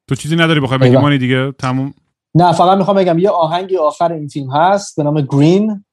تو 0.10 0.16
چیزی 0.16 0.36
نداری 0.36 0.60
بخوای 0.60 0.80
بگی 0.80 0.98
مانی 0.98 1.18
دیگه؟ 1.18 1.52
تموم؟ 1.52 1.94
نه 2.36 2.54
فقط 2.54 2.78
می‌خوام 2.78 2.98
بگم 2.98 3.20
یه 3.20 3.30
آهنگی 3.30 3.78
آخر 3.78 4.14
این 4.14 4.28
فیلم 4.28 4.52
هست 4.52 4.98
به 4.98 5.04
نام 5.04 5.22
گرین 5.22 5.86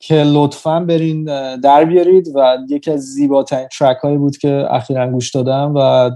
که 0.00 0.14
لطفا 0.14 0.80
برین 0.80 1.24
در 1.60 1.84
بیارید 1.84 2.28
و 2.34 2.58
یکی 2.68 2.90
از 2.90 3.00
زیباترین 3.00 3.68
ترک 3.78 3.96
هایی 3.96 4.16
بود 4.16 4.36
که 4.36 4.66
اخیرا 4.70 5.08
گوش 5.10 5.30
دادم 5.30 5.72
و 5.76 6.10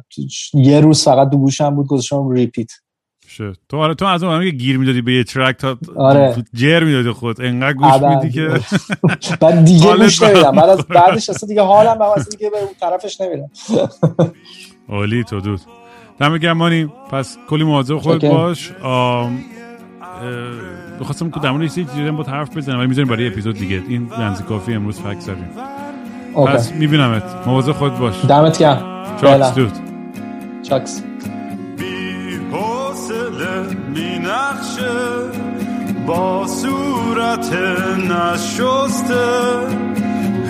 یه 0.54 0.80
روز 0.80 1.04
فقط 1.04 1.30
دو 1.30 1.38
گوشم 1.38 1.74
بود 1.74 1.86
گذاشتم 1.86 2.30
ریپیت. 2.30 2.70
شد 3.28 3.56
تو 3.68 3.76
آره 3.76 3.94
تو 3.94 4.04
از 4.04 4.22
اون 4.22 4.50
گیر 4.50 4.78
می‌دادی 4.78 5.02
به 5.02 5.12
یه 5.12 5.24
ترک 5.24 5.56
تا 5.56 5.78
آره. 5.96 6.36
جر 6.54 6.84
می‌دادی 6.84 7.10
خود. 7.10 7.40
انقدر 7.40 7.72
گوش 7.72 8.02
میدی 8.02 8.30
که 8.30 8.48
بعد 9.40 9.64
دیگه 9.64 9.96
گوش 9.96 10.22
نمیدم. 10.22 10.50
بعد 10.50 10.68
از 10.68 10.86
بعدش 10.86 11.30
اصلا 11.30 11.46
دیگه 11.48 11.62
حالم 11.62 11.98
به 11.98 12.24
دیگه 12.30 12.50
به 12.50 12.58
اون 12.58 12.74
طرفش 12.80 13.20
نمیرم. 13.20 13.50
عالی 14.88 15.24
تو 15.24 15.40
دود. 15.40 15.60
دم 16.18 16.38
گمانی 16.38 16.86
پس 17.10 17.36
کلی 17.48 17.64
مواظب 17.64 17.96
خود 17.96 18.28
باش. 18.28 18.72
بخواستم 21.00 21.30
که 21.30 21.40
در 21.40 21.50
مورد 21.50 21.66
چیزی 21.66 22.10
با 22.10 22.22
حرف 22.22 22.56
بزنم 22.56 22.78
ولی 22.78 22.86
می‌ذاریم 22.86 23.10
برای 23.10 23.26
اپیزود 23.26 23.58
دیگه. 23.58 23.82
این 23.88 24.06
بنز 24.06 24.42
کافی 24.42 24.74
امروز 24.74 25.00
فکر 25.00 25.20
زدیم. 25.20 25.50
پس 26.46 26.72
میبینمت. 26.72 27.22
مواظب 27.46 27.72
خود 27.72 27.98
باش. 27.98 28.14
دمت 28.28 28.58
گرم. 28.58 29.04
چاکس 29.20 29.54
دود. 29.54 29.72
چاکس. 30.62 31.02
با 36.06 36.46
صورت 36.46 37.52
نشسته. 38.10 39.24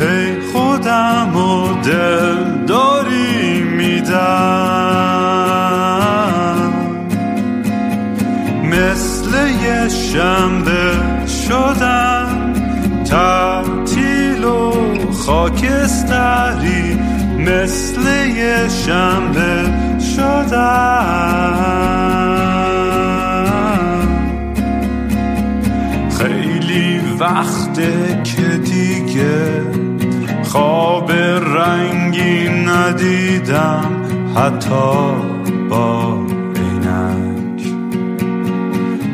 هی 0.00 0.40
خودم 0.52 1.36
و 1.36 1.82
دل 1.82 2.64
داری 2.66 3.62
میدم. 3.62 4.14
شنبه 9.88 10.92
شدم 11.26 12.52
تعطیل 13.04 14.44
و 14.44 14.72
خاکستری 15.12 16.98
مثل 17.38 18.26
یه 18.36 18.68
شنبه 18.68 19.72
شدم 20.16 21.54
خیلی 26.18 27.00
وقته 27.20 28.22
که 28.24 28.42
دیگه 28.42 29.62
خواب 30.44 31.12
رنگی 31.12 32.48
ندیدم 32.48 33.84
حتی 34.36 35.14
با 35.70 36.18